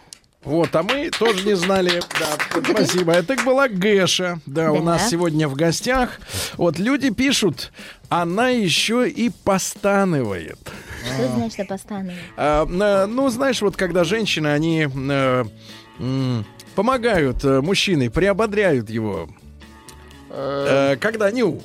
Вот, 0.42 0.74
а 0.74 0.82
мы 0.82 1.10
тоже 1.10 1.46
не 1.46 1.54
знали. 1.54 2.00
Да, 2.18 2.62
спасибо. 2.72 3.12
Это 3.12 3.36
была 3.44 3.68
Гэша. 3.68 4.40
Да, 4.46 4.72
у 4.72 4.78
Да. 4.78 4.82
нас 4.82 5.10
сегодня 5.10 5.46
в 5.48 5.54
гостях. 5.54 6.18
Вот 6.56 6.78
люди 6.78 7.10
пишут, 7.10 7.72
она 8.08 8.48
еще 8.48 9.08
и 9.08 9.30
постанывает. 9.30 10.58
Что 11.14 11.28
значит 11.28 11.68
постану? 11.68 12.12
А, 12.36 12.64
ну, 13.06 13.28
знаешь, 13.28 13.60
вот 13.60 13.76
когда 13.76 14.02
женщины, 14.02 14.48
они 14.48 14.88
э, 14.88 15.44
помогают 16.74 17.44
э, 17.44 17.60
мужчине, 17.60 18.10
приободряют 18.10 18.90
его. 18.90 19.28
Э, 20.32 20.96
когда 21.00 21.30
ню. 21.30 21.60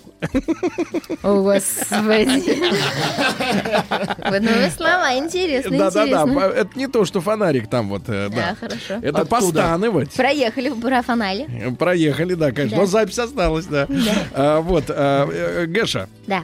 О, 1.21 1.41
господи. 1.41 2.55
Вот 4.29 4.41
новые 4.41 4.71
слова, 4.71 5.15
интересно, 5.17 5.77
Да-да-да, 5.77 6.47
это 6.47 6.69
не 6.75 6.87
то, 6.87 7.05
что 7.05 7.21
фонарик 7.21 7.69
там 7.69 7.89
вот, 7.89 8.03
э, 8.07 8.29
Да, 8.29 8.55
хорошо. 8.59 8.95
Это 9.01 9.25
постанывать. 9.25 10.13
Проехали 10.13 10.69
в 10.69 10.79
профанали. 10.79 11.75
Проехали, 11.77 12.33
да, 12.33 12.51
конечно. 12.51 12.77
Но 12.77 12.85
запись 12.85 13.19
осталась, 13.19 13.65
да. 13.65 13.87
А, 14.33 14.61
вот, 14.61 14.85
а, 14.89 15.27
э, 15.31 15.65
Гэша, 15.67 16.09
Да. 16.25 16.43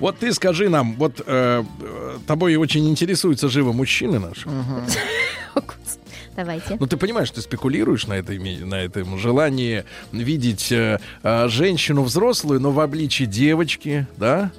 вот 0.00 0.18
ты 0.18 0.32
скажи 0.32 0.68
нам, 0.68 0.96
вот 0.96 1.22
э, 1.24 1.64
тобой 2.26 2.56
очень 2.56 2.88
интересуются 2.88 3.48
живо 3.48 3.72
мужчины 3.72 4.18
наши. 4.18 4.48
Давайте. 6.38 6.76
Ну, 6.78 6.86
ты 6.86 6.96
понимаешь, 6.96 7.32
ты 7.32 7.40
спекулируешь 7.40 8.06
на, 8.06 8.12
этой, 8.12 8.38
на 8.38 8.76
этом 8.76 9.18
желании 9.18 9.82
видеть 10.12 10.70
э, 10.70 11.00
э, 11.24 11.48
женщину 11.48 12.04
взрослую, 12.04 12.60
но 12.60 12.70
в 12.70 12.78
обличии 12.78 13.24
девочки, 13.24 14.06
да? 14.16 14.52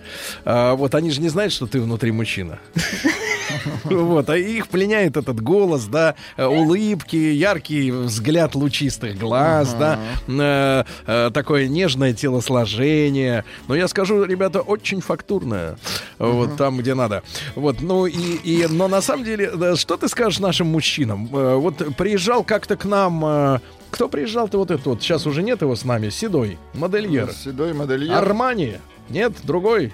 А, 0.44 0.76
вот 0.76 0.94
они 0.94 1.10
же 1.10 1.22
не 1.22 1.30
знают, 1.30 1.54
что 1.54 1.68
ты 1.68 1.80
внутри 1.80 2.12
мужчина. 2.12 2.60
Вот, 3.84 4.30
а 4.30 4.38
их 4.38 4.68
пленяет 4.68 5.18
этот 5.18 5.42
голос, 5.42 5.86
да, 5.86 6.16
э, 6.38 6.46
улыбки, 6.46 7.16
яркий 7.16 7.92
взгляд 7.92 8.56
лучистых 8.56 9.18
глаз, 9.18 9.74
да, 9.74 10.00
э, 10.28 10.84
э, 11.08 11.32
такое 11.34 11.68
нежное 11.68 12.14
телосложение. 12.14 13.44
Но 13.68 13.76
я 13.76 13.88
скажу, 13.88 14.24
ребята, 14.24 14.62
очень 14.62 15.02
фактурное, 15.02 15.78
вот 16.18 16.58
там, 16.58 16.78
где 16.78 16.94
надо. 16.94 17.24
Вот, 17.56 17.82
ну 17.82 18.06
и, 18.06 18.36
и 18.44 18.68
но 18.68 18.88
на 18.88 19.02
самом 19.02 19.24
деле, 19.24 19.52
да, 19.52 19.76
что 19.76 19.98
ты 19.98 20.08
скажешь 20.08 20.40
нашим 20.40 20.68
мужчинам? 20.68 21.30
Э, 21.34 21.56
Вот 21.70 21.96
приезжал 21.96 22.44
как-то 22.44 22.76
к 22.78 22.86
нам. 22.86 23.24
э, 23.26 23.60
Кто 23.92 24.10
приезжал-то 24.10 24.58
вот 24.58 24.72
этот 24.72 24.86
вот? 24.86 25.02
Сейчас 25.02 25.26
уже 25.28 25.44
нет 25.44 25.62
его 25.62 25.76
с 25.76 25.84
нами. 25.86 26.10
Седой, 26.10 26.58
модельер. 26.74 27.32
Седой 27.32 27.74
модельер. 27.74 28.16
Армани? 28.16 28.78
Нет, 29.10 29.34
другой. 29.44 29.94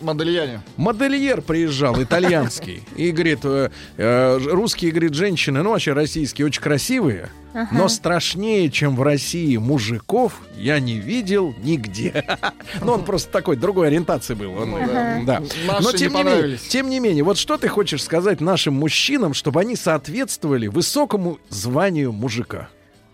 Модельяне. 0.00 0.62
Модельер 0.76 1.40
приезжал, 1.42 2.00
итальянский. 2.02 2.82
И 2.96 3.10
говорит, 3.10 3.40
э, 3.44 3.70
э, 3.96 4.38
русские, 4.38 4.90
говорит, 4.90 5.14
женщины, 5.14 5.62
ну 5.62 5.70
вообще 5.70 5.92
российские, 5.92 6.46
очень 6.46 6.60
красивые, 6.62 7.30
Ага. 7.54 7.68
но 7.72 7.88
страшнее, 7.88 8.70
чем 8.70 8.94
в 8.96 9.02
России 9.02 9.56
мужиков, 9.56 10.40
я 10.56 10.80
не 10.80 10.98
видел 10.98 11.54
нигде. 11.62 12.24
Ну, 12.82 12.92
он 12.92 13.04
просто 13.04 13.30
такой, 13.32 13.56
другой 13.56 13.88
ориентации 13.88 14.34
был. 14.34 14.52
Он, 14.54 14.74
Ага. 14.74 15.22
да. 15.24 15.42
Наши 15.66 15.82
Но 15.82 15.90
не 15.92 15.98
тем 15.98 16.12
не, 16.12 16.18
менее, 16.18 16.32
понравились. 16.34 16.60
тем 16.68 16.90
не 16.90 17.00
менее, 17.00 17.24
вот 17.24 17.38
что 17.38 17.56
ты 17.56 17.68
хочешь 17.68 18.02
сказать 18.02 18.40
нашим 18.40 18.74
мужчинам, 18.74 19.32
чтобы 19.34 19.60
они 19.60 19.74
соответствовали 19.76 20.66
высокому 20.66 21.38
званию 21.48 22.12
мужика? 22.12 22.68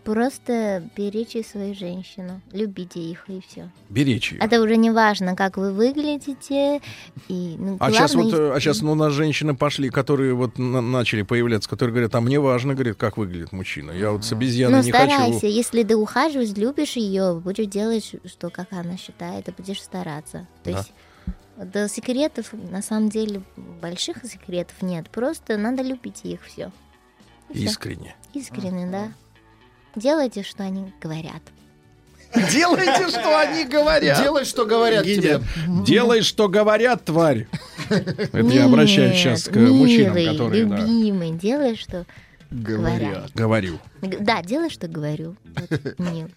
Просто 0.05 0.89
берите 0.97 1.43
свою 1.43 1.75
женщину, 1.75 2.41
любите 2.53 3.01
их 3.01 3.25
и 3.29 3.41
все. 3.41 3.71
Беречь 3.89 4.33
ее. 4.33 4.39
Это 4.39 4.61
уже 4.61 4.77
не 4.77 4.91
важно, 4.91 5.35
как 5.35 5.57
вы 5.57 5.73
выглядите. 5.73 6.83
И, 7.29 7.57
ну, 7.59 7.79
А 7.81 7.91
сейчас 7.91 8.15
вот, 8.15 8.27
главное- 8.27 8.51
э, 8.51 8.55
а 8.55 8.61
сейчас 8.61 8.83
ну, 8.83 8.93
у 8.93 8.95
нас 8.95 9.13
женщины 9.15 9.55
пошли, 9.57 9.89
которые 9.89 10.35
вот 10.35 10.59
на- 10.59 10.83
начали 10.83 11.23
появляться, 11.23 11.71
которые 11.71 11.93
говорят, 11.95 12.15
а 12.15 12.21
мне 12.21 12.39
важно, 12.39 12.75
говорит, 12.75 12.97
как 12.97 13.17
выглядит 13.17 13.53
мужчина. 13.53 13.93
Я 13.93 14.11
вот 14.13 14.25
с 14.25 14.33
обезьяной 14.33 14.81
Ну, 14.81 14.85
не 14.85 14.91
старайся. 14.91 15.33
хочу. 15.41 15.47
Если 15.47 15.83
ты 15.83 15.97
ухаживаешь, 15.97 16.51
любишь 16.51 16.97
ее, 16.97 17.41
будешь 17.43 17.67
делать, 17.67 18.15
что 18.27 18.51
как 18.51 18.73
она 18.73 18.99
считает, 18.99 19.49
и 19.49 19.53
будешь 19.53 19.83
стараться. 19.83 20.47
То 20.65 20.71
Да. 20.73 20.79
есть 20.79 20.93
до 21.57 21.89
секретов, 21.89 22.53
на 22.53 22.83
самом 22.83 23.09
деле, 23.09 23.43
больших 23.81 24.19
секретов 24.25 24.83
нет. 24.83 25.09
Просто 25.09 25.57
надо 25.57 25.83
любить 25.83 26.21
их 26.25 26.43
все. 26.45 26.71
Искренне. 27.51 28.15
Искренне, 28.35 28.87
да. 28.87 29.13
Делайте, 29.97 30.43
что 30.43 30.65
они 30.65 30.93
говорят. 31.01 31.43
Делайте, 32.51 33.09
что 33.09 33.39
они 33.39 33.65
говорят. 33.65 34.19
Делай, 34.19 34.45
что 34.45 34.67
говорят 34.67 35.05
тебе. 35.05 35.41
Делай, 35.85 36.23
что 36.23 36.49
говорят, 36.49 37.05
тварь. 37.05 37.47
Это 37.89 38.39
я 38.41 38.65
обращаюсь 38.65 39.17
сейчас 39.17 39.45
к 39.45 39.57
мужчинам, 39.57 40.15
которые... 40.33 40.65
да, 40.65 40.79
любимый, 40.79 41.33
делай, 41.33 41.77
что 41.77 42.07
говорят. 42.51 43.31
Говорю. 43.35 43.79
Да, 44.03 44.43
делай, 44.43 44.71
что 44.71 44.89
говорю. 44.89 45.37
Мил. 45.99 46.29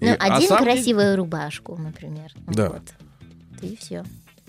Ну, 0.00 0.16
а 0.18 0.36
один 0.36 0.56
красивую 0.56 1.16
рубашку, 1.16 1.76
например. 1.76 2.32
Да. 2.48 2.70
Вот. 2.70 2.82
И 3.62 3.76
все. 3.76 4.04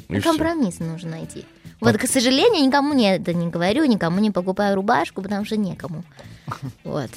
И 0.10 0.20
всё. 0.20 0.30
компромисс 0.30 0.80
нужно 0.80 1.12
найти. 1.12 1.46
Вот, 1.80 1.98
к 1.98 2.08
сожалению, 2.08 2.66
никому 2.66 2.94
не 2.94 3.16
это 3.16 3.34
не 3.34 3.48
говорю, 3.48 3.86
никому 3.86 4.20
не 4.20 4.32
покупаю 4.32 4.76
рубашку, 4.76 5.22
потому 5.22 5.46
что 5.46 5.58
некому. 5.58 6.04
Вот. 6.84 7.12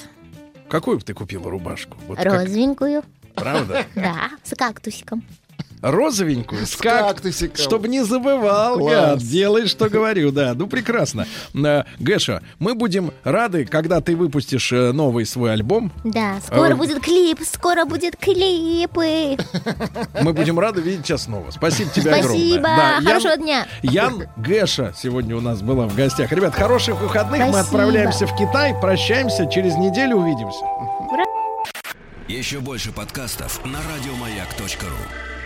Какую 0.69 0.97
бы 0.97 1.03
ты 1.03 1.13
купила 1.13 1.49
рубашку? 1.49 1.97
Вот 2.07 2.17
как- 2.17 2.25
Розовенькую. 2.25 3.03
Правда? 3.35 3.85
Да, 3.95 4.29
с 4.43 4.55
кактусиком. 4.55 5.23
Розовенькую, 5.81 6.65
с 6.65 6.75
как... 6.75 7.07
кактусиком. 7.07 7.57
Чтобы 7.57 7.87
не 7.87 8.03
забывал, 8.03 8.77
Класс. 8.79 8.93
гад, 8.93 9.19
делай, 9.19 9.67
что 9.67 9.89
говорю, 9.89 10.31
да. 10.31 10.53
Ну, 10.53 10.67
прекрасно. 10.67 11.25
Э, 11.53 11.83
Гэша, 11.99 12.41
мы 12.59 12.75
будем 12.75 13.11
рады, 13.23 13.65
когда 13.65 14.01
ты 14.01 14.15
выпустишь 14.15 14.71
э, 14.73 14.91
новый 14.91 15.25
свой 15.25 15.53
альбом. 15.53 15.91
Да, 16.03 16.39
скоро 16.45 16.73
А, 16.73 16.75
будет 16.75 17.01
клип, 17.01 17.39
скоро 17.49 17.85
будет 17.85 18.17
клипы. 18.17 19.37
Мы 20.21 20.33
будем 20.33 20.59
рады 20.59 20.81
видеть 20.81 21.05
тебя 21.05 21.17
снова. 21.17 21.49
Спасибо 21.51 21.89
тебе 21.91 22.13
Спасибо, 22.13 22.23
огромное. 22.23 22.59
Да, 22.61 22.95
Ян- 22.97 23.05
хорошего 23.05 23.37
дня. 23.37 23.67
Ян 23.83 24.23
Гэша 24.37 24.93
сегодня 24.97 25.35
у 25.37 25.41
нас 25.41 25.61
была 25.61 25.87
в 25.87 25.95
гостях. 25.95 26.31
Ребят, 26.31 26.53
хороших 26.55 26.99
выходных. 26.99 27.39
Мы 27.39 27.53
Спасибо. 27.53 27.59
отправляемся 27.61 28.27
в 28.27 28.35
Китай. 28.35 28.75
Прощаемся. 28.81 29.47
Через 29.47 29.75
неделю 29.75 30.17
увидимся. 30.17 30.65
Еще 32.27 32.59
больше 32.59 32.91
подкастов 32.91 33.59
на 33.65 33.79
радиомаяк.ру. 33.79 35.38